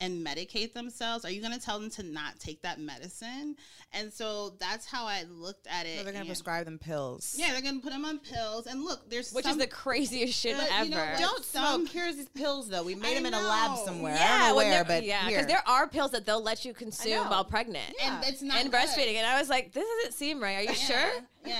And 0.02 0.26
medicate 0.26 0.72
themselves? 0.72 1.24
Are 1.24 1.30
you 1.30 1.40
going 1.40 1.52
to 1.52 1.60
tell 1.60 1.78
them 1.78 1.88
to 1.90 2.02
not 2.02 2.38
take 2.40 2.60
that 2.62 2.80
medicine? 2.80 3.56
And 3.92 4.12
so 4.12 4.50
that's 4.58 4.84
how 4.84 5.06
I 5.06 5.24
looked 5.30 5.66
at 5.68 5.86
it. 5.86 5.98
So 5.98 6.04
they're 6.04 6.12
going 6.12 6.24
to 6.24 6.28
prescribe 6.28 6.64
them 6.64 6.78
pills. 6.78 7.36
Yeah, 7.38 7.52
they're 7.52 7.62
going 7.62 7.76
to 7.76 7.80
put 7.80 7.92
them 7.92 8.04
on 8.04 8.18
pills. 8.18 8.66
And 8.66 8.82
look, 8.82 9.08
there's 9.08 9.32
which 9.32 9.44
some, 9.44 9.52
is 9.52 9.58
the 9.58 9.70
craziest 9.70 10.34
shit 10.34 10.56
but, 10.56 10.68
ever. 10.72 10.84
You 10.84 10.90
know 10.90 11.14
Don't 11.18 11.44
some, 11.44 11.86
smoke. 11.86 11.92
Here's 11.92 12.16
these 12.16 12.28
pills 12.28 12.68
though. 12.68 12.82
We 12.82 12.94
made 12.94 13.12
I 13.12 13.14
them 13.14 13.26
in 13.26 13.32
know. 13.32 13.46
a 13.46 13.48
lab 13.48 13.78
somewhere. 13.78 14.14
Yeah, 14.14 14.24
I 14.24 14.38
don't 14.38 14.48
know 14.48 14.56
where, 14.56 14.84
but 14.84 15.04
yeah, 15.04 15.28
because 15.28 15.46
there 15.46 15.62
are 15.66 15.86
pills 15.86 16.10
that 16.10 16.26
they'll 16.26 16.42
let 16.42 16.64
you 16.64 16.74
consume 16.74 17.28
while 17.28 17.44
pregnant. 17.44 17.94
Yeah. 17.98 18.16
And 18.16 18.24
it's 18.26 18.42
not 18.42 18.58
and 18.58 18.72
breastfeeding. 18.72 19.14
And 19.14 19.26
I 19.26 19.38
was 19.38 19.48
like, 19.48 19.72
this 19.72 19.86
doesn't 19.98 20.14
seem 20.14 20.42
right. 20.42 20.56
Are 20.56 20.62
you 20.62 20.68
yeah. 20.68 20.74
sure? 20.74 21.12
Yeah. 21.46 21.56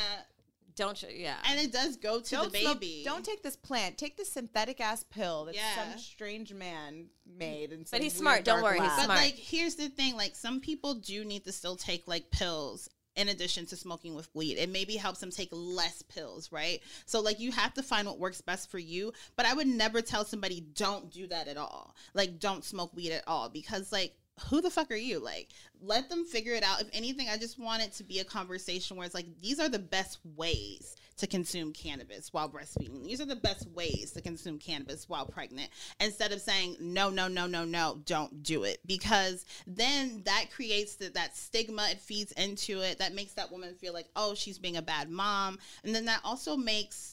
Don't 0.76 1.02
you? 1.02 1.08
Yeah. 1.12 1.36
And 1.48 1.60
it 1.60 1.72
does 1.72 1.96
go 1.96 2.20
to 2.20 2.30
don't 2.30 2.52
the 2.52 2.58
baby. 2.58 3.02
Smoke, 3.02 3.14
don't 3.14 3.24
take 3.24 3.42
this 3.42 3.56
plant. 3.56 3.98
Take 3.98 4.16
this 4.16 4.32
synthetic 4.32 4.80
ass 4.80 5.04
pill 5.04 5.46
that 5.46 5.54
yeah. 5.54 5.74
some 5.74 5.98
strange 5.98 6.52
man 6.54 7.06
made. 7.26 7.72
And 7.72 7.86
but 7.90 8.00
he's 8.00 8.14
smart. 8.14 8.44
Don't 8.44 8.62
worry. 8.62 8.78
Lab. 8.78 8.88
He's 8.88 9.04
smart. 9.04 9.08
But 9.08 9.16
like, 9.16 9.34
here's 9.34 9.74
the 9.74 9.88
thing: 9.88 10.16
like, 10.16 10.34
some 10.34 10.60
people 10.60 10.94
do 10.94 11.24
need 11.24 11.44
to 11.44 11.52
still 11.52 11.76
take 11.76 12.08
like 12.08 12.30
pills 12.30 12.88
in 13.16 13.28
addition 13.28 13.66
to 13.66 13.76
smoking 13.76 14.14
with 14.14 14.28
weed. 14.34 14.56
It 14.58 14.70
maybe 14.70 14.96
helps 14.96 15.20
them 15.20 15.30
take 15.30 15.50
less 15.52 16.02
pills, 16.02 16.50
right? 16.50 16.80
So 17.06 17.20
like 17.20 17.40
you 17.40 17.52
have 17.52 17.74
to 17.74 17.82
find 17.82 18.06
what 18.06 18.18
works 18.18 18.40
best 18.40 18.70
for 18.70 18.78
you, 18.78 19.12
but 19.36 19.46
I 19.46 19.54
would 19.54 19.66
never 19.66 20.00
tell 20.00 20.24
somebody 20.24 20.60
don't 20.74 21.10
do 21.10 21.26
that 21.26 21.48
at 21.48 21.56
all. 21.56 21.94
Like 22.14 22.38
don't 22.38 22.64
smoke 22.64 22.94
weed 22.94 23.12
at 23.12 23.24
all 23.26 23.48
because 23.48 23.92
like 23.92 24.14
who 24.48 24.60
the 24.60 24.70
fuck 24.70 24.90
are 24.90 24.96
you? 24.96 25.18
Like, 25.18 25.48
let 25.80 26.08
them 26.08 26.24
figure 26.24 26.54
it 26.54 26.62
out. 26.62 26.80
If 26.80 26.88
anything, 26.92 27.28
I 27.28 27.36
just 27.36 27.58
want 27.58 27.82
it 27.82 27.92
to 27.94 28.04
be 28.04 28.20
a 28.20 28.24
conversation 28.24 28.96
where 28.96 29.06
it's 29.06 29.14
like, 29.14 29.26
these 29.40 29.60
are 29.60 29.68
the 29.68 29.78
best 29.78 30.18
ways 30.36 30.96
to 31.18 31.26
consume 31.26 31.72
cannabis 31.72 32.32
while 32.32 32.48
breastfeeding. 32.48 33.04
These 33.04 33.20
are 33.20 33.26
the 33.26 33.36
best 33.36 33.68
ways 33.70 34.12
to 34.12 34.22
consume 34.22 34.58
cannabis 34.58 35.08
while 35.08 35.26
pregnant. 35.26 35.70
Instead 36.00 36.32
of 36.32 36.40
saying, 36.40 36.76
no, 36.80 37.10
no, 37.10 37.28
no, 37.28 37.46
no, 37.46 37.64
no, 37.64 38.00
don't 38.06 38.42
do 38.42 38.64
it. 38.64 38.80
Because 38.86 39.44
then 39.66 40.22
that 40.24 40.46
creates 40.50 40.96
the, 40.96 41.10
that 41.10 41.36
stigma. 41.36 41.88
It 41.90 42.00
feeds 42.00 42.32
into 42.32 42.80
it. 42.80 42.98
That 42.98 43.14
makes 43.14 43.34
that 43.34 43.52
woman 43.52 43.74
feel 43.74 43.92
like, 43.92 44.08
oh, 44.16 44.34
she's 44.34 44.58
being 44.58 44.78
a 44.78 44.82
bad 44.82 45.10
mom. 45.10 45.58
And 45.84 45.94
then 45.94 46.06
that 46.06 46.20
also 46.24 46.56
makes 46.56 47.11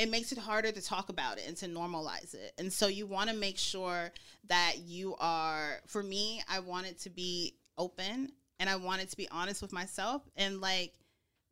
it 0.00 0.10
makes 0.10 0.32
it 0.32 0.38
harder 0.38 0.72
to 0.72 0.80
talk 0.80 1.10
about 1.10 1.36
it 1.36 1.44
and 1.46 1.56
to 1.58 1.66
normalize 1.66 2.32
it. 2.32 2.54
And 2.58 2.72
so 2.72 2.86
you 2.86 3.06
want 3.06 3.28
to 3.28 3.36
make 3.36 3.58
sure 3.58 4.10
that 4.48 4.76
you 4.86 5.14
are, 5.20 5.80
for 5.86 6.02
me, 6.02 6.42
I 6.48 6.60
want 6.60 6.86
it 6.86 6.98
to 7.00 7.10
be 7.10 7.54
open 7.76 8.32
and 8.58 8.70
I 8.70 8.76
want 8.76 9.02
it 9.02 9.10
to 9.10 9.16
be 9.16 9.28
honest 9.30 9.60
with 9.60 9.74
myself. 9.74 10.22
And 10.36 10.62
like, 10.62 10.94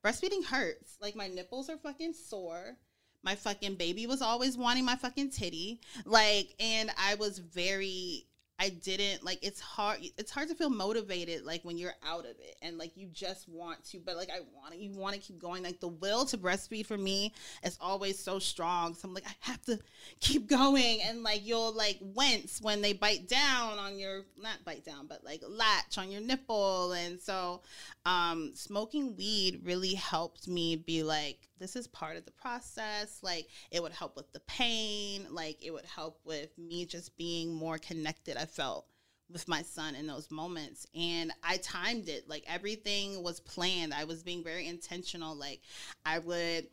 breastfeeding 0.05 0.45
hurts. 0.45 0.97
Like, 1.01 1.15
my 1.15 1.29
nipples 1.29 1.69
are 1.69 1.77
fucking 1.77 2.15
sore. 2.15 2.77
My 3.23 3.35
fucking 3.35 3.75
baby 3.75 4.07
was 4.07 4.23
always 4.23 4.57
wanting 4.57 4.87
my 4.87 4.97
fucking 4.97 5.31
titty. 5.31 5.81
Like, 6.07 6.55
and 6.59 6.91
I 6.97 7.17
was 7.17 7.39
very 7.39 8.25
I 8.61 8.71
didn't 8.71 9.25
like 9.25 9.39
it's 9.43 9.61
hard 9.61 10.01
it's 10.17 10.33
hard 10.33 10.49
to 10.49 10.55
feel 10.55 10.71
motivated 10.71 11.45
like 11.45 11.65
when 11.65 11.79
you're 11.79 11.95
out 12.05 12.25
of 12.25 12.33
it 12.41 12.57
and 12.61 12.77
like 12.77 12.97
you 12.97 13.07
just 13.13 13.49
want 13.49 13.85
to 13.87 14.01
but 14.01 14.17
like 14.17 14.31
I 14.31 14.41
want 14.55 14.73
to 14.73 14.79
you 14.79 14.91
want 14.91 15.15
to 15.15 15.21
keep 15.21 15.39
going 15.39 15.63
like 15.63 15.79
the 15.79 15.89
will 15.89 16.25
to 16.27 16.39
breastfeed 16.39 16.87
for 16.87 16.99
me 16.99 17.33
is 17.63 17.79
always 17.81 18.19
so 18.19 18.41
strong 18.41 18.95
so 18.95 19.07
I'm 19.07 19.15
like 19.15 19.27
I 19.27 19.35
have 19.41 19.63
to 19.67 19.79
keep 20.21 20.49
going 20.49 21.01
and 21.03 21.23
like 21.23 21.47
you'll 21.47 21.73
like 21.73 21.99
wince 22.01 22.61
when 22.61 22.83
they 22.83 22.93
bite 22.93 23.29
down 23.29 23.79
on 23.79 23.97
your 23.97 24.23
not 24.41 24.65
bite 24.65 24.85
down 24.85 25.07
but 25.07 25.25
like 25.25 25.43
latch 25.47 25.97
on 25.97 26.11
your 26.11 26.21
nipple 26.21 26.93
and 26.93 27.21
so 27.21 27.63
um 28.07 28.53
smoking 28.55 29.15
weed 29.17 29.61
really 29.65 29.95
helped 29.95 30.49
me 30.49 30.75
be 30.75 31.05
like 31.05 31.49
this 31.59 31.77
is 31.77 31.87
part 31.89 32.17
of 32.17 32.25
the 32.25 32.31
process. 32.33 33.19
Like 33.23 33.49
it 33.71 33.83
would 33.83 33.93
help 33.93 34.17
with 34.17 34.33
the 34.33 34.41
pain. 34.41 35.27
Like 35.31 35.59
it 35.65 35.71
would 35.71 35.85
help 35.85 36.21
with 36.25 36.57
me 36.59 36.85
just 36.85 37.17
being 37.17 37.53
more 37.53 37.79
connected. 37.79 38.37
I 38.37 38.45
felt 38.51 38.87
with 39.31 39.47
my 39.47 39.63
son 39.63 39.95
in 39.95 40.07
those 40.07 40.31
moments 40.31 40.87
and 40.95 41.33
I 41.45 41.59
timed 41.59 42.09
it 42.09 42.29
like 42.29 42.45
everything 42.49 43.23
was 43.23 43.41
planned. 43.41 43.93
I 43.93 44.05
was 44.05 44.23
being 44.23 44.43
very 44.43 44.67
intentional 44.67 45.37
like 45.37 45.61
I 46.07 46.19
would 46.19 46.67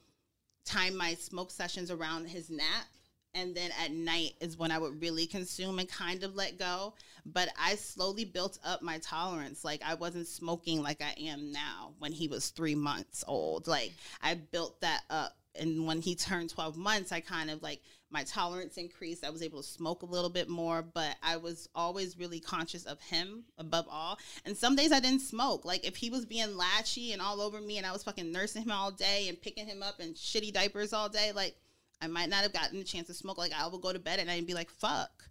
time 0.66 0.98
my 0.98 1.14
smoke 1.16 1.52
sessions 1.52 1.92
around 1.92 2.28
his 2.28 2.50
nap 2.50 2.88
and 3.36 3.54
then 3.54 3.70
at 3.84 3.92
night 3.92 4.34
is 4.40 4.58
when 4.58 4.72
I 4.72 4.78
would 4.78 5.02
really 5.02 5.28
consume 5.28 5.78
and 5.80 5.90
kind 5.90 6.24
of 6.24 6.36
let 6.36 6.58
go. 6.58 6.94
But 7.26 7.50
I 7.60 7.76
slowly 7.76 8.24
built 8.24 8.58
up 8.64 8.82
my 8.82 8.98
tolerance. 9.00 9.66
Like 9.66 9.82
I 9.86 9.96
wasn't 9.96 10.28
smoking 10.28 10.82
like 10.82 11.02
I 11.02 11.14
am 11.20 11.52
now 11.52 11.92
when 12.00 12.14
he 12.14 12.30
was 12.30 12.50
three 12.50 12.76
months 12.76 13.24
old. 13.28 13.68
Like 13.68 13.92
I 14.22 14.36
built 14.36 14.80
that 14.82 15.02
up 15.10 15.36
and 15.60 15.86
when 15.86 16.02
he 16.02 16.16
turned 16.16 16.50
12 16.50 16.78
months, 16.78 17.12
I 17.12 17.20
kind 17.20 17.50
of 17.50 17.62
like 17.62 17.82
my 18.12 18.24
tolerance 18.24 18.78
increased. 18.78 19.26
I 19.26 19.30
was 19.30 19.42
able 19.42 19.62
to 19.62 19.68
smoke 19.68 20.02
a 20.02 20.06
little 20.06 20.30
bit 20.30 20.48
more, 20.48 20.82
but 20.82 21.16
I 21.22 21.38
was 21.38 21.68
always 21.76 22.18
really 22.18 22.40
conscious 22.40 22.86
of 22.86 23.02
him 23.02 23.44
above 23.58 23.86
all. 23.90 24.18
And 24.46 24.56
some 24.56 24.76
days 24.76 24.92
I 24.92 25.00
didn't 25.00 25.22
smoke. 25.22 25.66
Like 25.66 25.86
if 25.86 25.96
he 25.96 26.10
was 26.10 26.26
being 26.26 26.56
latchy 26.56 27.14
and 27.14 27.22
all 27.22 27.42
over 27.42 27.60
me 27.60 27.78
and 27.78 27.86
I 27.86 27.92
was 27.92 28.04
fucking 28.04 28.32
nursing 28.32 28.64
him 28.64 28.72
all 28.72 28.92
day 28.92 29.28
and 29.28 29.42
picking 29.42 29.68
him 29.68 29.84
up 29.84 30.00
in 30.00 30.14
shitty 30.14 30.54
diapers 30.54 30.94
all 30.94 31.10
day, 31.10 31.32
like 31.34 31.56
I 32.02 32.08
might 32.08 32.30
not 32.30 32.44
have 32.44 32.54
gotten 32.54 32.78
the 32.78 32.86
chance 32.86 33.08
to 33.08 33.14
smoke. 33.14 33.38
Like 33.38 33.54
I 33.54 33.68
would 33.68 33.82
go 33.82 33.94
to 33.94 34.00
bed 34.00 34.20
and 34.20 34.30
I'd 34.30 34.48
be 34.48 34.54
like, 34.54 34.70
fuck, 34.70 35.30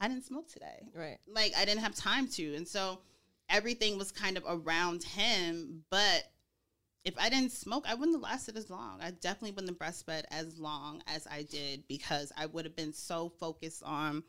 I 0.00 0.08
didn't 0.08 0.24
smoke 0.24 0.48
today. 0.48 0.88
Right. 0.94 1.18
Like 1.26 1.52
I 1.56 1.64
didn't 1.64 1.82
have 1.82 1.94
time 1.94 2.28
to. 2.28 2.54
And 2.54 2.66
so 2.66 3.00
everything 3.48 3.98
was 3.98 4.12
kind 4.12 4.36
of 4.36 4.44
around 4.46 5.02
him, 5.02 5.84
but 5.90 6.24
if 7.04 7.14
I 7.18 7.28
didn't 7.30 7.52
smoke, 7.52 7.84
I 7.88 7.94
wouldn't 7.94 8.16
have 8.16 8.22
lasted 8.22 8.56
as 8.56 8.68
long. 8.70 8.98
I 9.00 9.10
definitely 9.10 9.52
wouldn't 9.52 9.70
have 9.70 9.78
breastfed 9.78 10.24
as 10.30 10.58
long 10.58 11.02
as 11.06 11.26
I 11.30 11.42
did 11.44 11.84
because 11.88 12.32
I 12.36 12.46
would 12.46 12.64
have 12.64 12.76
been 12.76 12.92
so 12.92 13.28
focused 13.40 13.82
on 13.84 14.22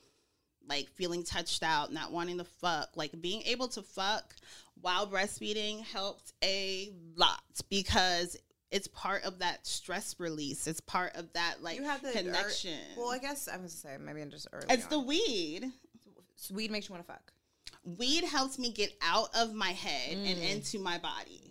like 0.68 0.90
feeling 0.90 1.24
touched 1.24 1.64
out, 1.64 1.92
not 1.92 2.12
wanting 2.12 2.38
to 2.38 2.44
fuck. 2.44 2.90
Like 2.96 3.20
being 3.20 3.42
able 3.44 3.68
to 3.70 3.82
fuck 3.82 4.36
while 4.80 5.06
breastfeeding 5.08 5.84
helped 5.84 6.34
a 6.44 6.92
lot 7.16 7.42
because 7.70 8.38
it's 8.72 8.88
part 8.88 9.24
of 9.26 9.40
that 9.40 9.68
stress 9.68 10.16
release. 10.18 10.66
It's 10.68 10.80
part 10.80 11.16
of 11.16 11.34
that 11.34 11.62
like 11.62 11.76
you 11.78 11.84
have 11.84 12.02
the 12.02 12.12
connection. 12.12 12.78
well, 12.96 13.10
I 13.12 13.18
guess 13.18 13.48
I 13.50 13.58
was 13.58 13.74
gonna 13.84 13.96
say 13.98 14.04
maybe 14.04 14.22
I'm 14.22 14.30
just 14.32 14.48
early. 14.54 14.66
it's 14.70 14.86
on. 14.86 14.90
the 14.92 15.00
weed. 15.00 15.72
So 16.38 16.54
weed 16.56 16.72
makes 16.72 16.88
you 16.88 16.94
want 16.96 17.06
to 17.06 17.12
fuck. 17.12 17.34
Weed 17.84 18.24
helps 18.24 18.58
me 18.60 18.72
get 18.72 18.94
out 19.02 19.30
of 19.36 19.54
my 19.54 19.72
head 19.72 20.14
and 20.18 20.38
Mm. 20.40 20.52
into 20.52 20.80
my 20.80 21.00
body. 21.00 21.51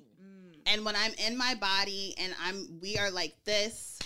And 0.70 0.84
when 0.84 0.94
I'm 0.94 1.12
in 1.26 1.36
my 1.36 1.56
body 1.56 2.14
and 2.16 2.32
I'm 2.40 2.78
we 2.80 2.96
are 2.96 3.10
like 3.10 3.34
this 3.44 3.98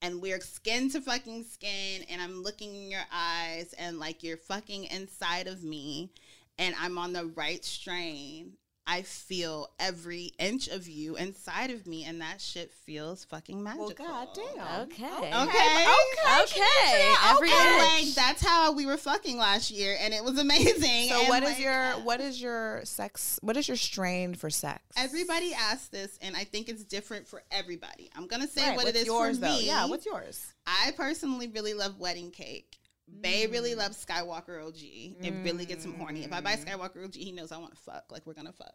and 0.00 0.20
we're 0.20 0.40
skin 0.40 0.90
to 0.90 1.00
fucking 1.00 1.44
skin 1.44 2.02
and 2.10 2.20
I'm 2.20 2.42
looking 2.42 2.74
in 2.74 2.90
your 2.90 3.06
eyes 3.12 3.72
and 3.78 4.00
like 4.00 4.24
you're 4.24 4.36
fucking 4.36 4.84
inside 4.84 5.46
of 5.46 5.62
me 5.62 6.10
and 6.58 6.74
I'm 6.80 6.98
on 6.98 7.12
the 7.12 7.26
right 7.26 7.64
strain. 7.64 8.54
I 8.84 9.02
feel 9.02 9.70
every 9.78 10.32
inch 10.40 10.66
of 10.66 10.88
you 10.88 11.16
inside 11.16 11.70
of 11.70 11.86
me, 11.86 12.04
and 12.04 12.20
that 12.20 12.40
shit 12.40 12.72
feels 12.72 13.24
fucking 13.24 13.62
magical. 13.62 13.92
Well, 13.96 14.26
goddamn. 14.34 14.82
Okay. 14.82 15.04
Okay. 15.04 15.32
Okay. 15.32 16.42
Okay. 16.42 17.14
Every 17.24 17.50
And, 17.50 17.82
inch. 18.00 18.06
like 18.06 18.14
that's 18.16 18.42
how 18.44 18.72
we 18.72 18.84
were 18.86 18.96
fucking 18.96 19.36
last 19.38 19.70
year, 19.70 19.96
and 20.00 20.12
it 20.12 20.24
was 20.24 20.36
amazing. 20.38 21.08
So 21.10 21.20
And, 21.20 21.28
what 21.28 21.42
is 21.44 21.50
like, 21.50 21.60
your 21.60 21.90
what 22.04 22.20
is 22.20 22.42
your 22.42 22.80
sex? 22.84 23.38
What 23.42 23.56
is 23.56 23.68
your 23.68 23.76
strain 23.76 24.34
for 24.34 24.50
sex? 24.50 24.82
Everybody 24.96 25.54
asks 25.54 25.86
this, 25.88 26.18
and 26.20 26.36
I 26.36 26.42
think 26.44 26.68
it's 26.68 26.82
different 26.84 27.28
for 27.28 27.42
everybody. 27.52 28.10
I'm 28.16 28.26
gonna 28.26 28.48
say 28.48 28.66
Right, 28.70 28.76
what 28.76 28.86
it 28.86 28.88
what's 28.88 28.98
is 29.00 29.06
yours, 29.06 29.36
for 29.38 29.44
though? 29.46 29.52
me. 29.58 29.66
Yeah, 29.66 29.86
what's 29.86 30.06
yours? 30.06 30.52
I 30.66 30.92
personally 30.96 31.46
really 31.48 31.74
love 31.74 32.00
wedding 32.00 32.30
cake. 32.32 32.78
Bay 33.20 33.46
Mm. 33.46 33.52
really 33.52 33.74
loves 33.74 34.04
Skywalker 34.04 34.64
OG. 34.66 35.16
It 35.22 35.34
really 35.44 35.64
gets 35.66 35.84
him 35.84 35.94
horny. 35.94 36.24
If 36.24 36.32
I 36.32 36.40
buy 36.40 36.54
Skywalker 36.56 37.04
OG, 37.04 37.14
he 37.14 37.32
knows 37.32 37.52
I 37.52 37.58
want 37.58 37.74
to 37.74 37.80
fuck. 37.82 38.04
Like 38.10 38.26
we're 38.26 38.34
gonna 38.34 38.52
fuck. 38.52 38.74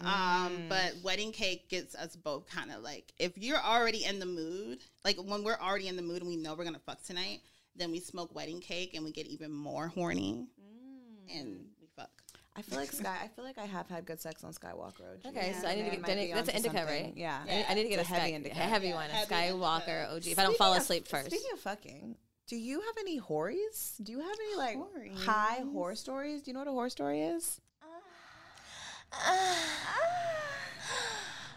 Mm. 0.00 0.06
Um, 0.06 0.62
but 0.68 0.94
wedding 1.02 1.30
cake 1.32 1.68
gets 1.68 1.94
us 1.94 2.16
both 2.16 2.48
kind 2.48 2.72
of 2.72 2.82
like 2.82 3.12
if 3.18 3.36
you're 3.36 3.60
already 3.60 4.04
in 4.04 4.18
the 4.18 4.26
mood, 4.26 4.78
like 5.04 5.16
when 5.18 5.44
we're 5.44 5.58
already 5.60 5.88
in 5.88 5.96
the 5.96 6.02
mood 6.02 6.22
and 6.22 6.28
we 6.28 6.36
know 6.36 6.54
we're 6.54 6.64
gonna 6.64 6.78
fuck 6.78 7.02
tonight, 7.04 7.40
then 7.76 7.90
we 7.92 8.00
smoke 8.00 8.34
wedding 8.34 8.60
cake 8.60 8.94
and 8.94 9.04
we 9.04 9.12
get 9.12 9.26
even 9.26 9.50
more 9.52 9.88
horny, 9.88 10.46
Mm. 10.60 11.40
and 11.40 11.66
we 11.80 11.86
fuck. 11.94 12.10
I 12.56 12.62
feel 12.62 12.78
like 12.78 12.92
Sky. 12.92 13.16
I 13.22 13.28
feel 13.28 13.44
like 13.44 13.58
I 13.58 13.66
have 13.66 13.88
had 13.88 14.06
good 14.06 14.20
sex 14.20 14.42
on 14.44 14.52
Skywalker 14.54 15.00
Road. 15.00 15.20
Okay, 15.26 15.54
so 15.60 15.66
I 15.68 15.74
need 15.74 15.84
to 15.84 15.90
get 15.90 16.06
then 16.06 16.18
it- 16.18 16.32
that's 16.34 16.48
an 16.48 16.56
indica, 16.56 16.84
right? 16.86 17.12
Yeah, 17.16 17.42
I 17.42 17.46
need, 17.54 17.66
I 17.68 17.74
need 17.74 17.82
to 17.84 17.88
get 17.90 17.98
a 17.98 18.00
It's 18.00 18.08
heavy 18.10 18.20
heavy 18.22 18.34
indica. 18.36 18.54
a 18.54 18.62
heavy 18.62 18.92
one, 18.92 19.10
a 19.10 19.12
heavy 19.12 19.34
Skywalker 19.34 20.10
OG. 20.12 20.26
If 20.28 20.38
I 20.38 20.42
don't 20.44 20.56
fall 20.56 20.72
Speaking 20.72 20.76
of- 20.76 20.82
asleep 20.82 21.08
first. 21.08 21.26
Speaking 21.26 21.50
of 21.52 21.60
fucking, 21.60 22.16
do 22.46 22.56
you 22.56 22.80
have 22.80 22.94
any 23.00 23.16
horries? 23.16 23.94
Do 24.02 24.12
you 24.12 24.20
have 24.20 24.36
any 24.48 24.56
like 24.56 24.78
high 25.18 25.62
horror 25.72 25.94
stories? 25.94 26.42
Do 26.42 26.50
you 26.50 26.54
know 26.54 26.60
what 26.60 26.68
a 26.68 26.72
horror 26.72 26.90
story 26.90 27.20
is? 27.22 27.60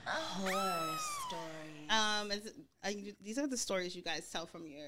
horror 0.06 0.98
story. 1.28 1.90
Um, 1.90 2.32
is 2.32 2.46
it, 2.46 2.54
uh, 2.86 2.90
you, 2.90 3.14
these 3.24 3.38
are 3.38 3.48
the 3.48 3.58
stories 3.58 3.96
you 3.96 4.02
guys 4.02 4.30
tell 4.30 4.46
from 4.46 4.66
your 4.68 4.88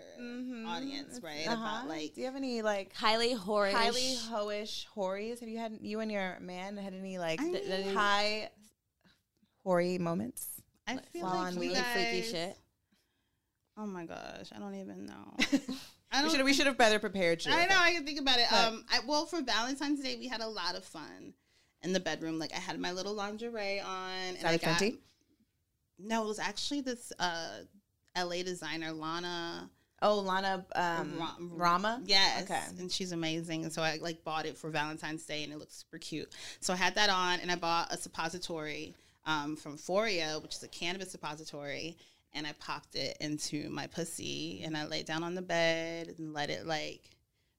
audience, 0.68 1.20
right? 1.24 1.48
Uh-huh. 1.48 1.54
About 1.56 1.88
like 1.88 2.14
do 2.14 2.22
you 2.22 2.28
have 2.28 2.36
any 2.36 2.62
like 2.62 2.94
highly 2.96 3.34
horror, 3.34 3.72
highly 3.72 4.16
hoish 4.32 4.86
horries? 4.88 5.40
Have 5.40 5.50
you 5.50 5.58
had 5.58 5.78
you 5.82 6.00
and 6.00 6.12
your 6.12 6.38
man 6.40 6.78
had 6.78 6.94
any 6.94 7.18
like 7.18 7.42
I 7.42 7.46
mean- 7.46 7.96
high 7.96 8.50
hoary 9.64 9.98
moments? 9.98 10.48
I 10.88 10.98
feel 11.14 11.24
while 11.24 11.36
like 11.36 11.48
on 11.48 11.54
you 11.54 11.60
weed? 11.60 11.74
guys, 11.76 11.94
freaky 11.94 12.22
shit. 12.24 12.58
Oh 13.80 13.86
my 13.86 14.06
gosh, 14.06 14.50
I 14.54 14.60
don't 14.60 14.76
even 14.76 15.06
know. 15.06 15.38
I 16.12 16.22
don't. 16.22 16.44
we 16.44 16.54
should 16.54 16.66
have 16.66 16.78
better 16.78 17.00
prepared 17.00 17.46
you. 17.46 17.52
I 17.52 17.66
know. 17.66 17.78
I 17.78 17.94
can 17.94 18.06
think 18.06 18.20
about 18.20 18.40
it. 18.40 18.48
But- 18.50 18.68
Um, 18.68 18.86
I, 18.92 19.00
well, 19.08 19.26
for 19.26 19.42
Valentine's 19.42 20.02
Day, 20.02 20.18
we 20.20 20.28
had 20.28 20.42
a 20.42 20.48
lot 20.48 20.76
of 20.76 20.84
fun 20.84 21.34
in 21.84 21.94
the 21.94 22.00
bedroom. 22.00 22.40
Like 22.40 22.52
I 22.54 22.58
had 22.58 22.78
my 22.80 22.92
little 22.92 23.14
lingerie 23.14 23.80
on. 23.80 24.12
Is 24.32 24.36
and 24.36 24.44
that 24.44 24.48
I 24.48 24.54
a 24.54 24.58
got- 24.58 24.80
Fenty? 24.80 24.98
No, 25.98 26.24
it 26.24 26.28
was 26.28 26.40
actually 26.40 26.82
this 26.82 27.12
uh, 27.20 27.60
L.A. 28.16 28.44
designer 28.44 28.92
Lana. 28.92 29.70
Oh, 30.02 30.20
Lana 30.20 30.66
um, 30.76 31.20
Ra- 31.20 31.36
Rama. 31.40 32.02
Yes. 32.06 32.44
Okay. 32.44 32.62
And 32.80 32.90
she's 32.92 33.12
amazing. 33.12 33.64
And 33.64 33.72
so 33.74 33.82
I 33.82 33.98
like 34.02 34.24
bought 34.24 34.46
it 34.46 34.58
for 34.58 34.70
Valentine's 34.70 35.26
Day 35.26 35.44
and 35.44 35.52
it 35.52 35.60
looks 35.60 35.76
super 35.76 35.98
cute. 35.98 36.32
So 36.62 36.72
I 36.74 36.78
had 36.78 36.96
that 36.96 37.10
on 37.10 37.42
and 37.42 37.52
I 37.52 37.56
bought 37.56 37.94
a 37.94 37.98
suppository 37.98 38.94
um, 39.26 39.58
from 39.58 39.78
Foria, 39.78 40.42
which 40.42 40.56
is 40.56 40.64
a 40.64 40.70
cannabis 40.70 41.12
suppository. 41.12 41.98
And 42.34 42.46
I 42.46 42.54
popped 42.60 42.96
it 42.96 43.18
into 43.20 43.70
my 43.70 43.88
pussy 43.88 44.62
and 44.64 44.78
I 44.78 44.86
laid 44.86 45.06
down 45.06 45.24
on 45.24 45.36
the 45.36 45.42
bed 45.42 46.14
and 46.18 46.34
let 46.34 46.50
it 46.50 46.66
like 46.66 47.02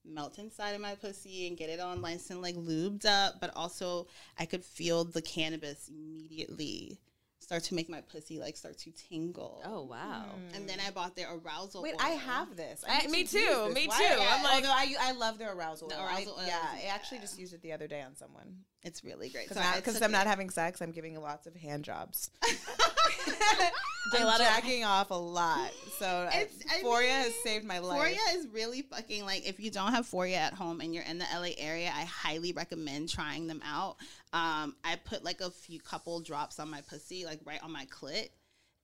melt 0.05 0.39
inside 0.39 0.71
of 0.71 0.81
my 0.81 0.95
pussy 0.95 1.47
and 1.49 1.57
get 1.57 1.69
it 1.71 1.81
all 1.81 1.97
nice 1.97 2.31
and 2.31 2.41
like 2.41 2.55
lubed 2.57 3.05
up. 3.05 3.41
But 3.41 3.51
also 3.57 4.07
I 4.39 4.47
could 4.47 4.65
feel 4.65 5.05
the 5.05 5.23
cannabis 5.23 5.89
immediately 5.89 6.99
start 7.41 7.65
to 7.65 7.75
make 7.75 7.89
my 7.89 8.01
pussy 8.01 8.39
like 8.39 8.57
start 8.57 8.79
to 8.79 8.93
tingle. 8.93 9.61
Oh 9.65 9.83
wow! 9.83 10.27
Mm. 10.53 10.57
And 10.57 10.69
then 10.69 10.79
I 10.87 10.91
bought 10.91 11.17
their 11.17 11.35
arousal. 11.35 11.83
Wait, 11.83 11.95
oil. 11.95 12.01
I 12.01 12.11
have 12.11 12.55
this. 12.57 12.85
I- 12.89 13.07
need 13.07 13.11
me 13.11 13.25
too, 13.25 13.39
this. 13.39 13.75
me 13.75 13.87
Why- 13.89 13.97
too. 13.99 14.05
yeah, 14.23 14.35
I'm 14.37 14.43
like- 14.45 14.55
although 14.57 14.69
I, 14.71 14.95
I 15.01 15.13
love 15.13 15.39
the 15.39 15.51
arousal 15.51 15.89
The 15.89 15.99
oil. 15.99 16.07
arousal 16.07 16.37
I, 16.39 16.43
oil 16.43 16.47
yeah, 16.47 16.69
I 16.75 16.95
actually 16.95 17.19
just 17.19 17.39
used 17.39 17.53
it 17.55 17.63
the 17.63 17.73
other 17.73 17.89
day 17.89 18.03
on 18.03 18.15
someone. 18.15 18.59
It's 18.83 19.05
really 19.05 19.29
great. 19.29 19.49
Because 19.49 19.63
So 19.63 19.69
I 19.69 19.77
because 19.77 19.95
took 19.95 20.03
I'm 20.05 20.13
not 20.13 20.27
having 20.27 20.51
sex, 20.51 20.81
I'm 20.81 20.93
giving 20.93 21.21
lots 21.21 21.47
of 21.47 21.55
hand 21.55 21.85
jobs. 21.85 22.31
I'm 24.15 24.23
a 24.23 24.25
lot 24.25 24.41
of- 24.41 24.47
jacking 24.47 24.85
off 24.97 25.11
a 25.11 25.15
lot. 25.15 25.71
So 25.99 26.29
It's- 26.35 26.59
I 26.71 26.83
Foria 26.83 27.01
mean, 27.03 27.11
has 27.11 27.35
saved 27.45 27.65
my 27.65 27.79
life. 27.79 28.01
Foria 28.01 28.37
is 28.37 28.47
really 28.49 28.83
fucking 28.83 29.25
like 29.25 29.47
if 29.47 29.61
you 29.61 29.71
don't 29.71 29.93
have 29.93 30.07
Foria 30.07 30.37
at 30.37 30.55
home 30.55 30.81
and 30.81 30.95
you're 30.95 31.05
in 31.05 31.19
the 31.19 31.27
LA 31.35 31.51
area, 31.59 31.93
I 31.95 32.05
highly 32.05 32.53
recommend 32.53 33.09
trying 33.11 33.47
them 33.47 33.61
out. 33.65 33.97
Um, 34.33 34.77
I 34.85 34.97
put 35.05 35.25
like 35.25 35.41
a 35.41 35.51
few 35.51 35.81
couple 35.81 36.21
drops 36.21 36.59
on 36.59 36.71
my 36.71 36.81
pussy, 36.83 37.25
like 37.27 37.41
right 37.45 37.63
on 37.63 37.73
my 37.73 37.87
clit. 37.87 38.31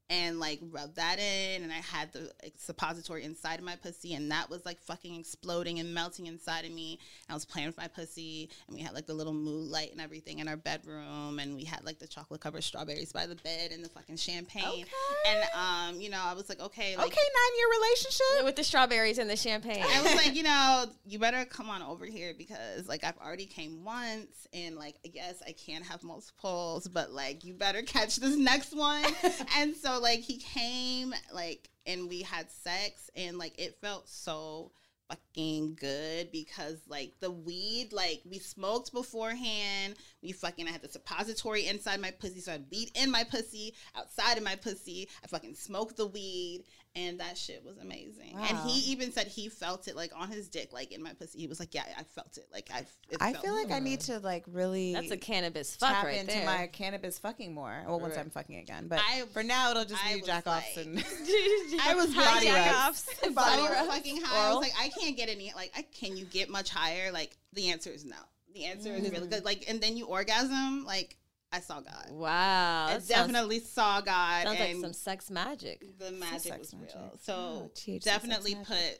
And 0.09 0.39
like 0.39 0.61
rub 0.63 0.95
that 0.95 1.19
in, 1.19 1.65
and 1.65 1.73
I 1.73 1.77
had 1.77 2.13
the 2.13 2.31
like, 2.43 2.55
suppository 2.57 3.25
inside 3.25 3.59
of 3.59 3.65
my 3.65 3.75
pussy, 3.75 4.15
and 4.15 4.31
that 4.31 4.49
was 4.49 4.65
like 4.65 4.81
fucking 4.81 5.19
exploding 5.19 5.81
and 5.81 5.93
melting 5.93 6.27
inside 6.27 6.65
of 6.65 6.71
me. 6.71 7.01
And 7.27 7.33
I 7.33 7.35
was 7.35 7.45
playing 7.45 7.67
with 7.67 7.77
my 7.77 7.89
pussy, 7.89 8.49
and 8.69 8.77
we 8.77 8.83
had 8.83 8.95
like 8.95 9.07
the 9.07 9.15
little 9.15 9.33
moonlight 9.33 9.91
and 9.91 10.01
everything 10.01 10.39
in 10.39 10.47
our 10.47 10.57
bedroom, 10.57 11.41
and 11.41 11.57
we 11.57 11.65
had 11.65 11.85
like 11.85 11.99
the 11.99 12.07
chocolate 12.07 12.41
covered 12.41 12.63
strawberries 12.63 13.13
by 13.13 13.27
the 13.27 13.35
bed 13.37 13.73
and 13.73 13.85
the 13.85 13.89
fucking 13.89 14.17
champagne. 14.17 14.85
And 15.29 15.45
um, 15.55 16.01
you 16.01 16.11
know, 16.11 16.21
I 16.23 16.35
was 16.35 16.49
like, 16.49 16.61
okay, 16.61 16.97
like, 16.97 17.07
okay, 17.07 17.21
nine 17.21 17.59
year 17.59 17.67
relationship. 17.81 18.45
with 18.45 18.57
the 18.57 18.65
strawberries 18.65 19.19
and 19.19 19.29
the 19.29 19.37
champagne. 19.37 19.83
I 19.83 20.03
was 20.03 20.15
like, 20.15 20.35
you 20.35 20.43
know, 20.43 20.87
you 21.05 21.19
better 21.19 21.45
come 21.45 21.69
on 21.69 21.83
over 21.83 22.07
here 22.07 22.33
because 22.37 22.87
like 22.87 23.03
I've 23.05 23.19
already 23.19 23.47
came 23.47 23.85
once 23.85 24.47
and 24.53 24.77
like 24.77 24.97
yes, 25.03 25.43
I 25.47 25.53
can 25.53 25.83
have 25.83 26.03
multiples, 26.03 26.89
but 26.89 27.11
like 27.11 27.45
you 27.45 27.55
better 27.55 27.83
catch 27.83 28.17
this 28.17 28.37
next 28.37 28.77
one. 28.77 29.05
and 29.57 29.75
so 29.75 29.96
like 29.99 30.21
he 30.21 30.39
came 30.39 31.15
like 31.33 31.69
and 31.87 32.09
we 32.09 32.23
had 32.23 32.51
sex 32.51 33.11
and 33.17 33.39
like 33.39 33.59
it 33.59 33.77
felt 33.81 34.09
so 34.09 34.71
fucking 35.09 35.77
good 35.79 36.33
because 36.33 36.81
like 36.89 37.13
the 37.21 37.31
weed 37.31 37.93
like 37.93 38.21
we 38.29 38.39
smoked 38.39 38.93
beforehand 38.93 39.95
we 40.23 40.33
fucking 40.33 40.67
I 40.67 40.71
had 40.71 40.83
the 40.83 40.89
suppository 40.89 41.67
inside 41.67 42.01
my 42.01 42.11
pussy 42.11 42.41
so 42.41 42.53
I'd 42.53 42.65
weed 42.71 42.91
in 42.95 43.11
my 43.11 43.25
pussy 43.25 43.75
outside 43.97 44.39
of 44.39 44.45
my 44.45 44.57
pussy 44.57 45.09
I 45.23 45.27
fucking 45.29 45.55
smoked 45.55 45.97
the 45.97 46.07
weed 46.07 46.65
and 46.95 47.21
that 47.21 47.37
shit 47.37 47.63
was 47.63 47.77
amazing 47.77 48.35
and 48.35 48.57
he 48.69 48.91
even 48.93 49.13
said 49.13 49.27
he 49.27 49.51
felt 49.51 49.87
it 49.87 49.95
like 49.95 50.13
on 50.17 50.31
his 50.31 50.49
dick 50.49 50.73
like 50.73 50.93
in 50.93 51.03
my 51.03 51.13
pussy 51.13 51.41
he 51.41 51.47
was 51.47 51.61
like 51.61 51.75
yeah 51.75 51.85
I 51.99 52.03
felt 52.05 52.39
it 52.39 52.47
like 52.51 52.71
I 52.73 52.87
it 53.11 53.19
I 53.21 53.33
felt 53.35 53.45
feel 53.45 53.55
like 53.55 53.71
I 53.71 53.79
need 53.81 54.01
to 54.03 54.19
like 54.21 54.45
really 54.51 54.95
That's 54.95 55.11
a 55.11 55.19
cannabis 55.19 55.77
fuck 55.77 55.91
tap 55.91 56.05
right 56.05 56.17
into 56.19 56.33
there. 56.33 56.47
my 56.47 56.67
cannabis 56.69 57.19
fucking 57.19 57.53
more. 57.53 57.85
Well, 57.87 58.01
once 58.01 58.17
Right. 58.17 58.25
I'm 58.25 58.31
fucking 58.31 58.57
again, 58.57 58.89
but 58.89 58.99
I- 59.01 59.25
for 59.35 59.43
now 59.43 59.71
it'll 59.73 59.85
just 59.85 60.03
I 60.05 60.15
be 60.15 60.21
was 60.21 60.27
jack 60.27 60.47
offs 60.47 60.77
like- 60.77 60.87
and 60.87 60.99
I 61.83 61.95
was 61.95 62.07
Body 62.15 62.47
body 62.47 62.49
offs. 62.51 63.07
I 63.23 63.29
Body 63.29 63.63
was 63.63 63.95
fucking 63.95 64.23
high. 64.23 64.49
I 64.49 64.55
was 64.55 64.63
like, 64.63 64.73
I 64.81 64.89
can't 64.99 65.17
get 65.17 65.29
any. 65.29 65.53
Like, 65.55 65.73
I, 65.77 65.83
can 65.83 66.17
you 66.17 66.25
get 66.25 66.49
much 66.49 66.71
higher? 66.71 67.13
Like, 67.13 67.37
the 67.53 67.71
answer 67.71 67.91
is 67.91 68.05
no. 68.07 68.17
The 68.57 68.65
answer 68.65 68.89
is 68.95 69.03
really 69.03 69.19
mm-hmm. 69.19 69.29
good. 69.29 69.45
Like, 69.45 69.67
and 69.69 69.83
then 69.83 69.99
you 69.99 70.07
orgasm. 70.07 70.87
Like, 70.87 71.19
I 71.53 71.61
saw 71.61 71.81
God. 71.81 72.09
Wow, 72.11 72.87
I 72.87 72.93
sounds- 72.93 73.09
definitely 73.09 73.61
saw 73.61 74.01
God. 74.01 74.45
Sounds 74.45 74.59
like 74.61 74.77
some 74.77 74.93
sex 74.95 75.31
magic. 75.31 75.85
The 75.99 76.11
magic 76.13 76.59
was 76.59 76.75
magic. 76.75 76.95
real. 76.95 77.19
So 77.21 77.35
Oh, 77.35 77.99
definitely 78.03 78.55
put 78.55 78.99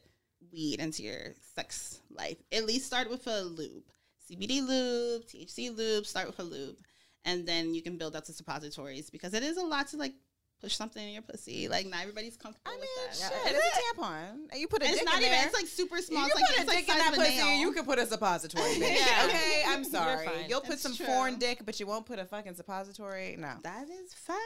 weed 0.53 0.79
into 0.79 1.03
your 1.03 1.33
sex 1.55 2.01
life. 2.11 2.37
At 2.53 2.67
least 2.67 2.87
start 2.87 3.09
with 3.09 3.27
a 3.27 3.43
lube. 3.45 3.85
CBD 4.31 4.61
lube, 4.61 5.25
THC 5.25 5.75
lube, 5.75 6.05
start 6.05 6.27
with 6.27 6.39
a 6.39 6.43
lube. 6.43 6.77
And 7.25 7.47
then 7.47 7.75
you 7.75 7.83
can 7.83 7.97
build 7.97 8.15
up 8.15 8.25
to 8.27 8.35
suppositories 8.35 9.09
because 9.09 9.33
it 9.33 9.43
is 9.43 9.57
a 9.57 9.65
lot 9.65 9.89
to 9.89 9.97
like 9.97 10.13
push 10.61 10.77
something 10.77 11.07
in 11.07 11.13
your 11.15 11.23
pussy. 11.23 11.69
Like 11.69 11.87
not 11.87 12.01
everybody's 12.03 12.37
comfortable 12.37 12.73
with 12.79 13.21
that. 13.21 13.31
Shit, 13.45 13.55
it's 13.55 13.79
a 13.79 14.01
tampon. 14.01 14.49
And 14.51 14.61
you 14.61 14.69
put 14.69 14.83
a 14.83 14.87
It's 14.87 14.97
dick 14.97 15.05
not 15.05 15.17
in 15.19 15.23
even- 15.23 15.33
there. 15.33 15.45
it's 15.47 15.55
like 15.55 15.67
super 15.67 15.99
small. 15.99 16.23
You 16.23 16.27
It's 16.29 16.37
like- 16.37 16.47
put 16.47 16.57
a 16.57 16.61
it's 16.61 16.69
like 16.69 16.79
dick 16.87 16.95
in 16.95 16.99
that 16.99 17.15
pussy. 17.15 17.37
nail. 17.37 17.61
You 17.61 17.73
can 17.73 17.85
put 17.85 17.99
a 17.99 18.07
suppository. 18.07 18.65
Bitch. 18.75 18.97
Yeah. 18.97 19.25
Okay, 19.27 19.63
I'm 19.67 19.83
You're 19.83 19.91
sorry. 19.91 20.29
You'll 20.49 20.61
put 20.61 20.75
It's 20.75 20.83
some 20.83 20.95
true. 20.97 21.07
foreign 21.07 21.39
dick, 21.39 21.63
but 21.65 21.79
you 21.81 21.87
won't 21.87 22.07
put 22.07 22.19
a 22.19 22.25
fucking 22.25 22.55
suppository. 22.55 23.37
No. 23.39 23.55
That 23.63 23.89
is 23.91 24.15
fine. 24.15 24.37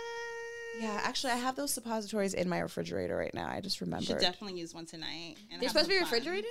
Yeah, 0.80 1.00
actually, 1.02 1.32
I 1.32 1.36
have 1.36 1.56
those 1.56 1.72
suppositories 1.72 2.32
in 2.32 2.48
my 2.48 2.60
refrigerator 2.60 3.16
right 3.16 3.34
now. 3.34 3.48
I 3.48 3.60
just 3.60 3.80
remember. 3.80 4.02
You 4.02 4.06
should 4.08 4.20
definitely 4.20 4.58
use 4.60 4.72
one 4.72 4.86
tonight. 4.86 5.36
and 5.52 5.60
They're 5.60 5.68
supposed 5.68 5.86
to 5.86 5.90
be 5.90 5.96
fun. 5.96 6.04
refrigerated. 6.04 6.50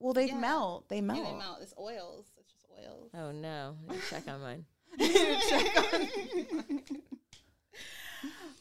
Well, 0.00 0.14
they 0.14 0.28
Yeah. 0.28 0.38
melt. 0.38 0.88
They 0.88 0.96
Yeah, 0.96 1.02
melt. 1.02 1.24
they 1.24 1.32
melt. 1.38 1.58
It's 1.62 1.74
oils. 1.78 2.24
It's 2.38 2.50
just 2.50 2.64
oils. 2.78 3.10
Oh 3.14 3.30
no! 3.32 3.76
I 3.88 3.92
need 3.92 4.00
to 4.00 4.06
check 4.08 4.26
on 4.28 4.40
mine. 4.40 4.64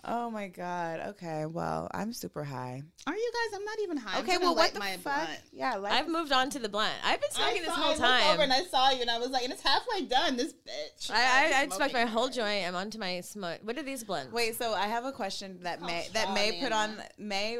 Oh 0.09 0.29
my 0.31 0.47
god. 0.47 1.01
Okay. 1.09 1.45
Well, 1.45 1.89
I'm 1.93 2.13
super 2.13 2.43
high. 2.43 2.81
Are 3.05 3.15
you 3.15 3.31
guys? 3.33 3.59
I'm 3.59 3.65
not 3.65 3.79
even 3.83 3.97
high. 3.97 4.17
I'm 4.19 4.23
Okay. 4.23 4.37
Well, 4.37 4.55
what 4.55 4.73
the 4.73 4.79
my 4.79 4.97
fuck? 4.97 5.25
blunt. 5.25 5.39
Yeah. 5.51 5.75
Like 5.75 5.91
I've 5.93 6.07
moved 6.07 6.31
on 6.31 6.49
to 6.51 6.59
the 6.59 6.69
blunt. 6.69 6.93
I've 7.03 7.19
been 7.19 7.31
smoking 7.31 7.57
I 7.63 7.65
this 7.65 7.67
saw- 7.67 7.73
whole 7.75 8.03
I 8.05 8.19
looked 8.19 8.33
over 8.33 8.43
and 8.43 8.53
I 8.53 8.63
saw 8.63 8.89
you, 8.91 9.01
and 9.01 9.09
I 9.09 9.17
was 9.19 9.29
like, 9.31 9.43
and 9.43 9.51
it's 9.51 9.61
halfway 9.63 10.05
done. 10.05 10.37
This 10.37 10.53
bitch. 10.53 11.11
I, 11.11 11.15
I, 11.15 11.45
I 11.45 11.49
Smoking. 11.65 11.71
smoked 11.71 11.93
my 11.93 12.05
whole 12.05 12.29
joint. 12.29 12.65
I'm 12.67 12.75
onto 12.75 12.97
my 12.97 13.21
smoke. 13.21 13.59
What 13.63 13.77
are 13.77 13.83
these 13.83 14.03
blunts? 14.03 14.31
Wait. 14.33 14.55
So 14.55 14.73
I 14.73 14.87
have 14.87 15.03
a 15.05 15.11
question 15.11 15.59
that 15.63 15.81
May 15.81 16.07
that 16.13 16.23
straw 16.23 16.33
May 16.33 16.59
put 16.61 16.71
on 16.71 16.95
May 17.17 17.59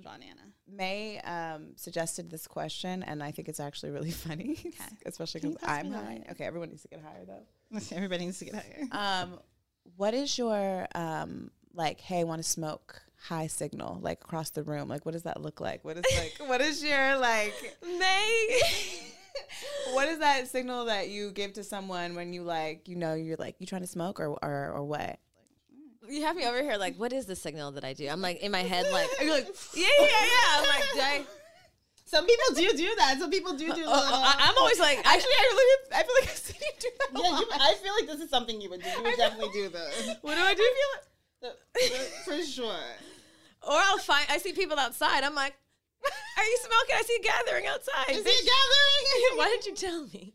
Straw 0.00 0.16
Nana. 0.16 0.40
May 0.74 1.18
um, 1.20 1.72
suggested 1.76 2.30
this 2.30 2.46
question, 2.46 3.02
and 3.02 3.22
I 3.22 3.30
think 3.30 3.48
it's 3.48 3.60
actually 3.60 3.90
really 3.90 4.10
funny, 4.26 4.52
okay. 4.58 4.72
especially 5.04 5.40
because 5.42 5.56
I'm 5.62 5.90
me 5.90 5.96
high. 5.96 6.24
Okay, 6.30 6.44
everyone 6.44 6.70
needs 6.70 6.82
to 6.82 6.88
get 6.88 7.02
higher 7.02 7.24
though. 7.26 7.78
Everybody 7.96 8.26
needs 8.26 8.38
to 8.38 8.44
get 8.46 8.54
higher. 8.54 8.86
Um, 9.22 9.38
what 9.96 10.14
is 10.14 10.38
your 10.38 10.86
um, 10.94 11.50
like? 11.74 12.00
Hey, 12.00 12.20
I 12.20 12.24
want 12.24 12.42
to 12.42 12.48
smoke. 12.48 13.02
High 13.28 13.46
signal, 13.46 13.98
like 14.02 14.20
across 14.20 14.50
the 14.50 14.64
room. 14.64 14.88
Like, 14.88 15.06
what 15.06 15.12
does 15.12 15.22
that 15.22 15.40
look 15.40 15.60
like? 15.60 15.84
What 15.84 15.96
is 15.96 16.04
like? 16.18 16.48
what 16.48 16.60
is 16.60 16.82
your 16.82 17.16
like? 17.18 17.54
May. 17.86 18.60
what 19.92 20.08
is 20.08 20.18
that 20.18 20.48
signal 20.48 20.86
that 20.86 21.08
you 21.08 21.30
give 21.30 21.52
to 21.52 21.62
someone 21.62 22.16
when 22.16 22.32
you 22.32 22.42
like, 22.42 22.88
you 22.88 22.96
know, 22.96 23.14
you're 23.14 23.36
like, 23.36 23.54
you 23.60 23.66
trying 23.66 23.82
to 23.82 23.86
smoke 23.86 24.18
or 24.18 24.36
or, 24.42 24.72
or 24.74 24.82
what? 24.84 25.20
Mm. 26.04 26.12
You 26.12 26.22
have 26.24 26.34
me 26.34 26.46
over 26.46 26.62
here 26.62 26.76
like, 26.76 26.96
what 26.96 27.12
is 27.12 27.26
the 27.26 27.36
signal 27.36 27.70
that 27.72 27.84
I 27.84 27.92
do? 27.92 28.08
I'm 28.08 28.20
like 28.20 28.40
in 28.40 28.50
my 28.50 28.62
head 28.62 28.86
like, 28.92 29.08
you're 29.20 29.30
like, 29.32 29.46
yeah, 29.74 29.86
yeah, 30.00 30.06
yeah. 30.06 30.58
I'm 30.58 30.66
like, 30.66 30.84
did 30.92 31.02
I? 31.02 31.24
Some 32.04 32.26
people 32.26 32.54
do 32.56 32.72
do 32.76 32.94
that. 32.98 33.18
Some 33.20 33.30
people 33.30 33.52
do 33.52 33.66
do. 33.72 33.84
Oh, 33.86 33.90
little- 33.90 33.94
I, 33.94 34.34
I'm 34.38 34.58
always 34.58 34.78
like, 34.80 34.98
Actually, 34.98 35.32
I 35.38 35.42
really, 35.50 35.94
I 35.94 36.02
feel 36.02 36.14
like 36.20 36.28
I've 36.28 36.36
seen 36.36 36.60
you 36.60 36.72
do 36.80 36.88
that. 36.98 37.18
a 37.18 37.22
yeah, 37.22 37.28
you, 37.38 37.48
lot. 37.48 37.60
I 37.60 37.74
feel 37.74 37.94
like 37.94 38.06
this 38.06 38.20
is 38.20 38.28
something 38.28 38.60
you 38.60 38.68
would 38.68 38.82
do. 38.82 38.88
You 38.90 39.02
would 39.04 39.16
definitely 39.16 39.48
do 39.54 39.68
this. 39.70 40.16
what 40.20 40.34
do 40.36 40.42
I 40.42 40.52
do? 40.54 40.58
The- 40.58 40.64
the- 40.64 41.11
For 42.24 42.42
sure. 42.42 42.76
Or 43.64 43.76
I'll 43.76 43.98
find. 43.98 44.26
I 44.28 44.38
see 44.38 44.52
people 44.52 44.76
outside. 44.76 45.22
I'm 45.22 45.36
like, 45.36 45.54
are 46.36 46.44
you 46.44 46.58
smoking? 46.58 46.96
I 46.96 47.02
see 47.02 47.16
a 47.20 47.22
gathering 47.22 47.66
outside. 47.68 48.10
Is 48.10 48.24
bitch. 48.24 48.26
it 48.26 48.50
gathering? 48.50 49.38
Why 49.38 49.44
didn't 49.46 49.66
you 49.66 49.74
tell 49.76 50.02
me? 50.06 50.34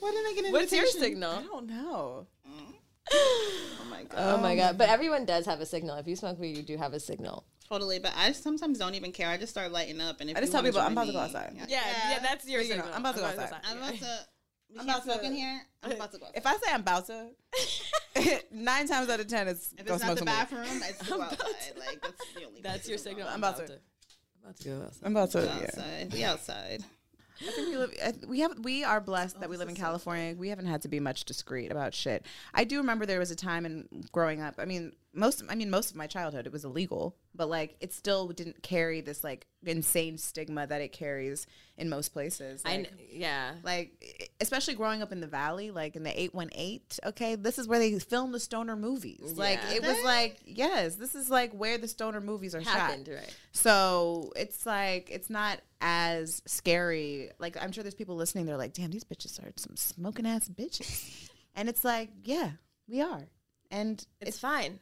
Why 0.00 0.10
didn't 0.10 0.26
I 0.26 0.34
get 0.34 0.44
an 0.46 0.52
What's 0.52 0.72
your 0.72 0.86
signal? 0.86 1.32
I 1.32 1.42
don't 1.42 1.66
know. 1.66 2.26
Mm. 2.48 2.74
Oh 3.12 3.86
my 3.90 4.04
god. 4.04 4.18
Oh 4.18 4.40
my 4.40 4.56
god! 4.56 4.78
But 4.78 4.88
everyone 4.88 5.26
does 5.26 5.44
have 5.44 5.60
a 5.60 5.66
signal. 5.66 5.96
If 5.96 6.06
you 6.06 6.16
smoke 6.16 6.38
weed, 6.40 6.56
you 6.56 6.62
do 6.62 6.78
have 6.78 6.94
a 6.94 7.00
signal. 7.00 7.44
Totally, 7.68 7.98
but 7.98 8.12
I 8.16 8.32
sometimes 8.32 8.78
don't 8.78 8.94
even 8.94 9.12
care. 9.12 9.28
I 9.28 9.36
just 9.36 9.52
start 9.52 9.70
lighting 9.70 10.00
up, 10.00 10.22
and 10.22 10.30
if 10.30 10.36
I 10.36 10.40
just 10.40 10.52
you 10.52 10.58
tell 10.58 10.64
people, 10.64 10.80
I'm 10.80 10.92
about 10.92 11.06
to 11.08 11.12
go 11.12 11.18
outside. 11.18 11.52
Yeah, 11.68 11.80
yeah, 12.08 12.18
that's 12.20 12.48
your 12.48 12.62
You 12.62 12.68
signal. 12.68 12.88
I'm 12.94 13.00
about 13.00 13.16
to 13.16 13.20
go 13.20 13.26
outside. 13.26 13.52
I'm 13.64 13.78
about 13.78 13.94
to. 13.98 14.26
We 14.72 14.78
I'm 14.80 14.86
can't 14.86 14.88
about 14.98 15.04
smoke 15.04 15.20
to- 15.20 15.26
in 15.26 15.34
here. 15.34 15.60
I'm 15.82 15.92
about 15.92 16.12
to 16.12 16.18
go. 16.18 16.26
Outside. 16.26 16.36
If 16.38 16.46
I 16.46 16.56
say 16.56 16.72
I'm 16.72 16.80
about 16.80 17.06
to, 17.06 17.28
nine 18.52 18.88
times 18.88 19.08
out 19.08 19.20
of 19.20 19.26
ten, 19.28 19.48
it's 19.48 19.72
If 19.78 19.86
go 19.86 19.94
it's 19.94 20.02
smoke 20.04 20.18
not 20.20 20.24
the 20.26 20.30
some 20.48 20.56
weed. 20.58 20.64
bathroom, 20.66 20.82
it's 20.88 21.08
go 21.08 21.22
outside. 21.22 21.72
Like 21.78 22.00
that's 22.02 22.32
the 22.34 22.44
only. 22.46 22.60
That's 22.62 22.88
your 22.88 22.98
signal. 22.98 23.28
I'm 23.28 23.38
about 23.38 23.58
to. 23.58 23.72
I'm 23.72 24.44
about 24.44 24.56
to 24.60 24.68
go 24.68 24.82
outside. 24.82 25.06
I'm 25.06 25.12
about 25.16 25.30
to. 25.32 25.38
Go 25.38 25.44
Yeah. 25.44 25.62
outside. 25.64 26.10
Be 26.10 26.24
outside. 26.24 26.84
I 27.40 27.50
think 27.50 27.68
we 27.68 27.76
live. 27.76 27.94
I 28.04 28.12
We 28.26 28.40
have. 28.40 28.58
We 28.60 28.84
are 28.84 29.00
blessed 29.00 29.40
that 29.40 29.46
oh, 29.46 29.50
we 29.50 29.56
live 29.56 29.68
in 29.68 29.74
California. 29.74 30.34
We 30.36 30.48
haven't 30.50 30.66
had 30.66 30.82
to 30.82 30.88
be 30.88 31.00
much 31.00 31.24
discreet 31.24 31.70
about 31.72 31.92
shit. 31.94 32.24
I 32.54 32.64
do 32.64 32.78
remember 32.78 33.06
there 33.06 33.18
was 33.18 33.30
a 33.30 33.36
time 33.36 33.66
in 33.66 33.88
growing 34.12 34.40
up. 34.40 34.54
I 34.58 34.64
mean, 34.64 34.92
most. 35.14 35.42
I 35.48 35.54
mean, 35.54 35.70
most 35.70 35.90
of 35.90 35.96
my 35.96 36.06
childhood 36.06 36.46
it 36.46 36.52
was 36.52 36.64
illegal, 36.64 37.16
but 37.34 37.48
like 37.48 37.76
it 37.80 37.92
still 37.92 38.28
didn't 38.28 38.62
carry 38.62 39.00
this 39.00 39.22
like 39.24 39.46
insane 39.64 40.18
stigma 40.18 40.66
that 40.66 40.80
it 40.80 40.92
carries 40.92 41.46
in 41.76 41.88
most 41.88 42.10
places. 42.10 42.62
I 42.64 42.76
Like, 42.76 42.84
kn- 42.96 43.08
yeah. 43.10 43.52
like 43.62 44.32
especially 44.40 44.74
growing 44.74 45.00
up 45.02 45.10
in 45.12 45.20
the 45.20 45.26
valley 45.26 45.70
like 45.70 45.96
in 45.96 46.02
the 46.02 46.20
818 46.20 46.80
okay 47.06 47.34
this 47.36 47.58
is 47.58 47.66
where 47.66 47.78
they 47.78 47.98
film 47.98 48.32
the 48.32 48.38
stoner 48.40 48.76
movies 48.76 49.20
like 49.36 49.58
it 49.72 49.82
was 49.82 50.02
like 50.04 50.38
yes 50.44 50.96
this 50.96 51.14
is 51.14 51.30
like 51.30 51.52
where 51.52 51.78
the 51.78 51.88
stoner 51.88 52.20
movies 52.20 52.54
are 52.54 52.60
Happened, 52.60 53.06
shot 53.06 53.14
right. 53.14 53.36
so 53.52 54.32
it's 54.36 54.66
like 54.66 55.08
it's 55.10 55.30
not 55.30 55.60
as 55.80 56.42
scary 56.46 57.30
like 57.38 57.56
i'm 57.62 57.72
sure 57.72 57.82
there's 57.82 57.94
people 57.94 58.16
listening 58.16 58.44
they're 58.46 58.56
like 58.56 58.74
damn 58.74 58.90
these 58.90 59.04
bitches 59.04 59.42
are 59.42 59.52
some 59.56 59.76
smoking 59.76 60.26
ass 60.26 60.48
bitches 60.48 61.28
and 61.56 61.68
it's 61.68 61.84
like 61.84 62.10
yeah 62.24 62.50
we 62.88 63.00
are 63.00 63.26
and 63.70 64.04
It's 64.20 64.38
fine. 64.38 64.78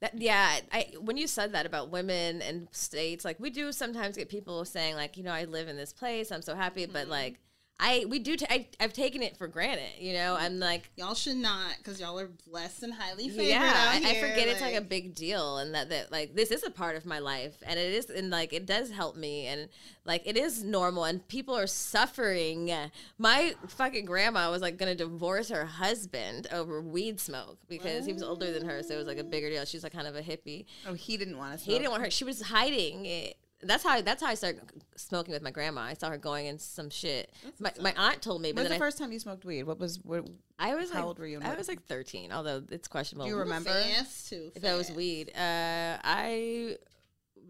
That, 0.00 0.18
yeah, 0.18 0.60
I 0.72 0.92
when 0.98 1.18
you 1.18 1.26
said 1.26 1.52
that 1.52 1.66
about 1.66 1.90
women 1.90 2.40
and 2.40 2.68
states, 2.72 3.24
like 3.24 3.38
we 3.38 3.50
do 3.50 3.70
sometimes 3.70 4.16
get 4.16 4.28
people 4.30 4.64
saying 4.64 4.94
like, 4.94 5.16
you 5.16 5.22
know, 5.22 5.32
I 5.32 5.44
live 5.44 5.68
in 5.68 5.76
this 5.76 5.92
place, 5.92 6.32
I'm 6.32 6.42
so 6.42 6.54
happy, 6.54 6.86
but 6.86 7.02
mm-hmm. 7.02 7.10
like 7.10 7.40
I 7.80 8.04
we 8.08 8.18
do. 8.18 8.36
T- 8.36 8.46
I, 8.48 8.66
I've 8.78 8.92
taken 8.92 9.22
it 9.22 9.36
for 9.36 9.48
granted. 9.48 9.88
You 9.98 10.12
know, 10.12 10.36
I'm 10.38 10.58
like, 10.60 10.90
Y'all 10.96 11.14
should 11.14 11.36
not, 11.36 11.76
because 11.78 11.98
y'all 12.00 12.18
are 12.20 12.28
blessed 12.48 12.82
and 12.82 12.92
highly 12.92 13.28
favored. 13.30 13.44
yeah, 13.44 13.72
out 13.74 13.88
I, 13.88 13.96
I 13.96 14.12
here, 14.12 14.28
forget 14.28 14.48
it's 14.48 14.60
like 14.60 14.74
a 14.74 14.80
big 14.82 15.14
deal, 15.14 15.58
and 15.58 15.74
that 15.74 15.88
that 15.88 16.12
like 16.12 16.34
this 16.34 16.50
is 16.50 16.62
a 16.62 16.70
part 16.70 16.96
of 16.96 17.06
my 17.06 17.18
life, 17.18 17.54
and 17.66 17.78
it 17.80 17.92
is, 17.94 18.10
and 18.10 18.30
like 18.30 18.52
it 18.52 18.66
does 18.66 18.90
help 18.90 19.16
me, 19.16 19.46
and 19.46 19.68
like 20.04 20.22
it 20.26 20.36
is 20.36 20.62
normal, 20.62 21.04
and 21.04 21.26
people 21.28 21.56
are 21.56 21.66
suffering. 21.66 22.70
My 23.18 23.54
fucking 23.68 24.04
grandma 24.04 24.50
was 24.50 24.60
like 24.62 24.76
gonna 24.76 24.94
divorce 24.94 25.48
her 25.48 25.64
husband 25.64 26.46
over 26.52 26.80
weed 26.82 27.18
smoke 27.20 27.58
because 27.68 28.04
he 28.04 28.12
was 28.12 28.22
older 28.22 28.52
than 28.52 28.66
her, 28.66 28.82
so 28.82 28.94
it 28.94 28.98
was 28.98 29.06
like 29.06 29.18
a 29.18 29.24
bigger 29.24 29.48
deal. 29.48 29.64
She's 29.64 29.82
like 29.82 29.92
kind 29.92 30.06
of 30.06 30.16
a 30.16 30.22
hippie. 30.22 30.66
oh 30.86 30.94
he 30.94 31.16
didn't 31.16 31.38
want 31.38 31.58
to 31.58 31.64
He 31.64 31.78
didn't 31.78 31.90
want 31.90 32.02
her. 32.04 32.10
She 32.10 32.24
was 32.24 32.42
hiding 32.42 33.06
it. 33.06 33.36
That's 33.62 33.82
how. 33.84 34.00
That's 34.00 34.22
how 34.22 34.28
I 34.28 34.34
started 34.34 34.60
smoking 34.96 35.32
with 35.32 35.42
my 35.42 35.50
grandma. 35.50 35.82
I 35.82 35.94
saw 35.94 36.08
her 36.10 36.16
going 36.18 36.46
in 36.46 36.58
some 36.58 36.88
shit. 36.90 37.30
My, 37.58 37.72
my 37.80 37.92
aunt 37.96 38.22
told 38.22 38.40
me, 38.40 38.52
but 38.52 38.62
When's 38.62 38.70
the 38.70 38.74
I, 38.76 38.78
first 38.78 38.96
time 38.98 39.12
you 39.12 39.18
smoked 39.18 39.44
weed? 39.44 39.64
What 39.64 39.78
was 39.78 39.98
what, 40.02 40.26
I 40.58 40.74
was 40.74 40.90
how 40.90 40.96
like, 40.96 41.04
old 41.04 41.18
were 41.18 41.26
you? 41.26 41.40
I 41.42 41.48
what- 41.48 41.58
was 41.58 41.68
like 41.68 41.82
thirteen, 41.84 42.32
although 42.32 42.62
it's 42.70 42.88
questionable. 42.88 43.26
Do 43.26 43.30
you 43.32 43.38
remember? 43.38 43.70
Fast 43.70 44.30
too. 44.30 44.50
if 44.54 44.62
that 44.62 44.76
was 44.76 44.90
weed? 44.90 45.30
Uh, 45.36 45.98
I 46.02 46.76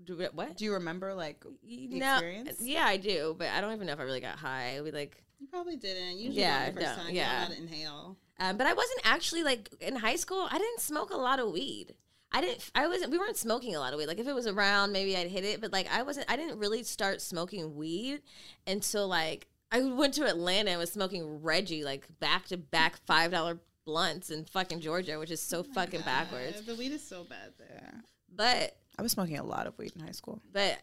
do 0.04 0.16
what? 0.34 0.56
Do 0.56 0.64
you 0.64 0.72
remember 0.74 1.14
like 1.14 1.44
the 1.62 1.88
no, 1.98 2.14
experience? 2.14 2.58
yeah, 2.60 2.84
I 2.84 2.96
do, 2.96 3.34
but 3.38 3.48
I 3.48 3.60
don't 3.60 3.72
even 3.72 3.86
know 3.86 3.92
if 3.92 4.00
I 4.00 4.04
really 4.04 4.20
got 4.20 4.36
high. 4.38 4.80
We 4.82 4.90
like, 4.90 5.22
You 5.38 5.46
probably 5.46 5.76
didn't. 5.76 6.18
Usually, 6.18 6.40
Yeah, 6.40 6.64
yeah, 6.66 6.70
the 6.70 6.80
first 6.80 6.96
no, 6.98 7.02
time, 7.04 7.14
yeah. 7.14 7.42
you 7.44 7.48
know 7.50 7.54
to 7.54 7.60
inhale. 7.62 8.16
um, 8.40 8.56
but 8.56 8.66
I 8.66 8.72
wasn't 8.72 9.00
actually 9.04 9.42
like 9.42 9.68
in 9.80 9.96
high 9.96 10.16
school. 10.16 10.48
I 10.50 10.58
didn't 10.58 10.80
smoke 10.80 11.10
a 11.12 11.16
lot 11.16 11.38
of 11.38 11.52
weed. 11.52 11.94
I 12.32 12.40
didn't. 12.40 12.70
I 12.74 12.86
wasn't. 12.86 13.10
We 13.10 13.18
weren't 13.18 13.36
smoking 13.36 13.74
a 13.74 13.80
lot 13.80 13.92
of 13.92 13.98
weed. 13.98 14.06
Like 14.06 14.20
if 14.20 14.26
it 14.28 14.34
was 14.34 14.46
around, 14.46 14.92
maybe 14.92 15.16
I'd 15.16 15.28
hit 15.28 15.44
it. 15.44 15.60
But 15.60 15.72
like 15.72 15.88
I 15.92 16.02
wasn't. 16.02 16.30
I 16.30 16.36
didn't 16.36 16.58
really 16.58 16.82
start 16.82 17.20
smoking 17.20 17.76
weed 17.76 18.22
until 18.66 19.08
like 19.08 19.48
I 19.72 19.82
went 19.82 20.14
to 20.14 20.26
Atlanta 20.26 20.70
and 20.70 20.78
was 20.78 20.92
smoking 20.92 21.42
Reggie 21.42 21.84
like 21.84 22.06
back 22.20 22.46
to 22.46 22.56
back 22.56 22.98
five 23.06 23.30
dollar 23.32 23.58
blunts 23.84 24.30
in 24.30 24.44
fucking 24.44 24.80
Georgia, 24.80 25.18
which 25.18 25.30
is 25.30 25.40
so 25.40 25.62
fucking 25.62 26.02
backwards. 26.02 26.58
Uh, 26.60 26.62
the 26.66 26.74
weed 26.76 26.92
is 26.92 27.06
so 27.06 27.24
bad 27.24 27.52
there. 27.58 27.94
But 28.32 28.76
I 28.96 29.02
was 29.02 29.12
smoking 29.12 29.38
a 29.38 29.44
lot 29.44 29.66
of 29.66 29.76
weed 29.78 29.92
in 29.96 30.04
high 30.04 30.12
school. 30.12 30.40
but 30.52 30.78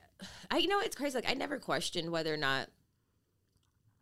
I 0.52 0.58
you 0.58 0.68
know 0.68 0.80
it's 0.82 0.96
crazy. 0.96 1.16
Like 1.16 1.30
I 1.30 1.34
never 1.34 1.60
questioned 1.60 2.12
whether 2.12 2.34
or 2.34 2.38
not 2.38 2.68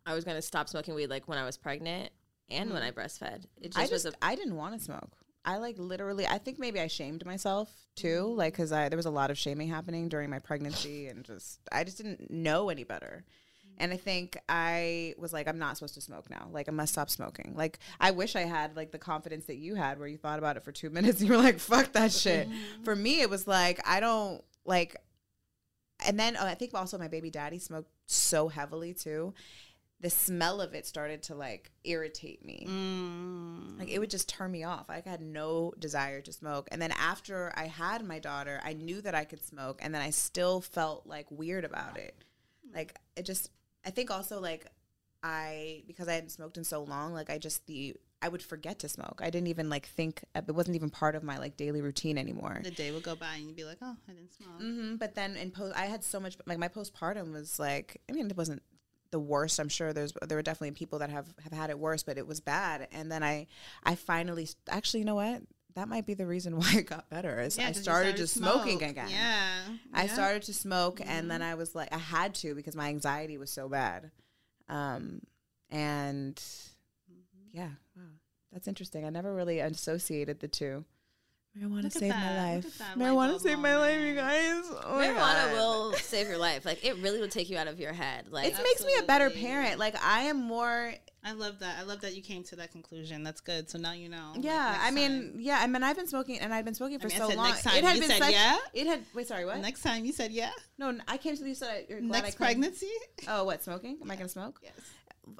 I 0.04 0.14
was 0.14 0.24
gonna 0.24 0.42
stop 0.42 0.68
smoking 0.68 0.94
weed 0.94 1.08
like 1.10 1.28
when 1.28 1.38
I 1.38 1.44
was 1.44 1.56
pregnant 1.56 2.10
and 2.48 2.72
when 2.72 2.82
I 2.82 2.90
breastfed. 2.90 3.44
It 3.60 3.72
just, 3.72 3.78
I 3.78 3.82
was 3.82 3.90
just 3.90 4.06
a 4.06 4.12
I 4.20 4.34
didn't 4.34 4.56
want 4.56 4.76
to 4.76 4.80
smoke. 4.82 5.12
I 5.46 5.58
like 5.58 5.78
literally. 5.78 6.26
I 6.26 6.38
think 6.38 6.58
maybe 6.58 6.80
I 6.80 6.88
shamed 6.88 7.24
myself 7.24 7.70
too, 7.94 8.24
mm-hmm. 8.24 8.38
like 8.38 8.54
because 8.54 8.72
I 8.72 8.88
there 8.88 8.96
was 8.96 9.06
a 9.06 9.10
lot 9.10 9.30
of 9.30 9.38
shaming 9.38 9.68
happening 9.68 10.08
during 10.08 10.28
my 10.28 10.40
pregnancy, 10.40 11.06
and 11.08 11.24
just 11.24 11.60
I 11.70 11.84
just 11.84 11.96
didn't 11.96 12.30
know 12.30 12.68
any 12.68 12.82
better. 12.82 13.24
Mm-hmm. 13.24 13.76
And 13.78 13.92
I 13.92 13.96
think 13.96 14.36
I 14.48 15.14
was 15.18 15.32
like, 15.32 15.46
I'm 15.46 15.58
not 15.58 15.76
supposed 15.76 15.94
to 15.94 16.00
smoke 16.00 16.28
now. 16.28 16.48
Like 16.50 16.68
I 16.68 16.72
must 16.72 16.92
stop 16.92 17.08
smoking. 17.08 17.54
Like 17.56 17.78
I 18.00 18.10
wish 18.10 18.34
I 18.34 18.42
had 18.42 18.74
like 18.74 18.90
the 18.90 18.98
confidence 18.98 19.46
that 19.46 19.56
you 19.56 19.76
had, 19.76 20.00
where 20.00 20.08
you 20.08 20.18
thought 20.18 20.40
about 20.40 20.56
it 20.56 20.64
for 20.64 20.72
two 20.72 20.90
minutes 20.96 21.20
and 21.20 21.28
you 21.28 21.36
were 21.36 21.42
like, 21.42 21.60
fuck 21.60 21.92
that 21.92 22.10
shit. 22.12 22.48
Mm-hmm. 22.48 22.84
for 22.84 22.96
me, 22.96 23.20
it 23.20 23.30
was 23.30 23.46
like 23.46 23.80
I 23.88 24.00
don't 24.00 24.42
like. 24.64 24.96
And 26.04 26.20
then 26.20 26.36
oh, 26.38 26.44
I 26.44 26.54
think 26.54 26.74
also 26.74 26.98
my 26.98 27.08
baby 27.08 27.30
daddy 27.30 27.58
smoked 27.58 27.88
so 28.04 28.48
heavily 28.48 28.92
too 28.92 29.32
the 30.00 30.10
smell 30.10 30.60
of 30.60 30.74
it 30.74 30.86
started 30.86 31.22
to 31.24 31.34
like 31.34 31.70
irritate 31.84 32.44
me. 32.44 32.66
Mm. 32.68 33.78
Like 33.78 33.88
it 33.88 33.98
would 33.98 34.10
just 34.10 34.28
turn 34.28 34.50
me 34.50 34.62
off. 34.62 34.88
Like 34.88 35.06
I 35.06 35.10
had 35.10 35.22
no 35.22 35.72
desire 35.78 36.20
to 36.22 36.32
smoke. 36.32 36.68
And 36.70 36.80
then 36.82 36.92
after 36.92 37.52
I 37.56 37.66
had 37.66 38.04
my 38.04 38.18
daughter, 38.18 38.60
I 38.62 38.74
knew 38.74 39.00
that 39.00 39.14
I 39.14 39.24
could 39.24 39.42
smoke 39.42 39.80
and 39.82 39.94
then 39.94 40.02
I 40.02 40.10
still 40.10 40.60
felt 40.60 41.06
like 41.06 41.26
weird 41.30 41.64
about 41.64 41.96
it. 41.96 42.14
Like 42.74 42.94
it 43.16 43.24
just 43.24 43.50
I 43.84 43.90
think 43.90 44.10
also 44.10 44.40
like 44.40 44.66
I 45.22 45.82
because 45.86 46.08
I 46.08 46.14
hadn't 46.14 46.30
smoked 46.30 46.58
in 46.58 46.64
so 46.64 46.82
long, 46.82 47.14
like 47.14 47.30
I 47.30 47.38
just 47.38 47.66
the 47.66 47.94
I 48.20 48.28
would 48.28 48.42
forget 48.42 48.78
to 48.80 48.88
smoke. 48.88 49.20
I 49.22 49.30
didn't 49.30 49.48
even 49.48 49.70
like 49.70 49.86
think 49.86 50.24
it 50.34 50.54
wasn't 50.54 50.76
even 50.76 50.90
part 50.90 51.14
of 51.14 51.22
my 51.22 51.38
like 51.38 51.56
daily 51.56 51.80
routine 51.80 52.18
anymore. 52.18 52.60
The 52.62 52.70
day 52.70 52.90
would 52.90 53.02
go 53.02 53.14
by 53.14 53.34
and 53.36 53.46
you'd 53.46 53.56
be 53.56 53.64
like, 53.64 53.78
oh, 53.80 53.96
I 54.08 54.12
didn't 54.12 54.34
smoke. 54.34 54.60
hmm 54.60 54.96
But 54.96 55.14
then 55.14 55.36
in 55.36 55.50
post, 55.50 55.74
I 55.76 55.86
had 55.86 56.04
so 56.04 56.20
much 56.20 56.36
like 56.44 56.58
my 56.58 56.68
postpartum 56.68 57.32
was 57.32 57.58
like 57.58 58.02
I 58.10 58.12
mean 58.12 58.30
it 58.30 58.36
wasn't 58.36 58.62
the 59.10 59.20
worst. 59.20 59.58
I'm 59.58 59.68
sure 59.68 59.92
there's 59.92 60.12
there 60.26 60.36
were 60.38 60.42
definitely 60.42 60.72
people 60.72 60.98
that 61.00 61.10
have 61.10 61.26
have 61.44 61.52
had 61.52 61.70
it 61.70 61.78
worse, 61.78 62.02
but 62.02 62.18
it 62.18 62.26
was 62.26 62.40
bad. 62.40 62.88
And 62.92 63.10
then 63.10 63.22
I 63.22 63.46
I 63.84 63.94
finally 63.94 64.48
actually 64.68 65.00
you 65.00 65.06
know 65.06 65.14
what 65.16 65.42
that 65.74 65.88
might 65.88 66.06
be 66.06 66.14
the 66.14 66.26
reason 66.26 66.56
why 66.58 66.72
it 66.76 66.86
got 66.86 67.08
better. 67.10 67.40
Is 67.40 67.58
Yeah, 67.58 67.68
I 67.68 67.72
started, 67.72 67.82
started 67.82 68.16
just 68.16 68.32
to 68.34 68.38
smoking 68.40 68.78
smoke. 68.78 68.90
again. 68.90 69.08
Yeah. 69.10 69.58
I 69.92 70.04
Yeah. 70.04 70.12
started 70.14 70.42
to 70.44 70.54
smoke, 70.54 71.00
and 71.04 71.30
then 71.30 71.42
I 71.42 71.54
was 71.54 71.74
like 71.74 71.92
I 71.92 71.98
had 71.98 72.34
to 72.36 72.54
because 72.54 72.74
my 72.76 72.88
anxiety 72.88 73.36
was 73.38 73.50
so 73.50 73.68
bad. 73.68 74.10
Um, 74.68 75.20
and 75.70 76.42
yeah, 77.52 77.70
wow, 77.96 78.02
that's 78.52 78.68
interesting. 78.68 79.04
I 79.04 79.10
never 79.10 79.34
really 79.34 79.60
associated 79.60 80.40
the 80.40 80.48
two. 80.48 80.84
Marijuana 81.58 81.76
Look 81.84 81.86
at 81.86 81.92
saved 81.92 82.14
my 82.14 82.54
life. 82.54 82.66
at 82.66 82.78
that 82.78 82.98
light 82.98 83.08
Marijuana 83.08 83.28
bulb 83.30 83.40
saved 83.40 83.60
my 83.60 83.76
life, 83.76 84.00
you 84.00 84.14
guys. 84.14 84.64
Oh 84.84 84.96
my 84.96 85.06
Marijuana 85.08 85.52
will 85.52 85.92
save 85.94 86.28
your 86.28 86.38
life. 86.38 86.64
Like 86.66 86.84
it 86.84 86.96
really 86.98 87.20
will 87.20 87.28
take 87.28 87.48
you 87.50 87.56
out 87.56 87.66
of 87.68 87.80
your 87.80 87.92
head. 87.92 88.26
Like 88.30 88.48
it 88.48 88.56
makes 88.62 88.84
me 88.84 88.92
a 88.98 89.02
better 89.04 89.30
parent. 89.30 89.78
Like 89.78 89.96
I 90.04 90.22
am 90.22 90.36
more. 90.42 90.92
I 91.24 91.32
love 91.32 91.58
that. 91.58 91.76
I 91.80 91.82
love 91.82 92.02
that 92.02 92.14
you 92.14 92.22
came 92.22 92.44
to 92.44 92.56
that 92.56 92.70
conclusion. 92.70 93.24
That's 93.24 93.40
good. 93.40 93.68
So 93.68 93.78
now 93.78 93.92
you 93.92 94.08
know. 94.08 94.32
Yeah, 94.38 94.70
next 94.72 94.84
I 94.84 94.90
mean, 94.92 95.10
time. 95.32 95.32
yeah, 95.40 95.58
I 95.60 95.66
mean, 95.66 95.82
I've 95.82 95.96
been 95.96 96.06
smoking, 96.06 96.38
and 96.38 96.54
I've 96.54 96.64
been 96.64 96.74
smoking 96.74 97.00
for 97.00 97.06
I 97.06 97.08
mean, 97.08 97.16
I 97.16 97.20
so 97.24 97.28
said 97.30 97.36
long. 97.36 97.48
next 97.48 97.62
time. 97.64 97.76
It 97.78 97.84
had 97.84 97.94
You 97.96 98.00
been 98.02 98.10
said 98.10 98.18
such. 98.18 98.32
yeah? 98.32 98.56
It 98.74 98.86
had. 98.86 99.00
Wait, 99.12 99.26
sorry, 99.26 99.44
what? 99.44 99.58
Next 99.58 99.82
time 99.82 100.04
you 100.04 100.12
said 100.12 100.30
yeah. 100.30 100.50
No, 100.78 100.90
n- 100.90 101.02
I 101.08 101.16
came 101.16 101.36
to 101.36 101.44
you 101.48 101.54
said 101.56 101.86
you're 101.88 102.00
glad 102.00 102.22
Next 102.22 102.36
I 102.36 102.44
pregnancy? 102.44 102.90
Oh, 103.26 103.42
what 103.42 103.64
smoking? 103.64 103.98
Am 104.00 104.08
I 104.10 104.14
gonna 104.14 104.28
smoke? 104.28 104.60
Yes. 104.62 104.72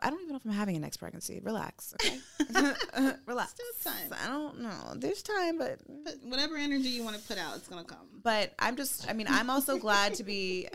I 0.03 0.11
don't 0.11 0.21
even 0.21 0.31
know 0.31 0.37
if 0.37 0.45
I'm 0.45 0.51
having 0.53 0.77
a 0.77 0.81
next 0.81 0.97
pregnancy. 0.99 1.41
Relax, 1.43 1.95
okay? 2.03 2.19
Relax. 3.27 3.53
Still 3.53 3.93
time. 3.93 4.13
I 4.25 4.27
don't 4.29 4.61
know. 4.61 4.95
There's 4.97 5.23
time, 5.23 5.59
but 5.59 5.79
But 6.05 6.15
whatever 6.25 6.57
energy 6.57 6.89
you 6.89 7.05
want 7.05 7.17
to 7.17 7.23
put 7.23 7.39
out, 7.39 7.57
it's 7.57 7.69
gonna 7.69 7.85
come. 7.85 8.07
but 8.23 8.53
I'm 8.59 8.77
just. 8.77 9.09
I 9.09 9.13
mean, 9.13 9.27
I'm 9.29 9.51
also 9.51 9.79
glad 9.79 10.15
to 10.15 10.25
be. 10.25 10.69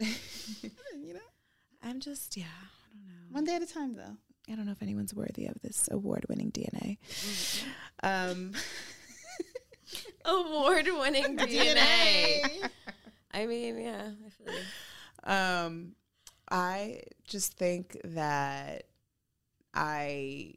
You 1.02 1.12
know, 1.14 1.20
I'm 1.82 2.00
just. 2.00 2.36
Yeah. 2.36 2.44
I 2.46 2.94
don't 2.96 3.06
know. 3.06 3.22
One 3.30 3.44
day 3.44 3.56
at 3.56 3.62
a 3.62 3.66
time, 3.66 3.94
though. 3.94 4.16
I 4.50 4.56
don't 4.56 4.64
know 4.66 4.72
if 4.72 4.82
anyone's 4.82 5.12
worthy 5.14 5.46
of 5.46 5.54
this 5.62 5.88
award-winning 5.90 6.50
DNA. 6.52 6.96
Um. 8.02 8.52
award 10.24 10.86
winning 10.98 11.36
DNA. 11.36 12.68
I 13.32 13.46
mean, 13.46 13.78
yeah, 13.80 14.10
I 14.26 14.30
feel 14.30 14.54
you. 14.54 14.62
Um, 15.66 15.92
I 16.54 17.00
just 17.26 17.58
think 17.58 18.00
that 18.04 18.84
I 19.74 20.54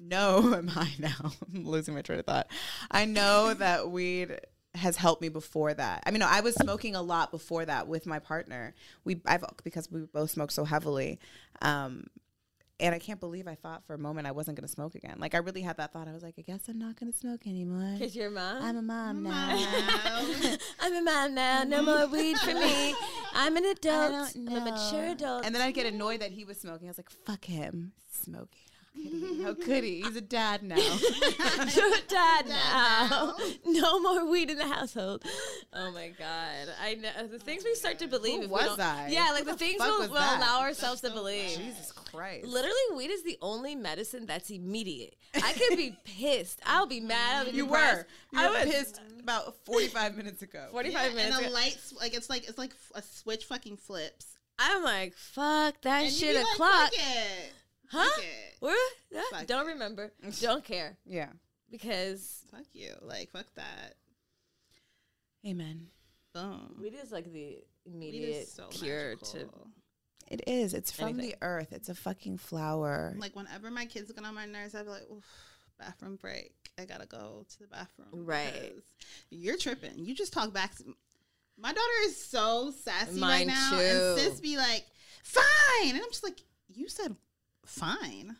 know 0.00 0.52
am 0.56 0.68
I 0.74 0.92
now. 0.98 1.32
I'm 1.54 1.64
losing 1.64 1.94
my 1.94 2.02
train 2.02 2.18
of 2.18 2.26
thought. 2.26 2.48
I 2.90 3.04
know 3.04 3.54
that 3.54 3.88
weed 3.88 4.36
has 4.74 4.96
helped 4.96 5.22
me 5.22 5.28
before 5.28 5.72
that. 5.74 6.02
I 6.06 6.10
mean, 6.10 6.18
no, 6.20 6.26
I 6.28 6.40
was 6.40 6.56
smoking 6.56 6.96
a 6.96 7.02
lot 7.02 7.30
before 7.30 7.64
that 7.64 7.86
with 7.86 8.04
my 8.04 8.18
partner. 8.18 8.74
We 9.04 9.20
I've 9.24 9.44
because 9.62 9.88
we 9.92 10.00
both 10.00 10.32
smoke 10.32 10.50
so 10.50 10.64
heavily. 10.64 11.20
Um, 11.60 12.08
and 12.82 12.92
I 12.94 12.98
can't 12.98 13.20
believe 13.20 13.46
I 13.46 13.54
thought 13.54 13.84
for 13.86 13.94
a 13.94 13.98
moment 13.98 14.26
I 14.26 14.32
wasn't 14.32 14.58
going 14.58 14.66
to 14.66 14.72
smoke 14.72 14.96
again. 14.96 15.16
Like 15.18 15.34
I 15.34 15.38
really 15.38 15.62
had 15.62 15.76
that 15.76 15.92
thought. 15.92 16.08
I 16.08 16.12
was 16.12 16.24
like, 16.24 16.34
I 16.36 16.42
guess 16.42 16.68
I'm 16.68 16.80
not 16.80 16.98
going 16.98 17.12
to 17.12 17.16
smoke 17.16 17.46
anymore. 17.46 17.96
Cause 17.98 18.16
you're 18.16 18.26
a 18.26 18.30
mom. 18.30 18.62
I'm 18.62 18.76
a 18.76 18.82
mom 18.82 19.22
now. 19.22 19.56
I'm 20.80 20.94
a 20.94 21.02
mom 21.02 21.34
now. 21.34 21.62
No 21.62 21.76
mm-hmm. 21.76 21.84
more 21.84 22.06
weed 22.08 22.36
for 22.38 22.52
me. 22.52 22.94
I'm 23.34 23.56
an 23.56 23.64
adult. 23.76 24.34
I'm 24.34 24.48
a 24.48 24.60
mature 24.60 25.06
adult. 25.06 25.46
And 25.46 25.54
then 25.54 25.62
I'd 25.62 25.74
get 25.74 25.86
annoyed 25.86 26.20
that 26.20 26.32
he 26.32 26.44
was 26.44 26.60
smoking. 26.60 26.88
I 26.88 26.90
was 26.90 26.98
like, 26.98 27.10
fuck 27.10 27.44
him. 27.44 27.92
Smoking. 28.10 28.71
How 28.94 29.02
could 29.02 29.12
he? 29.22 29.42
How 29.42 29.54
could 29.54 29.84
he? 29.84 30.00
He's 30.02 30.16
a 30.16 30.20
dad 30.20 30.62
now. 30.62 30.76
You're 31.74 31.94
a 31.94 32.00
dad 32.08 32.46
now. 32.46 33.34
No 33.64 34.00
more 34.00 34.30
weed 34.30 34.50
in 34.50 34.58
the 34.58 34.66
household. 34.66 35.24
Oh 35.72 35.90
my 35.92 36.08
god! 36.10 36.68
I 36.82 36.94
know 36.94 37.26
the 37.26 37.38
things 37.38 37.64
we 37.64 37.74
start 37.74 37.98
to 38.00 38.06
believe. 38.06 38.36
Who 38.38 38.42
if 38.44 38.48
we 38.48 38.52
was 38.52 38.66
don't- 38.76 38.80
I? 38.80 39.08
Yeah, 39.08 39.30
like 39.32 39.40
Who 39.40 39.44
the 39.46 39.52
the 39.52 39.58
things 39.58 39.78
fuck 39.78 39.88
we'll, 39.88 39.98
was 40.00 40.10
we'll 40.10 40.20
that? 40.20 40.38
allow 40.38 40.60
ourselves 40.60 41.00
to 41.00 41.10
believe. 41.10 41.56
Jesus 41.56 41.90
Christ. 41.92 42.46
Literally, 42.46 42.74
weed 42.96 43.10
is 43.10 43.22
the 43.24 43.38
only 43.40 43.74
medicine 43.74 44.26
that's 44.26 44.50
immediate. 44.50 45.16
I 45.34 45.52
could 45.52 45.76
be 45.76 45.96
pissed. 46.04 46.60
I'll 46.66 46.86
be 46.86 47.00
mad. 47.00 47.36
I'll 47.38 47.44
be 47.50 47.56
You 47.56 47.64
depressed. 47.64 48.04
were. 48.32 48.38
You 48.38 48.46
I 48.46 48.48
were 48.50 48.66
was 48.66 48.74
pissed 48.74 49.00
about 49.20 49.56
45 49.64 50.16
minutes 50.16 50.42
ago. 50.42 50.66
45 50.72 51.14
minutes. 51.14 51.36
And 51.36 51.44
a 51.44 51.48
ago. 51.48 51.54
light, 51.54 51.74
s- 51.76 51.94
like 51.98 52.14
it's 52.14 52.28
like 52.28 52.46
it's 52.48 52.58
like 52.58 52.70
f- 52.72 52.92
a 52.96 53.02
switch 53.02 53.44
fucking 53.46 53.78
flips. 53.78 54.26
I'm 54.58 54.84
like, 54.84 55.14
fuck 55.14 55.80
that 55.82 56.02
And 56.04 56.12
you 56.12 56.18
shit 56.18 56.36
be 56.36 56.42
o'clock. 56.42 56.58
like, 56.60 56.92
Fuck 56.92 57.16
it. 57.16 57.52
Huh? 57.92 58.04
Fuck 58.08 58.18
it. 58.24 58.56
What? 58.60 58.92
Fuck 59.30 59.46
Don't 59.46 59.66
remember. 59.66 60.12
Don't 60.40 60.64
care. 60.64 60.96
Yeah. 61.04 61.28
Because 61.70 62.42
Fuck 62.50 62.64
you. 62.72 62.92
Like 63.02 63.30
fuck 63.30 63.46
that. 63.56 63.94
Amen. 65.46 65.88
Boom. 66.34 66.76
weed 66.80 66.94
is 67.02 67.12
like 67.12 67.30
the 67.32 67.58
immediate 67.84 68.48
so 68.48 68.68
cure 68.68 69.16
to. 69.16 69.48
It 70.30 70.42
is. 70.46 70.72
It's 70.72 70.90
from 70.90 71.08
Anything. 71.08 71.30
the 71.30 71.36
earth. 71.42 71.72
It's 71.72 71.88
a 71.90 71.94
fucking 71.94 72.38
flower. 72.38 73.14
Like 73.18 73.36
whenever 73.36 73.70
my 73.70 73.84
kids 73.84 74.10
get 74.12 74.24
on 74.24 74.34
my 74.34 74.46
nerves, 74.46 74.74
I'd 74.74 74.84
be 74.84 74.90
like, 74.90 75.10
Oof, 75.12 75.24
bathroom 75.78 76.16
break. 76.16 76.54
I 76.78 76.84
gotta 76.86 77.06
go 77.06 77.44
to 77.46 77.58
the 77.58 77.66
bathroom. 77.66 78.08
Right. 78.24 78.72
'cause 78.74 78.82
You're 79.30 79.58
tripping. 79.58 79.98
You 79.98 80.14
just 80.14 80.32
talk 80.32 80.52
back. 80.54 80.74
To, 80.76 80.84
my 81.58 81.68
daughter 81.72 82.00
is 82.04 82.16
so 82.24 82.72
sassy 82.82 83.20
Mine 83.20 83.30
right 83.30 83.46
now, 83.48 83.70
too. 83.72 83.76
and 83.78 84.18
sis 84.18 84.40
be 84.40 84.56
like, 84.56 84.86
"Fine," 85.22 85.90
and 85.90 85.96
I'm 85.98 86.10
just 86.10 86.24
like, 86.24 86.40
"You 86.72 86.88
said 86.88 87.14
fine, 87.66 88.36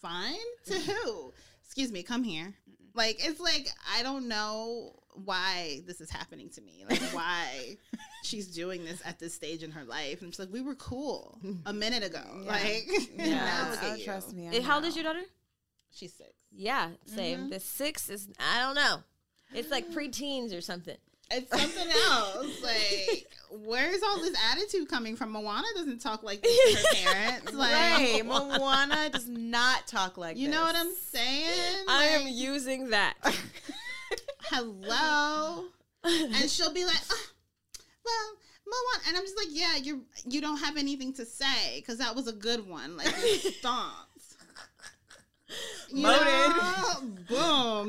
fine 0.00 0.34
to 0.66 0.74
who? 0.74 1.32
Excuse 1.64 1.90
me, 1.92 2.02
come 2.02 2.22
here." 2.24 2.54
Like 2.96 3.16
it's 3.26 3.40
like 3.40 3.66
I 3.92 4.02
don't 4.04 4.28
know 4.28 4.92
why 5.24 5.80
this 5.86 6.00
is 6.00 6.10
happening 6.10 6.48
to 6.50 6.60
me. 6.60 6.84
Like 6.88 7.00
why 7.12 7.76
she's 8.22 8.46
doing 8.48 8.84
this 8.84 9.02
at 9.04 9.18
this 9.18 9.34
stage 9.34 9.62
in 9.64 9.72
her 9.72 9.82
life. 9.84 10.20
And 10.22 10.28
it's 10.30 10.38
like 10.38 10.52
we 10.52 10.60
were 10.60 10.76
cool 10.76 11.38
a 11.66 11.72
minute 11.72 12.04
ago. 12.04 12.22
Like 12.46 12.86
now 13.16 13.70
look 13.70 13.82
at 13.82 13.92
Oh, 13.92 13.94
you. 13.96 14.04
trust 14.04 14.32
me. 14.32 14.48
I 14.48 14.52
Eh, 14.54 14.60
How 14.62 14.76
old 14.76 14.84
is 14.84 14.94
your 14.94 15.04
daughter? 15.04 15.22
She's 15.90 16.12
six. 16.14 16.30
Yeah, 16.52 16.90
same. 17.06 17.50
The 17.50 17.58
six 17.58 18.08
is 18.08 18.28
I 18.38 18.60
don't 18.60 18.76
know. 18.76 18.98
It's 19.52 19.70
like 19.72 19.90
preteens 19.90 20.56
or 20.56 20.60
something. 20.60 20.96
It's 21.30 21.50
something 21.50 21.88
else. 22.08 22.62
Like, 22.62 23.26
where's 23.50 24.02
all 24.02 24.18
this 24.20 24.36
attitude 24.52 24.88
coming 24.88 25.16
from? 25.16 25.32
Moana 25.32 25.66
doesn't 25.74 26.00
talk 26.00 26.22
like 26.22 26.42
this 26.42 26.82
to 26.82 26.98
her 27.04 27.12
parents. 27.12 27.52
Like, 27.54 27.72
Right. 27.72 28.22
Moana 28.26 29.10
does 29.10 29.28
not 29.28 29.86
talk 29.86 30.16
like 30.18 30.36
you 30.36 30.48
this. 30.48 30.56
know 30.56 30.62
what 30.62 30.76
I'm 30.76 30.92
saying? 30.94 31.84
I 31.88 32.04
am 32.04 32.26
using 32.28 32.90
that. 32.90 33.14
hello, 34.44 35.64
and 36.04 36.50
she'll 36.50 36.72
be 36.72 36.84
like, 36.84 37.00
"Ah, 37.10 37.26
well. 38.04 38.34
Moana, 38.66 39.08
and 39.08 39.16
I'm 39.18 39.24
just 39.24 39.36
like, 39.36 39.48
yeah, 39.50 39.76
you 39.76 40.04
you 40.26 40.40
don't 40.40 40.56
have 40.56 40.76
anything 40.78 41.12
to 41.14 41.26
say 41.26 41.76
because 41.76 41.98
that 41.98 42.14
was 42.16 42.28
a 42.28 42.32
good 42.32 42.66
one. 42.66 42.96
Like 42.96 43.14
you 43.22 43.36
stomped. 43.52 44.08
You 45.90 46.02
know? 46.02 46.08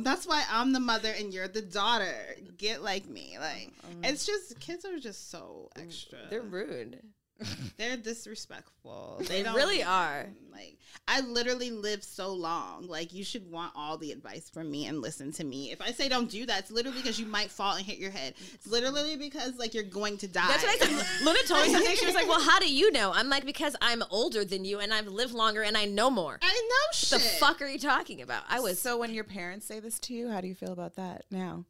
That's 0.06 0.28
why 0.28 0.44
I'm 0.52 0.72
the 0.72 0.80
mother 0.80 1.12
and 1.18 1.34
you're 1.34 1.48
the 1.48 1.64
daughter. 1.64 2.36
Get 2.58 2.84
like 2.84 3.10
me. 3.10 3.38
Like 3.40 3.74
mm-hmm. 3.90 4.04
it's 4.04 4.24
just 4.24 4.60
kids 4.60 4.86
are 4.86 5.00
just 5.00 5.32
so 5.32 5.70
mm, 5.76 5.84
extra. 5.84 6.20
They're 6.30 6.44
rude. 6.44 7.02
They're 7.78 7.98
disrespectful. 7.98 9.22
They 9.28 9.44
don't- 9.44 9.56
really 9.56 9.84
are. 9.84 10.28
Like 10.52 10.78
I 11.08 11.20
literally 11.22 11.70
live 11.72 12.04
so 12.04 12.34
long. 12.34 12.88
Like 12.88 13.14
you 13.14 13.24
should 13.26 13.52
want 13.52 13.74
all 13.76 13.98
the 13.98 14.12
advice 14.14 14.50
from 14.50 14.72
me 14.72 14.86
and 14.86 15.02
listen 15.02 15.32
to 15.34 15.44
me. 15.44 15.72
If 15.72 15.82
I 15.82 15.92
say 15.92 16.08
don't 16.08 16.30
do 16.30 16.46
that, 16.46 16.60
it's 16.62 16.72
literally 16.72 16.98
because 16.98 17.20
you 17.20 17.26
might 17.26 17.52
fall 17.52 17.76
and 17.76 17.86
hit 17.86 17.98
your 17.98 18.12
head. 18.12 18.36
It's 18.54 18.66
literally 18.68 19.18
because 19.18 19.58
like 19.58 19.74
you're 19.74 19.84
going 19.84 20.18
to 20.20 20.28
die. 20.30 20.48
That's 20.48 20.64
what 20.64 20.82
I 20.82 20.86
said. 21.02 21.26
Luna 21.26 21.40
told 21.46 21.66
me 21.68 21.74
something. 21.74 21.96
She 21.98 22.06
was 22.06 22.16
like, 22.16 22.28
"Well, 22.30 22.40
how 22.42 22.60
do 22.60 22.74
you 22.74 22.90
know?" 22.94 23.12
I'm 23.14 23.28
like, 23.30 23.46
"Because 23.46 23.76
I'm 23.82 24.02
older 24.10 24.46
than 24.46 24.64
you 24.64 24.80
and 24.80 24.94
I've 24.94 25.08
lived 25.08 25.34
longer 25.34 25.62
and 25.62 25.76
I 25.78 25.84
know 25.86 26.10
more." 26.10 26.40
I 26.42 26.54
know 26.54 26.88
What 26.88 26.96
shit. 26.96 27.10
the 27.20 27.20
fuck 27.20 27.62
are 27.62 27.68
you 27.68 27.80
talking 27.80 28.22
about? 28.22 28.44
I 28.48 28.62
was 28.62 28.80
So 28.80 28.98
when 28.98 29.14
your 29.14 29.26
parents 29.26 29.66
say 29.66 29.82
this 29.82 30.00
to 30.02 30.14
you, 30.14 30.30
how 30.30 30.40
do 30.40 30.48
you 30.48 30.56
feel 30.56 30.72
about 30.72 30.96
that 30.96 31.26
now? 31.30 31.66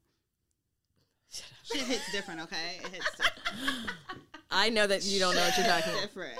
Shit 1.64 1.82
hits 1.82 2.12
different, 2.12 2.42
okay? 2.42 2.80
It 2.84 2.88
hits 2.94 3.12
different. 3.18 4.22
I 4.52 4.70
know 4.70 4.86
that 4.86 5.04
you 5.04 5.20
don't 5.20 5.36
know 5.36 5.42
what 5.42 5.58
you're 5.58 5.66
talking 5.66 5.92
about. 5.92 6.02
different. 6.04 6.34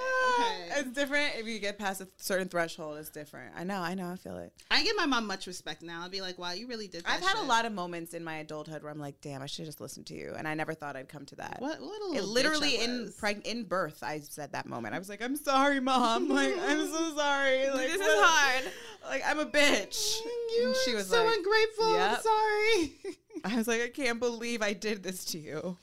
it's 0.78 0.92
different 0.92 1.34
if 1.38 1.48
you 1.48 1.60
get 1.60 1.80
past 1.80 2.02
a 2.02 2.08
certain 2.18 2.48
threshold. 2.48 2.98
It's 3.00 3.10
different. 3.10 3.54
I 3.58 3.64
know. 3.64 3.80
I 3.82 3.96
know. 3.96 4.12
I 4.12 4.16
feel 4.16 4.38
it. 4.38 4.54
I 4.70 4.84
give 4.84 4.96
my 4.96 5.06
mom 5.08 5.26
much 5.26 5.48
respect 5.48 5.82
now. 5.82 6.04
I'd 6.04 6.12
be 6.12 6.22
like, 6.22 6.38
wow, 6.38 6.52
you 6.52 6.68
really 6.68 6.88
did. 6.88 7.04
That 7.04 7.12
I've 7.14 7.22
had 7.22 7.36
shit. 7.36 7.40
a 7.44 7.48
lot 7.48 7.66
of 7.66 7.74
moments 7.74 8.14
in 8.14 8.24
my 8.24 8.38
adulthood 8.38 8.84
where 8.84 8.92
I'm 8.92 9.00
like, 9.00 9.20
damn, 9.22 9.42
I 9.42 9.48
should 9.48 9.66
just 9.66 9.82
listen 9.82 10.04
to 10.06 10.14
you, 10.14 10.34
and 10.38 10.48
I 10.48 10.54
never 10.54 10.74
thought 10.76 10.96
I'd 10.96 11.10
come 11.10 11.26
to 11.26 11.36
that. 11.38 11.58
What? 11.60 11.82
What 11.82 12.02
a 12.02 12.06
It 12.06 12.12
little 12.24 12.30
literally 12.30 12.72
bitch 12.74 12.80
I 12.80 12.84
in 12.84 13.02
was. 13.06 13.16
preg- 13.18 13.46
in 13.46 13.64
birth, 13.64 14.04
I 14.04 14.20
said 14.20 14.52
that 14.52 14.68
moment. 14.68 14.94
I 14.94 15.00
was 15.00 15.10
like, 15.10 15.22
"I'm 15.24 15.36
sorry, 15.36 15.80
mom. 15.80 16.30
Like, 16.36 16.56
I'm 16.60 16.88
so 16.88 17.16
sorry. 17.16 17.70
Like, 17.70 17.88
This 17.88 18.02
is 18.02 18.08
hard. 18.08 18.66
Like, 19.10 19.24
I'm 19.26 19.40
a 19.40 19.46
bitch." 19.46 20.20
You 20.58 20.68
and 20.68 20.76
she 20.86 20.94
was 20.94 21.08
so 21.08 21.24
like, 21.26 21.36
ungrateful. 21.38 21.86
I'm 21.96 22.22
sorry. 22.22 22.94
I 23.46 23.56
was 23.58 23.68
like, 23.68 23.82
"I 23.82 23.90
can't 23.90 24.20
believe 24.20 24.62
I 24.62 24.74
did 24.74 25.02
this 25.04 25.26
to 25.26 25.40
you. 25.40 25.78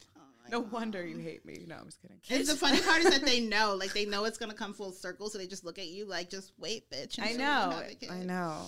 No 0.53 0.61
wonder 0.61 1.05
you 1.05 1.19
hate 1.19 1.45
me." 1.45 1.65
No, 1.67 1.77
I'm 1.77 1.87
just 1.87 2.01
kidding. 2.03 2.19
And 2.31 2.47
the 2.47 2.55
funny 2.57 2.81
part 2.83 2.99
is 3.01 3.11
that 3.11 3.25
they 3.25 3.41
know, 3.41 3.75
like 3.75 3.93
they 3.95 4.05
know 4.05 4.25
it's 4.27 4.39
gonna 4.39 4.55
come 4.55 4.75
full 4.75 4.93
circle, 4.93 5.29
so 5.31 5.39
they 5.39 5.47
just 5.49 5.65
look 5.65 5.79
at 5.79 5.87
you 5.89 6.05
like, 6.05 6.31
just 6.31 6.53
wait, 6.59 6.89
bitch. 6.91 7.19
I 7.21 7.33
know. 7.33 7.83
a. 8.03 8.11
I 8.11 8.19
know. 8.23 8.67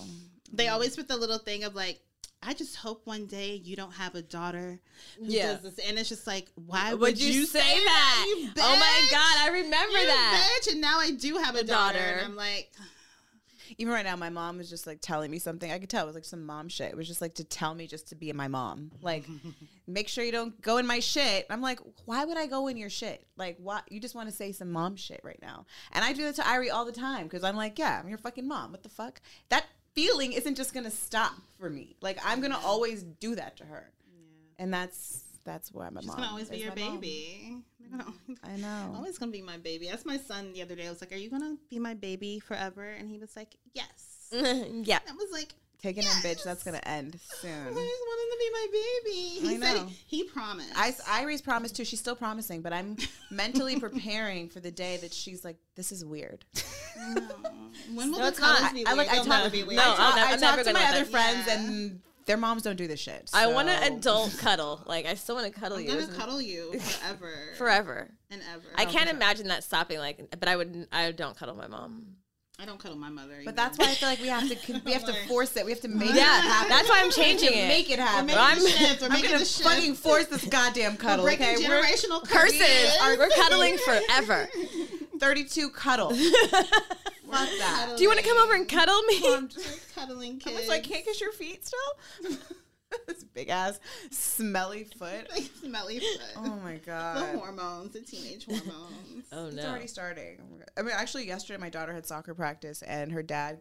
They 0.51 0.67
always 0.67 0.95
put 0.95 1.07
the 1.07 1.15
little 1.17 1.37
thing 1.37 1.63
of 1.63 1.75
like, 1.75 1.99
I 2.43 2.53
just 2.53 2.75
hope 2.75 3.05
one 3.07 3.25
day 3.25 3.55
you 3.55 3.75
don't 3.75 3.93
have 3.93 4.13
a 4.15 4.21
daughter 4.21 4.79
Yeah. 5.19 5.53
does 5.53 5.61
this, 5.63 5.87
and 5.87 5.97
it's 5.97 6.09
just 6.09 6.27
like, 6.27 6.47
why 6.55 6.91
Would 6.93 6.99
would, 7.01 7.21
you 7.21 7.45
say 7.45 7.59
that? 7.59 8.25
you 8.37 8.49
Oh 8.57 8.75
my? 8.79 9.07
God, 9.11 9.37
I 9.39 9.49
remember 9.63 9.97
You 9.99 10.05
that. 10.07 10.59
bitch, 10.63 10.71
and 10.73 10.81
now 10.81 10.99
I 10.99 11.11
do 11.11 11.37
have 11.37 11.55
a, 11.55 11.63
daughter. 11.63 11.97
daughter. 11.99 11.99
and 12.17 12.21
I'm 12.25 12.35
like, 12.35 12.71
Even 13.77 13.93
right 13.93 14.05
now, 14.05 14.15
my 14.15 14.29
mom 14.29 14.57
was 14.57 14.69
just 14.69 14.87
like 14.87 14.99
telling 15.01 15.31
me 15.31 15.39
something. 15.39 15.71
I 15.71 15.79
could 15.79 15.89
tell 15.89 16.03
it 16.03 16.07
was 16.07 16.15
like 16.15 16.25
some 16.25 16.45
mom 16.45 16.69
shit. 16.69 16.91
It 16.91 16.97
was 16.97 17.07
just 17.07 17.21
like 17.21 17.35
to 17.35 17.43
tell 17.43 17.73
me 17.73 17.87
just 17.87 18.07
to 18.09 18.15
be 18.15 18.29
in 18.29 18.35
my 18.35 18.47
mom. 18.47 18.91
Like, 19.01 19.25
make 19.87 20.07
sure 20.07 20.23
you 20.23 20.31
don't 20.31 20.59
go 20.61 20.77
in 20.77 20.87
my 20.87 20.99
shit. 20.99 21.45
I'm 21.49 21.61
like, 21.61 21.79
why 22.05 22.25
would 22.25 22.37
I 22.37 22.47
go 22.47 22.67
in 22.67 22.77
your 22.77 22.89
shit? 22.89 23.25
Like, 23.37 23.57
what? 23.59 23.83
You 23.91 23.99
just 23.99 24.15
want 24.15 24.29
to 24.29 24.35
say 24.35 24.51
some 24.51 24.71
mom 24.71 24.95
shit 24.95 25.21
right 25.23 25.39
now. 25.41 25.65
And 25.91 26.03
I 26.03 26.13
do 26.13 26.23
that 26.23 26.35
to 26.35 26.41
Irie 26.41 26.71
all 26.71 26.85
the 26.85 26.91
time 26.91 27.23
because 27.23 27.43
I'm 27.43 27.55
like, 27.55 27.77
yeah, 27.79 27.99
I'm 28.01 28.09
your 28.09 28.17
fucking 28.17 28.47
mom. 28.47 28.71
What 28.71 28.83
the 28.83 28.89
fuck? 28.89 29.21
That 29.49 29.65
feeling 29.93 30.33
isn't 30.33 30.55
just 30.55 30.73
gonna 30.73 30.91
stop 30.91 31.33
for 31.59 31.69
me. 31.69 31.95
Like, 32.01 32.19
I'm 32.23 32.41
gonna 32.41 32.59
always 32.63 33.03
do 33.03 33.35
that 33.35 33.57
to 33.57 33.65
her. 33.65 33.91
And 34.57 34.73
that's 34.73 35.23
that's 35.45 35.71
why 35.71 35.89
my 35.89 36.01
she's 36.01 36.07
mom 36.07 36.17
gonna 36.17 36.29
always 36.29 36.49
be 36.49 36.57
your 36.57 36.71
baby. 36.71 37.47
mom. 37.51 37.63
Baby. 37.97 38.11
They're 38.43 38.51
I 38.53 38.57
know. 38.57 38.93
Always 38.95 39.17
gonna 39.17 39.31
be 39.31 39.41
my 39.41 39.57
baby. 39.57 39.87
That's 39.89 40.05
my 40.05 40.17
son 40.17 40.53
the 40.53 40.61
other 40.61 40.75
day. 40.75 40.87
I 40.87 40.89
was 40.89 41.01
like, 41.01 41.11
"Are 41.11 41.15
you 41.17 41.29
gonna 41.29 41.55
be 41.69 41.79
my 41.79 41.93
baby 41.93 42.39
forever?" 42.39 42.83
And 42.83 43.09
he 43.09 43.17
was 43.17 43.35
like, 43.35 43.55
"Yes." 43.73 44.27
yeah. 44.31 44.99
I 45.09 45.13
was 45.13 45.31
like, 45.31 45.53
Taking 45.81 46.03
him, 46.03 46.13
bitch. 46.23 46.43
That's 46.43 46.63
gonna 46.63 46.81
end 46.83 47.19
soon. 47.41 47.51
"I 47.51 47.65
just 47.65 47.75
want 47.75 48.21
him 48.21 48.29
to 48.31 48.37
be 48.39 48.49
my 48.51 48.67
baby." 48.71 49.47
He 49.47 49.55
I 49.55 49.59
said 49.59 49.75
know. 49.85 49.91
he 50.07 50.23
promised. 50.23 50.71
I, 50.75 50.91
Irie's 51.21 51.41
promised 51.41 51.75
too. 51.75 51.85
She's 51.85 51.99
still 51.99 52.15
promising, 52.15 52.61
but 52.61 52.73
I'm 52.73 52.97
mentally 53.29 53.79
preparing 53.79 54.49
for 54.49 54.59
the 54.61 54.71
day 54.71 54.97
that 54.97 55.13
she's 55.13 55.43
like, 55.45 55.57
"This 55.75 55.91
is 55.91 56.03
weird." 56.03 56.43
when 57.93 58.11
will 58.11 58.17
No, 58.19 58.23
the 58.23 58.27
it's 58.29 58.39
not. 58.39 58.57
colors 58.57 58.73
be 58.73 58.85
I, 58.87 58.93
weird? 58.93 59.07
like. 59.07 59.09
I 59.13 59.17
talk, 59.17 59.27
never 59.27 59.49
be 59.49 59.63
weird. 59.63 59.77
No, 59.77 59.83
I 59.83 59.87
I'll 59.89 59.95
talk, 59.95 60.15
never- 60.15 60.27
I 60.29 60.33
I'm 60.33 60.39
talk 60.39 60.57
never 60.57 60.63
to 60.63 60.73
my 60.73 60.85
other 60.85 60.99
that- 61.03 61.11
friends, 61.11 61.43
Yeah. 61.47 61.59
and 61.59 62.01
their 62.25 62.37
moms 62.37 62.63
don't 62.63 62.75
do 62.75 62.87
this 62.87 62.99
shit. 62.99 63.29
I 63.33 63.47
want 63.47 63.69
so- 63.69 63.75
to 63.79 63.93
adult 63.93 64.37
cuddle. 64.39 64.81
Like 64.85 65.05
I 65.05 65.13
still 65.15 65.35
want 65.35 65.53
to 65.53 65.59
cuddle 65.59 65.79
you. 65.79 65.91
I'm 65.91 65.99
gonna 66.01 66.13
cuddle 66.17 66.41
you 66.41 66.79
forever, 66.79 67.31
forever. 67.57 68.09
and 68.31 68.41
ever. 68.53 68.63
I 68.75 68.85
can't 68.85 69.09
imagine 69.09 69.47
that 69.49 69.63
stopping. 69.63 69.99
Like, 69.99 70.35
but 70.39 70.47
I 70.49 70.55
would. 70.55 70.87
I 70.91 71.11
don't 71.11 71.37
cuddle 71.37 71.55
my 71.55 71.67
mom. 71.67 72.05
I 72.57 72.65
don't 72.65 72.79
cuddle 72.79 72.97
my 72.97 73.09
mother. 73.09 73.33
But 73.43 73.49
either. 73.49 73.51
that's 73.51 73.77
why 73.77 73.85
I 73.87 73.95
feel 73.95 74.07
like 74.07 74.21
we 74.21 74.27
have 74.29 74.47
to 74.49 74.81
we 74.85 74.93
have 74.97 75.03
to 75.05 75.13
force 75.27 75.57
it. 75.57 75.65
We 75.65 75.71
have 75.71 75.81
to 75.81 75.89
make 75.89 76.11
it 76.11 76.15
Yeah, 76.15 76.39
happen. 76.41 76.69
that's 76.69 76.87
why 76.87 77.01
I'm 77.03 77.11
changing 77.11 77.49
it. 77.51 77.67
Make 77.67 77.89
it 77.89 77.99
happen. 77.99 78.27
making 78.27 78.39
I'm- 78.41 78.59
the 78.59 78.69
shift. 78.69 79.01
We're 79.01 79.07
I'm 79.11 79.13
making 79.13 79.31
gonna 79.31 79.45
fucking 79.45 79.95
force 79.95 80.27
this 80.27 80.45
goddamn 80.45 80.95
cuddle. 80.95 81.25
We're 81.25 81.35
breaking 81.35 81.57
okay, 81.57 81.67
We're 81.67 81.81
generational 81.83 82.23
Curses. 82.23 82.59
curses. 82.61 83.17
We're 83.19 83.29
cuddling 83.29 83.77
forever. 83.77 84.47
32 85.19 85.69
cuddle. 85.69 86.09
Fuck 86.15 87.49
that. 87.59 87.93
Do 87.97 88.03
you 88.03 88.09
want 88.09 88.19
to 88.19 88.25
come 88.25 88.37
over 88.37 88.53
and 88.53 88.67
cuddle 88.67 89.01
me? 89.03 89.19
Oh, 89.23 89.37
I'm 89.37 89.47
just 89.47 89.95
cuddling 89.95 90.35
I 90.45 90.49
kids. 90.49 90.59
was 90.61 90.67
like, 90.67 90.83
can't 90.83 91.03
kiss 91.03 91.19
your 91.19 91.31
feet 91.31 91.65
still. 91.65 92.37
this 93.07 93.23
big 93.23 93.49
ass 93.49 93.79
smelly 94.11 94.83
foot. 94.83 95.29
Like 95.31 95.49
smelly 95.61 95.99
foot. 95.99 96.33
Oh 96.37 96.59
my 96.63 96.77
god. 96.77 97.17
the 97.17 97.21
god. 97.21 97.35
hormones, 97.39 97.93
the 97.93 98.01
teenage 98.01 98.45
hormones. 98.49 99.25
Oh 99.31 99.49
no. 99.49 99.49
It's 99.49 99.65
already 99.65 99.87
starting. 99.87 100.37
Oh 100.39 100.51
my 100.51 100.57
God. 100.59 100.69
I 100.77 100.81
mean, 100.81 100.93
actually, 100.95 101.27
yesterday 101.27 101.59
my 101.59 101.69
daughter 101.69 101.93
had 101.93 102.05
soccer 102.05 102.33
practice, 102.33 102.81
and 102.81 103.11
her 103.11 103.23
dad, 103.23 103.59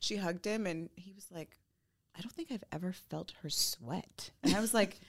she 0.00 0.16
hugged 0.16 0.44
him, 0.44 0.66
and 0.66 0.90
he 0.96 1.12
was 1.12 1.26
like, 1.30 1.56
"I 2.16 2.20
don't 2.20 2.32
think 2.32 2.52
I've 2.52 2.64
ever 2.72 2.92
felt 2.92 3.32
her 3.42 3.50
sweat." 3.50 4.30
And 4.42 4.54
I 4.54 4.60
was 4.60 4.74
like, 4.74 5.00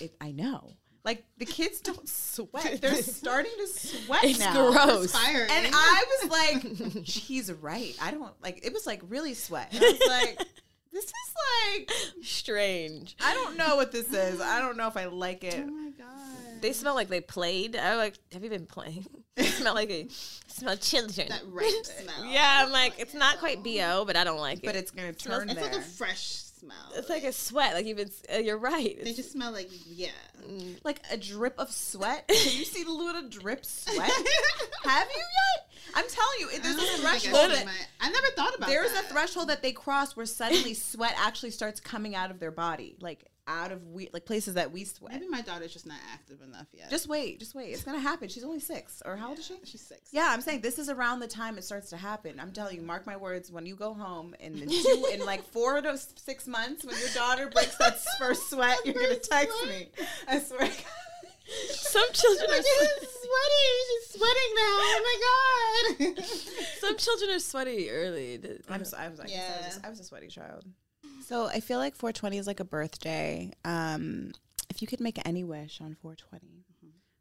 it, 0.00 0.14
"I 0.20 0.32
know." 0.32 0.74
Like 1.04 1.24
the 1.38 1.46
kids 1.46 1.80
don't 1.80 2.08
sweat; 2.08 2.78
they're 2.82 2.94
starting 3.02 3.52
to 3.58 3.66
sweat 3.66 4.22
now. 4.22 4.28
It's 4.28 4.38
now. 4.38 4.70
gross. 4.70 5.02
Inspiring. 5.04 5.50
And 5.50 5.74
I 5.74 6.04
was 6.22 6.30
like, 6.30 7.04
"He's 7.06 7.52
right." 7.52 7.96
I 8.00 8.10
don't 8.10 8.32
like. 8.42 8.60
It 8.64 8.72
was 8.72 8.86
like 8.86 9.00
really 9.08 9.34
sweat. 9.34 9.68
And 9.72 9.82
I 9.82 9.88
was 9.88 10.08
like, 10.08 10.38
"This 10.92 11.04
is 11.04 11.12
like." 11.76 11.90
Strange. 12.22 13.16
I 13.24 13.32
don't 13.34 13.56
know 13.56 13.76
what 13.76 13.92
this 13.92 14.12
is. 14.12 14.40
I 14.40 14.60
don't 14.60 14.76
know 14.76 14.88
if 14.88 14.96
I 14.96 15.06
like 15.06 15.42
it. 15.44 15.64
oh 15.66 15.70
my 15.70 15.90
god, 15.90 16.60
They 16.62 16.72
smell 16.74 16.94
like 16.94 17.08
they 17.08 17.20
played. 17.22 17.76
I 17.76 17.96
was 17.96 17.98
like. 17.98 18.18
Have 18.32 18.44
you 18.44 18.50
been 18.50 18.66
playing? 18.66 19.06
They 19.36 19.46
smell 19.46 19.72
like 19.72 19.88
a 19.90 20.06
smell 20.48 20.76
children. 20.76 21.28
that 21.30 21.40
rape 21.46 21.86
smell. 21.86 22.26
Yeah, 22.26 22.62
I'm 22.62 22.72
like 22.72 22.92
it's 22.98 23.14
not 23.14 23.38
quite 23.38 23.62
bo, 23.64 24.04
but 24.04 24.14
I 24.14 24.24
don't 24.24 24.40
like 24.40 24.58
it. 24.58 24.66
But 24.66 24.76
it's 24.76 24.90
gonna 24.90 25.14
turn 25.14 25.48
it's 25.48 25.58
there. 25.58 25.70
like 25.70 25.78
a 25.78 25.82
fresh 25.82 26.42
smell. 26.60 26.92
it's 26.94 27.08
like 27.08 27.24
a 27.24 27.32
sweat. 27.32 27.74
Like 27.74 27.86
you've. 27.86 28.00
Uh, 28.32 28.38
you're 28.38 28.58
right. 28.58 29.02
They 29.02 29.12
just 29.12 29.32
smell 29.32 29.52
like 29.52 29.68
yeah. 29.86 30.10
like 30.84 31.00
a 31.10 31.16
drip 31.16 31.54
of 31.58 31.70
sweat. 31.70 32.28
Can 32.28 32.58
you 32.58 32.64
see 32.64 32.84
the 32.84 32.92
little 32.92 33.28
drip 33.28 33.64
sweat? 33.64 34.10
Have 34.84 35.08
you 35.14 35.22
yet? 35.22 35.66
I'm 35.94 36.06
telling 36.08 36.38
you, 36.40 36.48
there's 36.60 36.74
a 36.74 36.78
don't 36.78 36.86
think 36.86 37.04
I 37.04 37.18
threshold. 37.18 37.50
that- 37.50 37.88
I 38.00 38.10
never 38.10 38.26
thought 38.36 38.54
about 38.56 38.68
There's 38.68 38.92
that. 38.92 39.04
a 39.04 39.08
threshold 39.08 39.48
that 39.48 39.62
they 39.62 39.72
cross 39.72 40.16
where 40.16 40.26
suddenly 40.26 40.74
sweat 40.74 41.14
actually 41.18 41.50
starts 41.50 41.80
coming 41.80 42.14
out 42.14 42.30
of 42.30 42.38
their 42.38 42.50
body, 42.52 42.96
like 43.00 43.24
out 43.46 43.72
of 43.72 43.86
we 43.88 44.08
like 44.12 44.24
places 44.24 44.54
that 44.54 44.72
we 44.72 44.84
sweat. 44.84 45.12
Maybe 45.12 45.28
my 45.28 45.40
daughter's 45.40 45.72
just 45.72 45.86
not 45.86 45.98
active 46.12 46.40
enough 46.42 46.66
yet. 46.72 46.90
Just 46.90 47.08
wait, 47.08 47.38
just 47.38 47.54
wait. 47.54 47.70
It's 47.70 47.84
gonna 47.84 47.98
happen. 48.00 48.28
She's 48.28 48.44
only 48.44 48.60
six, 48.60 49.02
or 49.04 49.16
how 49.16 49.30
old 49.30 49.38
is 49.38 49.46
she? 49.46 49.56
she's 49.64 49.80
six. 49.80 50.10
Yeah, 50.12 50.28
I'm 50.30 50.40
saying 50.40 50.60
this 50.60 50.78
is 50.78 50.88
around 50.88 51.20
the 51.20 51.28
time 51.28 51.58
it 51.58 51.64
starts 51.64 51.90
to 51.90 51.96
happen. 51.96 52.40
I'm 52.40 52.52
telling 52.52 52.76
you, 52.76 52.82
mark 52.82 53.06
my 53.06 53.16
words. 53.16 53.50
When 53.50 53.66
you 53.66 53.76
go 53.76 53.94
home 53.94 54.34
in 54.40 54.58
the 54.60 54.66
two, 54.66 55.06
in 55.12 55.24
like 55.24 55.44
four 55.44 55.80
to 55.80 55.98
six 56.16 56.46
months, 56.46 56.84
when 56.84 56.96
your 56.98 57.10
daughter 57.14 57.48
breaks 57.48 57.76
that 57.78 57.98
first 58.18 58.50
sweat, 58.50 58.78
you're 58.84 58.94
gonna 58.94 59.16
text 59.16 59.56
me. 59.66 59.88
I 60.28 60.38
swear. 60.38 60.60
to 60.60 60.66
God. 60.66 60.84
Some 61.70 62.06
children 62.12 62.50
are. 62.50 62.56
She's 62.56 62.88
sweating. 63.10 63.76
She's 63.88 64.20
sweating 64.20 64.54
now. 64.54 64.76
Oh 64.82 65.96
my 65.98 66.14
god. 66.16 66.24
Some 66.80 66.96
children 66.96 67.30
are 67.30 67.38
sweaty 67.40 67.90
early. 67.90 68.40
I'm 68.68 68.84
so, 68.84 68.96
I 68.96 69.08
was 69.08 69.18
like, 69.18 69.30
I, 69.30 69.66
was, 69.66 69.80
I 69.84 69.90
was 69.90 70.00
a 70.00 70.04
sweaty 70.04 70.28
child. 70.28 70.64
So 71.30 71.46
I 71.46 71.60
feel 71.60 71.78
like 71.78 71.94
420 71.94 72.38
is 72.38 72.48
like 72.48 72.58
a 72.58 72.64
birthday. 72.64 73.52
Um, 73.64 74.32
if 74.68 74.82
you 74.82 74.88
could 74.88 74.98
make 74.98 75.24
any 75.24 75.44
wish 75.44 75.80
on 75.80 75.94
420 76.02 76.64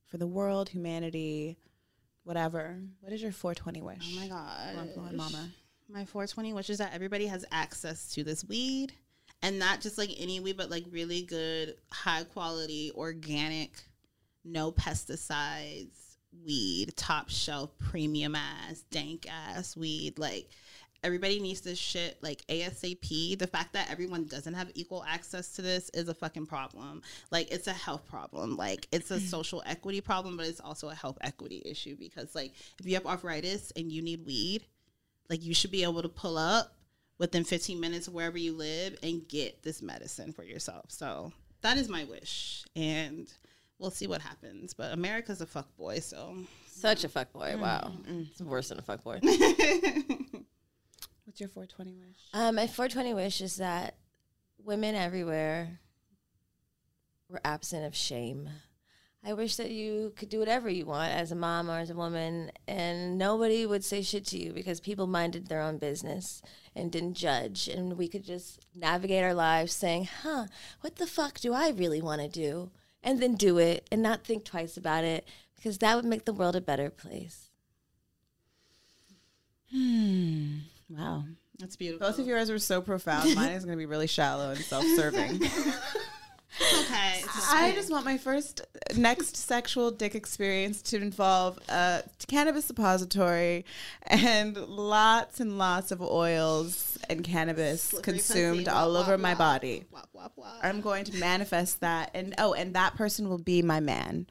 for 0.08 0.18
the 0.18 0.26
world, 0.26 0.70
humanity, 0.70 1.60
whatever, 2.24 2.80
what 3.02 3.14
is 3.14 3.22
your 3.22 3.32
420 3.32 3.84
wish? 3.84 4.12
Oh 4.12 4.20
my 4.20 4.28
god. 4.28 4.74
Go 4.74 4.80
on, 4.80 4.90
go 4.96 5.02
on, 5.02 5.16
mama. 5.16 5.50
My 5.88 6.06
420 6.06 6.54
wish 6.54 6.72
is 6.72 6.80
that 6.80 6.92
everybody 6.92 7.28
has 7.28 7.46
access 7.52 8.12
to 8.16 8.24
this 8.24 8.44
weed 8.44 8.94
and 9.44 9.60
not 9.60 9.80
just 9.80 10.00
like 10.00 10.10
any 10.18 10.40
weed, 10.40 10.58
but 10.58 10.72
like 10.72 10.86
really 10.90 11.22
good, 11.22 11.76
high 11.92 12.24
quality, 12.24 12.92
organic, 12.96 13.80
no 14.44 14.72
pesticides 14.72 16.16
weed, 16.44 16.96
top 16.96 17.30
shelf, 17.30 17.78
premium 17.78 18.34
ass, 18.34 18.84
dank 18.90 19.28
ass 19.32 19.78
weed. 19.78 20.18
Like 20.18 20.50
everybody 21.04 21.40
needs 21.40 21.62
this 21.62 21.78
shit 21.78 22.18
like 22.22 22.46
ASAP. 22.48 23.38
The 23.38 23.48
fact 23.48 23.74
that 23.74 23.90
everyone 23.90 24.26
doesn't 24.26 24.54
have 24.54 24.72
equal 24.76 25.04
access 25.08 25.54
to 25.54 25.62
this 25.62 25.90
is 25.94 26.10
a 26.10 26.14
fucking 26.14 26.46
problem. 26.46 27.02
Like 27.32 27.52
it's 27.52 27.68
a 27.68 27.74
health 27.74 28.06
problem. 28.08 28.58
Like 28.58 28.88
it's 28.92 29.12
a 29.12 29.18
mm. 29.18 29.22
social 29.22 29.64
equity 29.66 30.02
problem, 30.02 30.38
but 30.38 30.46
it's 30.46 30.60
also 30.60 30.90
a 30.90 30.96
health 30.96 31.18
equity 31.22 31.62
issue 31.66 31.96
because 31.98 32.36
like 32.36 32.54
if 32.80 32.86
you 32.86 32.94
have 32.96 33.06
arthritis 33.06 33.72
and 33.76 33.92
you 33.92 34.02
need 34.02 34.26
weed, 34.26 34.66
like 35.30 35.44
you 35.44 35.54
should 35.54 35.72
be 35.72 35.84
able 35.84 36.02
to 36.02 36.10
pull 36.10 36.38
up 36.38 36.76
within 37.18 37.44
15 37.44 37.80
minutes 37.80 38.10
wherever 38.10 38.38
you 38.38 38.54
live 38.54 38.98
and 39.04 39.28
get 39.28 39.62
this 39.64 39.82
medicine 39.82 40.32
for 40.32 40.44
yourself. 40.44 40.86
So 40.88 41.32
that 41.62 41.78
is 41.78 41.90
my 41.90 42.06
wish. 42.06 42.66
And 42.76 43.32
we'll 43.78 43.92
see 43.92 44.08
what 44.08 44.22
happens. 44.22 44.74
But 44.74 44.94
America's 44.94 45.42
a 45.42 45.46
fuck 45.46 45.76
boy, 45.78 46.00
so 46.00 46.36
Such 46.68 47.04
a 47.04 47.10
fuck 47.10 47.32
boy. 47.32 47.54
Mm. 47.56 47.60
Wow, 47.60 47.92
it's 48.08 48.42
worse 48.42 48.70
than 48.70 48.80
a 48.80 48.82
fuck 48.82 49.04
boy. 49.04 49.20
What's 51.30 51.40
your 51.40 51.50
420 51.50 51.96
wish? 51.96 52.18
Um, 52.34 52.56
my 52.56 52.66
420 52.66 53.14
wish 53.14 53.40
is 53.40 53.58
that 53.58 53.94
women 54.58 54.96
everywhere 54.96 55.80
were 57.30 57.40
absent 57.46 57.86
of 57.86 57.96
shame. 57.96 58.50
I 59.24 59.34
wish 59.34 59.56
that 59.58 59.70
you 59.70 60.12
could 60.16 60.30
do 60.30 60.40
whatever 60.40 60.72
you 60.72 60.88
want 60.88 61.14
as 61.14 61.32
a 61.32 61.36
mom 61.36 61.70
or 61.70 61.78
as 61.78 61.92
a 61.92 61.96
woman, 61.96 62.50
and 62.68 63.20
nobody 63.20 63.64
would 63.68 63.86
say 63.86 64.02
shit 64.02 64.26
to 64.26 64.40
you 64.40 64.54
because 64.54 64.80
people 64.80 65.06
minded 65.06 65.50
their 65.50 65.62
own 65.62 65.78
business 65.78 66.42
and 66.76 66.92
didn't 66.92 67.14
judge. 67.14 67.68
And 67.68 67.96
we 67.96 68.08
could 68.08 68.24
just 68.26 68.66
navigate 68.74 69.24
our 69.24 69.36
lives 69.36 69.72
saying, 69.72 70.10
huh, 70.24 70.48
what 70.82 70.96
the 70.96 71.06
fuck 71.06 71.40
do 71.40 71.54
I 71.54 71.70
really 71.70 72.02
want 72.02 72.22
to 72.22 72.28
do? 72.28 72.72
And 73.04 73.22
then 73.22 73.36
do 73.36 73.60
it 73.60 73.88
and 73.92 74.02
not 74.02 74.24
think 74.24 74.46
twice 74.46 74.78
about 74.78 75.04
it 75.04 75.28
because 75.56 75.78
that 75.78 75.96
would 75.96 76.06
make 76.06 76.26
the 76.26 76.34
world 76.34 76.56
a 76.56 76.62
better 76.62 76.90
place. 76.90 77.52
Hmm. 79.72 80.62
Wow. 80.90 81.26
That's 81.60 81.76
beautiful. 81.76 82.08
Both 82.08 82.20
of 82.20 82.28
yours 82.28 82.50
were 82.50 82.60
so 82.60 82.82
profound. 82.82 83.36
Mine 83.36 83.52
is 83.52 83.66
going 83.66 83.78
to 83.78 83.82
be 83.82 83.86
really 83.86 84.08
shallow 84.08 84.52
and 84.52 84.60
self-serving. 84.60 85.42
okay. 86.80 87.24
I 87.52 87.74
just 87.76 87.92
want 87.92 88.06
my 88.06 88.18
first 88.18 88.62
next 88.96 89.38
sexual 89.38 89.92
dick 89.92 90.16
experience 90.16 90.82
to 90.84 90.98
involve 90.98 91.60
a 91.70 92.04
cannabis 92.28 92.66
suppository 92.66 93.66
and 94.08 94.58
lots 94.58 95.40
and 95.40 95.58
lots 95.58 95.92
of 95.92 96.02
oils 96.02 96.98
and 97.10 97.24
cannabis 97.24 97.84
Slippery 97.84 98.14
consumed 98.14 98.66
pussy. 98.66 98.70
all 98.70 98.94
Wah, 98.94 99.02
over 99.02 99.12
wah, 99.12 99.18
my 99.18 99.34
wah. 99.34 99.38
body. 99.38 99.86
I'm 100.62 100.82
going 100.82 101.06
to 101.06 101.18
manifest 101.18 101.82
that, 101.82 102.12
and 102.14 102.34
oh, 102.38 102.54
and 102.54 102.74
that 102.76 102.96
person 102.96 103.30
will 103.30 103.38
be 103.38 103.62
my 103.62 103.80
man. 103.80 104.28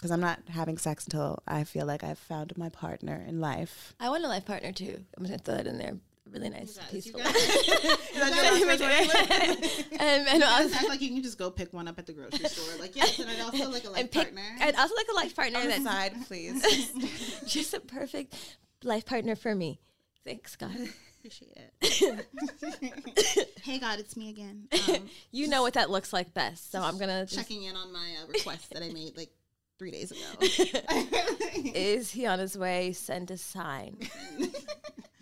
Because 0.00 0.12
I'm 0.12 0.20
not 0.20 0.40
having 0.48 0.78
sex 0.78 1.04
until 1.04 1.42
I 1.46 1.64
feel 1.64 1.84
like 1.84 2.02
I've 2.02 2.18
found 2.18 2.56
my 2.56 2.70
partner 2.70 3.22
in 3.28 3.38
life. 3.38 3.92
I 4.00 4.08
want 4.08 4.24
a 4.24 4.28
life 4.28 4.46
partner 4.46 4.72
too. 4.72 5.04
I'm 5.14 5.24
gonna 5.24 5.36
throw 5.36 5.56
that 5.56 5.66
in 5.66 5.76
there. 5.76 5.92
Really 6.32 6.48
nice, 6.48 6.78
peaceful. 6.90 7.20
guys- 7.20 7.34
and, 8.14 8.22
and 10.00 10.38
You 10.38 10.44
I 10.46 10.62
guys 10.62 10.72
act 10.72 10.88
like 10.88 11.00
you 11.02 11.08
can 11.10 11.22
just 11.22 11.36
go 11.38 11.50
pick 11.50 11.72
one 11.74 11.86
up 11.88 11.98
at 11.98 12.06
the 12.06 12.12
grocery 12.14 12.48
store. 12.48 12.78
Like, 12.78 12.94
yes, 12.96 13.18
and 13.18 13.28
I'd 13.28 13.40
also 13.40 13.68
like 13.68 13.84
a 13.84 13.90
life 13.90 14.00
and 14.00 14.10
pick, 14.10 14.22
partner. 14.34 14.56
I'd 14.60 14.74
also 14.76 14.94
like 14.94 15.08
a 15.10 15.14
life 15.14 15.36
partner. 15.36 15.58
On 15.58 15.66
the 15.68 15.80
side, 15.80 16.14
please. 16.28 17.42
just 17.46 17.74
a 17.74 17.80
perfect 17.80 18.34
life 18.84 19.04
partner 19.04 19.34
for 19.36 19.54
me. 19.54 19.80
Thanks, 20.24 20.56
God. 20.56 20.76
Appreciate 21.18 21.52
it. 21.82 22.26
hey, 23.62 23.78
God, 23.78 23.98
it's 23.98 24.16
me 24.16 24.30
again. 24.30 24.68
Um, 24.88 25.08
you 25.32 25.48
know 25.48 25.60
what 25.62 25.74
that 25.74 25.90
looks 25.90 26.12
like 26.12 26.32
best, 26.32 26.70
so 26.72 26.80
I'm 26.80 26.96
gonna 26.98 27.24
just- 27.26 27.36
checking 27.36 27.64
in 27.64 27.76
on 27.76 27.92
my 27.92 28.14
uh, 28.22 28.26
request 28.28 28.70
that 28.72 28.82
I 28.82 28.88
made 28.92 29.16
like 29.16 29.30
three 29.80 29.90
days 29.90 30.10
ago. 30.10 30.20
Is 31.74 32.10
he 32.10 32.26
on 32.26 32.38
his 32.38 32.58
way? 32.58 32.92
Send 32.92 33.30
a 33.30 33.38
sign. 33.38 33.96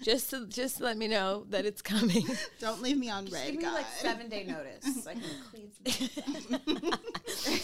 just 0.02 0.30
to 0.30 0.47
just 0.47 0.80
let 0.80 0.97
me 0.97 1.06
know 1.06 1.44
that 1.51 1.64
it's 1.64 1.82
coming. 1.82 2.24
Don't 2.60 2.82
leave 2.82 2.97
me 2.97 3.09
on 3.09 3.26
red, 3.26 3.47
Give 3.47 3.56
me 3.56 3.62
God. 3.62 3.74
like 3.74 3.86
seven 3.98 4.28
day 4.28 4.44
notice. 4.44 5.06
I 5.06 5.12
can 5.12 5.22
clean 5.51 5.70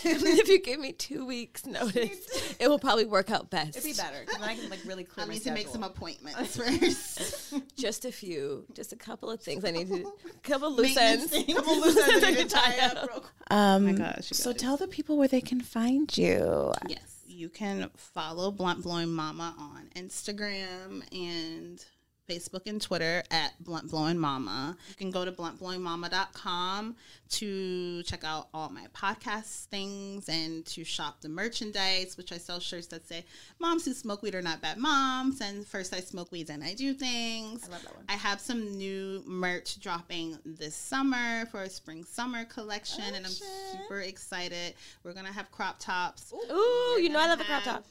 if 0.04 0.48
you 0.48 0.60
give 0.60 0.78
me 0.78 0.92
two 0.92 1.26
weeks 1.26 1.66
notice, 1.66 2.54
it 2.58 2.68
will 2.68 2.78
probably 2.78 3.04
work 3.06 3.30
out 3.30 3.50
best. 3.50 3.76
It'd 3.76 3.84
be 3.84 3.92
better 3.92 4.20
because 4.20 4.40
then 4.40 4.48
I 4.48 4.54
can 4.56 4.70
like 4.70 4.80
really 4.84 5.04
clear 5.04 5.24
I 5.24 5.28
my 5.28 5.34
need 5.34 5.42
to 5.42 5.52
make 5.52 5.68
some 5.68 5.82
appointments 5.82 6.56
first. 6.56 7.54
Just 7.76 8.04
a 8.04 8.12
few, 8.12 8.64
just 8.74 8.92
a 8.92 8.96
couple 8.96 9.30
of 9.30 9.40
things 9.40 9.64
I 9.64 9.70
need 9.70 9.88
to, 9.88 10.12
couple 10.42 10.74
loose 10.74 10.96
ends. 10.96 11.30
Couple 11.30 11.80
loose 11.80 11.96
ends 11.96 12.24
I 12.24 12.30
need 12.30 12.48
to 12.48 12.54
tie 12.54 12.78
up. 12.86 13.24
Um, 13.50 13.84
my 13.86 13.92
gosh, 13.92 14.28
so 14.28 14.52
guys. 14.52 14.60
tell 14.60 14.76
the 14.76 14.88
people 14.88 15.16
where 15.16 15.28
they 15.28 15.40
can 15.40 15.60
find 15.60 16.16
you. 16.16 16.72
Yes, 16.88 17.22
you 17.26 17.48
can 17.48 17.90
follow 17.96 18.50
Blunt 18.50 18.82
Blowing 18.82 19.12
Mama 19.12 19.54
on 19.58 19.90
Instagram 19.96 21.02
and 21.12 21.84
Facebook 22.28 22.66
and 22.66 22.80
Twitter 22.80 23.22
at 23.30 23.52
Blunt 23.62 23.90
Blowing 23.90 24.18
Mama. 24.18 24.76
You 24.88 24.94
can 24.94 25.10
go 25.10 25.24
to 25.24 25.32
bluntblowingmama.com 25.32 26.96
to 27.30 28.02
check 28.04 28.24
out 28.24 28.48
all 28.54 28.70
my 28.70 28.86
podcast 28.94 29.66
things 29.66 30.28
and 30.28 30.64
to 30.66 30.84
shop 30.84 31.20
the 31.20 31.28
merchandise, 31.28 32.16
which 32.16 32.32
I 32.32 32.38
sell 32.38 32.60
shirts 32.60 32.86
that 32.88 33.06
say, 33.06 33.24
Moms 33.58 33.84
who 33.84 33.92
smoke 33.92 34.22
weed 34.22 34.34
are 34.34 34.42
not 34.42 34.60
bad 34.60 34.78
moms, 34.78 35.40
and 35.40 35.66
first 35.66 35.94
I 35.94 36.00
smoke 36.00 36.32
weeds 36.32 36.50
and 36.50 36.62
I 36.62 36.74
do 36.74 36.94
things. 36.94 37.66
I 37.68 37.72
love 37.72 37.82
that 37.82 37.94
one. 37.94 38.04
I 38.08 38.12
have 38.14 38.40
some 38.40 38.76
new 38.76 39.22
merch 39.26 39.80
dropping 39.80 40.38
this 40.44 40.74
summer 40.74 41.46
for 41.46 41.62
a 41.62 41.70
spring 41.70 42.04
summer 42.04 42.44
collection, 42.44 43.14
and 43.14 43.26
I'm 43.26 43.32
super 43.32 44.00
excited. 44.00 44.74
We're 45.02 45.12
going 45.12 45.26
to 45.26 45.32
have 45.32 45.50
crop 45.50 45.76
tops. 45.78 46.32
Ooh, 46.32 46.98
you 47.00 47.08
know 47.08 47.20
I 47.20 47.26
love 47.26 47.40
a 47.40 47.44
crop 47.44 47.62
top. 47.64 47.84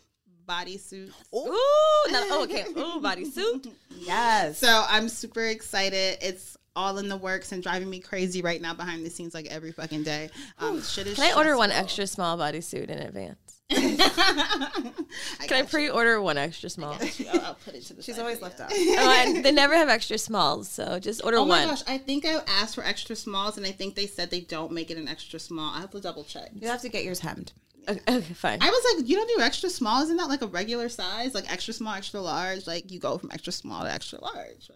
Bodysuits. 0.47 1.11
Ooh, 1.33 2.11
not, 2.11 2.23
oh, 2.29 2.43
okay. 2.43 2.63
Ooh, 2.69 2.99
bodysuit. 3.01 3.71
Yes. 3.97 4.57
So 4.57 4.85
I'm 4.89 5.09
super 5.09 5.45
excited. 5.45 6.17
It's 6.21 6.57
all 6.75 6.97
in 6.97 7.07
the 7.07 7.17
works 7.17 7.51
and 7.51 7.61
driving 7.61 7.89
me 7.89 7.99
crazy 7.99 8.41
right 8.41 8.61
now 8.61 8.73
behind 8.73 9.05
the 9.05 9.09
scenes 9.09 9.33
like 9.33 9.47
every 9.47 9.71
fucking 9.71 10.03
day. 10.03 10.29
Um, 10.59 10.81
shit 10.81 11.07
is 11.07 11.15
Can 11.15 11.31
I 11.31 11.37
order 11.37 11.55
one 11.55 11.71
extra 11.71 12.07
small 12.07 12.37
bodysuit 12.37 12.89
in 12.89 12.99
advance? 12.99 13.37
I 13.71 15.47
Can 15.47 15.57
I 15.57 15.61
pre-order 15.63 16.21
one 16.21 16.37
extra 16.37 16.69
small? 16.69 16.93
I'll, 16.93 17.41
I'll 17.41 17.57
put 17.65 17.75
it 17.75 17.83
to 17.83 17.93
the 17.93 18.03
She's 18.03 18.19
always 18.19 18.41
left 18.41 18.59
out. 18.59 18.71
oh, 18.71 19.23
and 19.27 19.43
they 19.43 19.51
never 19.51 19.75
have 19.75 19.89
extra 19.89 20.17
smalls, 20.17 20.67
so 20.67 20.99
just 20.99 21.23
order 21.23 21.39
one. 21.39 21.49
Oh 21.49 21.65
my 21.65 21.65
gosh, 21.65 21.83
I 21.87 21.97
think 21.97 22.25
I 22.25 22.39
asked 22.47 22.75
for 22.75 22.83
extra 22.83 23.15
smalls 23.15 23.57
and 23.57 23.65
I 23.65 23.71
think 23.71 23.95
they 23.95 24.07
said 24.07 24.31
they 24.31 24.41
don't 24.41 24.71
make 24.71 24.91
it 24.91 24.97
an 24.97 25.07
extra 25.07 25.39
small. 25.39 25.73
I 25.73 25.81
have 25.81 25.91
to 25.91 26.01
double 26.01 26.23
check. 26.23 26.49
You 26.59 26.67
have 26.67 26.81
to 26.81 26.89
get 26.89 27.03
yours 27.03 27.19
hemmed. 27.19 27.53
Okay, 27.87 27.99
okay, 28.07 28.33
fine. 28.33 28.59
I 28.61 28.69
was 28.69 28.95
like, 28.95 29.09
you 29.09 29.15
don't 29.15 29.29
do 29.37 29.41
extra 29.41 29.69
small? 29.69 30.01
Isn't 30.03 30.17
that 30.17 30.29
like 30.29 30.41
a 30.41 30.47
regular 30.47 30.89
size? 30.89 31.33
Like 31.33 31.51
extra 31.51 31.73
small, 31.73 31.93
extra 31.95 32.21
large? 32.21 32.67
Like 32.67 32.91
you 32.91 32.99
go 32.99 33.17
from 33.17 33.31
extra 33.31 33.51
small 33.53 33.83
to 33.83 33.91
extra 33.91 34.21
large. 34.21 34.69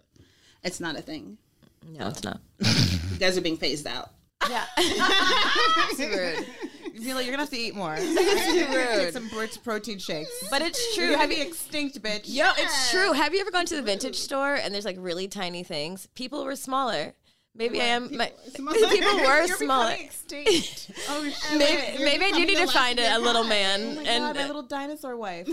It's 0.62 0.80
not 0.80 0.96
a 0.96 1.02
thing. 1.02 1.38
No, 1.86 2.08
it's 2.08 2.24
not. 2.24 2.40
You 3.12 3.18
guys 3.26 3.36
are 3.36 3.40
being 3.40 3.56
phased 3.56 3.86
out. 3.86 4.10
Yeah. 4.48 4.64
it's 4.76 5.98
rude. 5.98 6.46
You 6.94 7.00
feel 7.00 7.16
like 7.16 7.26
you're 7.26 7.32
gonna 7.32 7.42
have 7.42 7.50
to 7.50 7.58
eat 7.58 7.74
more. 7.74 7.96
Get 7.96 9.12
some 9.12 9.28
pro- 9.28 9.46
protein 9.64 9.98
shakes. 9.98 10.30
But 10.50 10.62
it's 10.62 10.94
true. 10.94 11.08
You're 11.08 11.18
Have 11.18 11.32
you? 11.32 11.42
extinct, 11.42 12.00
bitch. 12.00 12.22
Yo, 12.26 12.48
it's 12.56 12.90
true. 12.92 13.12
Have 13.12 13.34
you 13.34 13.40
ever 13.40 13.50
gone 13.50 13.66
to 13.66 13.74
the 13.76 13.82
vintage 13.82 14.16
store 14.16 14.54
and 14.54 14.72
there's 14.72 14.84
like 14.84 14.96
really 15.00 15.26
tiny 15.26 15.64
things? 15.64 16.06
People 16.14 16.44
were 16.44 16.54
smaller. 16.54 17.14
Maybe 17.54 17.80
I 17.80 17.86
am. 17.86 18.16
My, 18.16 18.32
people 18.54 18.66
were 18.76 19.44
You're 19.44 19.56
smaller. 19.56 19.90
becoming 19.90 20.06
extinct. 20.06 20.90
oh 21.08 21.24
shit. 21.24 21.58
Maybe, 21.58 22.04
maybe 22.04 22.24
I 22.26 22.30
do 22.30 22.46
need 22.46 22.58
to 22.58 22.68
find 22.68 22.98
a, 23.00 23.16
a 23.16 23.18
little 23.18 23.44
man, 23.44 23.80
Oh 23.80 23.94
my 23.96 24.02
and 24.02 24.24
god, 24.24 24.36
my 24.36 24.46
little 24.46 24.62
dinosaur 24.62 25.16
wife. 25.16 25.48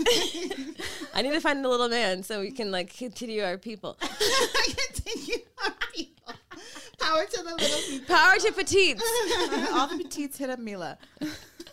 I 1.14 1.22
need 1.22 1.32
to 1.32 1.40
find 1.40 1.64
a 1.64 1.68
little 1.68 1.88
man 1.88 2.22
so 2.22 2.40
we 2.40 2.52
can 2.52 2.70
like 2.70 2.96
continue 2.96 3.42
our 3.42 3.58
people. 3.58 3.98
Continue 4.00 5.38
our 5.64 5.72
people. 5.92 6.34
Power 6.98 7.24
to 7.24 7.42
the 7.42 7.54
little 7.54 7.80
people. 7.88 8.16
Power 8.16 8.36
to 8.36 8.52
petites. 8.52 9.02
All 9.72 9.88
the 9.88 10.02
petites 10.02 10.38
hit 10.38 10.50
up 10.50 10.58
Mila. 10.58 10.98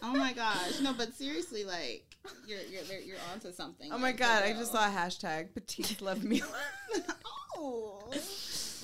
Oh 0.02 0.14
my 0.14 0.34
gosh. 0.34 0.80
No, 0.82 0.94
but 0.94 1.14
seriously, 1.14 1.64
like 1.64 2.06
you're 2.48 2.60
you're 2.70 2.84
you're, 2.84 3.00
you're 3.02 3.18
onto 3.32 3.52
something. 3.52 3.92
Oh 3.92 3.98
my 3.98 4.08
like, 4.08 4.18
god, 4.18 4.44
I 4.44 4.54
just 4.54 4.72
saw 4.72 4.88
a 4.88 4.92
hashtag 4.92 5.54
petites 5.54 6.02
love 6.02 6.24
Mila. 6.24 6.48
Oh, 7.56 8.04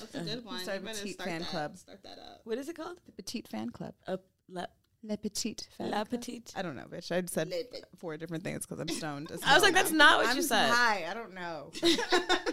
that's 0.00 0.14
a 0.14 0.20
good 0.20 0.44
one. 0.44 0.60
Start 0.60 0.84
petite 0.84 1.14
start 1.14 1.28
fan 1.28 1.40
that, 1.40 1.48
club. 1.48 1.76
Start 1.76 2.02
that 2.02 2.18
up. 2.18 2.40
What 2.44 2.58
is 2.58 2.68
it 2.68 2.76
called? 2.76 2.98
The 3.06 3.12
petite 3.12 3.48
fan 3.48 3.70
club. 3.70 3.94
A 4.06 4.18
la, 4.48 4.66
Le 5.02 5.16
petite 5.16 5.66
fan 5.78 5.90
la 5.90 5.96
club. 5.98 6.10
petite. 6.10 6.52
I 6.54 6.62
don't 6.62 6.76
know, 6.76 6.84
bitch. 6.84 7.10
I 7.10 7.22
said 7.26 7.52
four 7.96 8.16
different 8.18 8.44
things 8.44 8.66
because 8.66 8.80
I'm 8.80 8.88
stoned. 8.88 9.30
I 9.46 9.54
was 9.54 9.62
like, 9.62 9.72
that's 9.72 9.92
not 9.92 10.18
what 10.18 10.28
I'm 10.28 10.36
you 10.36 10.42
said. 10.42 10.70
High. 10.70 11.06
I 11.08 11.14
don't 11.14 11.34
know. 11.34 11.70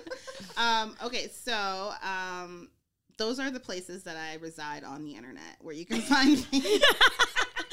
Um. 0.56 0.96
Okay. 1.04 1.30
So, 1.30 1.92
um, 2.02 2.70
those 3.18 3.40
are 3.40 3.52
the 3.52 3.60
places 3.60 4.04
that 4.04 4.18
I 4.18 4.36
reside 4.36 4.84
on 4.84 5.04
the 5.04 5.16
internet 5.16 5.58
where 5.62 5.76
you 5.76 5.86
can 5.86 6.02
find 6.02 6.46
me. 6.52 6.82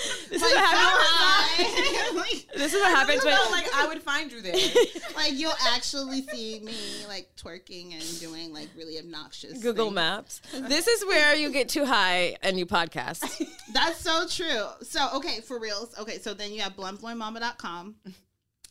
This 0.31 0.43
is 0.43 0.53
what 0.53 0.59
happens. 0.65 2.17
like, 2.17 2.49
This 2.55 2.75
is 2.75 2.81
what 2.81 2.91
happens 2.97 3.25
when. 3.25 3.51
like 3.51 3.75
I 3.75 3.87
would 3.87 4.03
find 4.03 4.31
you 4.33 4.41
there. 4.41 4.55
like 5.17 5.33
you'll 5.33 5.53
actually 5.69 6.23
see 6.23 6.61
me 6.61 6.75
like 7.09 7.29
twerking 7.37 7.93
and 7.95 8.21
doing 8.21 8.53
like 8.53 8.69
really 8.77 8.99
obnoxious 8.99 9.63
Google 9.63 9.87
things. 9.87 9.95
Maps. 9.95 10.41
This 10.69 10.87
is 10.89 11.05
where 11.07 11.35
you 11.35 11.51
get 11.51 11.69
too 11.69 11.85
high 11.85 12.37
and 12.43 12.59
you 12.59 12.67
podcast. 12.67 13.45
That's 13.73 14.01
so 14.01 14.27
true. 14.29 14.67
So, 14.83 15.09
okay, 15.17 15.41
for 15.41 15.59
reals. 15.59 15.95
Okay, 15.99 16.19
so 16.19 16.35
then 16.35 16.53
you 16.53 16.61
have 16.63 16.75
bluntblowingmama.com. 16.77 17.97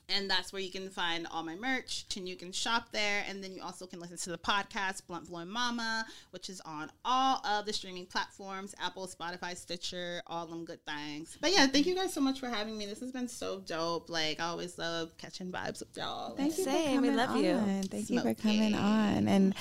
And 0.09 0.29
that's 0.29 0.51
where 0.51 0.61
you 0.61 0.69
can 0.69 0.89
find 0.89 1.25
all 1.31 1.43
my 1.43 1.55
merch, 1.55 2.05
and 2.17 2.27
you 2.27 2.35
can 2.35 2.51
shop 2.51 2.89
there. 2.91 3.23
And 3.27 3.43
then 3.43 3.53
you 3.53 3.61
also 3.61 3.87
can 3.87 3.99
listen 3.99 4.17
to 4.17 4.31
the 4.31 4.37
podcast, 4.37 5.07
Blunt 5.07 5.29
Blowing 5.29 5.47
Mama, 5.47 6.05
which 6.31 6.49
is 6.49 6.61
on 6.65 6.91
all 7.05 7.45
of 7.45 7.65
the 7.65 7.73
streaming 7.73 8.05
platforms 8.05 8.75
Apple, 8.81 9.07
Spotify, 9.07 9.55
Stitcher, 9.55 10.21
all 10.27 10.45
them 10.45 10.65
good 10.65 10.85
things. 10.85 11.37
But 11.39 11.53
yeah, 11.53 11.67
thank 11.67 11.85
you 11.85 11.95
guys 11.95 12.13
so 12.13 12.21
much 12.21 12.39
for 12.39 12.49
having 12.49 12.77
me. 12.77 12.85
This 12.85 12.99
has 12.99 13.11
been 13.11 13.27
so 13.29 13.59
dope. 13.59 14.09
Like, 14.09 14.39
I 14.39 14.45
always 14.45 14.77
love 14.77 15.17
catching 15.17 15.51
vibes 15.51 15.79
with 15.79 15.95
y'all. 15.95 16.35
Thank 16.35 16.57
you 16.57 16.65
Same, 16.65 16.97
for 16.97 17.01
we 17.01 17.07
coming 17.09 17.15
love 17.15 17.37
you. 17.37 17.51
on. 17.53 17.83
Thank 17.83 18.09
you 18.09 18.21
for 18.21 18.33
coming 18.33 18.75
on. 18.75 19.27
And 19.27 19.55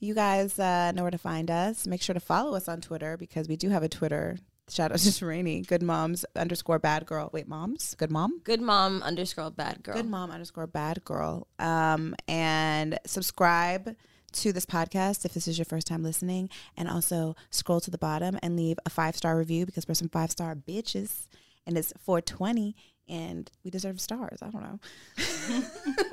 you 0.00 0.14
guys 0.14 0.58
uh, 0.58 0.92
know 0.92 1.02
where 1.02 1.10
to 1.10 1.18
find 1.18 1.50
us. 1.50 1.86
Make 1.86 2.02
sure 2.02 2.14
to 2.14 2.20
follow 2.20 2.54
us 2.56 2.68
on 2.68 2.80
Twitter 2.80 3.16
because 3.16 3.48
we 3.48 3.56
do 3.56 3.68
have 3.70 3.82
a 3.82 3.88
Twitter. 3.88 4.38
Shout 4.68 4.92
out 4.92 4.98
to 4.98 5.26
Rainy. 5.26 5.62
Good 5.62 5.82
moms 5.82 6.24
underscore 6.34 6.78
bad 6.78 7.06
girl. 7.06 7.30
Wait, 7.32 7.46
moms? 7.46 7.94
Good 7.94 8.10
mom? 8.10 8.40
Good 8.44 8.60
mom 8.60 9.02
underscore 9.02 9.50
bad 9.50 9.82
girl. 9.82 9.94
Good 9.94 10.08
mom 10.08 10.30
underscore 10.30 10.66
bad 10.66 11.04
girl. 11.04 11.46
Um, 11.58 12.14
and 12.26 12.98
subscribe 13.06 13.94
to 14.32 14.52
this 14.52 14.66
podcast 14.66 15.24
if 15.24 15.34
this 15.34 15.46
is 15.46 15.58
your 15.58 15.64
first 15.64 15.86
time 15.86 16.02
listening. 16.02 16.48
And 16.76 16.88
also 16.88 17.36
scroll 17.50 17.80
to 17.80 17.90
the 17.90 17.98
bottom 17.98 18.38
and 18.42 18.56
leave 18.56 18.78
a 18.86 18.90
five 18.90 19.16
star 19.16 19.36
review 19.36 19.66
because 19.66 19.86
we're 19.86 19.94
some 19.94 20.08
five 20.08 20.30
star 20.30 20.54
bitches. 20.54 21.28
And 21.66 21.78
it's 21.78 21.92
420 22.00 22.74
and 23.08 23.50
we 23.64 23.70
deserve 23.70 24.00
stars. 24.00 24.38
I 24.42 24.50
don't 24.50 24.62
know. 24.62 24.80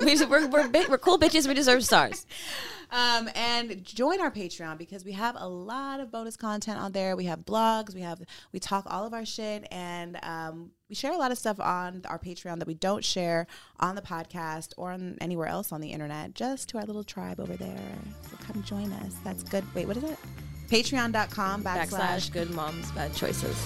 we 0.00 0.16
we're 0.26 0.48
we're, 0.48 0.70
we're 0.88 0.98
cool 0.98 1.18
bitches. 1.18 1.46
We 1.48 1.54
deserve 1.54 1.84
stars. 1.84 2.26
Um, 2.92 3.30
and 3.34 3.82
join 3.84 4.20
our 4.20 4.30
Patreon 4.30 4.76
because 4.76 5.02
we 5.02 5.12
have 5.12 5.34
a 5.38 5.48
lot 5.48 6.00
of 6.00 6.12
bonus 6.12 6.36
content 6.36 6.78
on 6.78 6.92
there. 6.92 7.16
We 7.16 7.24
have 7.24 7.40
blogs, 7.40 7.94
we 7.94 8.02
have 8.02 8.20
we 8.52 8.60
talk 8.60 8.84
all 8.86 9.06
of 9.06 9.14
our 9.14 9.24
shit, 9.24 9.66
and 9.70 10.18
um, 10.22 10.72
we 10.90 10.94
share 10.94 11.12
a 11.12 11.16
lot 11.16 11.32
of 11.32 11.38
stuff 11.38 11.58
on 11.58 12.02
our 12.04 12.18
Patreon 12.18 12.58
that 12.58 12.68
we 12.68 12.74
don't 12.74 13.02
share 13.02 13.46
on 13.80 13.94
the 13.94 14.02
podcast 14.02 14.74
or 14.76 14.92
on 14.92 15.16
anywhere 15.22 15.46
else 15.48 15.72
on 15.72 15.80
the 15.80 15.88
internet. 15.88 16.34
Just 16.34 16.68
to 16.70 16.78
our 16.78 16.84
little 16.84 17.04
tribe 17.04 17.40
over 17.40 17.56
there. 17.56 17.94
So 18.30 18.36
come 18.46 18.62
join 18.62 18.92
us. 18.92 19.14
That's 19.24 19.42
good. 19.42 19.64
Wait, 19.74 19.88
what 19.88 19.96
is 19.96 20.04
it? 20.04 20.18
Patreon.com 20.68 21.64
backslash, 21.64 21.88
Backslash 21.88 22.32
good 22.32 22.50
moms 22.50 22.90
bad 22.92 23.14
choices. 23.14 23.56